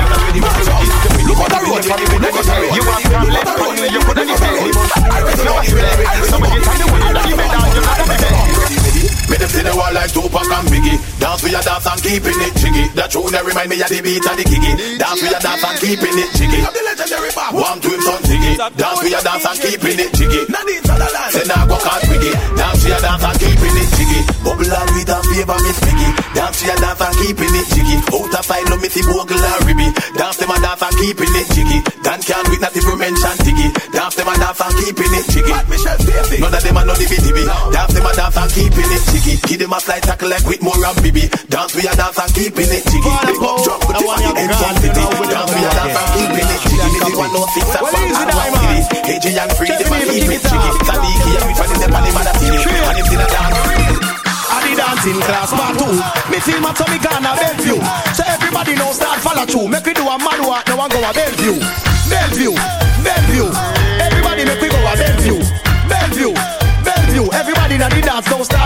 Look 1.25 1.41
at 1.41 1.49
the 1.49 1.59
road 1.65 1.85
for 1.85 1.97
the 1.97 2.07
wood, 2.11 2.21
look 2.21 2.37
at 2.37 2.45
the 2.45 2.55
road 2.61 2.75
You 2.77 2.83
want 2.85 3.03
problem, 3.09 3.57
for 3.57 3.71
you, 3.73 3.87
you 3.89 4.01
coulda 4.05 4.23
defend 4.29 4.57
No, 5.47 5.53
it's 5.65 5.73
ready, 5.73 6.05
somebody 6.29 6.59
tell 6.61 6.77
the 6.77 6.87
wood 6.91 7.03
that 7.15 7.25
you 7.25 7.37
better, 7.41 7.63
you 7.73 7.81
gotta 7.81 8.05
be 8.05 8.17
better 8.21 8.60
Me 9.31 9.37
them 9.37 9.51
see 9.51 9.65
the 9.65 9.73
wall 9.75 9.93
like 9.93 10.13
Tupac 10.13 10.51
and 10.51 10.69
Biggie. 10.69 10.99
Dance 11.21 11.41
for 11.41 11.49
your 11.49 11.63
dance 11.63 11.87
and 11.87 12.01
keeping 12.03 12.41
it 12.41 12.55
jiggy. 12.59 12.85
That 12.99 13.09
tune 13.11 13.31
that 13.33 13.45
remind 13.47 13.71
me 13.71 13.81
of 13.81 13.89
the 13.89 14.01
beat 14.03 14.27
and 14.27 14.39
the 14.39 14.45
kiki. 14.45 14.73
Dance 14.99 15.21
for 15.21 15.29
your 15.31 15.41
dance 15.41 15.65
and 15.65 15.79
keeping 15.81 16.17
it 16.19 16.31
jiggy. 16.35 16.61
The 16.61 16.83
legendary 16.85 17.33
bar. 17.33 17.51
One 17.55 17.79
to 17.81 17.89
him 17.89 18.03
son 18.03 18.23
Ziggy 18.27 18.53
Dance 18.59 18.99
for 18.99 19.11
your 19.11 19.23
dance 19.23 19.47
and 19.47 19.59
keeping 19.63 19.99
it 20.03 20.11
jiggy. 20.19 20.43
Say 21.31 21.47
now 21.47 21.63
go 21.63 21.79
can't 21.79 22.03
wiggy 22.11 22.33
Dance 22.59 22.83
for 22.83 22.91
your 22.91 23.01
dance 23.01 23.23
and 23.23 23.39
keeping 23.39 23.77
it 23.79 23.89
jiggy. 23.95 24.21
Bubble 24.43 24.75
and 24.75 24.91
read 24.99 25.11
and 25.11 25.25
favor 25.31 25.59
Miss 25.63 25.79
Piggy 25.79 26.09
Dance 26.35 26.57
for 26.59 26.67
your 26.67 26.79
dance 26.83 27.03
and 27.07 27.17
keeping 27.23 27.55
it 27.55 27.67
jiggy. 27.71 27.97
Out 28.11 28.35
of 28.35 28.43
sight 28.43 28.67
love 28.67 28.83
me 28.83 28.89
see 28.91 29.05
Bogle 29.07 29.39
and 29.39 29.63
Ribby. 29.67 29.87
Dance 30.19 30.37
them 30.43 30.51
and 30.51 30.63
dance 30.63 30.83
and 30.83 30.97
keeping 30.99 31.35
it 31.39 31.47
jiggy. 31.55 31.79
Dan 32.03 32.21
can't 32.27 32.47
wait 32.51 32.61
not 32.61 32.75
you 32.75 32.97
mention 32.99 33.37
Tiggy 33.47 33.69
Dance 33.95 34.15
them 34.19 34.29
and 34.29 34.41
dance 34.43 34.61
and 34.61 34.75
keeping 34.83 35.15
it 35.15 35.27
jiggy. 35.31 35.55
None 36.43 36.55
of 36.55 36.63
them 36.63 36.77
are 36.77 36.87
no 36.87 36.95
dibby 36.99 37.45
Dance 37.71 37.95
them 37.95 38.07
and 38.07 38.17
dance 38.19 38.37
and 38.37 38.51
keeping 38.51 38.90
it 38.90 38.90
jiggy 39.13 39.35
Give 39.47 39.59
them 39.63 39.73
a 39.73 39.81
slight 39.81 40.03
tackle 40.03 40.31
like 40.31 40.47
with 40.47 40.63
more 40.63 40.75
and 40.75 40.99
Bibi 41.03 41.29
Dance 41.47 41.73
for 41.75 41.83
your 41.83 41.95
dance 41.95 42.19
and 42.19 42.33
keeping 42.35 42.71
it 42.71 42.85
jiggy 42.91 43.13
Big 43.29 43.43
up 43.43 43.57
drop 43.63 43.81
with 43.87 43.97
the 43.99 44.05
fucking 44.07 44.37
intensity 44.43 45.05
Dance 45.31 45.51
for 45.51 45.61
your 45.61 45.75
dance 45.75 45.97
and 45.97 46.09
keeping 46.17 46.49
it 46.51 46.61
jiggy 46.67 46.89
This 46.91 47.03
oh 47.05 47.11
is 47.11 47.17
one 47.19 47.33
no 47.35 47.43
six 47.55 47.67
and 47.71 47.83
one 47.85 47.95
and 47.95 48.31
one 48.35 48.53
city 48.59 48.81
AJ 49.07 49.27
and 49.39 49.53
free 49.55 49.71
them 49.71 49.93
and 49.93 50.05
keep 50.11 50.31
it 50.35 50.43
jiggy 50.43 50.71
Sadiki 50.87 51.31
and 51.39 51.45
we 51.47 51.53
find 51.55 51.79
them 51.79 51.95
on 51.95 52.03
the 52.03 52.11
man 52.11 52.27
a 52.27 52.33
city 52.39 52.59
And 52.59 52.97
him 52.99 53.07
still 53.07 53.23
a 53.23 53.29
dance 53.31 54.21
the 54.71 54.77
dancing 54.77 55.21
class 55.27 55.51
part 55.51 55.75
two. 55.79 55.95
Me 56.31 56.39
feel 56.41 56.61
my 56.61 56.73
tummy 56.73 56.99
gonna 56.99 57.33
Bellevue. 57.35 57.81
So 58.15 58.23
everybody 58.27 58.75
know 58.75 58.93
start 58.93 59.19
follow 59.21 59.47
through. 59.47 59.69
Make 59.69 59.87
we 59.87 59.95
do 59.95 60.07
a 60.07 60.19
mad 60.19 60.41
walk, 60.47 60.69
no 60.69 60.77
one 60.77 60.91
go 60.91 60.99
a 60.99 61.13
Bellevue. 61.13 61.59
Bellevue, 62.11 62.55
Bellevue. 63.03 63.49
Everybody 63.99 64.45
make 64.45 64.61
we 64.61 64.69
go 64.69 64.79
a 64.79 64.95
Bellevue. 64.95 65.41
Bellevue, 65.89 66.33
Bellevue. 66.85 67.27
Everybody 67.33 67.79
na 67.79 67.89
the 67.89 68.01
dance 68.03 68.29
don't 68.29 68.45
start 68.45 68.60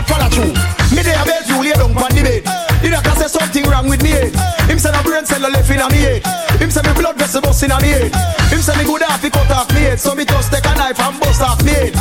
Him 5.25 5.37
say 5.37 5.41
no 5.41 5.49
left 5.49 5.71
in 5.71 5.81
a 5.81 5.89
me 5.89 5.97
head. 5.97 6.27
Him 6.61 6.71
say 6.71 6.83
me 6.83 6.93
blood 7.01 7.17
vessel 7.17 7.41
bust 7.41 7.63
in 7.63 7.71
a 7.71 7.81
me 7.81 7.89
head. 7.89 8.13
Him 8.53 8.61
say 8.61 8.77
me 8.77 8.85
good 8.85 9.01
half 9.01 9.23
he 9.23 9.31
cut 9.31 9.51
off 9.51 9.73
me 9.73 9.81
head. 9.81 9.99
So 9.99 10.15
me 10.15 10.27
just 10.27 10.53
take 10.53 10.67
a 10.67 10.75
knife 10.75 11.01
and 11.01 11.19
bust 11.19 11.41
off 11.41 11.65
me 11.65 11.73
head. 11.73 11.94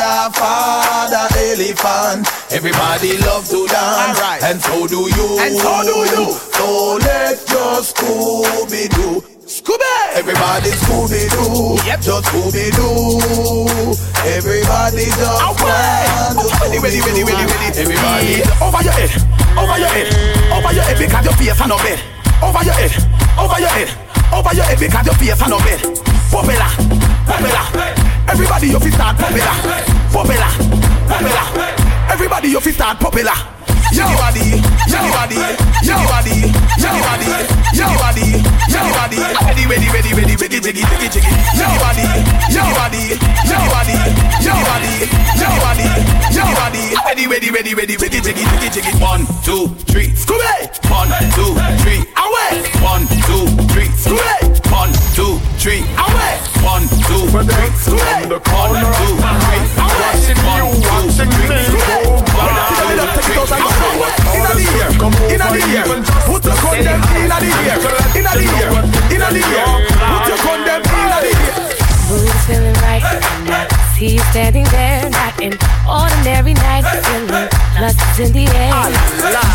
Father 0.00 1.26
elephant. 1.34 2.28
Everybody 2.52 3.18
love 3.18 3.48
to 3.48 3.66
dance, 3.66 4.20
and 4.44 4.60
so 4.60 4.86
do 4.86 5.08
you. 5.10 5.28
And 5.40 5.56
so 5.56 5.82
do 5.82 5.98
you. 6.06 6.24
So 6.54 6.98
let 7.02 7.38
your 7.50 7.82
Scooby 7.82 8.88
Doo. 8.94 9.22
Scooby! 9.48 9.94
Everybody 10.14 10.70
Scooby 10.70 11.26
Doo. 11.30 11.80
Yep. 11.86 12.00
Just 12.00 12.24
Scooby 12.28 12.70
Doo. 12.76 13.96
Everybody 14.28 15.04
just 15.04 15.40
to 15.40 15.66
ready, 16.68 16.78
ready, 16.78 17.00
ready, 17.00 17.22
ready, 17.24 17.44
ready. 17.46 17.68
Everybody 17.80 18.42
over 18.62 18.82
your 18.84 18.92
head, 18.92 19.10
over 19.56 19.78
your 19.78 19.88
head, 19.88 20.08
over 20.52 20.72
your 20.74 20.84
head 20.84 20.98
because 20.98 21.24
your 21.24 21.34
face 21.34 21.60
on 21.60 21.68
no 21.68 21.76
bed. 21.78 21.98
Over 22.42 22.62
your 22.64 22.74
head, 22.74 22.92
over 23.38 23.58
your 23.58 23.68
head, 23.70 23.90
over 24.32 24.54
your 24.54 24.64
head 24.64 24.78
because 24.78 25.06
your 25.06 25.14
face 25.14 25.42
on 25.42 25.50
no 25.50 25.58
bed. 25.58 25.80
Popular, 26.30 26.70
popular. 27.26 27.98
Everybody 28.28 28.68
you 28.68 28.78
fi 28.78 28.90
start 28.90 29.16
popular, 29.16 29.56
popular, 30.12 30.50
popular. 31.08 31.46
Everybody 32.10 32.48
you 32.48 32.60
fi 32.60 32.70
start 32.72 33.00
popular. 33.00 33.36
Jiggy 33.92 34.14
body, 34.20 34.60
jiggy 34.84 35.10
body, 35.16 35.38
jiggy 35.80 36.06
body, 36.12 36.36
jiggy 36.76 37.00
body, 37.08 37.28
jiggy 37.72 37.96
body, 37.98 38.26
jiggy 38.68 38.92
body. 38.92 39.18
Ready, 39.48 39.64
ready, 39.66 39.88
ready, 39.88 40.12
ready, 40.12 40.34
jiggy, 40.36 40.60
jiggy, 40.60 40.82
jiggy, 40.84 41.08
jiggy. 41.08 41.30
Jiggy 41.56 41.78
body, 41.80 42.04
jiggy 42.52 42.72
body, 42.76 43.02
jiggy 43.48 43.68
body, 43.72 43.96
jiggy 44.44 44.64
body, 44.68 44.92
jiggy 45.40 45.58
body, 45.64 45.86
jiggy 46.30 46.54
body. 46.54 46.84
Ready, 47.06 47.26
ready, 47.26 47.50
ready, 47.50 47.74
ready, 47.74 47.96
jiggy, 47.96 48.20
jiggy, 48.20 48.44
jiggy, 48.44 48.68
jiggy. 48.68 48.92
One, 49.00 49.24
two, 49.42 49.68
three, 49.88 50.08
Scooby. 50.12 50.68
One, 50.92 51.08
two, 51.32 51.56
three, 51.82 52.04
away. 52.12 52.62
One, 52.84 53.08
two, 53.24 53.48
three, 53.72 53.88
Scooby. 53.96 54.70
One, 54.70 54.92
two, 55.16 55.40
three, 55.58 55.80
away. 55.96 56.57
One, 56.68 56.84
two, 56.84 57.24
three, 57.32 57.48
Scooby. 57.80 58.28
One, 58.28 58.84
two, 58.92 59.16
three, 59.16 59.48
away. 59.48 59.64
One, 59.80 60.76
two, 60.76 61.16
three, 61.16 61.64
Scooby. 61.64 62.28
Inna 64.36 64.52
the 64.52 64.68
ear, 64.76 64.90
inna 65.32 65.48
the 65.48 65.60
ear. 65.72 65.84
Put 66.28 66.44
your 66.44 66.56
condom 66.60 67.00
inna 67.16 67.36
the 67.40 67.48
ear, 67.64 67.80
inna 68.18 68.32
the 68.36 68.44
ear, 68.44 68.70
inna 69.08 69.28
the 69.32 69.42
ear. 69.48 69.68
Put 70.12 70.28
your 70.28 70.38
condom 70.44 70.82
inna 70.84 71.18
the 71.24 71.32
ear. 71.40 71.56
Mood 72.08 72.36
feeling 72.44 72.78
right. 72.84 73.04
See 73.96 74.10
you 74.14 74.22
standing 74.30 74.64
there, 74.64 75.08
not 75.08 75.40
an 75.40 75.54
ordinary 75.88 76.54
night. 76.54 76.84
Feeling 76.84 77.48
lust 77.80 78.00
is 78.20 78.28
in 78.28 78.32
the 78.32 78.44
air. 78.54 79.47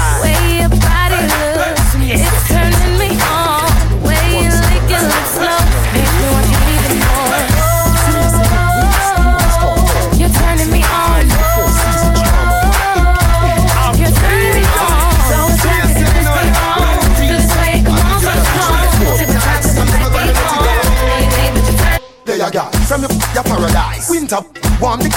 up, 24.34 24.50
warm 24.82 25.00
the 25.00 25.10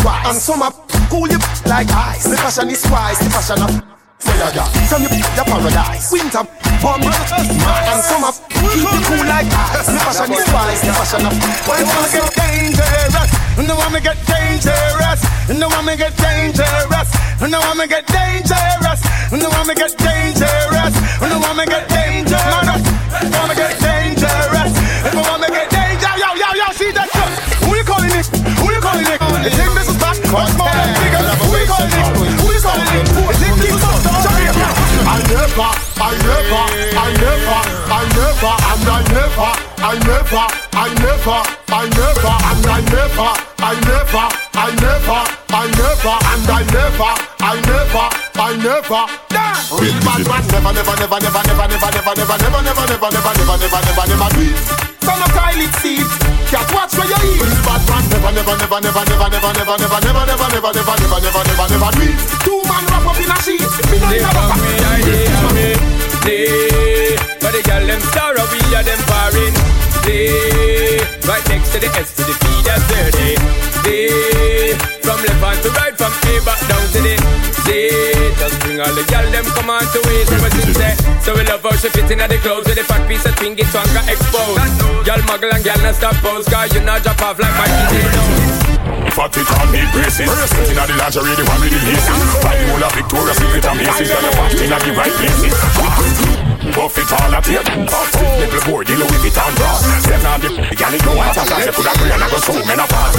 twice, 0.00 0.26
and 0.26 0.40
some 0.40 0.62
up, 0.62 0.72
cool 1.12 1.28
you 1.28 1.36
like 1.68 1.92
ice. 1.92 2.24
The 2.24 2.36
fashion 2.40 2.72
is 2.72 2.80
twice 2.82 3.20
the 3.20 3.28
fashion 3.28 3.60
up. 3.60 3.70
Fire 4.16 4.48
ya, 4.56 4.64
some 4.88 5.02
you 5.04 5.12
the 5.12 5.44
paradise. 5.44 6.08
Winter, 6.08 6.44
warm 6.80 7.04
it 7.04 7.12
man, 7.12 7.84
and 7.92 8.02
summer 8.02 8.32
keep 8.48 8.80
it 8.80 9.04
cool 9.04 9.24
like 9.28 9.52
ice. 9.52 9.92
The 9.92 10.00
fashion 10.00 10.32
is 10.32 10.44
twice 10.48 10.80
the 10.80 10.92
fashion 10.96 11.26
up. 11.28 11.36
But 11.68 11.74
you 11.78 11.86
wanna 11.86 12.08
get 12.08 12.32
dangerous, 12.32 13.30
and 13.60 13.66
the 13.68 13.76
woman 13.76 14.02
get 14.02 14.18
dangerous, 14.24 15.20
and 15.52 15.58
the 15.60 15.68
woman 15.68 15.96
get 16.00 16.14
dangerous, 16.16 17.08
and 17.44 17.52
the 17.52 17.60
woman 17.60 17.86
get 17.92 18.06
dangerous, 18.08 19.00
and 19.32 19.40
the 19.42 19.48
woman 19.52 19.76
get 19.76 19.92
dangerous, 20.00 20.94
and 21.20 21.28
the 21.28 21.38
woman 21.44 21.66
get 21.68 21.84
dangerous, 21.92 22.82
and 23.20 23.28
the 23.28 23.36
woman 23.36 23.56
get 23.56 23.74
dangerous. 23.76 24.72
If 25.04 25.12
a 25.12 25.22
woman 25.28 25.50
get 25.52 25.68
danger, 25.68 26.12
yo 26.16 26.30
yo 26.40 26.48
yo, 26.56 26.68
she 26.72 26.88
just 26.88 27.12
it? 28.28 28.46
Who 28.58 28.70
you 28.70 28.80
calling 28.80 29.06
it? 29.06 29.18
You 29.42 29.50
think 29.50 29.72
this 29.74 29.88
is 29.88 29.98
back? 29.98 30.16
What's 30.30 30.54
more 30.54 30.70
than 30.70 30.94
bigger? 31.02 31.22
Who 31.42 31.56
you 31.56 31.66
calling 31.66 31.90
it? 31.90 32.06
Who 32.14 32.46
you 32.52 32.62
calling 32.62 32.86
it? 32.92 33.06
You 33.10 33.34
think 33.40 33.56
this 33.58 33.74
is 33.74 33.82
back? 33.82 34.02
I 35.02 35.18
never, 35.28 35.68
I 35.98 36.14
never, 36.22 36.62
I 36.94 37.10
never, 37.18 37.60
I 37.90 38.04
never, 38.16 38.52
and 38.70 38.88
I 38.88 39.00
never, 39.12 39.50
I 39.82 39.98
never, 40.06 40.44
I 40.72 40.88
never, 41.02 41.38
I 41.68 41.88
never, 41.88 42.34
and 42.48 42.66
I 42.66 42.80
never, 42.92 43.30
I 43.58 43.76
never, 43.82 44.26
I 44.54 44.70
never, 44.78 45.20
I 45.52 45.66
never, 45.68 46.14
and 46.32 46.48
I 46.48 46.62
never, 46.72 47.12
I 47.40 47.58
never, 47.66 48.06
I 48.38 48.56
never. 48.56 49.02
Real 49.72 49.98
bad 50.04 50.22
man 50.28 50.44
never, 50.52 50.72
never, 50.72 50.96
never, 50.96 51.20
never, 51.20 51.42
never, 51.42 51.68
never, 51.68 51.82
never, 51.82 52.12
never, 52.12 52.38
never, 52.38 52.62
never, 52.62 52.82
never, 52.82 53.08
never, 53.10 53.10
never, 53.10 53.56
never, 53.58 53.80
never, 53.82 54.04
never 54.08 54.28
do 54.32 54.42
it. 54.42 54.58
Son 55.02 55.20
of 55.20 55.30
Kylie 55.34 55.70
seed, 55.80 56.06
cat 56.52 56.68
watch 56.76 56.92
where 57.00 57.08
you 57.08 57.16
eat. 57.32 57.40
Real 57.40 57.60
bad 57.64 57.82
man 57.88 58.04
never, 58.12 58.32
never, 58.32 58.56
never, 58.56 58.80
never, 58.80 59.04
never, 59.08 59.32
never, 59.32 59.76
never, 59.80 60.00
never, 60.04 60.20
never, 60.20 60.48
never, 60.52 60.52
never, 60.52 60.72
never, 60.72 60.92
never, 61.00 61.20
never, 61.24 61.42
never, 61.48 61.66
never 61.72 61.90
do 61.96 62.02
it. 62.04 62.16
Two 62.44 62.60
man 62.68 62.84
wrap 62.92 63.06
up 63.08 63.20
in 63.20 63.32
a 63.32 63.36
sheet. 63.40 63.64
Me 63.88 63.96
no 63.98 64.08
They 64.08 64.20
need 64.20 64.28
a 64.28 64.32
want 64.36 64.60
me, 64.60 64.72
I 64.84 65.00
they 65.00 65.24
want 65.32 65.54
me. 65.56 65.68
They, 66.22 67.16
but 67.40 67.52
the 67.56 67.60
girl 67.64 67.86
them 67.88 68.00
star, 68.12 68.34
we 68.36 68.60
are 68.76 68.84
them 68.84 69.00
foreign. 69.08 69.81
They, 70.02 70.98
right 71.30 71.44
next 71.48 71.70
to 71.72 71.78
the 71.78 71.88
S 71.94 72.14
to 72.18 72.22
the 72.26 72.34
P, 72.34 72.44
that's 72.66 72.82
dirty. 72.90 73.38
They, 73.86 74.74
from 75.02 75.18
left 75.22 75.38
hand 75.38 75.58
to 75.62 75.70
right, 75.78 75.94
from 75.94 76.10
A 76.10 76.32
back 76.42 76.60
down 76.66 76.84
to 76.90 77.00
the 77.02 77.14
Z. 77.62 77.70
Just 78.34 78.56
bring 78.66 78.80
all 78.82 78.90
the 78.90 79.06
girl 79.06 79.26
them 79.30 79.46
come 79.54 79.70
on 79.70 79.86
to 79.94 80.00
it. 80.02 80.26
Ever 80.26 80.50
since 80.58 80.76
say, 80.76 80.94
so 81.22 81.34
we 81.38 81.46
love 81.46 81.62
how 81.62 81.74
she 81.78 81.88
fit 81.90 82.10
in 82.10 82.18
the 82.18 82.38
clothes 82.42 82.66
with 82.66 82.76
the 82.76 82.84
fat 82.84 83.06
piece 83.06 83.24
of 83.26 83.34
thing, 83.38 83.54
it's 83.54 83.70
one 83.70 83.86
got 83.94 84.10
exposed. 84.10 84.58
Girl 85.06 85.22
muggle 85.30 85.54
and 85.54 85.62
girl 85.62 85.78
not 85.82 85.94
stop 85.94 86.18
pose, 86.18 86.46
cause 86.50 86.74
you 86.74 86.82
not 86.82 87.02
drop 87.02 87.22
off 87.22 87.38
like 87.38 87.54
Mikey 87.54 87.94
J. 87.94 88.62
Fat 89.12 89.36
it 89.36 89.50
on 89.60 89.70
me 89.70 89.84
braces 89.92 90.24
Sitting 90.24 90.78
at 90.78 90.88
the 90.88 90.96
lingerie, 90.96 91.36
the 91.36 91.44
one 91.44 91.60
with 91.60 91.70
the 91.70 91.80
laces 91.84 92.16
whole 92.72 92.82
of 92.82 92.92
Victoria's 92.96 93.36
Secret 93.36 93.64
and 93.66 93.78
Macy's 93.78 94.08
Got 94.08 94.22
your 94.22 94.32
fast 94.32 94.56
in 94.56 94.72
at 94.72 94.80
the 94.80 94.92
right 94.96 95.12
places 95.12 96.31
Buff 96.70 96.98
it 96.98 97.10
all 97.10 97.34
at 97.34 97.48
it. 97.50 97.66
Stiff 97.66 98.52
little 98.52 98.62
boy, 98.70 98.84
the 98.84 98.94
Louis 98.94 99.20
Vuitton 99.26 99.52
bra 99.58 99.72
Step 99.98 100.22
on 100.22 100.40
the 100.40 100.62
the 100.72 100.76
gal 100.78 100.94
it 100.94 101.02
go 101.04 101.12
out 101.18 101.36
As 101.36 101.50
I 101.52 101.68
put 101.68 101.84
a 101.84 101.92
brain 101.98 102.12
and 102.16 102.22
I 102.22 102.28
go 102.30 102.38
so 102.40 102.54
men 102.64 102.80
apart 102.80 103.12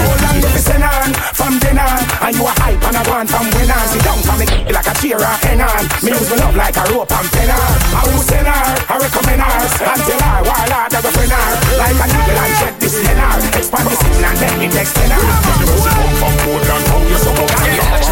Listen 0.55 0.81
on, 0.81 1.11
from 1.37 1.53
then 1.61 1.77
on 1.77 2.01
And 2.23 2.33
you 2.33 2.45
a 2.47 2.53
hype 2.57 2.81
and 2.81 2.97
I 2.97 3.03
want 3.05 3.29
from 3.29 3.45
when 3.53 3.69
on 3.69 3.85
Sit 3.93 4.01
down 4.01 4.19
for 4.25 4.37
me 4.41 4.47
like 4.73 4.89
a 4.89 4.93
cheer 4.97 5.21
or 5.21 5.37
hen 5.45 5.61
on 5.61 5.83
Me 6.01 6.17
use 6.17 6.29
my 6.33 6.41
love 6.41 6.55
like 6.57 6.77
a 6.79 6.83
rope 6.89 7.13
and 7.13 7.29
pen 7.29 7.51
on 7.53 7.73
I 7.93 8.01
will 8.09 8.23
send 8.25 8.47
her, 8.49 8.63
I 8.89 8.95
recommend 8.97 9.41
her 9.45 9.59
tell 10.01 10.23
her 10.23 10.39
while 10.49 10.73
I 10.73 10.89
have 10.89 11.05
a 11.05 11.11
friend 11.13 11.33
her? 11.35 11.49
Like 11.77 11.99
a 11.99 12.05
nigga 12.09 12.33
and 12.33 12.53
check 12.57 12.73
this 12.79 12.95
ten 13.05 13.17
her. 13.21 13.37
Expand 13.59 13.85
the 13.85 13.95
signal 14.01 14.25
and 14.25 14.37
then 14.41 14.61
it 14.65 14.71
next 14.73 14.93
ten 14.97 15.11
her 15.13 15.21
Come 15.21 16.15
from 16.17 16.33
more 16.47 16.61
than 16.63 16.81
how 16.89 17.05
you 17.05 17.19
so 17.21 18.02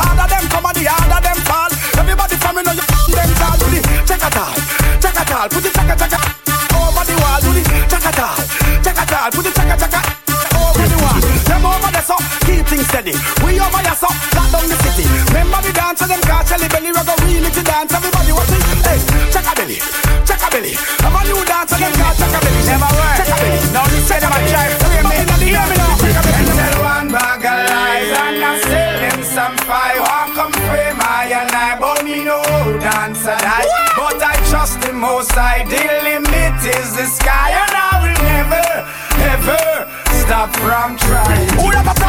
Harder 0.00 0.26
them 0.32 0.44
come 0.48 0.64
the 0.72 0.84
them 1.20 1.38
Everybody 2.00 2.36
know 2.64 2.72
you 2.72 2.80
them 2.80 4.20
over 6.72 7.04
the 7.04 7.16
over 10.56 10.72
the 10.80 10.96
Them 11.44 11.66
over 11.66 11.90
keep 12.48 12.64
things 12.64 12.86
steady 12.88 13.12
We 13.44 13.60
over 13.60 13.82
here 13.84 13.92
so, 13.92 14.08
lock 14.32 14.48
down 14.52 14.64
the 14.68 14.76
city 14.88 15.04
Remember 15.28 15.60
the 15.60 15.72
dance 15.72 16.00
them 16.00 16.20
got 16.24 16.48
Shelly 16.48 16.68
Belly 16.68 16.92
to 17.50 17.62
dance 17.62 17.92
Everybody 17.92 18.19
never 22.70 22.90
work. 23.02 23.18
Now 23.74 23.84
listen 23.90 24.20
to 24.22 24.28
my 24.30 24.40
drive, 24.50 24.74
free 24.82 25.02
me, 25.10 25.18
hear 25.50 25.66
one 26.78 27.08
bag 27.10 27.42
lies 27.42 28.10
and 28.22 28.44
I'm 28.44 28.58
selling 28.62 29.22
some 29.24 29.56
fire. 29.66 29.98
Come 30.38 30.52
free 30.52 30.92
my 30.94 31.26
and 31.40 31.50
I, 31.50 31.76
but 31.80 32.04
me 32.04 32.24
no 32.24 32.40
dance 32.78 33.26
and 33.26 33.44
But 33.98 34.22
I 34.22 34.34
trust 34.50 34.80
the 34.82 34.92
most 34.92 35.36
I 35.36 35.64
the 35.72 35.82
limit 36.06 36.58
is 36.76 36.88
the 36.96 37.06
sky 37.18 37.50
and 37.62 37.74
I 37.74 37.92
will 38.02 38.20
never, 38.34 38.66
ever 39.34 39.62
stop 40.22 40.50
from 40.62 40.96
trying. 40.96 41.99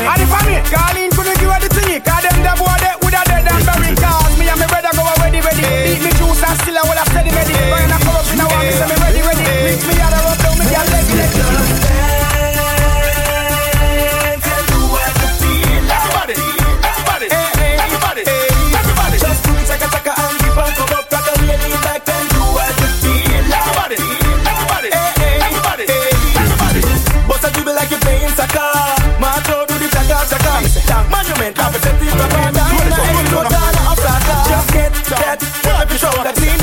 And 0.00 0.22
if 0.22 0.32
I'm 0.32 0.48
here, 0.48 0.62
Carleen 0.64 1.10
couldn't 1.10 1.38
give 1.38 1.50
her 1.50 1.60
the 1.60 1.68
thingy, 1.68 2.00
cause 2.04 2.29
Can't 31.50 31.58
compensate 31.58 31.98
the 31.98 32.06
Just 34.48 34.72
get 34.72 34.92
that, 35.18 35.42
every 35.82 35.98
show 35.98 36.10
that 36.22 36.36
clean. 36.36 36.59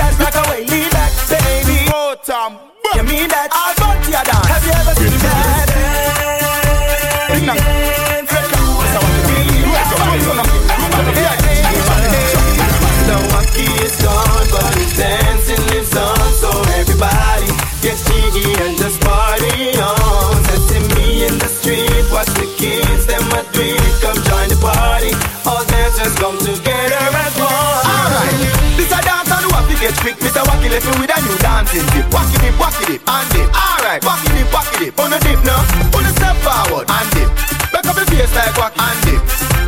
just 25.97 26.17
come 26.21 26.37
together 26.37 27.09
as 27.09 27.33
one. 27.41 27.49
Alright, 27.49 28.37
this 28.77 28.93
a 28.93 29.01
dance 29.01 29.33
and 29.33 29.49
wacky 29.49 29.73
get 29.81 29.97
quick. 29.97 30.17
Mr. 30.21 30.45
Wacky 30.45 30.69
left 30.69 30.85
me 30.85 30.93
with 31.01 31.09
a 31.09 31.17
new 31.25 31.37
dancing 31.41 31.85
dip. 31.89 32.05
Wacky 32.13 32.37
dip, 32.37 32.53
wacky 32.61 32.85
dip, 32.85 33.01
and 33.01 33.27
dip. 33.33 33.49
Alright, 33.49 34.01
wacky 34.05 34.29
dip, 34.37 34.47
wacky 34.53 34.77
dip. 34.77 34.93
On 35.01 35.09
a 35.09 35.17
dip 35.25 35.41
now, 35.41 35.57
on 35.97 36.05
a 36.05 36.11
step 36.13 36.37
forward 36.45 36.85
and 36.85 37.09
dip. 37.17 37.29
Back 37.73 37.89
up 37.89 37.97
your 37.97 38.05
face 38.13 38.33
like 38.37 38.53
wacky 38.61 38.77
and 38.77 38.99
dip. 39.09 39.21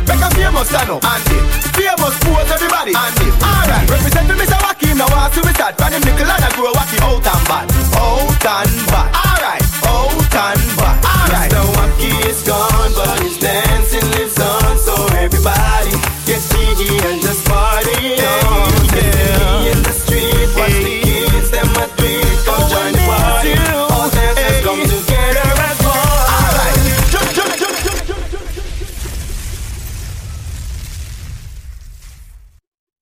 Make 0.06 0.22
a 0.22 0.28
famous 0.30 0.68
stand 0.70 0.90
up 0.94 1.02
and 1.02 1.22
dip. 1.26 1.44
Famous 1.74 2.14
pose 2.22 2.50
everybody 2.54 2.94
and 2.94 3.14
dip. 3.18 3.34
Alright, 3.42 3.90
represent 3.90 4.26
me 4.30 4.34
Mr. 4.38 4.58
Wacky. 4.62 4.94
Now 4.94 5.10
I 5.10 5.34
see 5.34 5.42
we 5.42 5.50
start. 5.50 5.74
Brand 5.82 5.98
him 5.98 6.02
nickel 6.06 6.30
and 6.30 6.44
I 6.46 6.50
grow 6.54 6.70
wacky 6.78 6.98
out 7.02 7.26
and 7.26 7.42
bad. 7.50 7.66
Out 7.98 8.46
and 8.46 8.86
bad. 8.86 9.19